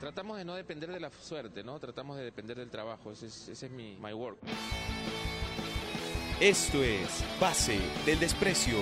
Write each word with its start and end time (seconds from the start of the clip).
Tratamos 0.00 0.36
de 0.36 0.44
no 0.44 0.54
depender 0.54 0.92
de 0.92 1.00
la 1.00 1.10
suerte, 1.10 1.64
¿no? 1.64 1.78
Tratamos 1.80 2.18
de 2.18 2.24
depender 2.24 2.58
del 2.58 2.68
trabajo. 2.68 3.12
Ese 3.12 3.26
es, 3.26 3.48
ese 3.48 3.66
es 3.66 3.72
mi 3.72 3.96
my 3.96 4.12
work. 4.12 4.36
Esto 6.38 6.82
es 6.82 7.24
Pase 7.40 7.78
del 8.04 8.20
Desprecio. 8.20 8.76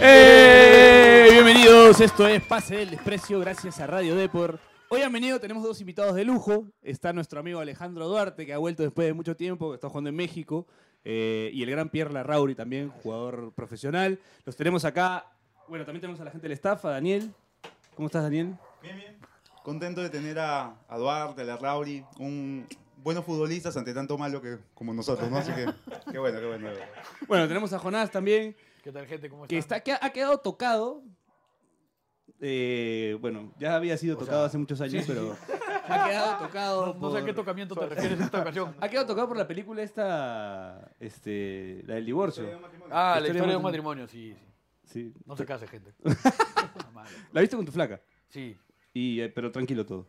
¡Eh! 0.00 1.28
Bienvenidos, 1.32 2.00
esto 2.00 2.26
es 2.26 2.42
Pase 2.42 2.76
del 2.76 2.90
Desprecio, 2.90 3.38
gracias 3.40 3.80
a 3.80 3.86
Radio 3.86 4.16
Depor. 4.16 4.58
Hoy 4.88 5.02
han 5.02 5.12
venido, 5.12 5.38
tenemos 5.40 5.62
dos 5.62 5.78
invitados 5.80 6.14
de 6.14 6.24
lujo. 6.24 6.68
Está 6.80 7.12
nuestro 7.12 7.40
amigo 7.40 7.60
Alejandro 7.60 8.08
Duarte, 8.08 8.46
que 8.46 8.54
ha 8.54 8.58
vuelto 8.58 8.82
después 8.82 9.08
de 9.08 9.12
mucho 9.12 9.36
tiempo, 9.36 9.70
que 9.70 9.74
está 9.74 9.90
jugando 9.90 10.08
en 10.08 10.16
México. 10.16 10.66
Eh, 11.08 11.50
y 11.52 11.62
el 11.62 11.70
gran 11.70 11.88
Pierre 11.88 12.12
Larrauri 12.12 12.56
también, 12.56 12.90
jugador 12.90 13.52
profesional. 13.54 14.18
Los 14.44 14.56
tenemos 14.56 14.84
acá. 14.84 15.24
Bueno, 15.68 15.84
también 15.84 16.00
tenemos 16.00 16.20
a 16.20 16.24
la 16.24 16.32
gente 16.32 16.48
del 16.48 16.52
staff, 16.52 16.84
a 16.84 16.90
Daniel. 16.90 17.32
¿Cómo 17.94 18.06
estás, 18.06 18.24
Daniel? 18.24 18.56
Bien, 18.82 18.96
bien. 18.96 19.16
Contento 19.62 20.02
de 20.02 20.10
tener 20.10 20.36
a, 20.40 20.74
a 20.88 20.98
Duarte, 20.98 21.42
a 21.42 21.44
Larrauri, 21.44 22.04
un 22.18 22.66
buenos 23.04 23.24
futbolistas 23.24 23.76
ante 23.76 23.94
tanto 23.94 24.18
malo 24.18 24.42
que 24.42 24.58
como 24.74 24.92
nosotros, 24.92 25.30
¿no? 25.30 25.36
Así 25.36 25.52
que, 25.52 25.66
qué 26.10 26.18
bueno, 26.18 26.40
qué 26.40 26.46
bueno. 26.46 26.70
Bueno, 27.28 27.46
tenemos 27.46 27.72
a 27.72 27.78
Jonás 27.78 28.10
también, 28.10 28.56
¿Qué 28.82 28.92
tal, 28.92 29.06
gente? 29.06 29.28
¿Cómo 29.28 29.48
que, 29.48 29.58
están? 29.58 29.78
está, 29.78 29.98
que 29.98 30.06
ha 30.06 30.12
quedado 30.12 30.38
tocado. 30.38 31.02
Eh, 32.40 33.16
bueno, 33.20 33.52
ya 33.58 33.76
había 33.76 33.96
sido 33.96 34.16
O 34.16 34.18
tocado 34.18 34.38
sea, 34.40 34.46
hace 34.46 34.58
muchos 34.58 34.80
años, 34.80 35.04
pero 35.06 35.36
ha 35.88 36.08
quedado 36.08 36.38
tocado. 36.46 36.86
No, 36.94 37.00
no 37.00 37.12
sé 37.12 37.18
a 37.18 37.24
qué 37.24 37.32
tocamiento 37.32 37.74
te 37.74 37.86
refieres 37.86 38.18
en 38.18 38.24
esta 38.24 38.40
ocasión. 38.40 38.74
Ha 38.80 38.88
quedado 38.88 39.06
tocado 39.06 39.28
por 39.28 39.36
la 39.36 39.46
película 39.48 39.82
esta, 39.82 40.90
este, 41.00 41.82
la 41.86 41.94
del 41.94 42.06
divorcio. 42.06 42.44
Ah, 42.44 42.50
Historia 42.50 43.14
la 43.14 43.20
de 43.20 43.28
historia 43.28 43.50
de 43.52 43.56
un 43.56 43.62
matrimonio. 43.62 44.06
sí, 44.06 44.34
sí. 44.34 44.46
Sí. 44.84 45.12
No 45.24 45.36
se 45.36 45.44
case, 45.44 45.66
gente. 45.66 45.92
Ah. 46.98 47.04
La 47.32 47.40
viste 47.40 47.56
con 47.56 47.64
tu 47.64 47.70
flaca, 47.72 48.00
Sí. 48.28 48.56
y, 48.92 49.20
eh, 49.20 49.28
pero 49.28 49.52
tranquilo 49.52 49.84
todo. 49.86 50.06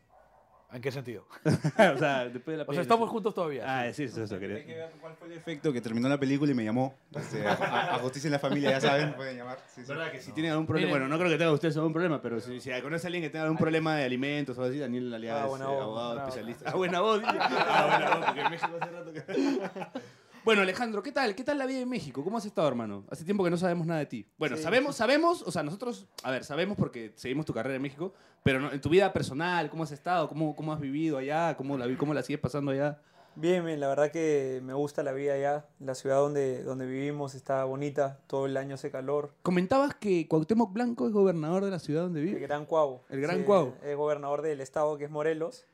¿En 0.70 0.82
qué 0.82 0.92
sentido? 0.92 1.26
o 1.46 1.98
sea, 1.98 2.26
después 2.26 2.46
de 2.46 2.58
la 2.58 2.64
O 2.64 2.66
sea, 2.66 2.66
película- 2.66 2.82
estamos 2.82 3.10
juntos 3.10 3.34
todavía. 3.34 3.64
Ah, 3.66 3.94
sí, 3.94 4.04
eso, 4.04 4.22
eso 4.22 4.36
Hay 4.36 4.42
que 4.42 4.48
quería. 4.48 4.76
ver 4.76 4.92
cuál 5.00 5.16
fue 5.16 5.28
el 5.30 5.34
efecto 5.34 5.72
que 5.72 5.80
terminó 5.80 6.10
la 6.10 6.20
película 6.20 6.52
y 6.52 6.56
me 6.56 6.66
llamó. 6.66 6.94
Este, 7.16 7.48
a, 7.48 7.98
Justicia 8.02 8.28
en 8.28 8.34
la 8.34 8.40
Familia, 8.40 8.72
ya 8.72 8.82
saben, 8.82 9.14
pueden 9.14 9.38
llamar. 9.38 9.60
Sí, 9.74 9.82
sí. 9.82 9.88
¿Verdad 9.88 10.12
que 10.12 10.20
si 10.20 10.34
tienen 10.34 10.52
algún 10.52 10.68
problema? 10.68 10.88
Miren. 10.88 11.00
Bueno, 11.04 11.08
no 11.16 11.18
creo 11.20 11.32
que 11.32 11.38
tengan 11.38 11.54
ustedes 11.54 11.78
algún 11.78 11.94
problema, 11.94 12.22
pero 12.22 12.42
si, 12.42 12.60
si 12.60 12.70
conoce 12.82 13.06
a 13.06 13.08
alguien 13.08 13.24
que 13.24 13.30
tenga 13.30 13.44
algún 13.44 13.58
problema 13.58 13.96
de 13.96 14.04
alimentos 14.04 14.58
o 14.58 14.62
algo 14.62 14.72
así, 14.72 14.80
Daniel 14.80 15.14
Aliaga 15.14 15.44
Ah, 15.44 15.48
es 15.48 15.62
eh, 15.62 15.64
abogado 15.64 15.88
buena 15.94 15.96
voz. 15.96 16.18
especialista. 16.28 16.70
Ah, 16.70 16.76
buena 16.76 17.00
voz. 17.00 17.22
dice. 17.22 17.38
Ah, 17.50 17.88
buena 17.90 18.10
voz, 18.18 18.26
porque 18.26 18.42
en 18.42 18.50
México 18.52 18.72
hace 18.82 18.92
rato 18.92 19.14
que... 19.14 19.88
Bueno, 20.48 20.62
Alejandro, 20.62 21.04
¿qué 21.04 21.12
tal? 21.12 21.36
¿Qué 21.36 21.44
tal 21.44 21.58
la 21.58 21.66
vida 21.66 21.80
en 21.82 21.90
México? 21.90 22.24
¿Cómo 22.24 22.38
has 22.38 22.46
estado, 22.46 22.70
hermano? 22.70 23.04
Hace 23.12 23.26
tiempo 23.26 23.44
que 23.44 23.50
no 23.50 23.58
sabemos 23.58 23.86
nada 23.86 24.00
de 24.00 24.06
ti. 24.06 24.26
Bueno, 24.38 24.56
Sí. 24.56 24.64
sabemos, 24.64 24.96
sabemos, 24.96 25.42
o 25.42 25.52
sea, 25.52 25.62
nosotros, 25.62 26.08
a 26.24 26.32
ver, 26.32 26.46
sabemos 26.46 26.78
porque 26.78 27.12
seguimos 27.18 27.46
tu 27.46 27.54
carrera 27.54 27.76
en 27.76 27.82
México, 27.82 28.14
pero 28.44 28.62
no- 28.62 28.72
en 28.72 28.80
tu 28.80 28.88
vida 28.88 29.12
personal, 29.12 29.70
¿cómo 29.70 29.84
has 29.84 29.92
estado? 29.92 30.30
¿Cómo, 30.30 30.56
cómo 30.56 30.72
has 30.72 30.80
vivido 30.80 31.18
allá? 31.18 31.58
¿Cómo 31.58 31.78
la, 31.78 31.86
vi- 31.86 31.98
¿Cómo 31.98 32.14
la 32.14 32.24
sigues 32.24 32.40
pasando 32.40 32.72
allá? 32.72 33.02
Bien, 33.36 33.66
bien, 33.66 33.82
la 33.82 33.90
verdad 33.90 34.10
que 34.10 34.62
me 34.64 34.74
gusta 34.74 35.04
la 35.04 35.12
vida 35.12 35.34
allá. 35.34 35.66
La 35.82 35.96
ciudad 35.96 36.16
donde, 36.20 36.64
donde 36.64 36.86
vivimos 36.86 37.36
está 37.36 37.66
bonita, 37.66 38.22
todo 38.28 38.46
el 38.46 38.56
año 38.56 38.76
hace 38.76 38.90
calor. 38.90 39.34
Comentabas 39.44 39.96
que 39.96 40.30
Cuauhtémoc 40.30 40.72
Blanco 40.72 41.08
es 41.08 41.12
gobernador 41.14 41.66
de 41.66 41.72
la 41.72 41.80
ciudad 41.80 42.04
donde 42.04 42.22
El 42.22 42.26
vive. 42.28 42.40
Gran 42.40 42.66
Cuau. 42.66 43.02
El 43.10 43.20
Gran 43.20 43.44
Cuau. 43.44 43.74
Es 43.84 43.98
gobernador 43.98 44.42
del 44.44 44.62
estado 44.62 44.98
que 44.98 45.04
es 45.04 45.12
Morelos. 45.12 45.66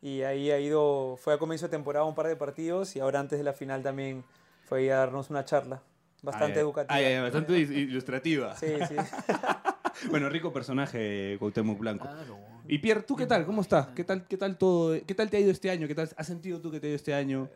Y 0.00 0.22
ahí 0.22 0.50
ha 0.50 0.60
ido, 0.60 1.16
fue 1.16 1.34
a 1.34 1.38
comienzo 1.38 1.66
de 1.66 1.70
temporada 1.70 2.04
un 2.04 2.14
par 2.14 2.26
de 2.28 2.36
partidos 2.36 2.94
y 2.96 3.00
ahora 3.00 3.18
antes 3.20 3.38
de 3.38 3.44
la 3.44 3.52
final 3.52 3.82
también 3.82 4.24
fue 4.64 4.80
ahí 4.80 4.88
a 4.90 4.96
darnos 4.96 5.30
una 5.30 5.44
charla. 5.44 5.82
Bastante 6.22 6.58
Ah, 6.58 6.62
educativa. 6.62 6.94
ah, 6.96 7.00
ya, 7.00 7.22
bastante 7.22 7.58
ilustrativa. 7.58 8.56
Sí, 8.56 8.66
sí. 8.88 8.94
Bueno, 10.10 10.28
rico 10.28 10.52
personaje 10.52 11.34
Cuauhtémoc 11.40 11.76
Blanco. 11.78 12.04
Claro. 12.04 12.38
Y 12.68 12.78
Pierre, 12.78 13.02
¿tú 13.02 13.16
qué 13.16 13.26
tal? 13.26 13.44
¿Cómo 13.44 13.62
estás? 13.62 13.88
¿Qué 13.96 14.04
tal, 14.04 14.28
qué 14.28 14.36
tal 14.36 14.56
todo? 14.56 14.96
¿Qué 15.04 15.12
tal 15.12 15.28
te 15.28 15.36
ha 15.36 15.40
ido 15.40 15.50
este 15.50 15.70
año? 15.72 15.88
¿Qué 15.88 15.94
tal 15.96 16.08
has 16.16 16.26
sentido 16.26 16.60
tú 16.60 16.70
que 16.70 16.78
te 16.78 16.86
ha 16.86 16.90
ido 16.90 16.96
este 16.96 17.14
año? 17.14 17.48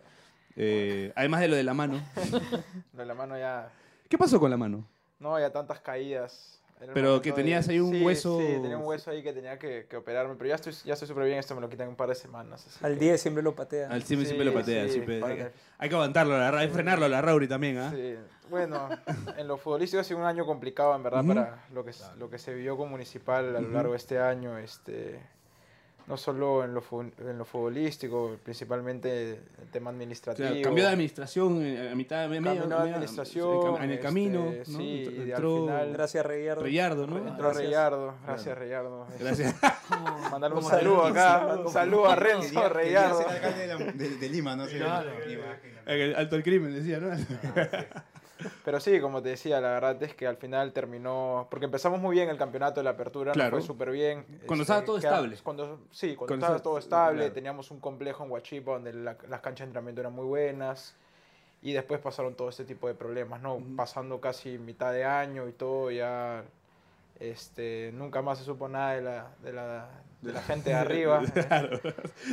Eh, 0.56 1.12
además 1.14 1.40
de 1.42 1.46
lo 1.48 1.54
de 1.54 1.62
la 1.62 1.72
mano. 1.72 2.02
Lo 2.94 2.98
de 2.98 3.06
la 3.06 3.14
mano 3.14 3.38
ya. 3.38 3.70
¿Qué 4.08 4.18
pasó 4.18 4.40
con 4.40 4.50
la 4.50 4.56
mano? 4.56 4.84
No, 5.20 5.38
ya 5.38 5.50
tantas 5.52 5.78
caídas. 5.80 6.60
Pero 6.94 7.20
que 7.22 7.32
tenías 7.32 7.68
ahí 7.68 7.80
un 7.80 7.92
Sí, 7.92 8.02
hueso- 8.02 8.38
Sí, 8.40 8.46
tenía 8.62 8.76
un 8.78 8.84
hueso 8.86 9.10
ahí 9.10 9.22
que 9.22 9.32
tenía 9.32 9.58
que, 9.58 9.86
que 9.88 9.96
operarme. 9.96 10.34
Pero 10.36 10.48
ya 10.48 10.54
estoy 10.56 10.72
ya 10.84 10.94
estoy 10.94 11.08
súper 11.08 11.24
bien. 11.24 11.38
Esto 11.38 11.54
me 11.54 11.60
lo 11.60 11.68
quitan 11.68 11.84
en 11.84 11.90
un 11.90 11.96
par 11.96 12.08
de 12.08 12.14
semanas. 12.14 12.66
así 12.66 12.84
Al 12.84 12.94
que- 12.94 13.00
10 13.00 13.20
siempre 13.20 13.42
lo 13.42 13.54
patea. 13.54 13.88
Al 13.90 14.02
siempre, 14.02 14.26
Sí, 14.26 14.34
siempre 14.34 14.44
lo 14.46 14.54
patea. 14.58 14.84
sí, 14.86 14.90
siempre- 14.92 15.22
hay, 15.24 15.36
que, 15.36 15.50
hay 15.78 15.88
que 15.88 15.94
aguantarlo, 15.94 16.38
la, 16.38 16.48
hay 16.58 16.66
que 16.68 16.74
frenarlo, 16.74 17.08
la 17.08 17.20
Rauri 17.22 17.48
también, 17.48 17.78
¿ah? 17.78 17.90
Sí. 17.94 18.16
Bueno, 18.50 18.88
en 19.38 19.48
lo 19.48 19.56
futbolístico 19.56 20.00
ha 20.00 20.04
sido 20.04 20.18
un 20.20 20.26
año 20.26 20.44
complicado, 20.44 20.94
en 20.94 21.02
verdad, 21.02 21.24
para 21.26 21.64
lo 21.72 21.84
que, 21.84 21.92
lo 22.18 22.28
que 22.28 22.38
se 22.38 22.52
vivió 22.52 22.76
con 22.76 22.90
Municipal 22.90 23.56
a 23.56 23.60
lo 23.60 23.68
largo 23.70 23.92
de 23.92 23.96
este 23.98 24.18
año. 24.18 24.58
Este, 24.58 25.20
no 26.06 26.16
solo 26.16 26.64
en 26.64 26.74
lo, 26.74 26.82
en 27.00 27.38
lo 27.38 27.44
futbolístico, 27.44 28.36
principalmente 28.42 29.30
el 29.60 29.68
tema 29.70 29.90
O 29.90 29.92
administrativo. 29.92 30.48
sea, 30.48 30.62
cambió 30.62 30.84
de 30.84 30.90
administración 30.90 31.62
eh, 31.64 31.90
a 31.90 31.94
mitad 31.94 32.22
de 32.22 32.28
medio, 32.28 32.42
Cambió 32.60 32.62
de 32.78 32.82
medio- 32.84 32.94
administración, 32.96 33.76
en 33.76 33.82
el 33.84 33.90
este, 33.92 34.02
camino, 34.02 34.44
¿no? 34.46 34.64
sí, 34.64 34.82
y 34.82 35.06
al 35.20 35.30
entró 35.30 35.56
final- 35.66 35.92
Gracias, 35.92 36.26
Reyardo. 36.26 36.62
Reyardo, 36.62 37.06
¿no? 37.06 37.18
Entró 37.18 37.34
Gracias. 37.36 37.56
Reyardo, 37.64 38.14
gracias 38.26 38.58
Reyardo. 38.58 39.06
Gracias. 39.18 39.54
Mandarle 40.30 40.56
un 40.56 40.62
¿Cómo 40.62 40.70
saludo 40.70 41.04
acá, 41.06 41.56
un 41.64 41.72
saludo 41.72 42.06
a 42.10 42.16
Renzo 42.16 42.48
quería 42.48 42.68
Reyardo. 42.68 43.18
ser 43.18 43.28
alcalde 43.28 43.66
de, 43.66 43.66
la- 43.66 43.92
de- 43.92 44.16
de 44.16 44.28
Lima, 44.28 44.56
¿no? 44.56 44.66
Sí, 44.66 44.76
Claro. 44.78 45.10
Alto 46.16 46.36
el 46.36 46.42
crimen, 46.42 46.74
decía, 46.74 46.98
¿no? 47.00 47.10
Pero 48.64 48.80
sí, 48.80 49.00
como 49.00 49.22
te 49.22 49.30
decía, 49.30 49.60
la 49.60 49.70
verdad 49.70 50.02
es 50.02 50.14
que 50.14 50.26
al 50.26 50.36
final 50.36 50.72
terminó, 50.72 51.46
porque 51.50 51.66
empezamos 51.66 52.00
muy 52.00 52.14
bien 52.16 52.28
el 52.28 52.36
campeonato 52.38 52.80
de 52.80 52.84
la 52.84 52.90
apertura, 52.90 53.32
nos 53.34 53.50
fue 53.50 53.62
súper 53.62 53.90
bien. 53.90 54.24
Cuando 54.46 54.62
estaba 54.62 54.84
todo 54.84 54.98
estable. 54.98 55.36
Cuando, 55.42 55.80
sí, 55.90 56.14
cuando, 56.16 56.26
Cuando 56.28 56.46
estaba 56.46 56.62
todo 56.62 56.78
estable, 56.78 57.18
claro. 57.20 57.32
teníamos 57.34 57.70
un 57.70 57.80
complejo 57.80 58.24
en 58.24 58.30
Huachipa 58.30 58.72
donde 58.72 58.92
la- 58.92 59.16
las 59.28 59.40
canchas 59.40 59.60
de 59.60 59.70
entrenamiento 59.70 60.00
eran 60.00 60.12
muy 60.12 60.26
buenas. 60.26 60.94
Y 61.64 61.72
después 61.72 62.00
pasaron 62.00 62.34
todo 62.34 62.48
este 62.48 62.64
tipo 62.64 62.88
de 62.88 62.94
problemas, 62.94 63.40
¿no? 63.40 63.62
Pasando 63.76 64.20
casi 64.20 64.58
mitad 64.58 64.92
de 64.92 65.04
año 65.04 65.48
y 65.48 65.52
todo, 65.52 65.92
ya 65.92 66.42
este, 67.20 67.92
nunca 67.94 68.20
más 68.22 68.38
se 68.38 68.44
supo 68.44 68.68
nada 68.68 68.94
de 68.94 69.02
la, 69.02 69.30
de 69.42 69.52
la, 69.52 69.88
de 70.22 70.32
la 70.32 70.40
gente 70.48 70.70
de 70.70 70.76
arriba. 70.76 71.20
claro. 71.48 71.78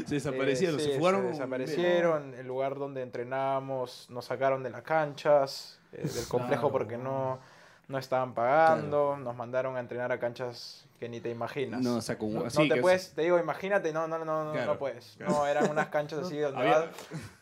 Se 0.08 0.16
desaparecieron, 0.16 0.80
Eh, 0.80 0.84
se 0.84 0.92
sí, 0.94 0.98
fugaron. 0.98 1.28
desaparecieron. 1.28 2.34
El 2.36 2.48
lugar 2.48 2.76
donde 2.76 3.02
entrenábamos 3.02 4.08
nos 4.10 4.26
sacaron 4.26 4.64
de 4.64 4.70
las 4.70 4.84
canchas, 4.84 5.80
eh, 5.92 6.08
del 6.08 6.28
complejo 6.28 6.70
Claro. 6.70 6.72
porque 6.72 6.98
no, 6.98 7.40
no 7.88 7.98
estaban 7.98 8.34
pagando. 8.34 9.18
Nos 9.18 9.36
mandaron 9.36 9.76
a 9.76 9.80
entrenar 9.82 10.12
a 10.12 10.20
canchas 10.20 10.86
que 11.00 11.08
ni 11.08 11.22
te 11.22 11.30
imaginas. 11.30 11.80
No, 11.82 11.96
o 11.96 12.02
sea, 12.02 12.18
con- 12.18 12.34
No- 12.34 12.46
así 12.46 12.68
no 12.68 12.76
te 12.76 12.82
puedes, 12.82 13.14
te 13.14 13.22
digo, 13.22 13.40
imagínate, 13.40 13.94
no, 13.94 14.06
no, 14.06 14.20
no, 14.20 14.44
no, 14.44 14.52
Claro, 14.52 14.74
no 14.74 14.78
puedes. 14.80 15.14
claro. 15.18 15.32
No, 15.32 15.48
eran 15.48 15.70
unas 15.72 15.88
canchas 15.88 16.20
así 16.20 16.38
donde 16.40 16.60
Había- 16.62 16.80
va- 16.80 16.88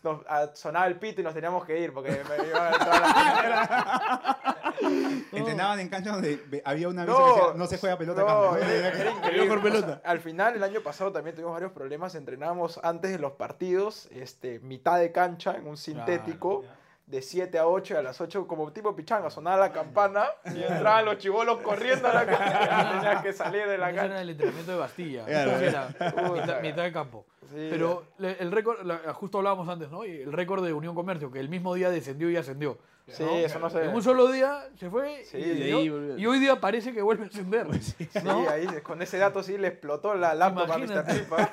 nos- 0.03 0.21
ah, 0.29 0.49
sonaba 0.53 0.85
el 0.87 0.97
pito 0.97 1.21
y 1.21 1.23
nos 1.23 1.33
teníamos 1.33 1.65
que 1.65 1.79
ir 1.79 1.91
porque 1.91 2.11
me 2.11 2.47
iba 2.47 2.67
a 2.67 2.71
entrar 2.71 3.01
la 3.01 4.46
Entrenaban 5.31 5.79
en 5.79 5.89
canchas 5.89 6.13
donde 6.13 6.61
había 6.65 6.87
una 6.87 7.05
vez 7.05 7.13
No, 7.13 7.25
que 7.25 7.31
decía, 7.31 7.53
no 7.55 7.67
se 7.67 7.77
juega 7.77 7.97
pelota 7.97 8.21
no, 8.21 8.27
acá. 8.27 8.59
era, 8.73 8.87
era 8.89 9.11
increíble. 9.11 9.47
por 9.47 9.61
pelota. 9.61 9.85
O 9.85 9.89
sea, 10.01 10.11
al 10.11 10.19
final, 10.19 10.55
el 10.55 10.63
año 10.63 10.81
pasado 10.81 11.11
también 11.11 11.35
tuvimos 11.35 11.53
varios 11.53 11.71
problemas. 11.71 12.15
Entrenábamos 12.15 12.79
antes 12.83 13.11
de 13.11 13.19
los 13.19 13.33
partidos, 13.33 14.07
este, 14.11 14.59
mitad 14.59 14.99
de 14.99 15.11
cancha 15.11 15.55
en 15.55 15.67
un 15.67 15.77
sintético. 15.77 16.63
De 17.05 17.21
7 17.21 17.57
a 17.57 17.65
8 17.65 17.93
y 17.93 17.97
a 17.97 18.01
las 18.01 18.19
8 18.19 18.45
como 18.47 18.73
tipo 18.73 18.93
pichanga, 18.93 19.29
sonaba 19.29 19.55
la 19.55 19.71
campana 19.71 20.25
y 20.53 20.61
entraban 20.61 21.05
los 21.05 21.17
chivolos 21.19 21.61
corriendo 21.61 22.05
a 22.09 22.13
la 22.13 22.25
cancha. 22.25 22.91
Tenías 22.99 23.23
que 23.23 23.31
salir 23.31 23.65
de 23.65 23.77
la 23.77 23.91
Ese 23.91 23.99
era 23.99 24.07
cancha. 24.07 24.21
el 24.23 24.29
entrenamiento 24.31 24.71
de 24.73 24.77
Bastilla. 24.77 25.23
Claro. 25.25 25.51
Era 25.51 25.87
mitad, 25.87 26.61
mitad 26.61 26.83
de 26.83 26.91
campo. 26.91 27.25
Sí, 27.43 27.67
Pero 27.69 28.03
el 28.19 28.51
récord, 28.51 28.79
justo 29.13 29.37
hablábamos 29.37 29.69
antes, 29.69 29.89
¿no? 29.89 30.03
El 30.03 30.33
récord 30.33 30.65
de 30.65 30.73
Unión 30.73 30.95
Comercio, 30.95 31.31
que 31.31 31.39
el 31.39 31.47
mismo 31.47 31.75
día 31.75 31.89
descendió 31.89 32.29
y 32.29 32.35
ascendió. 32.35 32.77
Sí, 33.09 33.23
¿no? 33.23 33.29
eso 33.37 33.57
no 33.59 33.69
se 33.69 33.85
En 33.85 33.95
un 33.95 34.03
solo 34.03 34.29
día 34.29 34.67
se 34.77 34.89
fue 34.89 35.23
Sí, 35.23 35.37
y, 35.37 35.61
ahí 35.71 35.87
volvió. 35.89 36.17
y 36.17 36.25
hoy 36.25 36.39
día 36.39 36.59
parece 36.59 36.91
que 36.91 37.01
vuelve 37.01 37.23
a 37.23 37.27
ascender. 37.27 37.65
Sí, 37.81 38.07
¿no? 38.23 38.49
ahí 38.49 38.67
con 38.83 39.01
ese 39.01 39.17
dato 39.17 39.41
sí 39.43 39.57
le 39.57 39.69
explotó 39.69 40.13
la 40.15 40.33
laptop 40.35 40.69
a 40.71 40.77
Mr. 40.77 41.05
Pipa. 41.05 41.49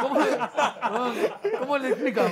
¿Cómo 0.00 0.20
le, 0.20 1.58
cómo 1.58 1.78
le 1.78 1.88
explicamos? 1.88 2.30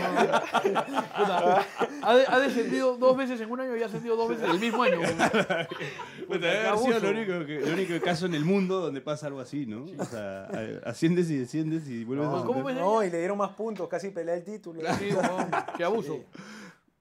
Puta, 1.19 1.67
ha, 2.03 2.11
ha 2.29 2.39
descendido 2.39 2.97
dos 2.97 3.17
veces 3.17 3.41
en 3.41 3.51
un 3.51 3.61
año 3.61 3.77
y 3.77 3.83
ha 3.83 3.87
ascendido 3.87 4.17
dos 4.17 4.29
veces 4.29 4.49
el 4.49 4.61
mismo 4.61 4.83
año. 4.83 5.01
Puta, 6.27 6.39
debe 6.39 6.67
haber 6.67 6.73
qué 6.75 6.79
sido 6.87 7.01
lo 7.01 7.11
único, 7.11 7.47
que- 7.47 7.57
el 7.59 7.73
único 7.73 8.05
caso 8.05 8.27
en 8.27 8.35
el 8.35 8.45
mundo 8.45 8.81
donde 8.81 9.01
pasa 9.01 9.27
algo 9.27 9.41
así, 9.41 9.67
¿no? 9.67 9.87
O 9.99 10.05
sea, 10.05 10.49
asciendes 10.85 11.29
y 11.31 11.39
desciendes 11.39 11.89
y 11.89 12.05
vuelves 12.05 12.29
No, 12.29 12.37
a 12.39 12.45
¿cómo 12.45 12.61
ascender. 12.61 12.85
No, 12.85 13.03
y 13.03 13.11
le 13.11 13.19
dieron 13.19 13.39
más 13.39 13.51
puntos, 13.51 13.89
casi 13.89 14.11
pelea 14.11 14.35
el 14.35 14.45
título. 14.45 14.81
Sí, 14.95 15.09
weón, 15.13 15.51
qué 15.77 15.85
abuso. 15.85 16.21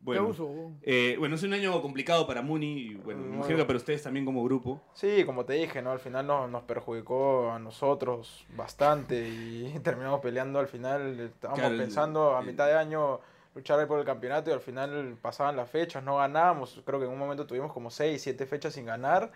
Bueno, 0.05 0.35
eh, 0.83 1.15
bueno, 1.19 1.35
es 1.35 1.43
un 1.43 1.53
año 1.53 1.81
complicado 1.81 2.25
para 2.27 2.41
Muni 2.41 2.77
y 2.77 2.93
bueno, 2.95 3.21
Mm, 3.21 3.33
imagino 3.35 3.57
que 3.57 3.65
para 3.65 3.77
ustedes 3.77 4.03
también 4.03 4.25
como 4.25 4.43
grupo. 4.43 4.81
Sí, 4.93 5.23
como 5.25 5.43
te 5.45 5.53
dije, 5.53 5.81
¿no? 5.81 5.91
Al 5.91 5.99
final 5.99 6.25
nos, 6.27 6.49
nos 6.49 6.63
perjudicó 6.63 7.51
a 7.51 7.59
nosotros 7.59 8.45
bastante 8.55 9.27
y 9.27 9.73
terminamos 9.83 10.21
peleando 10.21 10.59
al 10.59 10.67
final. 10.67 11.19
Estábamos 11.19 11.59
Claro, 11.59 11.77
pensando 11.77 12.35
a 12.35 12.39
el- 12.41 12.45
mitad 12.45 12.67
de 12.67 12.75
año 12.75 13.19
luchar 13.55 13.87
por 13.87 13.99
el 13.99 14.05
campeonato 14.05 14.49
y 14.49 14.53
al 14.53 14.59
final 14.59 15.17
pasaban 15.21 15.55
las 15.55 15.69
fechas, 15.69 16.03
no 16.03 16.17
ganábamos. 16.17 16.81
Creo 16.85 16.99
que 16.99 17.05
en 17.05 17.11
un 17.11 17.17
momento 17.19 17.47
tuvimos 17.47 17.71
como 17.73 17.89
6, 17.89 18.21
7 18.21 18.45
fechas 18.45 18.73
sin 18.73 18.85
ganar 18.85 19.31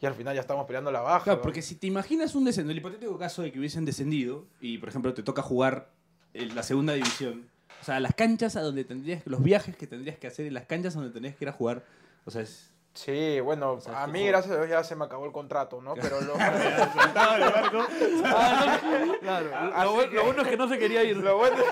y 0.00 0.06
al 0.06 0.14
final 0.14 0.34
ya 0.34 0.40
estábamos 0.40 0.66
peleando 0.66 0.90
la 0.90 1.00
baja. 1.00 1.24
Claro, 1.24 1.38
¿no? 1.38 1.42
porque 1.42 1.62
si 1.62 1.76
te 1.76 1.86
imaginas 1.86 2.34
un 2.34 2.44
descenso, 2.44 2.70
el 2.72 2.78
hipotético 2.78 3.16
caso 3.18 3.42
de 3.42 3.52
que 3.52 3.58
hubiesen 3.58 3.84
descendido 3.84 4.46
y, 4.60 4.78
por 4.78 4.88
ejemplo, 4.88 5.14
te 5.14 5.22
toca 5.22 5.42
jugar 5.42 5.90
en 6.34 6.54
la 6.56 6.62
segunda 6.62 6.94
división, 6.94 7.48
o 7.82 7.84
sea, 7.84 8.00
las 8.00 8.14
canchas 8.14 8.56
a 8.56 8.62
donde 8.62 8.84
tendrías, 8.84 9.20
los 9.26 9.42
viajes 9.42 9.76
que 9.76 9.86
tendrías 9.86 10.16
que 10.16 10.28
hacer 10.28 10.46
y 10.46 10.50
las 10.50 10.64
canchas 10.66 10.96
a 10.96 11.00
donde 11.00 11.12
tendrías 11.12 11.36
que 11.36 11.44
ir 11.44 11.48
a 11.50 11.52
jugar, 11.52 11.82
o 12.24 12.30
sea, 12.30 12.40
es... 12.42 12.70
Sí, 12.94 13.40
bueno, 13.40 13.80
sea, 13.80 14.02
a 14.02 14.06
mí 14.06 14.26
gracias 14.26 14.52
a 14.52 14.56
Dios 14.58 14.68
ya 14.68 14.84
se 14.84 14.94
me 14.94 15.06
acabó 15.06 15.24
el 15.24 15.32
contrato, 15.32 15.80
¿no? 15.80 15.94
Pero 15.94 16.20
lo, 16.20 16.34
Ah, 16.38 17.80
no, 19.06 19.18
claro. 19.18 19.50
Así 19.74 19.84
Lo, 19.84 19.96
bu- 19.96 20.08
que- 20.10 20.16
lo 20.16 20.24
bueno 20.24 20.42
es 20.42 20.48
que 20.48 20.56
no 20.56 20.68
se 20.68 20.78
quería 20.78 21.02
ir. 21.04 21.16
lo 21.16 21.36
bueno... 21.38 21.56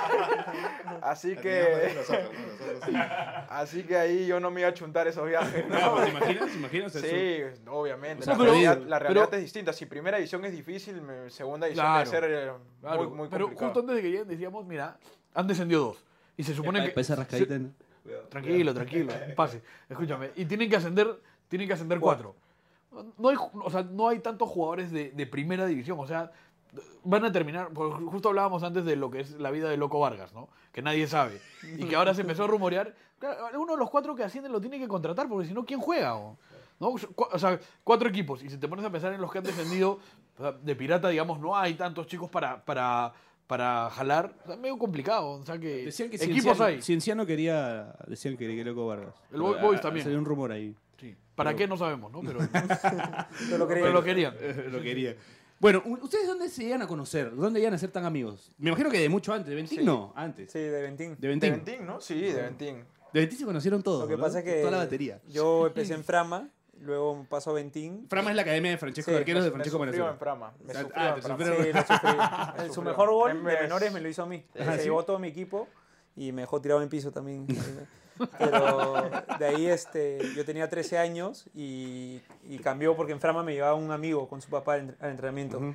Así 1.02 1.36
que... 1.36 1.92
Nosotros, 1.94 2.30
¿no? 2.32 2.46
Nosotros 2.46 2.80
sí. 2.86 2.92
Así 3.50 3.82
que 3.82 3.96
ahí 3.96 4.26
yo 4.26 4.40
no 4.40 4.50
me 4.50 4.60
iba 4.60 4.70
a 4.70 4.74
chuntar 4.74 5.06
esos 5.08 5.26
viajes, 5.28 5.66
¿no? 5.68 6.02
¿Te 6.02 6.08
imaginas? 6.10 6.50
¿Te 6.50 6.56
imaginas? 6.56 6.94
eso? 6.94 7.06
Sí, 7.06 7.42
obviamente. 7.68 8.22
O 8.22 8.24
sea, 8.24 8.34
la, 8.34 8.38
pero- 8.38 8.50
realidad, 8.52 8.78
la 8.86 8.98
realidad 8.98 9.24
pero- 9.26 9.36
es 9.38 9.42
distinta. 9.42 9.72
Si 9.72 9.86
primera 9.86 10.18
edición 10.18 10.44
es 10.44 10.52
difícil, 10.52 11.00
segunda 11.28 11.66
edición 11.66 11.86
Claro, 11.86 12.10
debe 12.10 12.28
ser 12.28 12.48
eh, 12.48 12.52
Claro, 12.80 13.04
muy, 13.04 13.16
muy 13.16 13.28
pero 13.28 13.44
complicado. 13.46 13.68
justo 13.72 13.80
antes 13.80 13.96
de 13.96 14.02
que 14.02 14.08
lleguen 14.10 14.28
decíamos, 14.28 14.66
mira, 14.66 14.96
han 15.34 15.46
descendido 15.46 15.84
dos. 15.84 16.04
Y 16.36 16.42
se 16.42 16.54
supone 16.54 16.92
que... 16.92 17.00
Esa 17.00 17.16
rascadita, 17.16 17.58
¿no? 17.58 17.70
Tranquilo, 18.28 18.74
tranquilo, 18.74 19.12
pase. 19.36 19.62
Escúchame. 19.88 20.30
Y 20.36 20.44
tienen 20.46 20.70
que 20.70 20.76
ascender, 20.76 21.20
tienen 21.48 21.68
que 21.68 21.74
ascender 21.74 22.00
cuatro. 22.00 22.34
No 23.18 23.28
hay, 23.28 23.36
o 23.38 23.70
sea, 23.70 23.82
no 23.82 24.08
hay 24.08 24.18
tantos 24.18 24.48
jugadores 24.48 24.90
de, 24.90 25.10
de 25.10 25.26
primera 25.26 25.66
división. 25.66 25.98
O 26.00 26.06
sea, 26.06 26.32
van 27.04 27.24
a 27.24 27.32
terminar. 27.32 27.68
porque 27.72 28.04
Justo 28.06 28.28
hablábamos 28.28 28.62
antes 28.62 28.84
de 28.84 28.96
lo 28.96 29.10
que 29.10 29.20
es 29.20 29.32
la 29.32 29.50
vida 29.50 29.68
de 29.68 29.76
Loco 29.76 30.00
Vargas, 30.00 30.32
¿no? 30.32 30.48
Que 30.72 30.82
nadie 30.82 31.06
sabe. 31.06 31.40
Y 31.62 31.84
que 31.84 31.96
ahora 31.96 32.14
se 32.14 32.22
empezó 32.22 32.44
a 32.44 32.46
rumorear. 32.46 32.94
Claro, 33.18 33.60
uno 33.60 33.72
de 33.72 33.78
los 33.78 33.90
cuatro 33.90 34.14
que 34.14 34.24
ascienden 34.24 34.52
lo 34.52 34.60
tiene 34.60 34.78
que 34.78 34.88
contratar, 34.88 35.28
porque 35.28 35.46
si 35.46 35.54
no, 35.54 35.64
¿quién 35.64 35.80
juega? 35.80 36.16
O, 36.16 36.36
¿no? 36.78 36.94
O 37.14 37.38
sea, 37.38 37.58
cuatro 37.84 38.08
equipos. 38.08 38.42
Y 38.42 38.48
si 38.48 38.58
te 38.58 38.68
pones 38.68 38.84
a 38.84 38.90
pensar 38.90 39.12
en 39.12 39.20
los 39.20 39.30
que 39.30 39.38
han 39.38 39.44
descendido, 39.44 40.00
de 40.62 40.74
pirata, 40.74 41.08
digamos, 41.08 41.38
no 41.38 41.56
hay 41.56 41.74
tantos 41.74 42.06
chicos 42.06 42.30
para. 42.30 42.64
para 42.64 43.12
para 43.50 43.90
jalar, 43.90 44.32
o 44.44 44.46
sea, 44.46 44.56
medio 44.56 44.78
complicado. 44.78 45.30
O 45.30 45.44
sea 45.44 45.58
que 45.58 45.86
Decían 45.86 46.08
que 46.08 46.14
equipos 46.18 46.42
Cienciano, 46.42 46.64
hay. 46.64 46.82
Cienciano 46.82 47.26
quería, 47.26 47.92
decían 48.06 48.36
que 48.36 48.46
quería 48.46 48.62
Loco 48.62 48.86
Vargas. 48.86 49.12
El 49.32 49.40
Boys 49.40 49.78
ah, 49.78 49.80
también. 49.80 50.04
Sería 50.04 50.20
un 50.20 50.24
rumor 50.24 50.52
ahí. 50.52 50.72
Sí. 51.00 51.16
¿Para 51.34 51.56
qué? 51.56 51.66
No 51.66 51.76
sabemos, 51.76 52.12
¿no? 52.12 52.20
Pero, 52.20 52.38
Pero 52.52 53.58
lo 53.58 53.66
pero 53.66 53.66
quería. 53.66 53.90
lo 53.90 54.04
querían. 54.04 54.34
Lo 54.72 54.80
quería. 54.80 55.16
Bueno, 55.58 55.82
¿ustedes 55.84 56.28
dónde 56.28 56.48
se 56.48 56.62
iban 56.62 56.80
a 56.82 56.86
conocer? 56.86 57.34
¿Dónde 57.34 57.58
iban 57.58 57.74
a 57.74 57.78
ser 57.78 57.90
tan 57.90 58.04
amigos? 58.04 58.52
Me 58.56 58.68
imagino 58.70 58.88
que 58.88 59.00
de 59.00 59.08
mucho 59.08 59.32
antes. 59.32 59.48
¿De 59.48 59.56
Ventín? 59.56 59.78
Sí. 59.80 59.84
No, 59.84 60.12
antes. 60.14 60.52
Sí, 60.52 60.60
de 60.60 60.82
Ventín. 60.82 61.16
De 61.18 61.26
De 61.26 61.28
Ventín. 61.28 61.50
Ventín, 61.50 61.86
¿no? 61.86 62.00
Sí, 62.00 62.20
de 62.20 62.42
Ventín. 62.42 62.84
De 63.12 63.20
Ventín 63.20 63.36
se 63.36 63.44
conocieron 63.44 63.82
todos. 63.82 64.02
Lo 64.02 64.08
que 64.08 64.16
¿no? 64.16 64.22
pasa 64.22 64.38
es 64.38 64.44
que 64.44 64.60
Toda 64.60 64.70
la 64.70 64.78
batería. 64.78 65.20
yo 65.28 65.66
empecé 65.66 65.94
en 65.94 66.04
Frama, 66.04 66.48
luego 66.80 67.24
paso 67.28 67.50
a 67.50 67.54
Ventín. 67.54 68.06
Frama 68.08 68.30
es 68.30 68.36
la 68.36 68.42
academia 68.42 68.70
de 68.72 68.78
Francesco 68.78 69.10
Sí, 69.10 69.16
Arqueros 69.16 69.44
de 69.44 69.50
Francesco 69.50 69.78
Venezuela. 69.78 70.10
en 70.10 70.18
Frama. 70.18 70.52
Me 70.64 70.72
Ah, 70.74 70.86
ah, 70.94 71.12
en 71.16 71.22
Frama. 71.22 71.44
Sí, 71.44 71.72
lo 71.72 71.80
sufrí. 71.82 72.72
Su 72.74 72.82
mejor 72.82 73.10
gol 73.10 73.44
de 73.44 73.60
menores 73.60 73.92
me 73.92 74.00
lo 74.00 74.08
hizo 74.08 74.22
a 74.22 74.26
mí. 74.26 74.44
Ah, 74.58 74.72
Se 74.72 74.78
¿sí? 74.78 74.84
llevó 74.84 75.04
todo 75.04 75.18
mi 75.18 75.28
equipo 75.28 75.68
y 76.16 76.32
me 76.32 76.42
dejó 76.42 76.60
tirado 76.60 76.82
en 76.82 76.88
piso 76.88 77.12
también. 77.12 77.46
Pero 78.38 79.10
de 79.38 79.46
ahí 79.46 79.66
este, 79.66 80.18
yo 80.36 80.44
tenía 80.44 80.68
13 80.68 80.98
años 80.98 81.46
y, 81.54 82.20
y 82.44 82.58
cambió 82.58 82.94
porque 82.94 83.12
en 83.12 83.20
Frama 83.20 83.42
me 83.42 83.54
llevaba 83.54 83.74
un 83.74 83.90
amigo 83.92 84.28
con 84.28 84.42
su 84.42 84.50
papá 84.50 84.74
al 84.74 84.80
entre- 84.80 84.96
al 85.04 85.10
entrenamiento. 85.12 85.74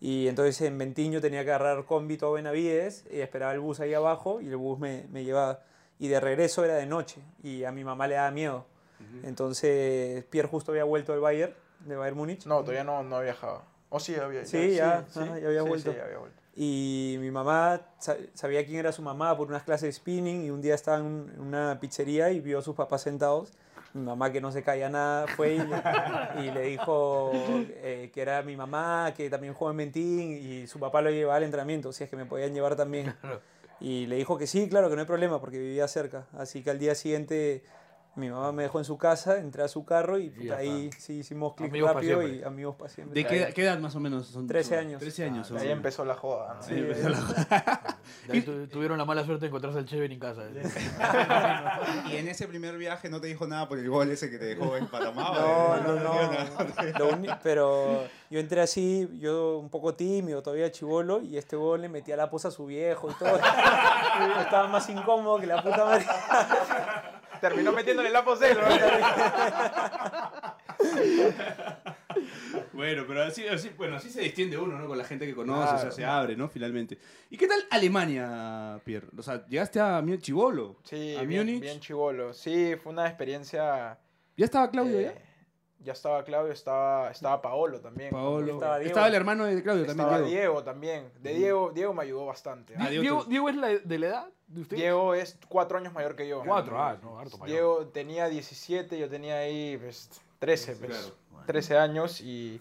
Y 0.00 0.26
entonces 0.26 0.60
en 0.62 0.78
Ventín 0.78 1.12
yo 1.12 1.20
tenía 1.20 1.44
que 1.44 1.52
agarrar 1.52 1.84
combi 1.84 2.16
todo 2.16 2.32
Benavides 2.32 3.04
y 3.12 3.20
esperaba 3.20 3.52
el 3.52 3.60
bus 3.60 3.78
ahí 3.80 3.94
abajo 3.94 4.40
y 4.40 4.48
el 4.48 4.56
bus 4.56 4.78
me, 4.78 5.06
me 5.12 5.22
llevaba. 5.24 5.60
Y 5.98 6.08
de 6.08 6.18
regreso 6.18 6.64
era 6.64 6.74
de 6.74 6.86
noche 6.86 7.20
y 7.42 7.64
a 7.64 7.70
mi 7.72 7.84
mamá 7.84 8.06
le 8.08 8.14
daba 8.16 8.30
miedo. 8.30 8.66
Entonces 9.22 10.24
Pierre 10.24 10.48
justo 10.48 10.72
había 10.72 10.84
vuelto 10.84 11.12
del 11.12 11.20
Bayern, 11.20 11.54
de 11.80 11.96
Bayern 11.96 12.16
Múnich. 12.16 12.46
No, 12.46 12.60
todavía 12.60 12.84
no, 12.84 13.02
no 13.02 13.20
viajaba. 13.20 13.64
¿O 13.88 14.00
sí 14.00 14.14
había? 14.14 14.44
Sí, 14.44 14.74
ya, 14.74 14.98
ajá, 15.00 15.38
ya 15.38 15.46
había 15.48 15.62
sí, 15.62 15.68
vuelto. 15.68 15.90
Sí, 15.90 15.96
ya 15.98 16.04
había 16.04 16.18
vuelto. 16.18 16.40
Y 16.54 17.16
mi 17.20 17.30
mamá 17.30 17.80
sa- 17.98 18.16
sabía 18.34 18.64
quién 18.66 18.78
era 18.78 18.92
su 18.92 19.02
mamá 19.02 19.36
por 19.36 19.48
unas 19.48 19.62
clases 19.62 19.86
de 19.88 19.92
spinning 19.92 20.44
y 20.44 20.50
un 20.50 20.60
día 20.60 20.74
estaba 20.74 20.98
en 20.98 21.32
una 21.38 21.78
pizzería 21.80 22.30
y 22.30 22.40
vio 22.40 22.58
a 22.58 22.62
sus 22.62 22.74
papás 22.74 23.02
sentados. 23.02 23.52
Mi 23.94 24.02
mamá 24.02 24.32
que 24.32 24.40
no 24.40 24.50
se 24.52 24.62
caía 24.62 24.88
nada 24.88 25.26
fue 25.28 25.54
y 25.54 25.58
le, 25.58 25.64
y 26.46 26.50
le 26.50 26.62
dijo 26.62 27.32
eh, 27.34 28.10
que 28.12 28.22
era 28.22 28.42
mi 28.42 28.56
mamá, 28.56 29.12
que 29.16 29.28
también 29.28 29.52
jugaba 29.54 29.72
en 29.72 29.76
Mentín 29.76 30.32
y 30.32 30.66
su 30.66 30.78
papá 30.78 31.02
lo 31.02 31.10
llevaba 31.10 31.36
al 31.36 31.42
entrenamiento, 31.42 31.92
si 31.92 32.04
es 32.04 32.10
que 32.10 32.16
me 32.16 32.24
podían 32.26 32.54
llevar 32.54 32.76
también. 32.76 33.14
Y 33.80 34.06
le 34.06 34.14
dijo 34.14 34.38
que 34.38 34.46
sí, 34.46 34.68
claro, 34.68 34.88
que 34.88 34.94
no 34.94 35.00
hay 35.00 35.08
problema 35.08 35.40
porque 35.40 35.58
vivía 35.58 35.88
cerca. 35.88 36.28
Así 36.38 36.62
que 36.62 36.70
al 36.70 36.78
día 36.78 36.94
siguiente 36.94 37.64
mi 38.14 38.28
mamá 38.28 38.52
me 38.52 38.64
dejó 38.64 38.78
en 38.78 38.84
su 38.84 38.98
casa, 38.98 39.38
entré 39.38 39.62
a 39.62 39.68
su 39.68 39.84
carro 39.86 40.18
y 40.18 40.28
puta, 40.28 40.56
ahí 40.58 40.90
sí 40.98 41.14
hicimos 41.20 41.54
clic 41.54 41.70
Amigos 41.70 41.88
pa' 41.90 41.94
rápido 41.94 42.18
siempre. 42.20 42.40
y 42.40 42.44
amigos 42.44 42.76
para 42.76 42.90
siempre. 42.90 43.22
¿De 43.22 43.26
qué, 43.28 43.52
qué 43.54 43.62
edad 43.64 43.78
más 43.78 43.96
o 43.96 44.00
menos 44.00 44.26
son? 44.26 44.46
13 44.46 44.68
son- 44.70 44.78
años. 44.78 45.00
13 45.00 45.24
años. 45.24 45.46
son. 45.48 45.56
Ahí 45.58 45.70
empezó 45.70 46.04
la 46.04 46.14
joda. 46.14 46.54
¿no? 46.56 46.62
Sí, 46.62 46.74
empezó 46.74 47.08
la- 47.08 47.96
De 48.26 48.32
ahí 48.34 48.42
tu- 48.42 48.66
tuvieron 48.66 48.98
la 48.98 49.04
mala 49.06 49.24
suerte 49.24 49.42
de 49.42 49.46
encontrarse 49.48 49.78
al 49.78 49.86
Cheven 49.86 50.12
en 50.12 50.18
casa. 50.18 50.42
¿eh? 50.44 50.62
Y 52.12 52.16
en 52.16 52.28
ese 52.28 52.46
primer 52.48 52.76
viaje 52.76 53.08
no 53.08 53.20
te 53.20 53.28
dijo 53.28 53.46
nada 53.46 53.66
por 53.68 53.78
el 53.78 53.88
gol 53.88 54.10
ese 54.10 54.30
que 54.30 54.38
te 54.38 54.44
dejó 54.44 54.76
en 54.76 54.86
Panamá. 54.88 55.32
No, 55.34 55.76
¿eh? 55.76 55.80
no, 55.86 55.94
no. 55.94 56.98
Lo 56.98 57.08
uni- 57.16 57.28
pero 57.42 58.04
yo 58.28 58.40
entré 58.40 58.60
así, 58.60 59.08
yo 59.20 59.58
un 59.58 59.70
poco 59.70 59.94
tímido, 59.94 60.42
todavía 60.42 60.70
chivolo, 60.70 61.20
y 61.22 61.38
este 61.38 61.56
gol 61.56 61.80
le 61.80 61.88
metía 61.88 62.16
la 62.16 62.28
posa 62.28 62.48
a 62.48 62.50
su 62.50 62.66
viejo 62.66 63.10
y 63.10 63.14
todo. 63.14 63.36
Estaba 64.40 64.68
más 64.68 64.88
incómodo 64.90 65.38
que 65.38 65.46
la 65.46 65.62
puta 65.62 65.84
madre. 65.84 66.04
Terminó 67.42 67.72
metiéndole 67.72 68.08
la 68.08 68.24
posel. 68.24 68.56
Bueno, 72.72 73.04
pero 73.06 73.22
así, 73.22 73.46
así, 73.46 73.70
bueno, 73.76 73.96
así 73.96 74.10
se 74.10 74.20
distiende 74.20 74.56
uno, 74.56 74.78
¿no? 74.78 74.86
Con 74.86 74.96
la 74.96 75.04
gente 75.04 75.26
que 75.26 75.34
conoce, 75.34 75.74
o 75.74 75.78
sea, 75.78 75.90
se 75.90 76.04
abre, 76.04 76.36
¿no? 76.36 76.48
Finalmente. 76.48 76.98
¿Y 77.30 77.36
qué 77.36 77.46
tal 77.46 77.58
Alemania, 77.70 78.80
Pierre? 78.84 79.08
O 79.16 79.22
sea, 79.22 79.44
llegaste 79.46 79.80
a 79.80 80.02
Chivolo. 80.18 80.76
Sí, 80.84 81.16
a 81.16 81.22
bien, 81.22 81.46
Múnich. 81.46 81.60
bien 81.60 81.80
chivolo. 81.80 82.32
Sí, 82.32 82.74
fue 82.82 82.92
una 82.92 83.08
experiencia... 83.08 83.98
¿Ya 84.36 84.44
estaba 84.44 84.70
Claudio 84.70 85.00
eh, 85.00 85.12
ya? 85.14 85.31
Ya 85.82 85.92
estaba 85.92 86.24
Claudio, 86.24 86.52
estaba, 86.52 87.10
estaba 87.10 87.40
Paolo 87.42 87.80
también. 87.80 88.10
Paolo. 88.10 88.52
estaba 88.54 88.80
Estaba, 88.80 89.06
Diego. 89.06 89.06
el 89.08 89.14
hermano 89.14 89.44
de 89.44 89.62
Claudio 89.62 89.84
Estaba 89.84 90.10
también, 90.10 90.30
Diego. 90.30 90.50
Diego. 90.52 90.64
también. 90.64 91.10
De 91.20 91.34
Diego, 91.34 91.70
Diego 91.74 91.94
me 91.94 92.02
ayudó 92.02 92.26
bastante. 92.26 92.74
Ah, 92.78 92.88
Diego 92.88 93.24
Diego, 93.24 93.48
es 93.48 93.56
la, 93.56 93.68
de 93.68 93.98
la 93.98 94.06
edad 94.06 94.28
de 94.46 94.60
usted. 94.60 94.76
Diego 94.76 95.14
es 95.14 95.38
cuatro 95.48 95.78
años 95.78 95.92
mayor 95.92 96.14
que 96.16 96.28
yo. 96.28 96.42
Cuatro, 96.46 96.80
ah, 96.80 96.96
no, 97.02 97.18
harto 97.18 97.38
mayor. 97.38 97.48
Diego 97.54 97.86
tenía 97.88 98.28
17, 98.28 98.98
yo 98.98 99.08
tenía 99.08 99.38
ahí 99.38 99.76
pues, 99.78 100.08
13, 100.38 100.76
pues, 100.76 100.90
claro. 100.90 101.44
13 101.46 101.78
años 101.78 102.20
y 102.20 102.60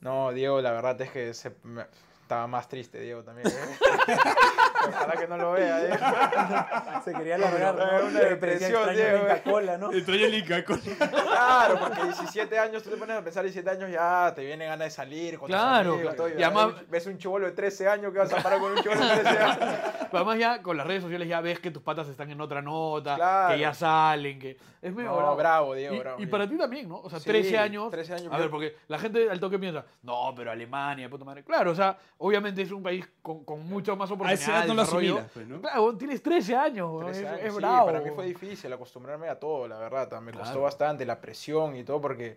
no, 0.00 0.32
Diego 0.32 0.60
la 0.60 0.72
verdad 0.72 1.00
es 1.00 1.10
que 1.10 1.34
se, 1.34 1.52
me- 1.62 1.86
estaba 2.34 2.46
más 2.48 2.68
triste 2.68 3.00
Diego 3.00 3.22
también. 3.22 3.46
¿eh? 3.48 3.52
Ojalá 4.88 5.12
que 5.14 5.26
no 5.28 5.36
lo 5.38 5.52
vea. 5.52 5.78
Diego. 5.78 5.96
Se 7.04 7.12
quería 7.14 7.38
largar, 7.38 7.74
Eh, 7.74 7.98
¿no? 8.02 8.06
una 8.08 8.20
depresión, 8.20 8.70
extraño 8.72 8.92
Diego, 8.98 9.26
la 9.26 9.34
eh. 9.36 9.42
Coca-Cola, 9.42 9.78
¿no? 9.78 9.92
Entró 9.92 10.14
el 10.14 10.34
Inca 10.34 10.64
con- 10.64 10.80
Claro, 10.80 11.78
porque 11.80 12.02
17 12.04 12.58
años, 12.58 12.82
tú 12.82 12.90
te 12.90 12.96
pones 12.96 13.16
a 13.16 13.22
pensar 13.22 13.42
17 13.44 13.70
años 13.70 13.90
ya 13.90 14.32
te 14.34 14.44
viene 14.44 14.66
ganas 14.66 14.86
de 14.86 14.90
salir 14.90 15.38
con 15.38 15.48
tus 15.48 15.56
Claro, 15.56 15.92
amigos, 15.94 16.00
claro. 16.00 16.16
todo, 16.16 16.28
Y 16.28 16.32
ves 16.32 16.44
además- 16.44 16.66
un- 16.66 16.90
ves 16.90 17.06
un 17.06 17.18
chivolo 17.18 17.46
de 17.46 17.52
13 17.52 17.88
años 17.88 18.12
que 18.12 18.18
vas 18.18 18.32
a 18.32 18.42
parar 18.42 18.58
con 18.58 18.72
un 18.72 18.82
chivolo 18.82 19.00
de 19.06 19.16
13 19.16 19.38
años. 19.38 19.58
Además 20.12 20.38
ya 20.38 20.62
con 20.62 20.76
las 20.76 20.86
redes 20.86 21.02
sociales 21.02 21.28
ya 21.28 21.40
ves 21.40 21.58
que 21.60 21.70
tus 21.70 21.82
patas 21.82 22.08
están 22.08 22.30
en 22.30 22.40
otra 22.40 22.60
nota, 22.62 23.16
Claro. 23.16 23.54
que 23.54 23.60
ya 23.60 23.74
salen, 23.74 24.38
que 24.38 24.56
es 24.80 24.94
medio 24.94 25.10
No, 25.10 25.16
bravo. 25.16 25.36
bravo, 25.36 25.74
Diego, 25.74 25.94
y, 25.94 25.98
bravo, 25.98 26.22
y 26.22 26.26
para 26.26 26.48
ti 26.48 26.56
también, 26.58 26.88
¿no? 26.88 26.98
O 26.98 27.08
sea, 27.10 27.18
Sí, 27.18 27.30
13 27.30 27.58
años. 27.58 27.90
13 27.90 28.14
años. 28.14 28.32
A 28.32 28.36
ver, 28.38 28.50
porque 28.50 28.76
la 28.88 28.98
gente 28.98 29.28
al 29.30 29.40
toque 29.40 29.58
piensa, 29.58 29.84
no, 30.02 30.32
pero 30.36 30.50
Alemania, 30.52 31.08
puta 31.08 31.24
madre. 31.24 31.42
Claro, 31.42 31.70
o 31.72 31.74
sea, 31.74 31.96
obviamente 32.26 32.62
es 32.62 32.70
un 32.72 32.82
país 32.82 33.06
con, 33.22 33.44
con 33.44 33.66
mucho 33.68 33.94
más 33.96 34.10
A 34.10 34.14
oportunidades. 34.14 34.40
esa 34.48 34.58
edad 34.58 34.66
no 34.66 34.74
lo 34.74 34.82
asimilas, 34.82 35.26
pues, 35.34 35.46
¿no? 35.46 35.60
Claro, 35.60 35.96
tienes 35.96 36.22
13 36.22 36.56
años, 36.56 36.90
weón, 36.90 37.04
13 37.06 37.20
es, 37.20 37.26
años, 37.28 37.40
es 37.44 37.52
sí, 37.52 37.56
bravo. 37.58 37.86
Para 37.86 38.00
mí 38.00 38.10
fue 38.14 38.26
difícil 38.26 38.72
acostumbrarme 38.72 39.28
a 39.28 39.38
todo, 39.38 39.68
la 39.68 39.78
verdad. 39.78 40.08
Me 40.20 40.32
costó 40.32 40.44
Claro. 40.44 40.62
bastante 40.62 41.04
la 41.04 41.20
presión 41.20 41.76
y 41.76 41.84
todo, 41.84 42.00
porque 42.00 42.36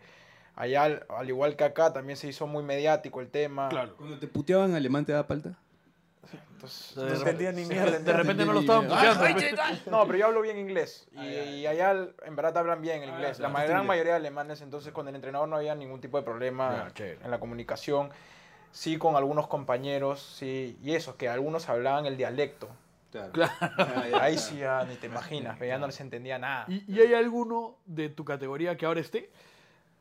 allá, 0.55 0.83
al, 0.83 1.05
al 1.09 1.29
igual 1.29 1.55
que 1.55 1.63
acá, 1.63 1.93
también 1.93 2.17
se 2.17 2.27
hizo 2.27 2.47
muy 2.47 2.63
mediático 2.63 3.21
el 3.21 3.29
tema. 3.29 3.69
Claro. 3.69 3.95
Cuando 3.95 4.19
te 4.19 4.27
puteaban 4.27 4.75
alemán 4.75 5.05
te 5.05 5.13
daba 5.13 5.25
palta. 5.27 5.57
Entonces, 6.51 6.95
De 6.95 7.03
No 7.03 7.09
repente- 7.09 7.29
entendía 7.29 7.51
ni 7.53 7.65
mierda. 7.67 7.99
de 7.99 8.13
repente 8.13 8.45
no 8.45 8.51
lo 8.53 8.59
estaban 8.61 8.87
no, 9.91 10.05
pero 10.07 10.17
yo 10.17 10.25
hablo 10.25 10.41
bien 10.41 10.57
inglés. 10.57 11.07
Y, 11.13 11.17
Ah, 11.19 11.23
ya. 11.23 11.43
y 11.45 11.67
allá, 11.67 12.07
en 12.25 12.35
verdad, 12.35 12.57
hablan 12.57 12.81
bien 12.81 13.03
el 13.03 13.09
Ah, 13.11 13.13
inglés. 13.13 13.39
la 13.39 13.49
gran 13.65 13.85
mayoría 13.85 14.13
de 14.13 14.17
alemanes, 14.17 14.61
entonces 14.61 14.91
con 14.91 15.07
el 15.07 15.15
entrenador 15.15 15.47
no 15.47 15.55
había 15.55 15.75
ningún 15.75 16.01
tipo 16.01 16.17
de 16.17 16.23
problema 16.23 16.91
en 16.97 17.31
la 17.31 17.39
comunicación. 17.39 18.09
Sí, 18.71 18.97
con 18.97 19.15
algunos 19.15 19.47
compañeros, 19.47 20.21
sí. 20.37 20.77
Y 20.83 20.93
eso, 20.93 21.17
que 21.17 21.29
algunos 21.29 21.67
hablaban 21.69 22.05
el 22.05 22.17
dialecto. 22.17 22.69
Claro. 23.33 23.53
Ahí 24.21 24.37
sí 24.37 24.57
ya 24.59 24.83
ni 24.83 24.95
te 24.95 25.07
imaginas, 25.07 25.57
ya 25.59 25.77
no 25.79 25.87
les 25.87 25.99
entendía 26.01 26.37
nada. 26.37 26.65
¿Y, 26.67 26.83
y 26.93 26.99
hay 27.01 27.13
alguno 27.15 27.75
de 27.85 28.09
tu 28.09 28.23
categoría 28.25 28.77
que 28.77 28.85
ahora 28.85 28.99
esté? 28.99 29.31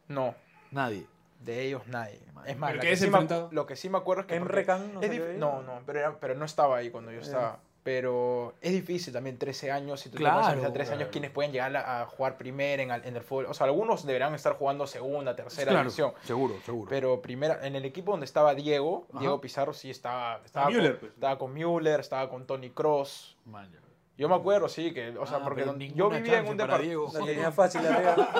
No, 0.08 0.34
Nadie. 0.70 1.06
de 1.40 1.62
ellos 1.62 1.86
nadie. 1.86 2.20
Es 2.44 2.58
más, 2.58 2.74
lo 2.74 3.66
que 3.66 3.76
sí 3.76 3.88
me 3.88 3.98
acuerdo 3.98 4.22
es 4.22 4.26
que... 4.26 4.34
Emre 4.36 4.48
porque 4.48 4.66
Can 4.66 4.94
no 4.94 5.00
es 5.02 5.38
no, 5.38 5.62
no, 5.62 5.80
pero, 5.86 5.98
era- 6.00 6.18
pero 6.20 6.34
no 6.34 6.44
estaba 6.44 6.76
ahí 6.76 6.90
cuando 6.90 7.10
yo 7.12 7.20
estaba. 7.20 7.58
Pero 7.86 8.54
es 8.60 8.72
difícil 8.72 9.12
también, 9.12 9.38
13 9.38 9.70
años, 9.70 10.00
si 10.00 10.08
tú 10.10 10.16
Claro, 10.18 10.38
te 10.38 10.42
pones 10.42 10.48
a 10.48 10.54
pensar 10.56 10.72
13 10.72 10.92
años, 10.94 11.08
¿quiénes 11.12 11.30
pueden 11.30 11.52
llegar 11.52 11.76
a, 11.76 12.02
a 12.02 12.06
jugar 12.06 12.36
primera 12.36 12.82
en, 12.82 12.90
el- 12.90 13.04
en 13.04 13.14
el 13.14 13.22
fútbol? 13.22 13.46
O 13.46 13.54
sea, 13.54 13.66
algunos 13.68 14.04
deberán 14.04 14.34
estar 14.34 14.54
jugando 14.54 14.88
segunda, 14.88 15.36
tercera 15.36 15.70
Claro, 15.70 15.84
división. 15.84 16.12
seguro, 16.24 16.56
seguro. 16.66 16.88
Pero 16.90 17.22
primera, 17.22 17.64
en 17.64 17.76
el 17.76 17.84
equipo 17.84 18.10
donde 18.10 18.26
estaba 18.26 18.56
Diego, 18.56 19.06
Ajá. 19.10 19.20
Diego 19.20 19.40
Pizarro 19.40 19.72
sí 19.72 19.88
estaba, 19.88 20.40
estaba, 20.44 20.66
Müller, 20.68 20.92
con, 20.92 20.98
pues. 21.00 21.12
estaba 21.12 21.38
con 21.38 21.52
Müller, 21.54 22.00
estaba 22.00 22.28
con 22.28 22.44
Tony 22.44 22.70
Cross. 22.70 23.36
Man. 23.44 23.70
Yo 24.18 24.30
me 24.30 24.34
acuerdo, 24.34 24.66
sí, 24.68 24.94
que, 24.94 25.10
o 25.18 25.26
sea, 25.26 25.36
Ah, 25.38 25.44
porque 25.44 25.62
yo 25.94 26.08
vivía 26.08 26.38
en 26.38 26.48
un 26.48 26.56
departamento. 26.56 27.10
La 27.12 27.26
tenía 27.26 27.52
fácil. 27.52 27.82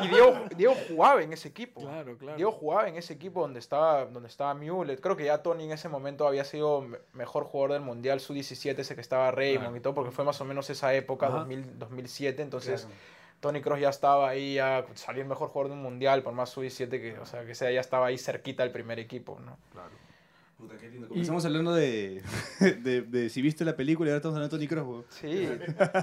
Y 0.03 0.09
Diego, 0.09 0.35
Diego 0.57 0.75
jugaba 0.89 1.23
en 1.23 1.35
ese 1.35 1.49
equipo. 1.49 1.83
Claro, 1.83 2.17
claro. 2.17 2.37
Diego 2.37 2.51
jugaba 2.53 2.89
en 2.89 2.97
ese 2.97 3.13
equipo 3.13 3.43
donde 3.43 3.59
estaba, 3.61 4.07
donde 4.07 4.29
estaba 4.29 4.55
Müller. 4.55 4.99
Creo 5.03 5.17
que 5.17 5.25
ya 5.27 5.43
Tony 5.43 5.65
en 5.65 5.73
ese 5.73 5.91
momento 5.91 6.27
había 6.27 6.45
sido 6.45 6.81
me- 6.81 6.99
mejor 7.13 7.45
jugador 7.45 7.73
del 7.75 7.83
Mundial 7.83 8.21
Sub-17, 8.21 8.79
ese 8.79 8.95
que 8.95 9.03
estaba 9.03 9.31
Raymond 9.31 9.77
y 9.77 9.81
todo, 9.81 9.95
porque 9.95 10.13
fue 10.13 10.25
más 10.25 10.41
o 10.41 10.47
menos 10.47 10.71
esa 10.71 10.95
época, 10.95 11.27
Ajá. 11.27 11.37
2000, 11.41 11.79
2007. 11.79 12.41
Entonces, 12.43 12.89
Tony 13.41 13.61
Cross 13.61 13.79
ya 13.81 13.91
estaba 13.91 14.31
ahí, 14.31 14.55
ya 14.55 14.87
salió 14.95 15.21
el 15.23 15.29
mejor 15.29 15.51
jugador 15.51 15.73
del 15.73 15.81
Mundial, 15.83 16.23
por 16.23 16.33
más 16.33 16.49
Sub-17 16.49 16.89
que, 16.89 17.19
o 17.19 17.27
sea, 17.27 17.45
que 17.45 17.55
sea, 17.55 17.71
ya 17.71 17.81
estaba 17.81 18.07
ahí 18.07 18.17
cerquita 18.17 18.63
del 18.63 18.73
primer 18.73 18.99
equipo, 18.99 19.39
¿no? 19.45 19.59
Puta, 20.57 20.77
qué 20.79 20.89
lindo. 20.89 21.09
Comenzamos 21.09 21.45
hablando 21.45 21.75
de, 21.75 22.23
de, 22.61 23.03
de 23.03 23.29
si 23.29 23.43
viste 23.43 23.65
la 23.65 23.77
película 23.77 24.09
y 24.09 24.11
ahora 24.11 24.19
estamos 24.19 24.37
hablando 24.37 24.57
de 24.57 24.59
Tony 24.59 24.69
Cross. 24.69 24.87
weón. 24.87 25.05
Sí. 25.11 25.49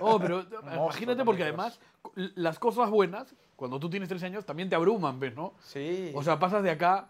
Oh, 0.02 0.20
pero 0.20 0.46
imagínate 0.76 1.24
porque 1.26 1.44
además 1.44 1.80
las 2.36 2.60
cosas 2.60 2.90
buenas, 2.90 3.36
cuando 3.56 3.80
tú 3.80 3.90
tienes 3.90 4.10
13 4.10 4.28
años, 4.28 4.46
también 4.46 4.70
te 4.70 4.76
abruman, 4.76 5.20
¿ves, 5.20 5.36
no? 5.36 5.54
Sí. 5.60 6.12
O 6.14 6.22
sea, 6.24 6.38
pasas 6.38 6.62
de 6.62 6.70
acá, 6.70 7.08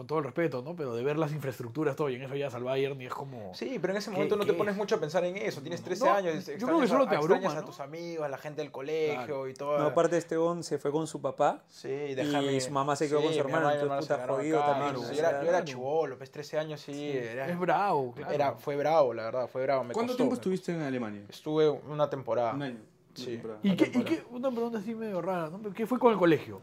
con, 0.00 0.06
todo 0.06 0.18
el 0.18 0.24
respeto, 0.24 0.62
¿no? 0.62 0.74
Pero 0.74 0.94
de 0.94 1.02
ver 1.04 1.18
las 1.18 1.32
infraestructuras, 1.32 1.94
todo, 1.96 2.08
y 2.10 2.16
en 2.16 2.22
eso 2.22 2.34
ya 2.36 2.48
al 2.48 2.64
Bayern 2.64 3.00
y 3.00 3.06
es 3.06 3.12
como... 3.14 3.54
Sí, 3.54 3.78
pero 3.80 3.92
en 3.92 3.98
ese 3.98 4.10
¿Qué- 4.10 4.16
momento 4.16 4.36
no 4.36 4.44
te 4.46 4.52
pones 4.54 4.76
mucho 4.76 4.96
a 4.96 4.98
pensar 5.00 5.24
en 5.24 5.36
eso. 5.36 5.60
Tienes 5.60 5.82
13 5.82 6.04
No, 6.04 6.12
años. 6.14 6.46
yo 6.46 6.66
creo 6.66 6.80
que 6.80 6.86
solo 6.88 7.06
te 7.06 7.14
extrañas 7.16 7.44
abruma, 7.46 7.60
a 7.60 7.64
tus 7.64 7.80
amigos, 7.80 8.24
a 8.24 8.28
la 8.28 8.38
gente 8.38 8.62
del 8.62 8.70
colegio 8.72 9.48
y 9.48 9.54
todo. 9.54 9.78
No, 9.78 9.86
aparte 9.86 10.16
este 10.16 10.36
bon 10.36 10.62
se 10.64 10.78
fue 10.78 10.90
con 10.90 11.06
su 11.06 11.20
papá. 11.20 11.62
Sí, 11.68 11.88
déjame. 11.88 12.52
Y 12.52 12.60
su 12.60 12.70
mamá 12.70 12.96
se 12.96 13.08
quedó 13.08 13.22
con 13.22 13.32
su 13.32 13.38
hermano, 13.40 13.70
entonces, 13.70 14.06
se 14.06 14.14
puta, 14.14 14.26
jodido 14.26 14.62
acá, 14.62 14.72
también, 14.72 14.94
y 14.94 14.98
o 14.98 15.12
Yo 15.12 15.18
era, 15.18 15.30
yo 15.30 15.36
era 15.42 15.48
claro. 15.50 15.64
chivolo, 15.64 16.18
pues 16.18 16.30
13 16.30 16.58
años 16.58 16.80
sí. 16.80 17.10
era, 17.10 17.48
Es 17.48 17.58
bravo, 17.58 18.12
claro. 18.12 18.32
era- 18.32 18.52
fue 18.54 18.76
bravo, 18.76 19.14
la 19.14 19.24
verdad, 19.24 19.48
fue 19.48 19.62
bravo. 19.62 19.84
me 19.84 19.92
¿Cuánto 19.94 20.12
costó, 20.12 20.16
tiempo 20.16 20.32
me- 20.32 20.38
estuviste 20.38 20.72
en 20.72 20.80
Alemania? 20.82 21.22
Estuve 21.28 21.68
una 21.68 22.08
temporada. 22.10 22.54
Un 22.54 22.62
año. 22.62 22.78
Sí. 23.14 23.40
¿Y 23.62 23.76
qué, 23.76 23.86
y 23.98 24.04
qué- 24.04 24.22
una 24.30 24.50
pregunta 24.50 24.78
así 24.78 24.94
medio 24.94 25.20
rara, 25.20 25.50
¿no? 25.50 25.72
¿Qué 25.72 25.86
fue 25.86 25.98
con 25.98 26.12
el 26.12 26.18
colegio? 26.18 26.60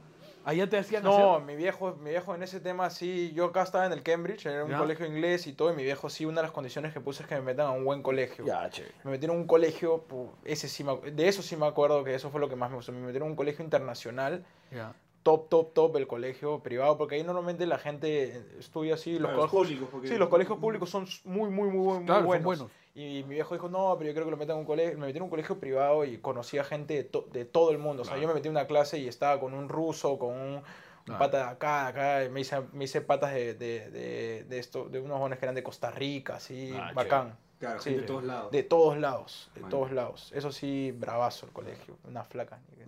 ¿Allá 0.48 0.70
te 0.70 0.78
hacían 0.78 1.04
No, 1.04 1.34
hacer? 1.36 1.46
mi 1.46 1.58
viejo, 1.58 1.96
mi 2.00 2.12
viejo 2.12 2.34
en 2.34 2.42
ese 2.42 2.62
tema 2.62 2.90
sí, 2.90 3.34
yo 3.36 3.48
acá 3.48 3.64
estaba 3.64 3.86
en 3.86 3.92
el 3.92 4.02
Cambridge, 4.02 4.46
era 4.46 4.64
un 4.64 4.72
Ya. 4.72 4.78
colegio 4.78 5.06
inglés 5.06 5.46
y 5.46 5.52
todo, 5.52 5.74
y 5.74 5.76
mi 5.76 5.84
viejo 5.84 6.10
sí, 6.10 6.24
una 6.26 6.38
de 6.38 6.44
las 6.44 6.52
condiciones 6.54 6.94
que 6.94 7.02
puse 7.02 7.24
es 7.24 7.28
que 7.28 7.36
me 7.36 7.42
metan 7.42 7.68
a 7.68 7.72
un 7.72 7.84
buen 7.84 8.02
colegio. 8.02 8.46
Ya, 8.46 8.70
chévere. 8.70 8.94
Me 9.04 9.12
metieron 9.12 9.36
en 9.36 9.42
un 9.42 9.48
colegio, 9.48 10.06
ese 10.46 10.70
sí 10.70 10.86
me 10.86 10.96
de 11.12 11.28
eso 11.28 11.42
sí 11.42 11.58
me 11.58 11.66
acuerdo 11.68 12.02
que 12.06 12.16
eso 12.16 12.30
fue 12.30 12.40
lo 12.40 12.48
que 12.48 12.56
más 12.56 12.70
me 12.70 12.78
gustó. 12.78 12.94
Me 12.94 13.02
metieron 13.02 13.26
en 13.28 13.32
un 13.32 13.36
colegio 13.36 13.62
internacional, 13.66 14.46
Ya. 14.72 14.94
top, 15.24 15.50
top, 15.50 15.74
top, 15.74 15.98
el 15.98 16.08
colegio 16.08 16.60
privado, 16.64 16.98
porque 16.98 17.16
ahí 17.16 17.24
normalmente 17.24 17.66
la 17.66 17.78
gente 17.78 18.42
estudia 18.58 18.94
así, 18.94 19.20
los 19.20 19.24
Claro, 19.32 19.38
los 19.38 19.52
colegios 19.52 19.68
públicos, 19.68 19.90
porque- 19.92 20.08
Sí, 20.08 20.18
los 20.18 20.30
colegios 20.30 20.60
públicos 20.60 20.90
son 20.90 21.06
muy, 21.26 21.50
muy, 21.50 21.68
muy, 21.70 21.96
muy 21.98 22.06
Claro, 22.06 22.22
son 22.32 22.44
buenos. 22.44 22.72
Y 22.98 23.24
mi 23.28 23.36
viejo 23.36 23.54
dijo, 23.54 23.70
no, 23.70 23.96
pero 23.98 24.08
yo 24.10 24.14
creo 24.16 24.26
que 24.26 24.32
lo 24.32 24.38
metan 24.38 24.56
en 24.56 24.62
un 24.62 24.66
colegio. 24.66 24.98
Me 24.98 25.06
metí 25.06 25.18
en 25.18 25.24
un 25.24 25.30
colegio 25.30 25.60
privado 25.60 26.04
y 26.04 26.18
conocí 26.18 26.58
a 26.58 26.64
gente 26.64 26.96
de, 26.96 27.04
to- 27.04 27.28
de 27.32 27.46
todo 27.46 27.70
el 27.70 27.78
mundo. 27.78 28.02
O 28.02 28.06
sea, 28.06 28.18
yo 28.18 28.28
me 28.28 28.34
metí 28.34 28.48
en 28.48 28.54
una 28.54 28.66
clase 28.66 28.98
y 28.98 29.08
estaba 29.08 29.40
con 29.40 29.54
un 29.54 29.70
ruso, 29.70 30.18
con 30.18 30.34
un, 30.34 30.62
Claro. 31.06 31.20
pata 31.20 31.38
de 31.38 31.44
acá, 31.44 31.84
de 31.84 31.88
acá. 31.90 32.24
y 32.26 32.30
me 32.30 32.42
hice, 32.42 32.58
me 32.74 32.84
hice 32.86 33.00
patas 33.02 33.34
de, 33.34 33.54
de, 33.54 33.90
de, 33.92 34.44
de 34.46 34.58
esto, 34.60 34.90
de 34.90 35.00
unos 35.00 35.18
jóvenes 35.20 35.38
que 35.40 35.46
eran 35.46 35.54
de 35.56 35.62
Costa 35.64 35.90
Rica, 35.92 36.36
así, 36.38 36.72
Ah, 36.74 36.92
bacán. 36.96 37.38
Claro, 37.60 37.80
Sí, 37.82 37.90
gente 37.90 38.02
de 38.02 38.08
todos 38.08 38.24
lados. 38.24 38.52
De 38.52 38.64
todos 38.64 38.98
lados, 39.00 39.50
de 39.56 39.62
Man. 39.62 39.70
todos 39.72 39.92
lados. 39.92 40.32
Eso 40.36 40.52
sí, 40.52 40.92
bravazo 40.92 41.48
el 41.48 41.52
colegio. 41.54 41.98
Una 42.04 42.24
flaca. 42.24 42.60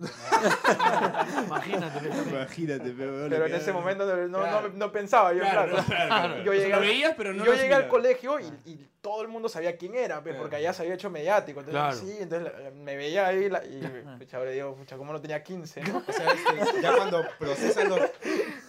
Imagínate. 1.46 2.08
Imagínate, 2.30 2.94
pero, 2.96 3.26
Pero 3.28 3.46
en 3.46 3.54
ese 3.54 3.72
momento 3.72 4.06
no, 4.06 4.28
no, 4.28 4.38
Claro. 4.38 4.68
no- 4.68 4.74
no 4.76 4.92
pensaba 4.92 5.32
yo, 5.32 5.40
Claro. 5.40 5.76
Yo 6.44 6.52
O 6.52 6.54
sea, 6.54 6.54
llegué, 6.54 6.68
lo 6.70 6.76
al- 6.76 6.80
veías, 6.82 7.14
pero 7.16 7.32
no 7.34 7.44
yo 7.44 7.52
lo 7.52 7.56
llegué 7.58 7.74
al 7.74 7.82
asimilabas. 7.82 7.90
colegio 7.90 8.40
y, 8.40 8.70
y 8.70 8.86
todo 9.00 9.22
el 9.22 9.28
mundo 9.28 9.48
sabía 9.48 9.76
quién 9.76 9.94
era, 9.94 10.16
pues, 10.22 10.32
Claro. 10.34 10.42
porque 10.42 10.56
allá 10.56 10.72
se 10.72 10.82
había 10.82 10.94
hecho 10.94 11.10
mediático. 11.10 11.60
Entonces, 11.60 11.80
Claro. 11.80 11.96
sí, 11.96 12.16
entonces 12.20 12.52
eh, 12.58 12.70
me 12.74 12.96
veía 12.96 13.26
ahí 13.26 13.48
la- 13.48 13.64
y 13.64 13.80
pucha, 14.18 14.36
ahora 14.36 14.50
digo, 14.50 14.74
pucha, 14.76 14.96
¿cómo 14.96 15.12
no 15.12 15.20
tenía 15.20 15.42
15? 15.42 15.82
no? 15.82 16.02
O 16.06 16.12
sea, 16.12 16.26
este, 16.32 16.82
ya 16.82 16.96
cuando 16.96 17.24
procesas 17.38 17.84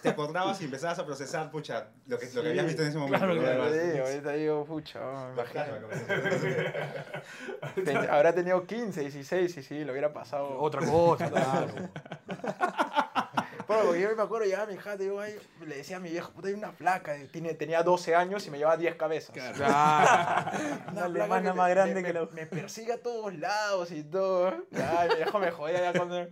te 0.01 0.09
acordabas 0.09 0.59
y 0.61 0.65
empezabas 0.65 0.99
a 0.99 1.05
procesar, 1.05 1.51
pucha, 1.51 1.87
lo 2.07 2.17
que, 2.17 2.27
lo 2.33 2.41
que 2.43 2.49
habías 2.49 2.65
visto 2.65 2.81
en 2.81 2.87
ese 2.89 2.97
momento. 2.97 3.25
ahorita 3.25 4.31
digo, 4.33 4.65
pucha, 4.65 4.99
oh, 5.01 5.31
imagínate. 5.33 5.71
Habrá 8.09 8.33
tenido 8.33 8.65
15, 8.65 9.01
16 9.01 9.57
y 9.57 9.63
sí, 9.63 9.83
lo 9.83 9.91
hubiera 9.91 10.13
pasado. 10.13 10.57
Otra 10.59 10.81
cosa, 10.85 11.29
claro. 11.29 11.67
Bueno, 13.67 13.83
porque 13.85 14.01
yo 14.01 14.15
me 14.15 14.23
acuerdo, 14.23 14.45
llegaba 14.45 14.67
mi 14.67 14.73
hija, 14.75 14.97
digo, 14.97 15.19
ay, 15.19 15.35
le 15.65 15.77
decía 15.77 15.97
a 15.97 15.99
mi 15.99 16.09
viejo, 16.09 16.31
puta, 16.31 16.47
hay 16.47 16.53
una 16.53 16.71
flaca, 16.71 17.17
y 17.17 17.27
tiene, 17.27 17.53
tenía 17.53 17.83
12 17.83 18.15
años 18.15 18.45
y 18.47 18.51
me 18.51 18.57
llevaba 18.57 18.77
10 18.77 18.95
cabezas. 18.95 19.31
Claro. 19.31 19.57
Una 19.57 20.91
placa 20.91 21.05
alemana 21.05 21.53
más 21.53 21.67
me- 21.67 21.73
grande 21.73 21.95
me, 21.95 22.03
que 22.03 22.13
la... 22.13 22.25
me, 22.31 22.45
persigue 22.45 22.93
a 22.93 23.01
todos 23.01 23.33
lados 23.35 23.91
y 23.91 24.03
todo. 24.03 24.53
Ya, 24.71 25.07
mi 25.09 25.15
viejo 25.15 25.39
me 25.39 25.51
jodía 25.51 25.81
ya 25.81 25.93
cuando 25.97 26.27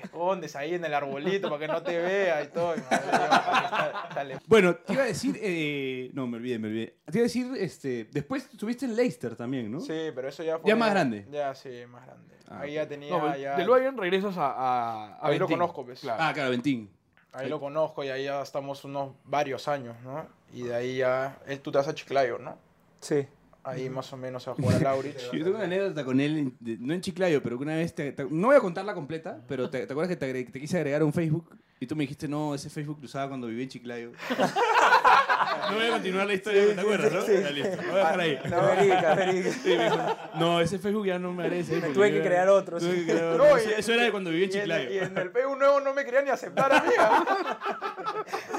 te 0.00 0.06
escondes 0.06 0.54
ahí 0.56 0.74
en 0.74 0.84
el 0.84 0.92
arbolito 0.94 1.48
para 1.48 1.58
que 1.60 1.68
no 1.68 1.82
te 1.82 1.98
vea 1.98 2.42
y 2.42 2.48
todo. 2.48 2.74
Y 2.74 2.78
me 2.78 2.84
decía, 2.84 3.62
"Está- 3.64 4.06
está 4.08 4.24
le- 4.24 4.38
Bueno, 4.46 4.74
te 4.76 4.92
iba 4.92 5.02
a 5.02 5.06
decir. 5.06 5.38
eh, 5.40 6.10
no, 6.12 6.26
me 6.26 6.36
olvidé, 6.36 6.58
me 6.58 6.68
olvidé. 6.68 6.96
Te 7.06 7.18
iba 7.18 7.22
a 7.22 7.28
decir, 7.28 7.46
este, 7.58 8.04
después 8.12 8.48
estuviste 8.52 8.84
en 8.84 8.94
Leicester 8.94 9.34
también, 9.36 9.70
¿no? 9.70 9.80
Sí, 9.80 10.10
pero 10.14 10.28
eso 10.28 10.42
ya 10.42 10.58
fue. 10.58 10.68
Ya 10.68 10.76
más 10.76 10.90
grande. 10.90 11.26
Ya, 11.30 11.54
sí, 11.54 11.70
más 11.88 12.04
grande. 12.06 12.34
Ah, 12.48 12.60
ahí 12.60 12.74
ya 12.74 12.86
tenía. 12.86 13.10
No, 13.10 13.36
ya, 13.36 13.56
del 13.56 13.68
Bayern 13.68 13.96
regresas 13.96 14.36
a, 14.36 14.50
a, 14.52 15.06
a 15.16 15.26
ahí 15.28 15.38
lo 15.38 15.48
conozco, 15.48 15.84
pues. 15.84 16.00
Claro. 16.00 16.22
Ah, 16.22 16.32
claro, 16.34 16.50
Ventín. 16.50 16.90
Ahí 17.32 17.48
lo 17.48 17.58
conozco 17.60 18.02
y 18.04 18.08
ahí 18.08 18.24
ya 18.24 18.40
estamos 18.40 18.84
unos 18.84 19.12
varios 19.24 19.68
años, 19.68 19.96
¿no? 20.04 20.26
Y 20.54 20.62
de 20.62 20.74
ahí 20.74 20.96
ya. 20.98 21.38
Él, 21.46 21.60
tú 21.60 21.70
te 21.72 21.78
vas 21.78 21.88
a 21.88 21.94
Chiclayo, 21.94 22.38
¿no? 22.38 22.56
Sí. 23.00 23.26
Ahí 23.66 23.90
más 23.90 24.12
o 24.12 24.16
menos 24.16 24.46
a 24.46 24.54
jugar 24.54 24.76
al 24.76 24.86
Aurich. 24.86 25.16
Yo 25.32 25.42
tengo 25.44 25.56
una 25.56 25.64
anécdota 25.64 26.04
con 26.04 26.20
él, 26.20 26.52
no 26.60 26.94
en 26.94 27.00
Chiclayo, 27.00 27.42
pero 27.42 27.58
que 27.58 27.64
una 27.64 27.74
vez, 27.74 27.94
te- 27.94 28.12
te- 28.12 28.24
no 28.30 28.46
voy 28.46 28.56
a 28.56 28.60
contarla 28.60 28.94
completa, 28.94 29.42
pero 29.48 29.68
te, 29.68 29.86
¿te 29.86 29.92
acuerdas 29.92 30.16
que 30.16 30.44
te, 30.44 30.60
quise 30.60 30.76
agregar 30.76 31.02
a 31.02 31.04
un 31.04 31.12
Facebook 31.12 31.56
y 31.80 31.86
tú 31.86 31.96
me 31.96 32.04
dijiste, 32.04 32.28
no, 32.28 32.54
ese 32.54 32.70
Facebook 32.70 32.98
lo 33.00 33.06
usaba 33.06 33.28
cuando 33.28 33.48
viví 33.48 33.64
en 33.64 33.68
Chiclayo? 33.68 34.12
no 35.70 35.76
voy 35.76 35.86
a 35.86 35.90
continuar 35.92 36.26
la 36.26 36.34
historia, 36.34 36.74
¿te 36.74 36.80
acuerdas, 36.80 37.12
no? 37.12 37.26
Ya, 37.26 37.50
listo, 37.50 37.76
lo 37.82 37.88
voy 37.88 37.94
a 37.94 37.98
dejar 37.98 38.20
ahí. 38.20 38.38
No, 38.50 38.62
verica, 38.62 39.14
verica. 39.14 39.50
Sí, 39.50 39.68
me 39.76 39.84
dijo, 39.84 39.96
no, 40.36 40.60
ese 40.60 40.78
Facebook 40.78 41.06
ya 41.06 41.18
no 41.18 41.32
me 41.32 41.42
merece. 41.44 41.76
Me 41.80 41.88
tuve 41.88 42.10
que 42.10 42.18
yo- 42.18 42.22
crear 42.24 42.48
otro, 42.48 42.78
tuve 42.78 42.90
sí. 42.96 43.06
que 43.06 43.12
crear 43.12 43.24
otro. 43.32 43.44
No, 43.48 43.56
Eso- 43.56 43.70
y- 43.70 43.72
Eso 43.80 43.92
era 43.94 44.02
de 44.04 44.10
cuando 44.10 44.30
viví 44.30 44.44
en 44.44 44.50
Chiclayo. 44.50 44.90
y 44.90 44.98
en 44.98 45.16
el 45.18 45.30
PU 45.30 45.56
nuevo 45.56 45.80
no 45.80 45.94
me 45.94 46.04
querían 46.04 46.24
ni 46.24 46.30
aceptar 46.30 46.72
a 46.72 46.82
mí. 46.82 46.90
¿ah? 46.98 47.24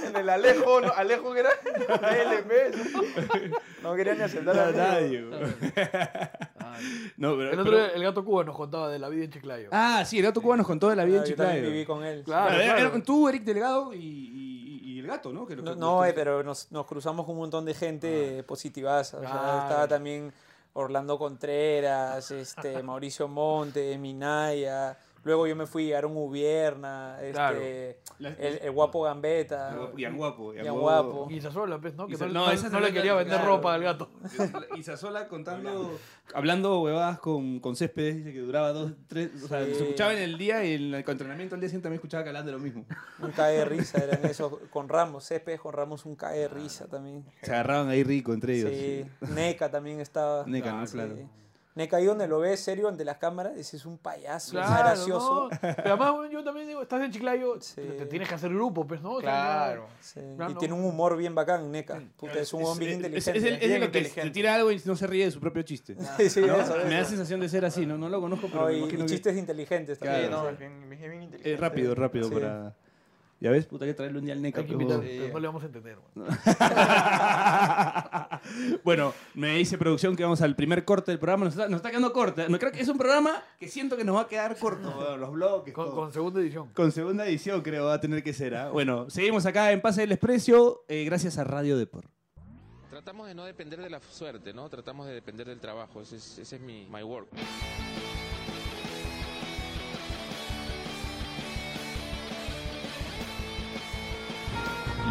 en 0.08 0.16
el 0.16 0.30
Alejo, 0.30 0.82
no, 0.82 0.92
Alejo 0.96 1.34
que 1.34 1.40
era 1.42 1.50
ALP, 1.50 2.52
no 3.84 3.92
me 3.92 3.98
querían 3.98 4.18
ni 4.18 4.24
aceptar 4.24 4.58
a 4.60 4.72
nadie. 4.72 5.26
No, 7.18 7.36
pero, 7.36 7.52
El 7.52 7.60
otro 7.60 7.72
pero- 7.74 7.94
el 7.96 8.04
gato 8.04 8.24
Cuba 8.24 8.44
nos 8.44 8.56
contaba 8.56 8.90
de 8.90 9.00
la 9.00 9.10
vida 9.10 9.24
en 9.26 9.32
Chiclayo. 9.32 9.70
Ah, 9.72 10.04
sí, 10.06 10.18
el 10.20 10.24
gato 10.26 10.42
cubano 10.42 10.58
nos 10.60 10.68
contó 10.68 10.90
de 10.90 10.96
la 10.96 11.06
vida 11.06 11.22
Ah, 11.22 11.24
en 11.24 11.30
yo 11.32 11.36
también 11.36 11.56
Chiclayo. 11.58 11.74
viví 11.74 11.86
con 11.86 12.04
él. 12.04 12.24
Claro, 12.24 13.02
tú, 13.04 13.28
Eric 13.30 13.44
Delgado 13.44 13.94
y, 13.94 14.00
gato, 15.08 15.34
¿no? 15.34 15.46
Que 15.48 15.56
lo- 15.56 15.64
No, 15.64 15.74
que- 15.74 15.80
no, 15.80 16.02
que- 16.04 16.10
eh, 16.10 16.14
pero 16.14 16.44
nos, 16.44 16.72
nos 16.72 16.86
cruzamos 16.86 17.26
con 17.26 17.34
un 17.36 17.42
montón 17.42 17.66
de 17.66 17.74
gente. 17.74 18.44
O 19.16 19.20
sea, 19.22 19.32
Claro. 19.32 19.62
estaba 19.64 19.88
también 19.88 20.32
Orlando 20.74 21.18
Contreras, 21.18 22.30
este, 22.32 22.84
Mauricio 22.84 23.28
Monte, 23.28 23.98
Minaya. 23.98 24.98
Luego 25.28 25.46
yo 25.46 25.58
me 25.58 25.66
fui 25.68 25.92
a 25.92 25.98
Aaron 25.98 26.16
Ubierna, 26.16 27.18
este, 27.20 27.34
Claro. 27.34 27.60
La- 28.20 28.30
el, 28.30 28.60
el 28.64 28.72
guapo 28.72 29.02
Gambetta. 29.04 29.78
Yan 29.98 30.16
guapo, 30.16 30.54
Yan 30.54 30.74
guapo. 30.80 31.28
Y 31.30 31.36
Isasola, 31.36 31.80
pues, 31.82 31.96
¿no? 31.96 32.08
Que 32.08 32.14
Isa- 32.14 32.28
no, 32.28 32.46
no, 32.46 32.52
esa 32.52 32.70
no 32.70 32.80
le 32.80 32.94
quería 32.94 33.14
vender 33.14 33.36
claro. 33.38 33.58
ropa 33.58 33.74
al 33.74 33.84
gato. 33.84 34.10
Isasola 34.78 35.28
contando, 35.28 36.00
hablando 36.34 36.82
huevadas 36.82 37.20
con, 37.20 37.60
con 37.60 37.76
Céspedes, 37.76 38.16
dice 38.16 38.32
que 38.32 38.40
duraba 38.40 38.72
dos, 38.72 38.94
tres, 39.08 39.32
o 39.44 39.48
sea, 39.50 39.66
Sí. 39.66 39.76
se 39.76 39.84
escuchaba 39.84 40.14
en 40.14 40.20
el 40.20 40.38
día 40.38 40.64
y 40.64 40.74
en 40.76 40.94
el 40.94 40.96
entrenamiento 40.96 41.56
al 41.56 41.62
día 41.62 41.68
siguiente 41.70 41.84
también 41.84 41.98
escuchaba 42.00 42.24
que 42.24 42.30
hablaban 42.30 42.46
de 42.46 42.52
lo 42.54 42.60
mismo. 42.60 42.86
Un 43.20 43.32
cae 43.32 43.58
de 43.58 43.66
risa, 43.66 44.02
eran 44.04 44.26
esos. 44.26 44.54
Con 44.70 44.88
Ramos, 44.88 45.26
Céspedes 45.28 45.60
con 45.60 45.74
Ramos, 45.74 46.06
un 46.06 46.16
cae 46.16 46.40
de 46.40 46.48
risa 46.48 46.88
también. 46.88 47.26
Se 47.42 47.52
agarraban 47.52 47.90
ahí 47.90 48.04
rico 48.04 48.34
entre 48.34 48.56
ellos. 48.58 48.72
Sí, 48.72 49.06
Neca 49.34 49.70
también 49.70 50.00
estaba. 50.00 50.46
Neca, 50.48 50.72
¿no? 50.72 50.88
Sí. 50.88 50.94
Claro. 50.94 51.14
Neca 51.16 51.30
ahí 51.96 52.06
donde 52.06 52.28
lo 52.28 52.40
ves 52.40 52.60
serio 52.60 52.88
ante 52.88 53.06
las 53.06 53.18
cámaras, 53.18 53.56
ese 53.58 53.78
es 53.78 53.86
un 53.86 53.98
payaso, 53.98 54.60
es 54.60 54.66
Claro, 54.66 54.84
gracioso. 54.90 55.50
¿no? 55.52 55.60
Pero 55.62 55.94
además, 55.94 56.32
yo 56.32 56.44
también 56.44 56.68
digo, 56.68 56.82
estás 56.82 57.02
en 57.02 57.12
Chiclayo, 57.12 57.62
Sí. 57.62 57.76
te, 57.82 57.84
te 57.84 58.06
tienes 58.08 58.28
que 58.28 58.36
hacer 58.36 58.50
grupo, 58.54 58.86
pues, 58.88 59.02
¿no? 59.02 59.18
Claro. 59.18 59.88
Sí, 60.02 60.20
Claro, 60.36 60.52
Y 60.52 60.54
no. 60.56 60.60
tiene 60.60 60.74
un 60.74 60.84
humor 60.86 61.16
bien 61.18 61.36
bacán, 61.36 61.72
Neca. 61.72 62.02
Puta, 62.18 62.40
es 62.40 62.54
un 62.54 62.64
hombre 62.64 62.86
bien 62.88 63.00
es, 63.16 63.28
inteligente. 63.28 63.38
es 63.40 63.44
el, 63.46 63.54
es 63.54 63.60
que 63.80 63.86
inteligente. 63.86 64.22
se 64.24 64.30
tira 64.32 64.56
algo 64.56 64.72
y 64.72 64.82
no 64.86 64.96
se 64.96 65.08
ríe 65.08 65.26
de 65.26 65.32
su 65.32 65.40
propio 65.40 65.64
chiste. 65.64 65.96
Sí, 66.18 66.30
sí, 66.30 66.42
¿no? 66.42 66.56
eso, 66.60 66.76
Me 66.88 66.96
da 66.96 67.06
sensación 67.06 67.40
de 67.40 67.50
ser 67.50 67.64
así, 67.66 67.86
¿no? 67.86 67.98
No 67.98 68.10
lo 68.10 68.20
conozco, 68.22 68.48
pero 68.48 68.62
No, 68.62 68.68
me 68.68 68.74
y, 68.74 68.78
imagino 68.80 69.04
y 69.04 69.08
que- 69.08 69.14
chistes 69.14 69.38
inteligentes. 69.38 69.98
Sí, 69.98 70.04
también. 70.06 70.32
no, 70.32 70.44
sí. 70.44 70.54
es 70.54 70.60
bien, 70.60 70.84
es 70.94 71.00
bien 71.00 71.24
inteligente. 71.24 71.54
Es 71.54 71.60
rápido, 71.60 71.94
rápido 71.96 72.28
Sí. 72.30 72.34
para... 72.34 72.74
Ya 73.40 73.52
ves, 73.52 73.68
puta, 73.68 73.86
hay 73.86 73.92
que 73.92 73.96
traerle 73.96 74.18
un 74.18 74.26
día 74.26 74.34
al 74.34 74.42
NECA. 74.42 74.62
Hay 74.62 74.68
que 74.68 74.74
invitar, 74.74 75.00
pero 75.00 75.34
no 75.34 75.40
le 75.40 75.48
vamos 75.48 75.62
a 75.62 75.68
entender. 75.68 75.98
bueno, 78.84 79.14
me 79.36 79.58
dice 79.58 79.78
producción 79.78 80.16
que 80.16 80.24
vamos 80.24 80.42
al 80.42 80.56
primer 80.56 80.86
corte 80.86 81.12
del 81.12 81.20
programa. 81.20 81.46
Nos 81.46 81.54
está, 81.54 81.68
nos 81.68 81.78
está 81.78 81.90
quedando 81.90 82.12
corto. 82.14 82.50
No, 82.50 82.58
creo 82.58 82.72
que 82.72 82.82
es 82.82 82.88
un 82.88 82.98
programa 82.98 83.44
que 83.60 83.68
siento 83.68 83.96
que 83.96 84.04
nos 84.04 84.16
va 84.16 84.22
a 84.22 84.28
quedar 84.28 84.58
corto. 84.58 85.18
los 85.18 85.32
bloques. 85.32 85.74
Con, 85.74 86.12
segunda 86.12 86.40
edición. 86.40 86.70
Con 86.74 86.92
segunda 86.92 87.28
edición 87.28 87.62
creo 87.62 87.86
va 87.86 87.94
a 87.94 88.02
tener 88.02 88.24
que 88.24 88.34
ser. 88.34 88.56
¿ah? 88.56 88.72
Bueno, 88.72 89.08
seguimos 89.10 89.46
acá 89.46 89.72
en 89.72 89.82
Pase 89.82 90.02
del 90.02 90.10
Desprecio 90.10 90.84
eh, 90.88 91.04
gracias 91.06 91.38
a 91.38 91.44
Radio 91.44 91.78
Depor. 91.78 92.06
Tratamos 92.90 93.28
de 93.28 93.36
no 93.36 93.46
depender 93.46 93.80
de 93.80 93.92
la 93.92 94.02
suerte, 94.02 94.52
¿no? 94.52 94.68
Tratamos 94.68 95.06
de 95.06 95.14
depender 95.14 95.48
del 95.48 95.60
trabajo. 95.60 96.02
Ese 96.02 96.16
es, 96.16 96.40
ese 96.40 96.56
es 96.56 96.62
mi 96.62 96.88
my 96.90 97.04
work. 97.04 97.28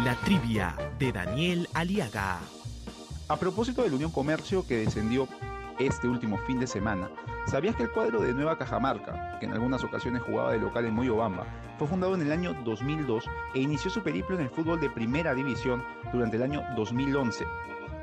La 0.07 0.15
trivia 0.15 0.73
de 0.97 1.11
Daniel 1.11 1.67
Aliaga. 1.73 2.39
A 3.27 3.35
propósito 3.35 3.83
de 3.83 3.89
la 3.89 3.95
Unión 3.95 4.09
Comercio 4.09 4.65
que 4.65 4.77
descendió 4.77 5.27
este 5.79 6.07
último 6.07 6.37
fin 6.47 6.61
de 6.61 6.65
semana, 6.65 7.09
¿sabías 7.45 7.75
que 7.75 7.83
el 7.83 7.91
cuadro 7.91 8.21
de 8.21 8.33
Nueva 8.33 8.57
Cajamarca, 8.57 9.37
que 9.37 9.47
en 9.47 9.51
algunas 9.51 9.83
ocasiones 9.83 10.21
jugaba 10.21 10.53
de 10.53 10.59
local 10.59 10.85
en 10.85 10.93
Moyobamba, 10.93 11.45
fue 11.77 11.89
fundado 11.89 12.15
en 12.15 12.21
el 12.21 12.31
año 12.31 12.53
2002 12.63 13.25
e 13.53 13.59
inició 13.59 13.91
su 13.91 14.01
periplo 14.01 14.37
en 14.37 14.43
el 14.43 14.49
fútbol 14.49 14.79
de 14.79 14.89
primera 14.89 15.33
división 15.33 15.83
durante 16.13 16.37
el 16.37 16.43
año 16.43 16.63
2011? 16.77 17.43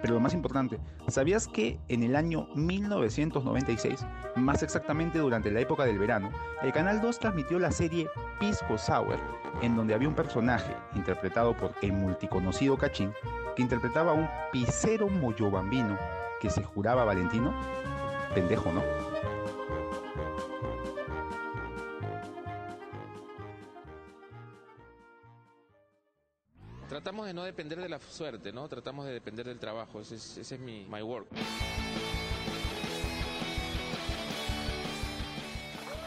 Pero 0.05 0.17
lo 0.17 0.21
más 0.21 0.35
importante, 0.35 0.79
¿sabías 1.09 1.49
que 1.49 1.81
en 1.89 2.03
el 2.03 2.15
año 2.15 2.47
1996, 2.57 4.05
más 4.37 4.63
exactamente 4.63 5.19
durante 5.19 5.51
la 5.51 5.61
época 5.61 5.87
del 5.87 5.99
verano, 5.99 6.31
el 6.61 6.75
Canal 6.75 7.01
2 7.01 7.19
transmitió 7.21 7.59
la 7.59 7.73
serie 7.73 8.11
Pisco 8.39 8.77
Sour, 8.77 9.19
en 9.63 9.75
donde 9.75 9.95
había 9.95 10.07
un 10.07 10.15
personaje 10.15 10.77
interpretado 10.95 11.57
por 11.57 11.73
el 11.81 11.95
multiconocido 11.95 12.77
Cachín, 12.77 13.15
que 13.57 13.63
interpretaba 13.63 14.11
a 14.11 14.15
un 14.15 14.29
pisero 14.53 15.09
moyobambino 15.09 15.99
que 16.39 16.51
se 16.51 16.63
juraba 16.63 17.07
Valentino? 17.07 17.55
Pendejo, 18.35 18.75
¿no? 18.75 19.14
Tratamos 26.95 27.27
de 27.27 27.35
no 27.35 27.43
depender 27.43 27.81
de 27.81 27.89
la 27.89 27.99
suerte, 27.99 28.53
¿no? 28.53 28.69
Tratamos 28.69 29.05
de 29.05 29.13
depender 29.13 29.45
del 29.45 29.59
trabajo. 29.59 30.01
Ese 30.01 30.15
es, 30.15 30.61
mi 30.61 30.87
my 30.89 31.03
work. 31.03 31.27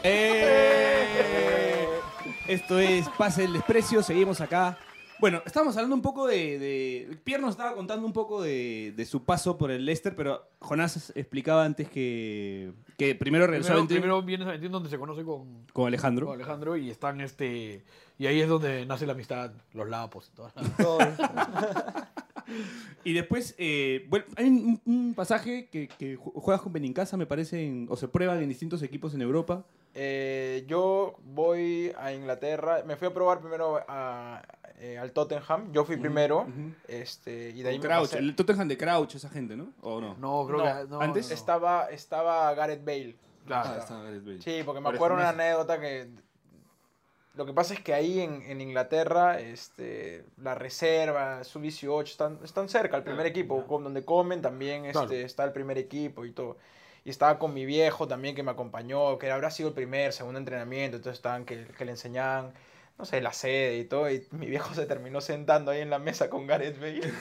¡Eh! 0.02 1.88
Esto 2.46 2.78
es 2.78 3.06
Pase 3.18 3.42
del 3.42 3.52
Desprecio, 3.52 4.02
seguimos 4.02 4.40
acá. 4.40 4.78
Bueno, 5.18 5.42
estábamos 5.44 5.76
hablando 5.76 5.94
un 5.94 6.00
poco 6.00 6.26
de... 6.26 6.58
de... 6.58 7.18
Pierre 7.22 7.42
nos 7.42 7.50
estaba 7.50 7.74
contando 7.74 8.06
un 8.06 8.14
poco 8.14 8.40
de, 8.40 8.94
de 8.96 9.04
su 9.04 9.26
paso 9.26 9.58
por 9.58 9.70
el 9.70 9.84
Leicester, 9.84 10.16
pero 10.16 10.48
Jonás 10.58 11.12
explicaba 11.14 11.66
antes 11.66 11.90
que, 11.90 12.72
que 12.98 13.14
primero 13.14 13.46
regresó 13.46 13.68
Primero, 13.68 13.78
a 13.78 13.82
Ventín 13.82 13.96
primero 13.96 14.22
viene 14.22 14.44
a 14.44 14.46
Valentín 14.48 14.72
donde 14.72 14.90
se 14.90 14.98
conoce 14.98 15.24
con, 15.24 15.64
con 15.72 15.86
Alejandro. 15.86 16.26
con 16.26 16.34
Alejandro 16.34 16.76
y 16.76 16.90
están 16.90 17.20
este. 17.22 17.82
Y 18.18 18.26
ahí 18.26 18.40
es 18.40 18.48
donde 18.48 18.84
nace 18.84 19.06
la 19.06 19.12
amistad, 19.12 19.52
los 19.72 19.88
lapos 19.88 20.28
y 20.32 20.36
todo. 20.36 20.50
Todo. 20.76 20.98
Y 23.04 23.12
después, 23.12 23.54
eh, 23.58 24.06
bueno, 24.08 24.24
hay 24.36 24.46
un, 24.46 24.80
un 24.86 25.14
pasaje 25.14 25.68
que, 25.70 25.86
que 25.88 26.18
ju- 26.18 26.32
juegas 26.34 26.62
con 26.62 26.72
Benincasa, 26.72 27.16
me 27.18 27.26
parece, 27.26 27.66
en- 27.66 27.86
o 27.90 27.96
se 27.96 28.08
prueban 28.08 28.42
en 28.42 28.48
distintos 28.48 28.82
equipos 28.82 29.14
en 29.14 29.20
Europa. 29.22 29.64
Eh, 29.94 30.64
yo 30.66 31.16
voy 31.24 31.92
a 31.98 32.12
Inglaterra. 32.14 32.82
Me 32.86 32.96
fui 32.96 33.06
a 33.08 33.12
probar 33.14 33.40
primero 33.40 33.80
a, 33.86 34.42
eh, 34.80 34.98
al 34.98 35.12
Tottenham. 35.12 35.72
Yo 35.72 35.84
fui 35.84 35.96
primero. 35.96 36.40
ujú. 36.42 36.72
este, 36.86 37.50
y 37.50 37.62
de 37.62 37.70
ahí 37.70 37.78
Con 37.78 37.88
me 37.88 37.94
Crouch, 37.94 38.10
pasé- 38.10 38.18
el 38.18 38.36
Tottenham 38.36 38.68
de 38.68 38.76
Crouch, 38.78 39.14
esa 39.14 39.28
gente, 39.28 39.56
¿no? 39.56 39.72
¿O 39.82 40.00
no? 40.00 40.14
No, 40.18 40.46
creo 40.46 40.58
No, 40.58 40.64
que. 40.64 40.88
No, 40.88 41.00
¿antes? 41.00 41.28
no. 41.28 41.34
Estaba, 41.34 41.90
estaba 41.90 42.54
Gareth 42.54 42.84
Bale. 42.84 43.16
Claro. 43.46 43.70
Ah, 43.74 43.78
está 43.78 44.02
Gareth 44.02 44.24
Bale. 44.24 44.42
Sí, 44.42 44.62
porque 44.64 44.80
me 44.80 44.84
Por 44.84 44.94
acuerdo 44.96 45.16
una 45.16 45.30
anécdota 45.30 45.80
que... 45.80 46.08
Lo 47.34 47.46
que 47.46 47.52
pasa 47.52 47.72
es 47.74 47.80
que 47.80 47.94
ahí 47.94 48.20
en, 48.20 48.42
en 48.42 48.60
Inglaterra, 48.60 49.38
este, 49.38 50.24
la 50.38 50.56
reserva, 50.56 51.44
sub 51.44 51.62
18, 51.62 52.10
están, 52.10 52.38
están 52.42 52.68
cerca 52.68 52.96
al 52.96 53.04
primer 53.04 53.26
equipo, 53.26 53.64
con 53.64 53.84
donde 53.84 54.04
comen 54.04 54.42
también 54.42 54.86
este, 54.86 54.92
Claro. 55.06 55.12
está 55.12 55.44
el 55.44 55.52
primer 55.52 55.78
equipo 55.78 56.24
y 56.24 56.32
todo. 56.32 56.56
Y 57.04 57.10
estaba 57.10 57.38
con 57.38 57.54
mi 57.54 57.64
viejo 57.64 58.08
también 58.08 58.34
que 58.34 58.42
me 58.42 58.50
acompañó, 58.50 59.18
que 59.18 59.30
habrá 59.30 59.52
sido 59.52 59.68
el 59.68 59.74
primer, 59.74 60.12
segundo 60.12 60.40
entrenamiento, 60.40 60.96
entonces 60.96 61.18
estaban 61.18 61.44
que, 61.44 61.64
que 61.64 61.84
le 61.84 61.92
enseñaban, 61.92 62.52
no 62.98 63.04
sé, 63.04 63.20
la 63.20 63.32
sede 63.32 63.78
y 63.78 63.84
todo, 63.84 64.10
y 64.10 64.26
mi 64.32 64.46
viejo 64.46 64.74
se 64.74 64.86
terminó 64.86 65.20
sentando 65.20 65.70
ahí 65.70 65.80
en 65.80 65.90
la 65.90 65.98
mesa 65.98 66.28
con 66.28 66.46
Gareth 66.46 66.80
Bale. 66.80 67.12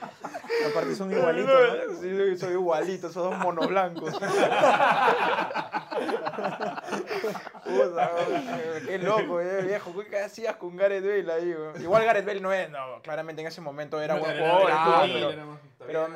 Aparte 0.70 0.94
son 0.94 1.12
igualitos, 1.16 1.54
¿no? 1.88 1.94
Sí, 2.00 2.16
soy- 2.16 2.38
soy 2.38 2.52
igualito, 2.52 3.08
esos 3.08 3.24
dos 3.30 3.38
monos 3.38 3.66
blancos. 3.68 4.18
Puta, 7.64 8.10
güey, 8.26 8.86
qué 8.86 8.98
loco, 8.98 9.40
eh, 9.40 9.62
viejo. 9.62 9.92
¿Qué 10.08 10.18
hacías 10.20 10.56
con 10.56 10.76
Gareth 10.76 11.04
Bale 11.04 11.32
ahí? 11.32 11.52
güey? 11.52 11.82
Igual 11.82 12.04
Gareth 12.04 12.24
Bale 12.26 12.40
no 12.40 12.52
es, 12.52 12.70
no, 12.70 13.00
claramente 13.02 13.42
en 13.42 13.48
ese 13.48 13.60
momento 13.60 14.00
era 14.00 14.14
No, 14.14 14.20
buen 14.20 14.36
jugador, 14.38 14.70
pero, 15.86 16.08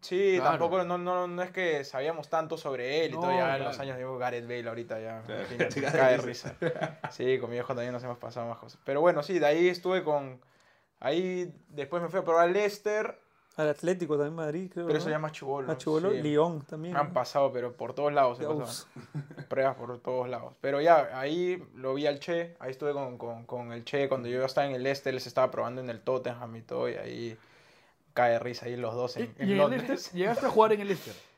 sí, 0.00 0.34
Claro. 0.36 0.50
tampoco, 0.50 0.84
no, 0.84 0.98
no, 0.98 1.26
no 1.28 1.42
es 1.42 1.50
que 1.50 1.84
sabíamos 1.84 2.28
tanto 2.28 2.56
sobre 2.56 3.04
él 3.04 3.12
y 3.12 3.14
No, 3.14 3.20
todo, 3.20 3.30
ya 3.30 3.38
en 3.40 3.46
claro. 3.46 3.64
los 3.64 3.78
años 3.78 3.96
digo 3.96 4.18
Gareth 4.18 4.44
Bale 4.46 4.68
ahorita 4.68 5.00
ya, 5.00 5.22
Claro. 5.26 5.40
en 5.42 5.46
fin, 5.46 5.82
cae 5.92 6.12
de 6.12 6.16
risa. 6.18 6.54
Sí, 7.10 7.38
con 7.38 7.50
mi 7.50 7.54
viejo 7.56 7.74
también 7.74 7.92
nos 7.92 8.02
hemos 8.04 8.18
pasado 8.18 8.48
más 8.48 8.58
cosas. 8.58 8.80
Pero 8.84 9.00
bueno, 9.00 9.22
sí, 9.22 9.38
de 9.38 9.46
ahí 9.46 9.68
estuve 9.68 10.02
con, 10.02 10.40
ahí 11.00 11.52
después 11.68 12.02
me 12.02 12.08
fui 12.08 12.20
a 12.20 12.24
probar 12.24 12.48
Leicester, 12.50 13.18
Al 13.56 13.68
Atlético 13.68 14.16
también 14.16 14.34
Madrid, 14.34 14.70
creo. 14.72 14.86
pero 14.86 14.98
¿no? 14.98 15.00
eso 15.02 15.10
ya 15.10 15.18
más 15.18 15.32
chubolo. 15.32 15.66
Más 15.68 15.76
chubolo, 15.78 16.10
sí. 16.12 16.22
Lyon 16.22 16.62
también. 16.62 16.94
Me 16.94 17.00
han 17.00 17.08
¿no? 17.08 17.12
pasado, 17.12 17.52
pero 17.52 17.72
por 17.74 17.92
todos 17.94 18.12
lados 18.12 18.38
pasado. 18.38 18.88
Pruebas 19.48 19.76
por 19.76 19.98
todos 20.00 20.28
lados. 20.28 20.54
Pero 20.60 20.80
ya, 20.80 21.10
ahí 21.18 21.62
lo 21.74 21.92
vi 21.94 22.06
al 22.06 22.18
Che, 22.18 22.56
ahí 22.60 22.70
estuve 22.70 22.92
con, 22.94 23.18
con, 23.18 23.44
con 23.44 23.72
el 23.72 23.84
Che, 23.84 24.08
cuando 24.08 24.28
yo 24.28 24.44
estaba 24.44 24.66
en 24.66 24.74
el 24.74 24.86
Este, 24.86 25.10
él 25.10 25.20
se 25.20 25.28
estaba 25.28 25.50
probando 25.50 25.80
en 25.82 25.90
el 25.90 26.00
Tottenham 26.00 26.56
y 26.56 26.62
todo, 26.62 26.88
y 26.88 26.94
ahí 26.94 27.36
cae 28.14 28.38
risa 28.38 28.66
ahí 28.66 28.76
los 28.76 28.94
dos 28.94 29.16
Y, 29.16 29.20
en, 29.22 29.26
y 29.26 29.42
en 29.42 29.42
en 29.42 29.50
el 29.52 29.58
Londres. 29.58 29.88
Leicester, 29.88 30.18
llegaste 30.18 30.46
a 30.46 30.50
jugar 30.50 30.72
en 30.72 30.80
el 30.80 30.88
Leicester. 30.88 31.14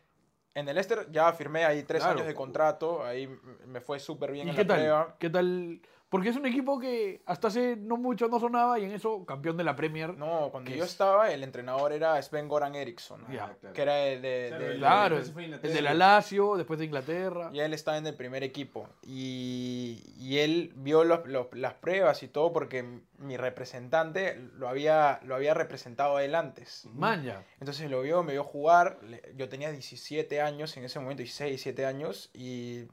En 0.56 0.68
el 0.68 0.76
Leicester 0.76 1.10
ya 1.10 1.32
firmé 1.32 1.64
ahí 1.64 1.82
tres 1.82 2.00
Claro. 2.04 2.14
años 2.18 2.28
de 2.28 2.34
contrato, 2.34 3.04
ahí 3.04 3.26
me 3.66 3.80
fue 3.80 3.98
súper 3.98 4.30
bien 4.30 4.46
¿Y 4.46 4.50
en 4.50 4.56
qué 4.56 4.62
la 4.62 4.68
tal? 4.68 4.78
prueba. 4.78 5.16
¿Qué 5.18 5.28
tal? 5.30 5.80
Porque 6.14 6.28
es 6.28 6.36
un 6.36 6.46
equipo 6.46 6.78
que 6.78 7.22
hasta 7.26 7.48
hace 7.48 7.74
no 7.74 7.96
mucho 7.96 8.28
no 8.28 8.38
sonaba 8.38 8.78
y 8.78 8.84
en 8.84 8.92
eso 8.92 9.26
campeón 9.26 9.56
de 9.56 9.64
la 9.64 9.74
Premier. 9.74 10.14
No, 10.16 10.48
cuando 10.52 10.70
¿Qué 10.70 10.78
yo 10.78 10.84
es? 10.84 10.90
estaba, 10.92 11.32
el 11.32 11.42
entrenador 11.42 11.92
era 11.92 12.22
Sven 12.22 12.46
Goran 12.46 12.76
Eriksson, 12.76 13.26
que 13.74 13.82
era 13.82 13.98
el 14.06 14.22
de, 14.22 14.46
Claro, 14.48 14.64
de- 14.64 14.70
el- 14.74 14.78
Claro, 14.78 15.22
fue 15.32 15.44
el 15.46 15.60
de 15.60 15.82
la 15.82 15.92
Lazio, 15.92 16.54
después 16.56 16.78
de 16.78 16.84
Inglaterra. 16.84 17.50
Y 17.52 17.58
él 17.58 17.74
estaba 17.74 17.98
en 17.98 18.06
el 18.06 18.14
primer 18.14 18.44
equipo. 18.44 18.88
Y, 19.02 20.04
y 20.16 20.38
él 20.38 20.72
vio 20.76 21.02
los- 21.02 21.26
los- 21.26 21.48
las 21.52 21.74
pruebas 21.74 22.22
y 22.22 22.28
todo 22.28 22.52
porque 22.52 23.00
mi 23.18 23.36
representante 23.36 24.36
lo 24.56 24.68
había, 24.68 25.18
lo 25.24 25.34
había 25.34 25.52
representado 25.52 26.16
a 26.18 26.22
él 26.24 26.36
antes. 26.36 26.86
Maña. 26.94 27.42
Entonces 27.58 27.90
lo 27.90 28.02
vio, 28.02 28.22
me 28.22 28.34
vio 28.34 28.44
jugar. 28.44 29.00
Yo 29.34 29.48
tenía 29.48 29.72
17 29.72 30.40
años 30.40 30.76
en 30.76 30.84
ese 30.84 31.00
momento, 31.00 31.22
16, 31.24 31.48
17 31.50 31.86
años. 31.86 32.30
Y 32.34 32.84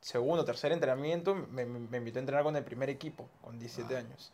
segundo, 0.00 0.44
tercer 0.44 0.72
entrenamiento 0.72 1.34
me, 1.34 1.64
me- 1.66 1.98
invitó 1.98 2.18
a 2.18 2.20
entrenar 2.20 2.44
con 2.44 2.56
el 2.56 2.64
primer 2.64 2.88
equipo, 2.90 3.28
con 3.42 3.58
17 3.58 3.96
años. 3.96 4.32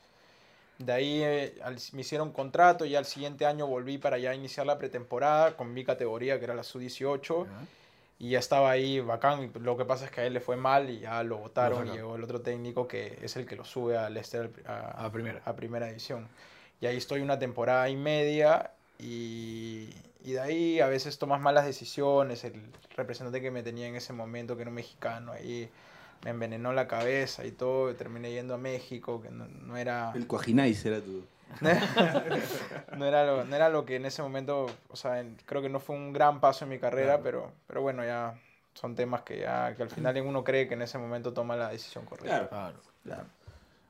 De 0.79 0.92
ahí 0.92 1.22
eh, 1.22 1.59
al- 1.62 1.79
me 1.92 2.00
hicieron 2.00 2.33
contrato 2.33 2.85
y 2.85 2.96
al 2.96 3.05
siguiente 3.05 3.46
año 3.46 3.66
volví 3.66 3.96
para 3.98 4.18
ya 4.18 4.35
iniciar 4.35 4.66
la 4.66 4.77
pretemporada 4.79 5.57
con 5.57 5.72
mi 5.72 5.85
categoría, 5.85 6.38
que 6.38 6.44
era 6.44 6.55
la 6.55 6.62
Sub-18. 6.64 7.46
Y 8.18 8.31
ya 8.31 8.38
estaba 8.38 8.70
ahí 8.70 9.00
bacán. 9.00 9.50
Lo 9.61 9.77
que 9.77 9.85
pasa 9.85 10.05
es 10.05 10.11
que 10.12 10.20
a 10.20 10.27
él 10.27 10.35
le 10.35 10.40
fue 10.40 10.57
mal 10.57 10.88
y 10.88 11.00
ya 11.00 11.22
lo 11.24 11.38
votaron. 11.38 11.88
y 11.88 11.90
llegó 11.96 12.14
el 12.16 12.22
otro 12.24 12.40
técnico 12.40 12.87
que 12.87 13.18
es 13.20 13.35
el 13.37 13.44
que 13.46 13.57
lo 13.57 13.64
sube 13.64 13.96
al 13.98 14.14
Leicester 14.14 14.50
a, 14.66 15.05
A 15.07 15.11
primera. 15.12 15.42
a 15.44 15.55
primera 15.57 15.87
división. 15.88 16.29
Y 16.81 16.87
ahí 16.87 16.96
estoy 16.96 17.20
una 17.22 17.38
temporada 17.38 17.88
y 17.88 17.96
media. 17.96 18.70
Y, 18.98 19.90
y 20.22 20.33
de 20.33 20.40
ahí 20.40 20.80
a 20.80 20.87
veces 20.87 21.18
tomas 21.18 21.40
malas 21.40 21.64
decisiones. 21.66 22.44
El 22.44 22.62
representante 22.96 23.40
que 23.40 23.50
me 23.50 23.62
tenía 23.62 23.87
en 23.87 23.96
ese 23.96 24.12
momento, 24.12 24.57
que 24.57 24.62
era 24.62 24.70
un 24.70 24.76
mexicano, 24.76 25.33
ahí 25.33 25.68
me 26.24 26.30
envenenó 26.30 26.72
la 26.72 26.87
cabeza 26.88 27.44
y 27.44 27.50
todo. 27.50 27.90
y 27.90 27.94
terminé 27.94 28.30
yendo 28.33 28.54
a 28.54 28.59
México, 28.59 29.20
que 29.20 29.30
no, 29.30 29.46
no 29.46 29.76
era. 29.76 30.12
El 30.14 30.26
Cuajinais 30.26 30.85
era 30.87 31.00
tu. 31.00 31.24
no, 32.96 33.04
era 33.07 33.24
lo, 33.24 33.44
no 33.44 33.54
era 33.54 33.68
lo 33.68 33.85
que 33.85 33.96
en 33.96 34.07
ese 34.07 34.22
momento, 34.22 34.66
o 34.88 34.96
sea, 34.96 35.20
en- 35.20 35.37
creo 35.46 35.62
que 35.62 35.68
no 35.68 35.78
fue 35.78 35.94
un 35.94 36.12
gran 36.12 36.40
paso 36.40 36.64
en 36.64 36.70
mi 36.70 36.78
carrera, 36.78 37.18
Claro. 37.18 37.22
pero, 37.22 37.52
pero 37.68 37.83
bueno, 37.83 38.04
ya 38.04 38.35
son 38.74 38.96
temas 38.96 39.22
que 39.22 39.38
ya, 39.40 39.74
que 39.76 39.83
al 39.85 39.90
final 39.90 40.20
uno 40.22 40.42
cree 40.42 40.66
que 40.66 40.74
en 40.74 40.83
ese 40.83 40.98
momento 40.98 41.33
toma 41.33 41.54
la 41.57 41.68
decisión 41.68 42.07
correcta. 42.07 42.48
Claro. 42.48 42.78
Claro. 43.04 43.24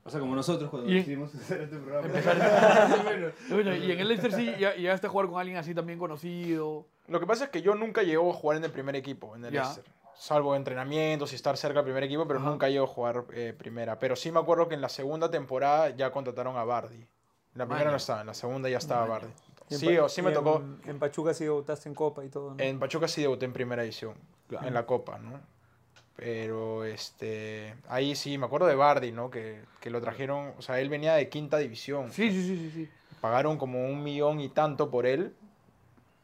O 0.07 0.09
sea, 0.11 0.19
como 0.19 0.35
nosotros 0.35 0.69
cuando 0.69 0.87
Y- 0.89 0.95
decidimos 0.95 1.33
hacer 1.35 1.61
este 1.61 1.77
programa. 1.77 2.07
Bueno, 3.49 3.75
y 3.75 3.91
en 3.91 3.99
el 3.99 4.07
Leicester 4.07 4.31
sí 4.31 4.53
ya- 4.59 4.75
llegaste 4.75 5.07
a 5.07 5.09
jugar 5.09 5.27
con 5.27 5.39
alguien 5.39 5.57
así 5.57 5.73
también 5.73 5.97
conocido. 5.97 6.85
Lo 7.07 7.19
que 7.19 7.25
pasa 7.25 7.45
es 7.45 7.49
que 7.49 7.61
yo 7.63 7.73
nunca 7.75 8.03
llego 8.03 8.29
a 8.29 8.33
jugar 8.33 8.57
en 8.57 8.63
el 8.65 8.71
primer 8.71 8.95
equipo, 8.95 9.35
en 9.35 9.45
el 9.45 9.51
Ya. 9.53 9.63
Leicester. 9.63 9.85
salvo 10.17 10.55
entrenamientos 10.55 11.33
y 11.33 11.35
estar 11.35 11.57
cerca 11.57 11.79
del 11.79 11.85
primer 11.85 12.03
equipo, 12.03 12.25
pero 12.27 12.39
nunca 12.39 12.69
llegó 12.69 12.85
a 12.85 12.87
jugar 12.87 13.25
eh, 13.33 13.53
primera. 13.57 13.97
Pero 13.99 14.15
sí 14.15 14.31
me 14.31 14.39
acuerdo 14.39 14.67
que 14.69 14.75
en 14.75 14.81
la 14.81 14.89
segunda 14.89 15.29
temporada 15.29 15.89
ya 15.89 16.11
contrataron 16.11 16.55
a 16.55 16.63
Bardi. 16.63 16.95
En 16.95 17.07
la 17.55 17.65
primera 17.65 17.89
no 17.91 17.97
estaba, 17.97 18.21
en 18.21 18.27
la 18.27 18.33
segunda 18.33 18.69
ya 18.69 18.77
estaba 18.77 19.05
Bardi. 19.07 19.27
En 19.71 19.79
Sí, 19.79 19.97
o 19.97 20.07
sí 20.07 20.21
me 20.21 20.29
y 20.29 20.33
tocó. 20.33 20.57
En, 20.57 20.81
en 20.85 20.99
Pachuca 20.99 21.33
sí 21.33 21.43
debutaste 21.45 21.89
en 21.89 21.95
Copa 21.95 22.23
y 22.23 22.29
todo. 22.29 22.53
¿no? 22.53 22.63
En 22.63 22.79
Pachuca 22.79 23.07
sí 23.07 23.21
debuté 23.23 23.45
en 23.45 23.53
primera 23.53 23.83
edición, 23.83 24.13
en 24.61 24.73
la 24.73 24.85
Copa, 24.85 25.17
¿no? 25.17 25.39
Pero 26.15 26.85
este, 26.85 27.75
ahí 27.89 28.15
sí, 28.15 28.37
me 28.37 28.45
acuerdo 28.45 28.67
de 28.67 28.75
Bardi, 28.75 29.11
¿no? 29.11 29.29
Que, 29.29 29.59
que 29.81 29.89
lo 29.89 30.01
trajeron, 30.01 30.53
o 30.57 30.61
sea, 30.61 30.79
él 30.79 30.89
venía 30.89 31.13
de 31.15 31.27
quinta 31.29 31.57
división. 31.57 32.11
Sí, 32.11 32.31
sí, 32.31 32.45
sí, 32.45 32.57
sí. 32.57 32.71
sí. 32.71 32.89
Pagaron 33.19 33.57
como 33.57 33.85
un 33.85 34.03
millón 34.03 34.39
y 34.39 34.49
tanto 34.49 34.89
por 34.89 35.05
él, 35.05 35.35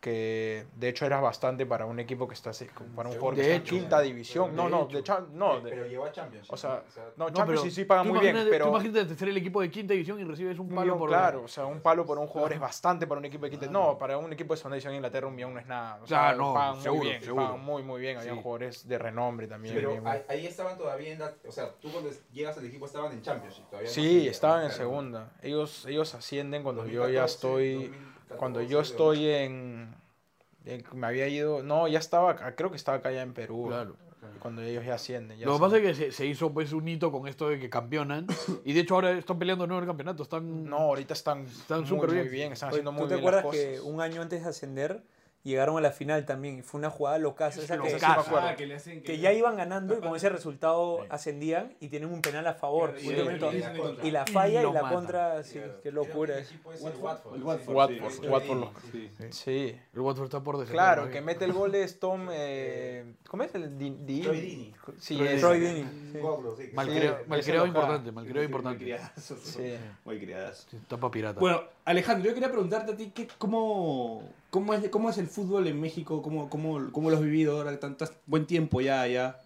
que 0.02 0.66
de 0.78 0.90
hecho 0.90 1.06
era 1.06 1.22
bastante 1.22 1.66
para 1.68 1.86
un 1.86 2.00
equipo 2.00 2.28
que 2.28 2.34
está 2.34 2.50
así, 2.50 2.66
como 2.66 2.90
para 2.96 3.10
un 3.10 3.16
jugador 3.16 3.36
que 3.36 3.42
De 3.42 3.48
está 3.48 3.56
en 3.58 3.62
hecho. 3.62 3.76
quinta 3.76 4.02
división. 4.02 4.56
No, 4.56 4.64
De 4.66 4.70
no, 4.72 4.84
hecho. 4.86 4.98
de 4.98 5.04
Cham- 5.04 5.28
no, 5.34 5.62
de- 5.62 5.70
Pero 5.70 5.86
llegó 5.86 6.06
a 6.06 6.12
Champions. 6.12 6.48
o 6.50 6.58
sea, 6.58 6.84
no, 7.18 7.26
No, 7.26 7.26
Champions 7.28 7.48
pero 7.48 7.62
sí, 7.62 7.70
sí 7.72 7.86
pagan 7.86 8.08
tú 8.08 8.14
muy 8.16 8.22
bien, 8.22 8.36
pero 8.50 8.66
Tú 8.66 8.72
imagínate 8.72 9.16
ser 9.16 9.30
el 9.30 9.38
equipo 9.38 9.62
de 9.62 9.70
quinta 9.70 9.94
división 9.94 10.20
y 10.20 10.24
recibes 10.24 10.58
un 10.58 10.70
palo 10.70 10.98
por 10.98 11.10
claro, 11.10 11.44
o 11.44 11.48
sea, 11.48 11.68
un 11.68 11.82
palo 11.82 12.04
por 12.04 12.18
un 12.18 12.26
jugador 12.26 12.52
es 12.54 12.60
bastante 12.60 13.06
para 13.06 13.20
un 13.20 13.26
equipo 13.26 13.46
de 13.46 13.52
quinta. 13.52 13.68
No, 13.68 13.96
para 14.00 14.18
un 14.18 14.34
equipo 14.34 14.56
de 14.56 14.58
segunda 14.58 14.76
división 14.76 14.94
en 14.94 14.98
Inglaterra 14.98 15.28
un 15.28 15.36
millón 15.36 15.54
no 15.54 15.60
es 15.60 15.68
nada. 15.68 16.00
O 16.02 16.08
sea, 16.08 16.18
Claro, 16.20 16.38
no, 16.40 16.54
pagan 16.56 16.82
seguro, 16.82 17.02
muy 17.04 17.10
bien, 17.12 17.22
seguro. 17.22 17.46
pagan 17.46 17.64
muy 17.64 17.84
muy 17.84 18.02
bien, 18.02 18.18
había 18.18 18.34
Sí. 18.34 18.40
jugadores 18.42 18.88
de 18.88 18.98
renombre 18.98 19.48
también. 19.48 19.76
Pero 19.76 19.92
bien, 19.92 20.04
ahí, 20.28 20.48
estaban 20.48 20.80
todavía 20.80 21.14
en. 21.14 21.22
O 21.48 21.52
sea, 21.52 21.70
tú 21.80 21.92
cuando 21.92 22.10
llegas 22.34 22.58
al 22.58 22.66
equipo 22.66 22.88
estaban 22.88 23.12
en 23.12 23.22
Champions. 23.22 23.62
Sí, 23.86 24.28
estaban 24.28 24.64
en 24.66 24.72
segunda. 24.72 25.32
Ellos, 25.44 25.86
ellos 25.86 26.16
ascienden 26.16 26.64
cuando 26.64 26.88
yo 26.88 27.02
2014, 27.02 27.14
ya 27.14 27.26
estoy. 27.26 27.94
2014, 28.32 28.38
Cuando 28.38 28.62
yo 28.62 28.80
estoy 28.82 29.26
en, 29.28 29.96
en- 30.66 30.84
Me 30.94 31.08
había 31.08 31.28
ido. 31.28 31.64
No, 31.64 31.88
ya 31.88 32.00
estaba. 32.00 32.32
acá, 32.32 32.56
Creo 32.56 32.70
que 32.72 32.78
estaba 32.78 32.98
acá 32.98 33.12
ya 33.12 33.22
en 33.22 33.34
Perú. 33.34 33.66
Claro. 33.68 33.96
Cuando 34.40 34.62
ellos 34.62 34.86
ya 34.86 34.96
ascienden. 34.96 35.38
ya 35.38 35.46
Lo 35.46 35.54
que 35.56 35.60
pasa 35.60 35.78
es 35.78 35.84
que 35.84 35.94
se, 35.96 36.12
se 36.12 36.26
hizo 36.26 36.52
pues 36.54 36.74
un 36.74 36.88
hito 36.88 37.12
con 37.12 37.28
esto 37.28 37.50
de 37.50 37.60
que 37.60 37.70
campeonan. 37.70 38.28
Y 38.66 38.74
de 38.74 38.82
hecho 38.82 38.96
ahora 38.96 39.12
están 39.12 39.38
peleando 39.40 39.66
nuevo 39.68 39.82
el 39.82 39.88
campeonato. 39.88 40.24
Están... 40.24 40.66
No, 40.66 40.78
ahorita 40.78 41.14
están. 41.14 41.44
Están 41.46 41.80
muy, 41.82 41.88
súper 41.90 42.10
muy 42.10 42.20
bien. 42.20 42.32
bien. 42.32 42.54
Están 42.54 42.70
Oye, 42.70 42.82
haciendo 42.82 42.92
¿Tú 42.92 42.98
muy 43.00 43.08
te 43.08 43.16
bien 43.16 43.26
las 43.26 43.40
acuerdas 43.40 43.62
cosas. 43.62 43.82
que 43.84 43.90
un 43.90 44.02
año 44.02 44.22
antes 44.22 44.44
de 44.44 44.50
ascender 44.50 45.04
llegaron 45.44 45.78
a 45.78 45.82
la 45.82 45.92
final 45.92 46.26
también? 46.26 46.60
Y 46.60 46.62
fue 46.62 46.80
una 46.80 46.90
jugada 46.90 47.18
locaza. 47.18 47.62
esa 47.62 47.76
que. 47.78 47.90
Ah, 48.06 48.56
le 48.66 48.76
hacen 48.76 49.02
que 49.04 49.18
ya 49.18 49.34
iban 49.34 49.56
ganando 49.58 49.98
y 49.98 50.02
con 50.02 50.16
ese 50.16 50.30
resultado 50.30 51.06
ascendían 51.10 51.76
y 51.80 51.88
tienen 51.90 52.12
un 52.12 52.22
penal 52.22 52.46
a 52.48 52.54
favor. 52.54 52.96
Y- 53.00 54.12
la 54.12 54.26
falla 54.26 54.62
y 54.62 54.74
la 54.74 54.82
matan. 54.82 54.94
contra, 54.98 55.44
sí, 55.44 55.60
qué 55.84 55.92
locura. 55.92 56.36
El 56.38 56.42
es 56.44 56.52
el 56.52 56.96
Watford. 57.02 57.36
El 57.36 57.44
Watford. 57.44 57.76
Watford, 57.76 58.12
sí. 58.12 58.28
Watford 58.28 58.60
lo- 58.60 58.72
Sí. 58.92 59.12
Sí. 59.32 59.80
El 59.94 60.00
Watford 60.02 60.26
está 60.26 60.42
por 60.44 60.58
descender, 60.58 60.76
Claro, 60.76 61.10
que 61.10 61.22
mete 61.22 61.46
el 61.46 61.54
gol 61.54 61.74
es 61.76 62.00
Tom. 62.00 62.28
Eh, 62.32 63.14
¿Cómo 63.32 63.44
es 63.44 63.56
el? 63.56 63.78
Di, 63.78 63.92
Di- 63.92 64.22
Troy 64.24 64.42
Deeney. 64.42 64.74
Sí, 65.00 65.16
Troy. 65.16 65.40
Troy 65.40 65.60
sí. 66.12 66.20
Goglo, 66.20 66.54
sí, 66.58 66.64
que 66.64 66.70
Sí, 66.72 67.52
local. 67.54 67.68
importante, 67.70 68.12
malcriado 68.12 68.44
importante. 68.44 68.84
criadazo, 68.84 69.38
Sí. 69.42 69.74
Muy 70.04 70.20
criadazo. 70.20 70.68
Sí, 70.70 70.78
Tapa 70.90 71.10
pirata. 71.10 71.40
Bueno, 71.40 71.62
Alejandro, 71.86 72.28
yo 72.28 72.34
quería 72.34 72.50
preguntarte 72.52 72.92
a 72.92 72.98
ti 72.98 73.14
¿qué, 73.16 73.30
cómo, 73.38 74.22
cómo, 74.50 74.74
es, 74.74 74.90
cómo 74.90 75.10
es 75.10 75.18
el 75.18 75.28
fútbol 75.28 75.66
en 75.68 75.80
México, 75.80 76.22
cómo, 76.22 76.50
cómo, 76.50 76.92
cómo 76.92 77.10
lo 77.10 77.16
has 77.16 77.24
vivido 77.24 77.56
ahora, 77.56 77.80
tanto 77.80 78.04
buen 78.26 78.46
tiempo 78.46 78.82
ya, 78.82 79.08
ya. 79.08 79.40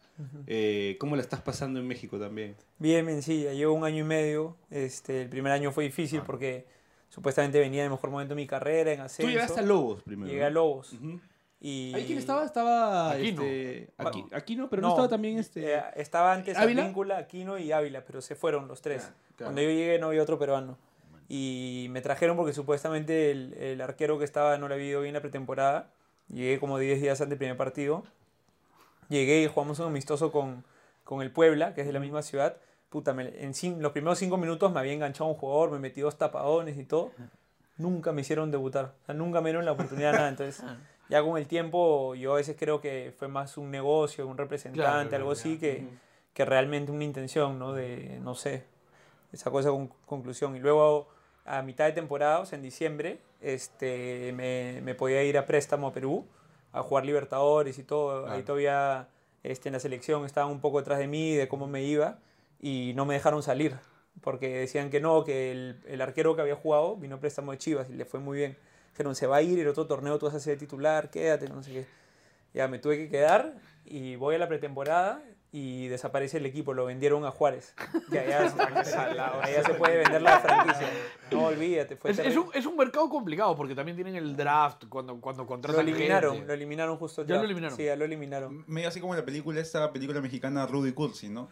Eh, 0.48 0.95
¿Cómo 1.00 1.15
la 1.15 1.21
estás 1.21 1.41
pasando 1.41 1.80
en 1.80 1.86
México 1.88 2.17
también? 2.17 2.56
Bien, 2.80 3.06
bien, 3.06 3.21
sí, 3.21 3.43
ya 3.43 3.54
llevo 3.54 3.74
un 3.76 3.84
año 3.84 4.00
y 4.00 4.08
medio. 4.08 4.56
Este, 4.71 5.21
el 5.21 5.30
primer 5.30 5.52
año 5.52 5.71
fue 5.71 5.84
difícil 5.84 6.21
porque 6.26 6.65
supuestamente 7.10 7.60
venía 7.60 7.82
en 7.82 7.86
el 7.86 7.91
mejor 7.91 8.10
momento 8.10 8.34
de 8.34 8.41
mi 8.41 8.48
carrera, 8.48 8.93
en 8.93 9.02
ascenso. 9.02 9.28
Tú 9.28 9.32
llegaste 9.32 9.60
a 9.60 9.63
Lobos 9.63 10.02
primero. 10.02 10.32
Llegué 10.32 10.43
a. 10.43 10.50
Lobos. 10.50 10.95
Y... 11.60 11.94
¿Ahí 11.96 12.06
quién 12.06 12.18
estaba? 12.20 12.44
Estaba 12.46 13.12
Aquino. 13.12 13.41
este, 13.44 13.89
aquí, 13.98 14.22
Va- 14.32 14.38
Aquino, 14.38 14.70
pero 14.70 14.82
no, 14.82 14.89
No, 14.89 14.94
estaba 14.94 15.10
también 15.10 15.38
este. 15.39 15.74
Eh, 15.76 15.82
estaba 15.96 16.34
antes 16.34 16.58
¿Ávila? 16.58 16.84
Advíncula, 16.84 17.18
Aquino 17.18 17.58
y 17.58 17.72
Ávila, 17.72 18.04
pero 18.06 18.22
se 18.22 18.36
fueron 18.36 18.68
los 18.68 18.82
tres. 18.82 19.02
Claro, 19.04 19.15
claro. 19.38 19.46
Cuando 19.48 19.62
yo 19.62 19.70
llegué 19.70 19.98
no 20.00 20.08
había 20.08 20.22
otro 20.22 20.38
peruano. 20.38 20.78
Y 21.28 21.88
me 21.89 22.02
trajeron 22.02 22.38
porque 22.38 22.54
supuestamente 22.54 23.32
el, 23.32 23.54
el 23.56 23.82
arquero 23.82 24.20
que 24.20 24.26
estaba 24.26 24.58
no 24.60 24.68
le 24.68 24.76
había 24.76 24.88
ido 24.89 25.02
bien 25.02 25.13
la 25.15 25.22
pretemporada. 25.22 25.89
Llegué 26.28 26.60
como 26.60 26.78
10 26.78 27.02
días 27.02 27.20
antes 27.22 27.30
del 27.32 27.38
primer 27.39 27.58
partido. 27.58 28.04
Llegué 29.10 29.41
y 29.41 29.48
jugamos 29.48 29.80
un 29.80 29.88
amistoso 29.88 30.32
con, 30.32 30.63
con 31.04 31.22
el 31.22 31.32
Puebla, 31.32 31.74
que 31.74 31.82
es 31.82 31.88
de 31.88 31.94
la 31.94 32.00
misma 32.00 32.22
ciudad. 32.22 32.58
Puta, 32.89 33.13
me- 33.13 33.34
en 33.44 33.54
los 33.82 33.91
primeros 33.91 34.18
5 34.20 34.38
minutos 34.38 34.72
me 34.72 34.80
había 34.80 34.94
enganchado 34.94 35.30
un 35.30 35.36
jugador, 35.36 35.72
me 35.72 35.80
metí 35.80 36.02
dos 36.02 36.18
tapadones 36.18 36.78
y 36.78 36.86
todo. 36.86 37.12
Nunca 37.78 38.12
me 38.12 38.22
hicieron 38.22 38.52
debutar. 38.52 38.94
O 39.02 39.06
sea, 39.06 39.15
nunca 39.15 39.41
me 39.41 39.50
dieron 39.50 39.65
la 39.65 39.72
oportunidad 39.74 40.12
de 40.12 40.18
nada. 40.18 40.30
Entonces, 40.30 40.63
ya 41.10 41.22
con 41.24 41.38
el 41.38 41.48
tiempo, 41.48 42.15
yo 42.15 42.34
a 42.34 42.36
veces 42.38 42.56
creo 42.60 42.82
que 42.82 43.13
fue 43.18 43.28
más 43.28 43.58
un 43.58 43.72
negocio, 43.72 44.28
un 44.28 44.38
representante, 44.38 45.10
Claro, 45.10 45.15
algo 45.15 45.32
así, 45.32 45.58
que, 45.60 45.86
que 46.34 46.46
realmente 46.46 46.91
una 46.91 47.04
intención, 47.04 47.60
¿no? 47.60 47.74
De, 47.74 48.20
no 48.22 48.36
sé, 48.36 48.63
sacó 49.34 49.60
esa 49.60 49.70
con- 49.70 49.89
conclusión. 50.06 50.56
Y 50.56 50.60
luego, 50.60 51.08
a 51.46 51.62
mitad 51.62 51.86
de 51.86 51.91
temporada, 51.91 52.39
o 52.39 52.46
sea, 52.46 52.56
en 52.58 52.63
diciembre, 52.63 53.20
este, 53.41 54.32
me, 54.34 54.82
me 54.82 54.96
podía 54.96 55.24
ir 55.24 55.38
a 55.38 55.46
préstamo 55.46 55.88
a 55.88 55.94
Perú 55.94 56.26
a 56.72 56.82
jugar 56.82 57.06
Libertadores 57.06 57.78
y 57.80 57.84
todo. 57.84 58.28
Ahí 58.30 58.44
todavía 58.44 59.08
este, 59.44 59.70
en 59.70 59.74
la 59.74 59.80
selección 59.80 60.26
estaban 60.26 60.52
un 60.52 60.60
poco 60.60 60.80
detrás 60.80 61.00
de 61.00 61.08
mí, 61.08 61.34
de 61.36 61.48
cómo 61.48 61.68
me 61.68 61.84
iba, 61.84 62.18
y 62.60 62.94
no 62.96 63.06
me 63.06 63.13
dejaron 63.13 63.44
salir. 63.44 63.76
Porque 64.22 64.48
decían 64.50 64.89
que 64.89 65.00
no, 65.00 65.24
que 65.24 65.52
el, 65.52 65.82
el 65.88 66.02
arquero 66.02 66.36
que 66.36 66.41
había 66.41 66.56
jugado 66.56 66.96
vino 66.96 67.15
a 67.15 67.20
préstamo 67.20 67.52
de 67.52 67.58
Chivas 67.60 67.89
y 67.89 67.94
le 67.94 68.06
fue 68.06 68.20
muy 68.20 68.38
bien. 68.39 68.58
Dijeron, 68.95 69.13
se 69.13 69.27
va 69.27 69.36
a 69.36 69.41
ir, 69.41 69.60
el 69.60 69.67
otro 69.67 69.86
torneo 69.88 70.17
tú 70.17 70.25
vas 70.27 70.36
a 70.36 70.39
ser 70.39 70.58
titular, 70.58 71.10
quédate, 71.10 71.49
no 71.49 71.62
sé 71.62 71.71
qué. 71.73 71.86
Ya 72.53 72.69
me 72.69 72.79
tuve 72.79 72.95
que 72.97 73.10
quedar 73.10 73.55
y 73.84 74.15
voy 74.15 74.36
a 74.36 74.38
la 74.38 74.47
pretemporada 74.47 75.21
y 75.51 75.89
desaparece 75.89 76.38
el 76.38 76.45
equipo, 76.45 76.73
lo 76.73 76.86
vendieron 76.86 77.25
a 77.25 77.31
Juárez. 77.31 77.73
Que 78.10 78.19
allá, 78.19 78.39
allá 79.41 79.63
se 79.63 79.73
puede 79.73 79.97
vender 79.97 80.21
la 80.21 80.39
franquicia. 80.39 80.89
No 81.29 81.47
olvídate, 81.47 81.97
fue 81.97 82.12
Es, 82.12 82.19
es 82.19 82.38
un, 82.38 82.49
es 82.53 82.65
un 82.65 82.77
mercado 82.77 83.10
complicado 83.10 83.53
porque 83.58 83.75
también 83.75 83.97
tienen 83.97 84.15
el 84.15 84.38
draft 84.38 84.86
cuando, 84.88 85.19
cuando 85.19 85.43
Lo 85.43 85.47
contratan 85.47 85.81
eliminaron, 85.81 86.34
gente. 86.36 86.47
lo 86.47 86.53
eliminaron 86.53 86.97
justo. 86.97 87.25
¿Ya 87.25 87.36
lo 87.36 87.43
eliminaron? 87.43 87.75
Sí, 87.77 87.84
ya 87.84 87.97
lo 87.97 88.05
eliminaron. 88.05 88.63
Medio 88.67 88.88
así 88.88 89.01
como 89.01 89.13
la 89.13 89.25
película, 89.25 89.60
esta 89.60 89.91
película 89.91 90.21
mexicana 90.21 90.65
Rudy 90.65 90.93
Cursi, 90.93 91.27
¿no? 91.27 91.49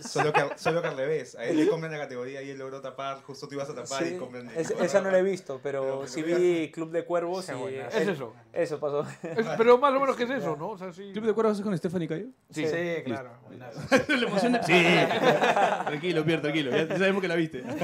Solo 0.00 0.32
que, 0.32 0.42
solo 0.56 0.80
que 0.80 0.88
al 0.88 0.96
revés. 0.96 1.34
A 1.34 1.44
él 1.44 1.58
le 1.58 1.68
compran 1.68 1.92
la 1.92 1.98
categoría 1.98 2.40
y 2.40 2.48
él 2.50 2.58
logró 2.58 2.80
tapar, 2.80 3.20
justo 3.22 3.46
tú 3.46 3.56
ibas 3.56 3.68
a 3.68 3.74
tapar 3.74 4.02
Sí, 4.02 4.14
y 4.14 4.18
compran 4.18 4.48
es- 4.56 4.70
esa 4.70 5.02
no 5.02 5.10
la 5.10 5.18
he 5.18 5.22
visto, 5.22 5.60
pero, 5.62 5.82
Pero- 5.82 6.06
sí 6.06 6.22
vi 6.22 6.70
Club 6.70 6.90
de 6.92 7.04
Cuervos 7.04 7.46
y 7.50 7.52
buena. 7.52 7.88
Es 7.88 8.08
eso. 8.08 8.32
eso 8.54 8.80
pasó. 8.80 9.02
Es- 9.22 9.46
pero 9.58 9.76
más 9.76 9.92
o 9.92 10.00
menos 10.00 10.16
que 10.16 10.22
es 10.24 10.30
eso, 10.30 10.56
¿no? 10.56 10.70
O 10.70 10.78
sea, 10.78 10.92
sí. 10.94 11.10
¿Club 11.12 11.26
de 11.26 11.34
Cuervos 11.34 11.58
es 11.58 11.62
con 11.64 11.76
Stephanie 11.76 12.08
Cayo? 12.08 12.26
Sí. 12.50 12.66
Sí, 12.66 13.02
claro. 13.04 13.32
¿Le 14.08 14.26
emociona? 14.26 14.62
Sí. 14.62 14.72
tranquilo, 15.86 16.24
Pierre, 16.24 16.40
tranquilo. 16.42 16.70
Ya 16.70 16.96
sabemos 16.98 17.20
que 17.20 17.28
la 17.28 17.34
viste. 17.36 17.62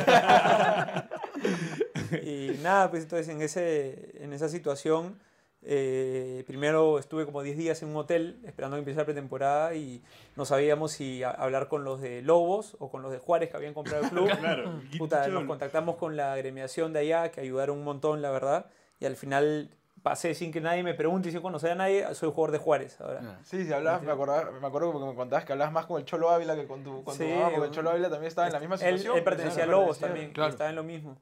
Y 2.23 2.59
nada, 2.63 2.91
pues 2.91 3.03
entonces 3.05 3.29
en, 3.29 3.43
ese, 3.43 4.13
en 4.23 4.33
esa 4.33 4.49
situación, 4.49 5.19
eh, 5.65 6.43
primero 6.47 6.99
estuve 6.99 7.25
como 7.25 7.43
10 7.43 7.57
días 7.57 7.83
en 7.83 7.91
un 7.91 7.97
hotel 7.97 8.41
esperando 8.45 8.77
que 8.77 8.81
empiece 8.81 8.99
la 8.99 9.05
pretemporada 9.05 9.75
y 9.75 10.03
no 10.37 10.45
sabíamos 10.45 10.93
si 10.93 11.23
hablar 11.23 11.69
con 11.69 11.85
los 11.85 12.01
de 12.01 12.21
Lobos 12.23 12.77
o 12.81 12.91
con 12.91 13.03
los 13.03 13.13
de 13.13 13.19
Juárez 13.19 13.51
que 13.51 13.57
habían 13.57 13.75
comprado 13.75 14.03
el 14.05 14.11
club. 14.11 14.29
Claro. 14.41 14.81
Puta, 14.99 15.29
nos 15.29 15.45
contactamos 15.45 15.97
con 15.97 16.17
la 16.17 16.33
agremiación 16.33 16.93
de 16.93 17.01
allá, 17.01 17.31
que 17.31 17.41
ayudaron 17.41 17.79
un 17.79 17.85
montón, 17.85 18.23
la 18.23 18.31
verdad. 18.31 18.67
Y 18.99 19.05
al 19.07 19.15
final 19.17 19.71
pasé 20.03 20.35
sin 20.35 20.51
que 20.51 20.61
nadie 20.61 20.83
me 20.83 20.95
pregunte 20.95 21.29
y 21.29 21.33
sin 21.33 21.41
conocer 21.41 21.71
a 21.73 21.75
nadie, 21.77 22.13
soy 22.15 22.31
jugador 22.31 22.51
de 22.51 22.59
Juárez 22.59 23.01
ahora. 23.01 23.39
Sí, 23.45 23.65
si 23.65 23.73
hablabas, 23.73 24.03
me, 24.03 24.11
acordaba, 24.11 24.51
me 24.51 24.67
acuerdo 24.67 24.93
porque 24.93 25.07
me 25.07 25.15
contabas 25.15 25.45
que 25.45 25.53
hablabas 25.53 25.73
más 25.73 25.87
con 25.87 26.01
el 26.01 26.05
Cholo 26.05 26.31
Ávila 26.31 26.57
que 26.57 26.67
con 26.67 26.83
tu, 26.83 27.05
con 27.05 27.17
tu 27.17 27.23
Sí, 27.23 27.31
mamá, 27.31 27.51
porque 27.51 27.67
el. 27.67 27.71
Cholo 27.71 27.91
Ávila 27.91 28.11
también 28.11 28.29
estaba 28.29 28.49
en 28.49 28.53
la 28.53 28.61
misma 28.61 28.79
situación. 28.79 29.17
él 29.17 29.23
pertenecía 29.25 29.65
a 29.65 29.67
Lobos 29.67 29.99
también, 30.01 30.33
claro. 30.33 30.51
estaba 30.51 30.71
en 30.71 30.77
lo 30.77 30.83
mismo. 30.83 31.17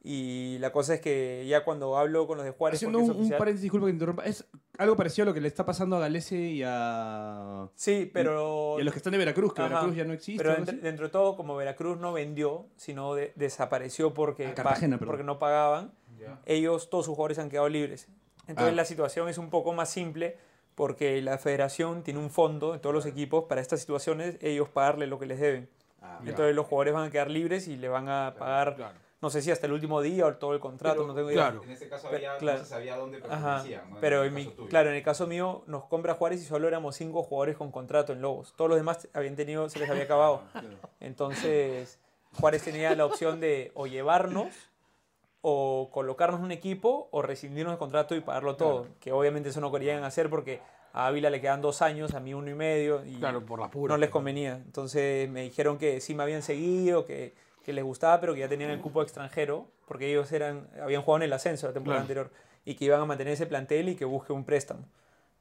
Y 0.00 0.58
la 0.60 0.70
cosa 0.70 0.94
es 0.94 1.00
que 1.00 1.44
ya 1.48 1.64
cuando 1.64 1.96
hablo 1.98 2.26
con 2.28 2.36
los 2.36 2.44
de 2.46 2.52
Juárez, 2.52 2.78
Haciendo 2.78 3.00
un, 3.00 3.10
es 3.10 3.16
un 3.16 3.30
paréntesis, 3.30 3.62
disculpa 3.62 3.86
que 3.86 3.90
te 3.90 3.94
interrumpa. 3.96 4.24
Es 4.24 4.46
algo 4.78 4.96
parecido 4.96 5.24
a 5.24 5.26
lo 5.26 5.34
que 5.34 5.40
le 5.40 5.48
está 5.48 5.66
pasando 5.66 5.96
a 5.96 5.98
Galese 6.00 6.36
y 6.38 6.62
a, 6.64 7.68
Sí, 7.74 8.08
pero... 8.12 8.76
y 8.78 8.82
a 8.82 8.84
los 8.84 8.94
que 8.94 8.98
están 8.98 9.10
de 9.12 9.18
Veracruz, 9.18 9.52
que 9.52 9.60
Ajá. 9.62 9.68
Veracruz 9.70 9.96
ya 9.96 10.04
no 10.04 10.12
existe. 10.12 10.42
Pero 10.42 10.64
dentro, 10.64 11.06
de 11.06 11.10
todo, 11.12 11.36
como 11.36 11.56
Veracruz 11.56 11.98
no 11.98 12.12
vendió, 12.12 12.66
sino 12.76 13.14
de- 13.14 13.32
desapareció 13.34 14.14
porque, 14.14 14.46
Ah, 14.46 14.54
Cartagena, 14.54 14.98
porque 14.98 15.24
no 15.24 15.38
pagaban, 15.38 15.92
ellos, 16.46 16.90
todos 16.90 17.06
sus 17.06 17.14
jugadores 17.14 17.38
han 17.38 17.48
quedado 17.50 17.68
libres. 17.68 18.08
Entonces 18.46 18.72
Ah. 18.72 18.76
la 18.76 18.84
situación 18.84 19.28
es 19.28 19.36
un 19.38 19.50
poco 19.50 19.72
más 19.72 19.90
simple 19.90 20.36
porque 20.74 21.20
la 21.22 21.38
federación 21.38 22.04
tiene 22.04 22.20
un 22.20 22.30
fondo 22.30 22.72
en 22.74 22.80
todos 22.80 22.94
los 22.94 23.04
equipos 23.04 23.44
para 23.48 23.60
estas 23.60 23.80
situaciones, 23.80 24.38
ellos 24.40 24.68
pagarle 24.68 25.06
lo 25.08 25.18
que 25.18 25.26
les 25.26 25.40
deben. 25.40 25.68
Entonces 26.24 26.54
los 26.54 26.66
jugadores 26.66 26.94
van 26.94 27.08
a 27.08 27.10
quedar 27.10 27.30
libres 27.30 27.66
y 27.66 27.76
le 27.76 27.88
van 27.88 28.08
a 28.08 28.36
pagar, 28.38 28.76
Claro. 28.76 28.94
No 29.20 29.30
sé 29.30 29.42
si 29.42 29.50
hasta 29.50 29.66
el 29.66 29.72
último 29.72 30.00
día 30.00 30.26
o 30.26 30.34
todo 30.36 30.54
el 30.54 30.60
contrato, 30.60 31.06
no 31.06 31.14
tengo 31.14 31.30
idea. 31.30 31.48
claro. 31.50 31.64
En 31.64 31.70
este 31.70 31.88
caso 31.88 32.06
Pero, 32.10 32.16
había, 32.16 32.38
claro. 32.38 32.58
no 32.58 32.64
se 32.64 32.70
sabía 32.70 32.96
dónde 32.96 33.18
pertenecían. 33.18 33.90
¿no? 33.90 33.96
pero 34.00 34.22
el 34.22 34.28
en 34.28 34.34
mi, 34.34 34.46
claro, 34.68 34.90
en 34.90 34.96
el 34.96 35.02
caso 35.02 35.26
mío 35.26 35.62
nos 35.66 35.84
compra 35.86 36.14
Juárez 36.14 36.40
y 36.42 36.44
solo 36.44 36.68
éramos 36.68 36.94
cinco 36.96 37.22
jugadores 37.22 37.56
con 37.56 37.72
contrato 37.72 38.12
en 38.12 38.20
Lobos. 38.22 38.54
Todos 38.56 38.68
los 38.68 38.78
demás 38.78 39.08
habían 39.14 39.34
tenido, 39.34 39.68
se 39.68 39.80
les 39.80 39.90
había 39.90 40.04
acabado. 40.04 40.42
Entonces 41.00 41.98
Juárez 42.40 42.62
tenía 42.62 42.94
la 42.94 43.06
opción 43.06 43.40
de 43.40 43.72
o 43.74 43.86
llevarnos 43.86 44.54
o 45.40 45.90
colocarnos 45.92 46.40
en 46.40 46.46
un 46.46 46.52
equipo 46.52 47.08
o 47.10 47.22
rescindirnos 47.22 47.72
el 47.72 47.78
contrato 47.78 48.14
y 48.14 48.20
pagarlo 48.20 48.56
todo. 48.56 48.86
Que 49.00 49.12
obviamente 49.12 49.48
eso 49.48 49.60
no 49.60 49.72
querían 49.72 50.04
hacer 50.04 50.30
porque 50.30 50.60
a 50.92 51.06
Ávila 51.06 51.30
le 51.30 51.40
quedan 51.40 51.60
dos 51.60 51.82
años, 51.82 52.14
a 52.14 52.20
mí 52.20 52.34
uno 52.34 52.50
y 52.50 52.54
medio. 52.54 53.04
Y 53.04 53.16
Claro, 53.16 53.44
por 53.44 53.60
la 53.60 53.70
pura. 53.70 53.94
no 53.94 53.98
les 53.98 54.10
convenía. 54.10 54.54
Entonces 54.54 55.28
me 55.28 55.42
dijeron 55.42 55.78
que 55.78 56.00
sí 56.00 56.14
me 56.14 56.22
habían 56.22 56.42
seguido, 56.42 57.04
que, 57.04 57.34
que 57.68 57.74
les 57.74 57.84
gustaba, 57.84 58.18
pero 58.18 58.32
que 58.32 58.40
ya 58.40 58.48
tenían 58.48 58.70
el 58.70 58.80
cupo 58.80 59.02
extranjero, 59.02 59.66
porque 59.86 60.08
ellos 60.08 60.32
eran, 60.32 60.70
habían 60.82 61.02
jugado 61.02 61.18
en 61.18 61.24
el 61.24 61.32
ascenso 61.34 61.66
la 61.66 61.74
temporada 61.74 62.02
Claro. 62.02 62.22
anterior, 62.22 62.48
y 62.64 62.76
que 62.76 62.86
iban 62.86 62.98
a 62.98 63.04
mantener 63.04 63.34
ese 63.34 63.44
plantel 63.44 63.90
y 63.90 63.94
que 63.94 64.06
busque 64.06 64.32
un 64.32 64.44
préstamo. 64.44 64.86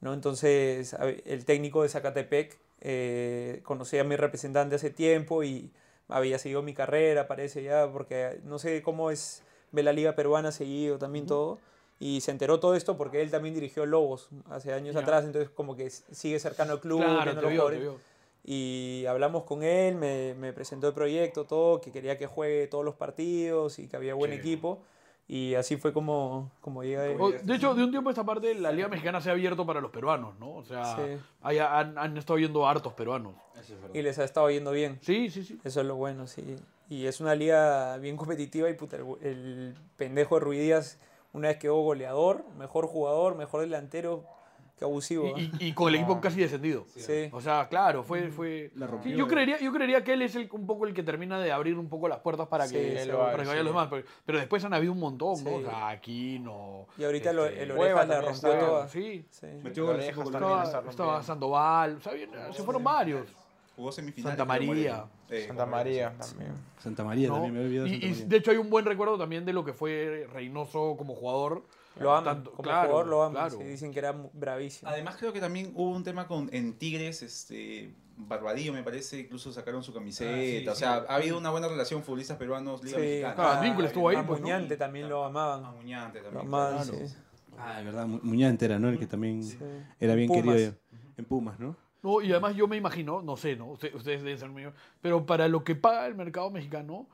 ¿no? 0.02 0.14
Entonces 0.14 0.94
el 1.24 1.46
técnico 1.46 1.84
de 1.84 1.90
Zacatepec 1.90 2.60
eh, 2.82 3.62
conocía 3.64 4.02
a 4.02 4.04
mi 4.04 4.18
representante 4.18 4.76
hace 4.76 4.90
tiempo 4.90 5.42
y 5.46 5.72
había 6.10 6.38
seguido 6.38 6.62
mi 6.62 6.74
carrera, 6.74 7.30
parece 7.30 7.64
ya, 7.64 7.90
porque 7.90 8.42
no 8.44 8.60
sé 8.60 8.82
cómo 8.82 9.10
es 9.10 9.42
ver 9.72 9.86
la 9.86 9.94
liga 9.94 10.14
peruana 10.14 10.52
seguido 10.52 10.98
también 10.98 11.28
todo. 11.28 11.60
Y 11.98 12.20
se 12.20 12.32
enteró 12.32 12.60
todo 12.60 12.76
esto 12.76 12.98
porque 12.98 13.22
él 13.22 13.32
también 13.32 13.56
dirigió 13.56 13.86
Lobos 13.86 14.28
hace 14.50 14.74
años 14.74 14.98
atrás, 14.98 15.24
entonces 15.24 15.50
como 15.50 15.78
que 15.78 15.90
sigue 15.90 16.40
cercano 16.40 16.74
al 16.74 16.82
club, 16.82 17.00
Claro, 17.00 17.42
los 17.42 17.52
vio. 17.80 18.00
Y 18.50 19.06
hablamos 19.08 19.44
con 19.44 19.62
él, 19.62 19.96
me, 19.96 20.34
me 20.36 20.54
presentó 20.54 20.88
el 20.88 20.94
proyecto, 20.94 21.44
todo, 21.44 21.82
que 21.82 21.92
quería 21.92 22.18
que 22.18 22.28
juegue 22.28 22.66
todos 22.68 22.86
los 22.86 22.96
partidos 22.96 23.78
y 23.78 23.90
que 23.90 23.98
había 23.98 24.14
buen 24.16 24.32
Sí. 24.32 24.38
equipo. 24.38 24.80
Y 25.28 25.56
así 25.56 25.76
fue 25.76 25.92
como, 25.92 26.50
como 26.62 26.82
llegué. 26.82 27.18
O- 27.20 27.30
De 27.32 27.56
hecho, 27.56 27.76
de 27.76 27.84
un 27.84 27.92
tiempo 27.92 28.10
a 28.10 28.14
esta 28.14 28.24
parte, 28.24 28.56
la 28.56 28.72
Liga 28.72 28.88
Mexicana 28.88 29.20
se 29.20 29.28
ha 29.30 29.34
abierto 29.34 29.66
para 29.66 29.82
los 29.82 29.92
peruanos, 29.92 30.40
¿no? 30.40 30.56
O 30.56 30.64
sea, 30.64 30.96
Sí. 30.96 31.02
hay- 31.42 31.58
han, 31.60 31.98
han 31.98 32.18
estado 32.18 32.40
yendo 32.40 32.66
hartos 32.66 32.94
peruanos. 32.94 33.34
Y 33.94 34.02
les 34.02 34.18
ha 34.20 34.24
estado 34.24 34.50
yendo 34.50 34.72
bien. 34.72 34.98
Sí, 35.02 35.30
sí, 35.30 35.44
sí. 35.44 35.60
Eso 35.66 35.82
es 35.82 35.86
lo 35.86 35.96
bueno, 35.98 36.26
sí. 36.28 36.56
Y 36.90 37.06
es 37.08 37.20
una 37.20 37.36
liga 37.36 37.98
bien 37.98 38.16
competitiva 38.16 38.70
y 38.70 38.76
puta, 38.76 38.96
el, 38.96 39.04
el 39.22 39.76
pendejo 39.98 40.36
de 40.36 40.42
Ruidías 40.46 40.98
una 41.34 41.50
vez 41.50 41.58
quedó 41.58 41.76
goleador, 41.82 42.46
mejor 42.58 42.88
jugador, 42.88 43.36
mejor 43.36 43.60
delantero, 43.60 44.24
qué 44.78 44.86
abusivo. 44.86 45.34
Y, 45.38 45.42
¿eh? 45.46 45.52
y- 45.60 45.68
y 45.68 45.74
con 45.74 45.90
el 45.90 45.96
equipo 45.96 46.22
casi 46.22 46.40
descendido. 46.40 46.86
Sí. 46.96 47.30
O 47.32 47.42
sea, 47.42 47.68
claro, 47.68 48.04
fue... 48.04 48.30
fue... 48.30 48.72
La 48.76 48.86
Sí, 48.86 48.92
rompió. 48.92 49.18
yo, 49.18 49.28
creería, 49.28 49.60
yo 49.60 49.72
creería 49.74 50.04
que 50.04 50.14
él 50.14 50.22
es 50.22 50.36
el, 50.36 50.48
un 50.52 50.68
poco 50.68 50.86
el 50.86 50.94
que 50.94 51.04
termina 51.04 51.40
de 51.40 51.52
abrir 51.52 51.78
un 51.78 51.90
poco 51.90 52.08
las 52.08 52.20
puertas 52.20 52.48
para 52.48 52.68
Sí, 52.68 52.76
que, 52.76 53.00
sí, 53.04 53.10
para 53.10 53.32
que 53.32 53.38
vayan 53.50 53.56
los 53.56 53.58
sí. 53.64 53.68
demás. 53.68 53.88
Pero, 53.90 54.04
pero 54.26 54.38
después 54.40 54.64
han 54.64 54.74
habido 54.74 54.94
un 54.94 55.00
montón, 55.00 55.44
¿no? 55.44 55.50
Sí. 55.50 55.56
O 55.56 55.62
sea, 55.70 55.90
aquí 55.90 56.40
no... 56.40 56.86
Y 56.98 57.04
ahorita 57.04 57.34
lo- 57.34 57.46
este, 57.46 57.64
el 57.64 57.72
oreja 57.72 57.94
la 57.94 58.00
también 58.02 58.22
rompió 58.34 58.52
está- 58.54 58.60
toda. 58.68 58.88
Sí. 58.88 59.26
Sí. 59.30 59.48
Metió 59.64 59.92
está 59.96 60.22
Estaba, 60.22 60.64
estaba. 60.90 61.24
Sandoval, 61.24 61.96
o 61.98 62.02
sea, 62.02 62.14
bien, 62.14 62.30
se 62.52 62.64
fueron 62.64 62.84
varios. 62.84 63.28
Jugó 63.76 63.92
semifinales. 63.92 64.38
Santa 64.38 64.46
María. 64.46 65.06
Eh, 65.30 65.44
Santa 65.48 65.66
María 65.66 66.14
sí. 66.20 66.30
también. 66.32 66.54
Santa 66.80 67.04
María 67.04 67.28
¿no? 67.28 67.34
también, 67.36 67.54
me 67.54 67.62
he 67.62 67.66
olvidado 67.66 67.88
de 67.88 67.96
Y, 67.96 68.02
Santa 68.14 68.26
y 68.26 68.30
de 68.30 68.38
hecho 68.38 68.52
hay 68.52 68.58
un 68.58 68.70
buen 68.72 68.86
recuerdo 68.86 69.18
también 69.18 69.46
de 69.46 69.54
lo 69.54 69.64
que 69.66 69.74
fue 69.74 70.28
Reynoso 70.34 70.96
como 70.98 71.14
jugador. 71.16 71.64
Lo 72.00 72.12
aman, 72.16 72.24
Tanto- 72.36 72.52
como 72.52 72.64
claro, 72.64 72.88
jugador 72.90 73.08
lo 73.08 73.24
aman, 73.24 73.34
claro. 73.50 73.58
sí, 73.58 73.64
dicen 73.64 73.92
que 73.92 74.00
era 74.00 74.12
bravísimo. 74.34 74.90
Además 74.92 75.16
creo 75.18 75.34
que 75.34 75.40
también 75.40 75.72
hubo 75.76 75.90
un 75.92 76.04
tema 76.04 76.28
con 76.28 76.50
en 76.54 76.78
Tigres, 76.78 77.22
este 77.24 77.94
Barbadillo 78.20 78.74
me 78.74 78.82
parece, 78.84 79.20
incluso 79.20 79.52
sacaron 79.54 79.84
su 79.84 79.94
camiseta, 79.94 80.72
o 80.72 80.76
sea, 80.76 81.06
ha 81.08 81.16
habido 81.16 81.38
una 81.38 81.52
buena 81.52 81.68
relación 81.68 82.02
futbolistas 82.04 82.38
peruanos 82.38 82.84
Liga 82.84 82.98
Sí, 82.98 83.04
Mexicana. 83.04 83.36
Claro, 83.36 83.50
Advíncula 83.52 83.88
estuvo 83.88 84.10
ahí, 84.10 84.16
a 84.16 84.26
pues, 84.26 84.40
¿no? 84.40 84.48
Muñante 84.48 84.76
también 84.78 85.08
lo 85.10 85.24
amaban. 85.24 85.64
Amuñante 85.66 86.20
Lo 86.20 86.24
también. 86.26 86.48
amaban, 86.48 86.84
claro. 86.88 87.06
sí. 87.08 87.16
Ah, 87.60 87.78
de 87.80 87.84
verdad, 87.86 88.08
Mu- 88.08 88.20
Muñante 88.24 88.66
era, 88.66 88.80
¿no? 88.80 88.90
El 88.90 88.98
que 89.00 89.06
también 89.08 89.44
Sí. 89.44 89.58
era 90.00 90.16
bien 90.16 90.28
Pumas. 90.28 90.44
querido 90.56 90.74
en 91.18 91.26
Pumas, 91.26 91.60
¿no? 91.60 91.76
No, 92.04 92.22
y 92.22 92.32
además 92.32 92.56
yo 92.56 92.68
me 92.68 92.78
imagino, 92.78 93.22
no 93.22 93.36
sé, 93.38 93.56
¿no? 93.56 93.68
Usted- 93.72 93.94
Ustedes 93.96 94.22
deben 94.24 94.38
ser 94.40 94.50
míos, 94.50 94.74
pero 95.02 95.26
para 95.26 95.48
lo 95.48 95.64
que 95.64 95.76
paga 95.76 96.06
el 96.08 96.16
mercado 96.16 96.50
mexicano, 96.52 97.08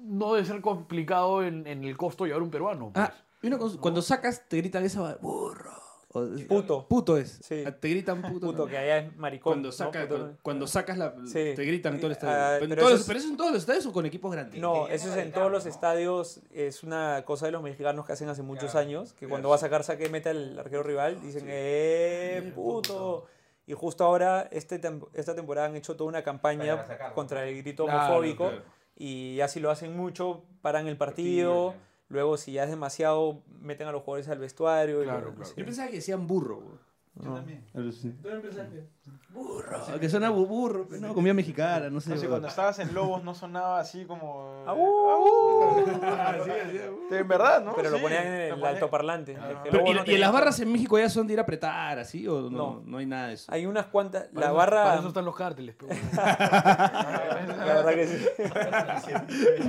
no 0.00 0.34
debe 0.34 0.46
ser 0.46 0.60
complicado 0.60 1.42
en, 1.44 1.66
en 1.66 1.82
el 1.84 1.96
costo 1.96 2.24
llevar 2.26 2.42
un 2.42 2.50
peruano. 2.50 2.90
pues. 2.92 3.04
Ah, 3.08 3.14
y 3.42 3.50
cosa, 3.50 3.78
cuando 3.80 4.02
sacas 4.02 4.42
te 4.48 4.56
gritan 4.58 4.84
esa 4.84 5.16
burro. 5.20 5.72
O- 6.12 6.24
Puto. 6.48 6.86
Puto 6.88 7.18
es. 7.18 7.40
Sí. 7.42 7.62
Ah, 7.66 7.72
Te 7.72 7.90
gritan 7.90 8.22
puto. 8.22 8.46
Puto, 8.46 8.58
¿no? 8.64 8.66
que 8.66 8.78
allá 8.78 8.98
es 8.98 9.16
maricón. 9.18 9.52
Cuando, 9.52 9.68
¿no? 9.68 9.72
saca, 9.72 10.02
Puto, 10.02 10.16
cuando, 10.16 10.38
cuando 10.40 10.66
sacas 10.66 10.96
la. 10.96 11.14
Sí. 11.26 11.52
Te 11.54 11.64
gritan 11.64 11.94
en 11.94 12.00
todo 12.00 12.06
el 12.06 12.12
estadio. 12.12 12.34
Ah, 12.34 12.56
pero, 12.58 12.76
todos 12.76 12.92
eso 12.92 13.00
es- 13.02 13.06
pero 13.06 13.18
eso 13.18 13.28
en 13.28 13.36
todos 13.36 13.50
los 13.52 13.60
estadios 13.60 13.84
o 13.86 13.92
con 13.92 14.06
equipos 14.06 14.32
grandes. 14.32 14.58
No, 14.58 14.88
eso 14.88 15.10
es 15.10 15.16
en 15.18 15.32
todos 15.32 15.52
los 15.52 15.66
estadios, 15.66 16.40
es 16.54 16.82
una 16.82 17.22
cosa 17.26 17.46
de 17.46 17.52
los 17.52 17.62
mexicanos 17.62 18.06
que 18.06 18.12
hacen 18.14 18.30
hace 18.30 18.42
muchos 18.42 18.74
años, 18.76 19.12
que 19.12 19.28
cuando 19.28 19.50
va 19.50 19.56
a 19.56 19.58
sacar 19.58 19.84
saque 19.84 20.08
meta 20.08 20.30
el 20.30 20.58
arquero 20.58 20.82
rival, 20.82 21.20
dicen, 21.20 21.44
¡eh, 21.48 22.50
puto! 22.54 23.26
Y 23.66 23.72
justo 23.74 24.04
ahora, 24.04 24.48
este 24.52 24.80
tem- 24.80 25.06
esta 25.12 25.34
temporada 25.34 25.66
han 25.66 25.76
hecho 25.76 25.96
toda 25.96 26.08
una 26.08 26.22
campaña 26.22 26.86
contra 27.14 27.46
el 27.46 27.58
grito 27.62 27.84
Claro, 27.84 28.04
homofóbico, 28.04 28.48
claro. 28.48 28.62
y 28.96 29.34
ya 29.36 29.48
si 29.48 29.58
lo 29.60 29.70
hacen 29.70 29.94
mucho, 29.96 30.44
paran 30.62 30.86
el 30.86 30.96
partido, 30.96 31.74
luego 32.08 32.36
si 32.36 32.52
ya 32.52 32.64
es 32.64 32.70
demasiado, 32.70 33.42
meten 33.60 33.88
a 33.88 33.92
los 33.92 34.02
jugadores 34.02 34.28
al 34.28 34.38
vestuario. 34.38 35.00
y 35.02 35.04
Claro, 35.04 35.20
luego- 35.20 35.36
claro. 35.36 35.50
sí. 35.50 35.54
Yo 35.58 35.64
pensaba 35.64 35.88
que 35.88 35.96
decían 35.96 36.26
burro. 36.26 36.60
güey. 36.60 36.78
Yo 37.16 37.32
también. 37.34 37.64
Burro. 39.30 39.82
Que 40.00 40.08
suena 40.08 40.30
bu- 40.32 40.46
burro, 40.46 40.86
pero 40.88 41.08
no, 41.08 41.12
comida 41.14 41.34
mexicana, 41.34 41.90
no 41.90 42.00
sé. 42.00 42.14
Güey. 42.14 42.26
cuando 42.26 42.48
estabas 42.48 42.78
en 42.78 42.94
Lobos 42.94 43.22
no 43.22 43.34
sonaba 43.34 43.78
así 43.80 44.06
como... 44.06 44.64
¡Au! 44.66 45.84
De 47.10 47.22
verdad, 47.22 47.62
¿no? 47.62 47.74
Pero 47.74 47.90
lo 47.90 47.96
Sí, 47.98 48.02
ponían 48.02 48.26
en 48.26 48.32
el 48.32 48.50
ponían- 48.54 48.66
altoparlante. 48.74 49.36
Ah. 49.38 49.60
Pero, 49.62 49.74
luego 49.74 49.90
¿y, 49.90 49.94
no 49.94 50.02
y 50.06 50.14
en 50.14 50.20
las 50.20 50.32
barras 50.32 50.58
en 50.60 50.72
México 50.72 50.98
ya 50.98 51.10
son 51.10 51.26
de 51.26 51.34
ir 51.34 51.38
a 51.38 51.42
apretar 51.42 51.98
así 51.98 52.26
o 52.26 52.42
no? 52.42 52.50
No. 52.50 52.82
No, 52.86 52.98
hay 52.98 53.04
nada 53.06 53.28
de 53.28 53.34
eso. 53.34 53.52
Hay 53.52 53.66
unas 53.66 53.86
cuantas, 53.86 54.24
Para 54.28 54.40
la 54.40 54.46
eso- 54.46 54.54
barra... 54.56 54.84
Para 54.84 54.98
eso 55.00 55.08
están 55.08 55.24
los 55.26 55.36
cárteles. 55.36 55.76
pero- 55.78 55.92
La 56.16 57.64
verdad 57.64 57.94
que 57.94 58.06
sí. 58.06 58.26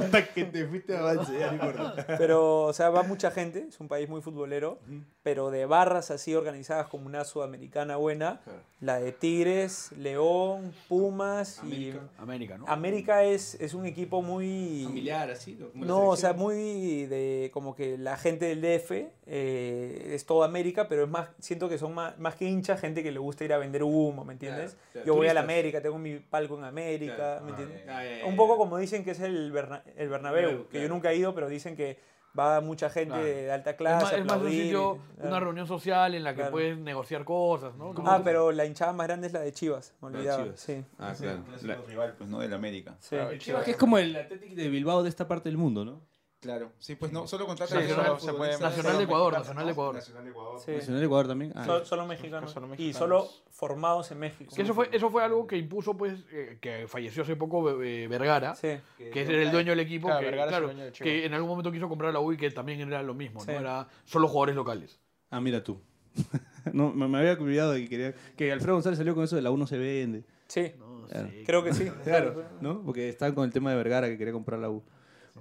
Hasta 0.01 0.25
que 0.27 0.45
te 0.45 0.65
fuiste 0.65 0.95
a 0.95 0.99
avance, 0.99 1.37
ya 1.37 1.51
no. 1.51 1.93
Pero, 2.17 2.63
o 2.63 2.73
sea, 2.73 2.89
va 2.89 3.03
mucha 3.03 3.31
gente, 3.31 3.65
es 3.69 3.79
un 3.79 3.87
país 3.87 4.07
muy 4.09 4.21
futbolero, 4.21 4.79
pero 5.23 5.51
de 5.51 5.65
barras 5.65 6.11
así 6.11 6.35
organizadas 6.35 6.87
como 6.87 7.05
una 7.05 7.23
sudamericana 7.25 7.97
buena, 7.97 8.39
la 8.79 8.99
de 8.99 9.11
Tigres, 9.27 9.91
León, 9.97 10.73
Pumas 10.87 11.61
y... 11.65 11.93
América, 12.17 12.57
¿no? 12.57 12.65
América 12.67 13.23
es, 13.23 13.55
es 13.55 13.73
un 13.73 13.85
equipo 13.85 14.21
muy... 14.21 14.83
Familiar, 14.85 15.29
así. 15.31 15.57
¿no? 15.59 15.69
Como 15.69 15.83
la 15.83 15.87
No, 15.87 16.07
o 16.09 16.15
sea, 16.15 16.31
muy 16.33 17.05
de 17.07 17.49
como 17.53 17.75
que 17.75 17.97
la 17.97 18.15
gente 18.15 18.45
del 18.45 18.61
DF 18.61 18.91
eh, 19.25 20.11
es 20.13 20.25
toda 20.25 20.45
América, 20.47 20.87
pero 20.87 21.03
es 21.03 21.09
más, 21.09 21.27
siento 21.39 21.67
que 21.67 21.77
son 21.77 21.93
más, 21.93 22.17
más 22.19 22.35
que 22.35 22.45
hinchas, 22.45 22.79
gente 22.79 23.03
que 23.03 23.11
le 23.11 23.19
gusta 23.19 23.43
ir 23.43 23.51
a 23.51 23.57
vender 23.57 23.83
humo, 23.83 24.23
¿me 24.23 24.31
entiendes? 24.33 24.71
Claro, 24.71 24.89
claro. 24.93 25.07
Yo 25.07 25.15
voy 25.15 25.27
a 25.27 25.33
la. 25.33 25.41
América, 25.41 25.81
tengo 25.81 25.97
mi 25.97 26.19
palco 26.19 26.57
en 26.57 26.63
América, 26.65 27.15
Claro. 27.15 27.45
¿me 27.45 27.51
Ah, 27.51 27.55
entiendes? 28.05 28.25
Un 28.25 28.35
poco 28.37 28.57
como 28.57 28.77
dicen 28.77 29.03
que 29.03 29.11
es 29.11 29.19
el, 29.19 29.51
Berna- 29.51 29.83
el 29.97 30.09
Bernabéu, 30.09 30.67
que 30.69 30.81
yo 30.81 30.87
nunca 30.89 31.11
he 31.11 31.15
ido, 31.17 31.33
pero 31.33 31.47
dicen 31.49 31.75
que 31.75 31.97
va 32.37 32.61
mucha 32.61 32.89
gente 32.89 33.09
Claro. 33.13 33.23
de 33.25 33.51
alta 33.51 33.69
Es 33.71 33.75
clase. 33.77 34.03
más, 34.03 34.13
es 34.13 34.19
más 34.19 34.25
un 34.25 34.31
aplaudir, 34.39 34.63
sitio, 34.63 34.99
claro. 35.15 35.29
una 35.29 35.39
reunión 35.39 35.67
social 35.67 36.15
en 36.15 36.23
la 36.23 36.31
que 36.31 36.37
Claro. 36.37 36.51
puedes 36.51 36.77
negociar 36.77 37.23
cosas, 37.25 37.75
¿no? 37.75 37.93
Ah, 38.05 38.21
pero 38.23 38.51
la 38.51 38.65
hinchada 38.65 38.93
más 38.93 39.07
grande 39.07 39.27
es 39.27 39.33
la 39.33 39.39
de 39.41 39.51
Chivas, 39.51 39.93
me 40.01 40.09
La 40.09 40.11
de 40.11 40.17
olvidaba. 40.19 40.43
Chivas. 40.43 40.59
Sí, 40.59 40.85
Ah, 40.99 41.13
Sí, 41.15 41.23
claro. 41.23 41.37
el 41.39 41.43
clásico 41.43 41.87
rival, 41.87 42.15
pues 42.17 42.29
no 42.29 42.39
del 42.39 42.53
América. 42.53 42.95
sí. 42.99 43.15
Claro, 43.15 43.37
Chivas 43.37 43.63
que 43.63 43.71
es 43.71 43.77
como 43.77 43.97
el 43.97 44.15
Athletic 44.15 44.53
de 44.55 44.69
Bilbao 44.69 45.03
de 45.03 45.09
esta 45.09 45.27
parte 45.27 45.49
del 45.49 45.57
mundo, 45.57 45.83
¿no? 45.85 46.01
Claro, 46.39 46.71
sí, 46.77 46.95
pues 46.95 47.11
no, 47.11 47.25
solo 47.27 47.47
contrata 47.47 47.73
Sí, 47.73 47.79
nacional, 47.87 48.19
se 48.19 48.31
puede- 48.31 48.59
Nacional 48.59 48.97
de 48.97 49.03
Ecuador, 49.05 49.33
Nacional 49.33 49.65
de 49.65 49.71
Ecuador. 49.71 49.95
Nacional 49.95 50.23
de 50.23 50.29
Ecuador. 50.29 50.59
Sí. 50.63 50.71
Nacional 50.71 50.99
de 50.99 51.05
Ecuador 51.07 51.27
también. 51.27 51.51
Ah, 51.55 51.65
Solo, 51.65 51.85
solo 51.85 52.05
mexicanos. 52.05 52.51
Solo 52.51 52.75
Y 52.77 52.93
solo 52.93 53.27
formados 53.49 54.11
en 54.11 54.19
México. 54.19 54.53
Que 54.55 54.61
eso 54.61 54.73
fue, 54.75 54.87
eso 54.91 55.09
fue 55.09 55.23
algo 55.23 55.47
que 55.47 55.57
impuso, 55.57 55.97
pues, 55.97 56.13
eh, 56.31 56.59
que 56.61 56.87
falleció 56.87 57.23
hace 57.23 57.35
poco 57.35 57.81
eh, 57.81 58.07
Vergara, 58.07 58.53
Sí. 58.53 58.67
que 58.97 59.21
era 59.23 59.41
el 59.41 59.51
dueño 59.51 59.71
del 59.71 59.79
equipo, 59.79 60.07
Claro, 60.09 60.27
que, 60.29 60.31
claro, 60.35 60.65
dueño 60.67 60.83
de 60.85 60.91
Chivas. 60.91 61.05
que 61.11 61.25
en 61.25 61.33
algún 61.33 61.49
momento 61.49 61.71
quiso 61.71 61.89
comprar 61.89 62.13
la 62.13 62.19
U 62.19 62.31
y 62.31 62.37
que 62.37 62.51
también 62.51 62.81
era 62.81 63.01
lo 63.01 63.15
mismo, 63.15 63.39
Sí. 63.41 63.47
¿no? 63.51 63.59
Era 63.59 63.87
solo 64.05 64.27
jugadores 64.27 64.55
locales. 64.55 64.99
Ah, 65.31 65.41
mira 65.41 65.63
tú. 65.63 65.81
no, 66.71 66.91
me, 66.93 67.07
me 67.07 67.17
había 67.17 67.33
olvidado 67.33 67.71
de 67.71 67.81
que 67.81 67.89
quería. 67.89 68.13
Que 68.35 68.51
Alfredo 68.51 68.75
González 68.75 68.97
salió 68.99 69.15
con 69.15 69.23
eso 69.23 69.35
de 69.35 69.41
la 69.41 69.49
1 69.49 69.65
se 69.65 69.77
vende. 69.79 70.23
Sí, 70.47 70.71
No 70.77 71.07
Claro. 71.07 71.29
creo 71.45 71.63
que 71.63 71.73
sí. 71.73 71.89
Claro, 72.03 72.43
¿no? 72.61 72.83
Porque 72.83 73.09
estaban 73.09 73.33
con 73.33 73.45
el 73.45 73.51
tema 73.51 73.71
de 73.71 73.77
Vergara 73.77 74.07
que 74.07 74.17
quería 74.19 74.33
comprar 74.33 74.59
la 74.59 74.69
U. 74.69 74.83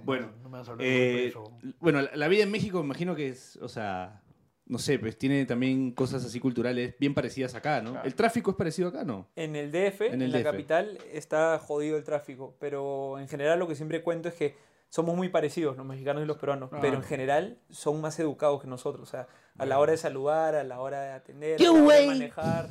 Bueno, 0.03 0.31
No 0.41 0.49
me 0.49 0.57
vas 0.59 0.67
a 0.67 0.71
hablar 0.71 0.87
de 0.87 1.23
eh, 1.25 1.27
eso. 1.27 1.43
bueno, 1.79 2.01
la, 2.01 2.15
la 2.15 2.27
vida 2.27 2.43
en 2.43 2.51
México 2.51 2.79
me 2.79 2.85
imagino 2.85 3.15
que 3.15 3.29
es, 3.29 3.57
o 3.61 3.67
sea, 3.69 4.21
no 4.65 4.79
sé, 4.79 4.99
pues 4.99 5.17
tiene 5.17 5.45
también 5.45 5.91
cosas 5.91 6.25
así 6.25 6.39
culturales 6.39 6.95
bien 6.99 7.13
parecidas 7.13 7.55
acá, 7.55 7.81
¿no? 7.81 7.91
Claro. 7.91 8.05
El 8.07 8.15
tráfico 8.15 8.51
es 8.51 8.57
parecido 8.57 8.89
acá, 8.89 9.03
¿no? 9.03 9.27
En 9.35 9.55
el 9.55 9.71
DF, 9.71 10.01
En 10.01 10.31
la 10.31 10.39
DF. 10.39 10.43
capital, 10.43 10.97
está 11.11 11.57
jodido 11.59 11.97
el 11.97 12.03
tráfico. 12.03 12.55
Pero 12.59 13.17
en 13.19 13.27
general 13.27 13.59
lo 13.59 13.67
que 13.67 13.75
siempre 13.75 14.01
cuento 14.03 14.27
es 14.27 14.35
que 14.35 14.55
somos 14.89 15.15
muy 15.15 15.29
parecidos 15.29 15.77
los 15.77 15.85
mexicanos 15.85 16.23
y 16.23 16.25
los 16.25 16.37
peruanos. 16.37 16.69
Ah. 16.73 16.79
Pero 16.81 16.97
en 16.97 17.03
general 17.03 17.59
son 17.69 18.01
más 18.01 18.19
educados 18.19 18.61
que 18.61 18.67
nosotros. 18.67 19.07
O 19.07 19.11
sea, 19.11 19.27
a 19.57 19.65
la 19.65 19.79
hora 19.79 19.91
de 19.93 19.97
saludar, 19.97 20.55
a 20.55 20.63
la 20.63 20.79
hora 20.81 21.01
de 21.01 21.11
atender, 21.11 21.57
¡Qué 21.57 21.67
a 21.67 21.71
la 21.71 21.83
hora 21.83 21.95
de 21.95 22.07
manejar. 22.07 22.69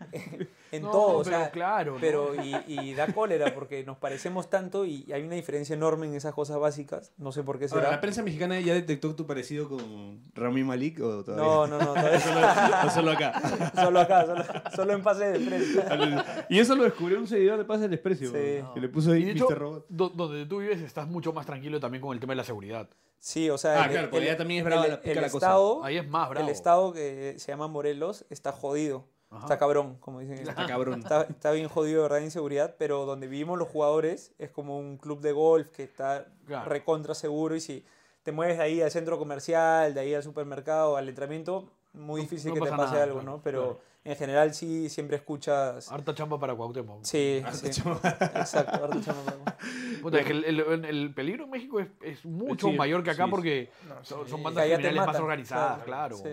en 0.72 0.82
No, 0.82 0.90
todo, 0.90 1.18
o 1.18 1.22
pero 1.24 1.36
sea, 1.38 1.50
claro, 1.50 1.94
¿no? 1.94 2.00
pero 2.00 2.34
y, 2.42 2.54
y 2.66 2.94
da 2.94 3.06
cólera 3.12 3.54
porque 3.54 3.84
nos 3.84 3.96
parecemos 3.98 4.50
tanto 4.50 4.84
y 4.84 5.10
hay 5.12 5.22
una 5.22 5.34
diferencia 5.34 5.74
enorme 5.74 6.06
en 6.06 6.14
esas 6.14 6.34
cosas 6.34 6.58
básicas. 6.58 7.12
No 7.18 7.32
sé 7.32 7.42
por 7.42 7.58
qué 7.58 7.66
Ahora, 7.66 7.80
será. 7.82 7.90
¿La 7.90 8.00
prensa 8.00 8.22
mexicana 8.22 8.58
ya 8.60 8.74
detectó 8.74 9.14
tu 9.14 9.26
parecido 9.26 9.68
con 9.68 10.22
Rami 10.34 10.64
Malik 10.64 11.00
o 11.00 11.24
todavía? 11.24 11.44
No, 11.44 11.66
no, 11.66 11.78
no, 11.78 11.86
todavía- 11.94 12.82
¿O 12.86 12.90
solo 12.90 13.10
acá? 13.12 13.72
solo 13.74 14.00
acá, 14.00 14.26
solo, 14.26 14.44
solo 14.76 14.92
en 14.92 15.02
pase 15.02 15.24
de 15.32 15.40
prensa. 15.46 16.46
y 16.48 16.58
eso 16.58 16.74
lo 16.74 16.84
descubrió 16.84 17.18
un 17.18 17.26
seguidor 17.26 17.58
de 17.58 17.64
Paz 17.64 17.80
del 17.80 17.90
Desprecio. 17.90 18.28
Sí. 18.30 18.64
Que 18.74 18.80
le 18.80 18.88
puso 18.88 19.12
ahí 19.12 19.22
Y 19.22 19.24
de 19.26 19.32
hecho, 19.32 19.46
Mr. 19.48 19.58
Robot. 19.58 19.86
do- 19.88 20.08
donde 20.10 20.46
tú 20.46 20.58
vives 20.58 20.80
estás 20.82 21.06
mucho 21.08 21.32
más 21.32 21.46
tranquilo 21.46 21.80
también 21.80 22.02
con 22.02 22.12
el 22.12 22.20
tema 22.20 22.32
de 22.32 22.36
la 22.36 22.44
seguridad. 22.44 22.88
Sí, 23.20 23.50
o 23.50 23.58
sea, 23.58 23.82
Ah, 23.82 23.88
claro, 23.88 24.10
porque 24.10 24.26
allá 24.28 24.36
también 24.36 24.60
es 24.60 24.64
brava 24.64 24.84
el- 24.84 24.90
la- 24.92 25.00
pica 25.00 25.10
el 25.12 25.22
la 25.22 25.30
cosa. 25.30 25.46
estado, 25.46 25.84
Ahí 25.84 25.96
es 25.96 26.08
más 26.08 26.28
bravo. 26.30 26.46
el 26.46 26.52
estado 26.52 26.92
que 26.92 27.34
se 27.38 27.50
llama 27.50 27.66
Morelos 27.66 28.24
está 28.30 28.52
jodido. 28.52 29.06
Está 29.36 29.58
cabrón, 29.58 29.96
como 30.00 30.20
dicen. 30.20 30.38
Está 30.38 30.66
cabrón. 30.66 31.00
Está, 31.00 31.22
está 31.22 31.50
bien 31.52 31.68
jodido, 31.68 32.02
de 32.02 32.08
verdad, 32.08 32.20
inseguridad, 32.24 32.74
pero 32.78 33.04
donde 33.04 33.26
vivimos 33.26 33.58
los 33.58 33.68
jugadores 33.68 34.32
es 34.38 34.50
como 34.50 34.78
un 34.78 34.96
club 34.96 35.20
de 35.20 35.32
golf 35.32 35.68
que 35.68 35.82
está 35.82 36.26
Claro. 36.46 36.68
recontra 36.70 37.14
seguro 37.14 37.54
y 37.54 37.60
si 37.60 37.84
te 38.22 38.32
mueves 38.32 38.56
de 38.56 38.64
ahí 38.64 38.80
al 38.80 38.90
centro 38.90 39.18
comercial, 39.18 39.92
de 39.92 40.00
ahí 40.00 40.14
al 40.14 40.22
supermercado, 40.22 40.96
al 40.96 41.08
entrenamiento, 41.08 41.70
muy 41.92 42.20
No- 42.20 42.22
difícil 42.22 42.50
no 42.50 42.54
que 42.54 42.60
te 42.70 42.76
pase 42.76 42.92
nada, 42.92 43.04
algo, 43.04 43.20
claro, 43.20 43.30
¿no? 43.36 43.42
Pero 43.42 43.60
claro. 43.62 43.80
en 44.04 44.16
general 44.16 44.54
sí, 44.54 44.88
siempre 44.88 45.16
escuchas... 45.18 45.90
Harta 45.92 46.14
chamba 46.14 46.38
para 46.40 46.54
Cuauhtémoc. 46.54 47.04
Sí, 47.04 47.42
sí. 47.52 47.66
Exacto, 47.66 48.84
harta 48.84 49.00
chamba 49.02 49.22
para- 49.44 49.56
Puta, 50.00 50.20
es 50.20 50.26
que 50.26 50.32
el, 50.32 50.44
el- 50.44 50.84
el 50.86 51.12
peligro 51.14 51.44
en 51.44 51.50
México 51.50 51.80
es, 51.80 51.88
es 52.00 52.24
mucho 52.24 52.68
Sí, 52.68 52.76
mayor 52.76 53.02
que 53.02 53.10
acá 53.10 53.24
sí, 53.24 53.28
sí. 53.28 53.30
porque 53.30 53.70
No, 53.88 54.04
son, 54.04 54.24
sí. 54.24 54.30
son 54.30 54.42
bandas 54.42 54.64
criminales 54.64 55.06
más 55.06 55.20
organizadas, 55.20 55.82
claro. 55.84 56.16
Sí. 56.16 56.28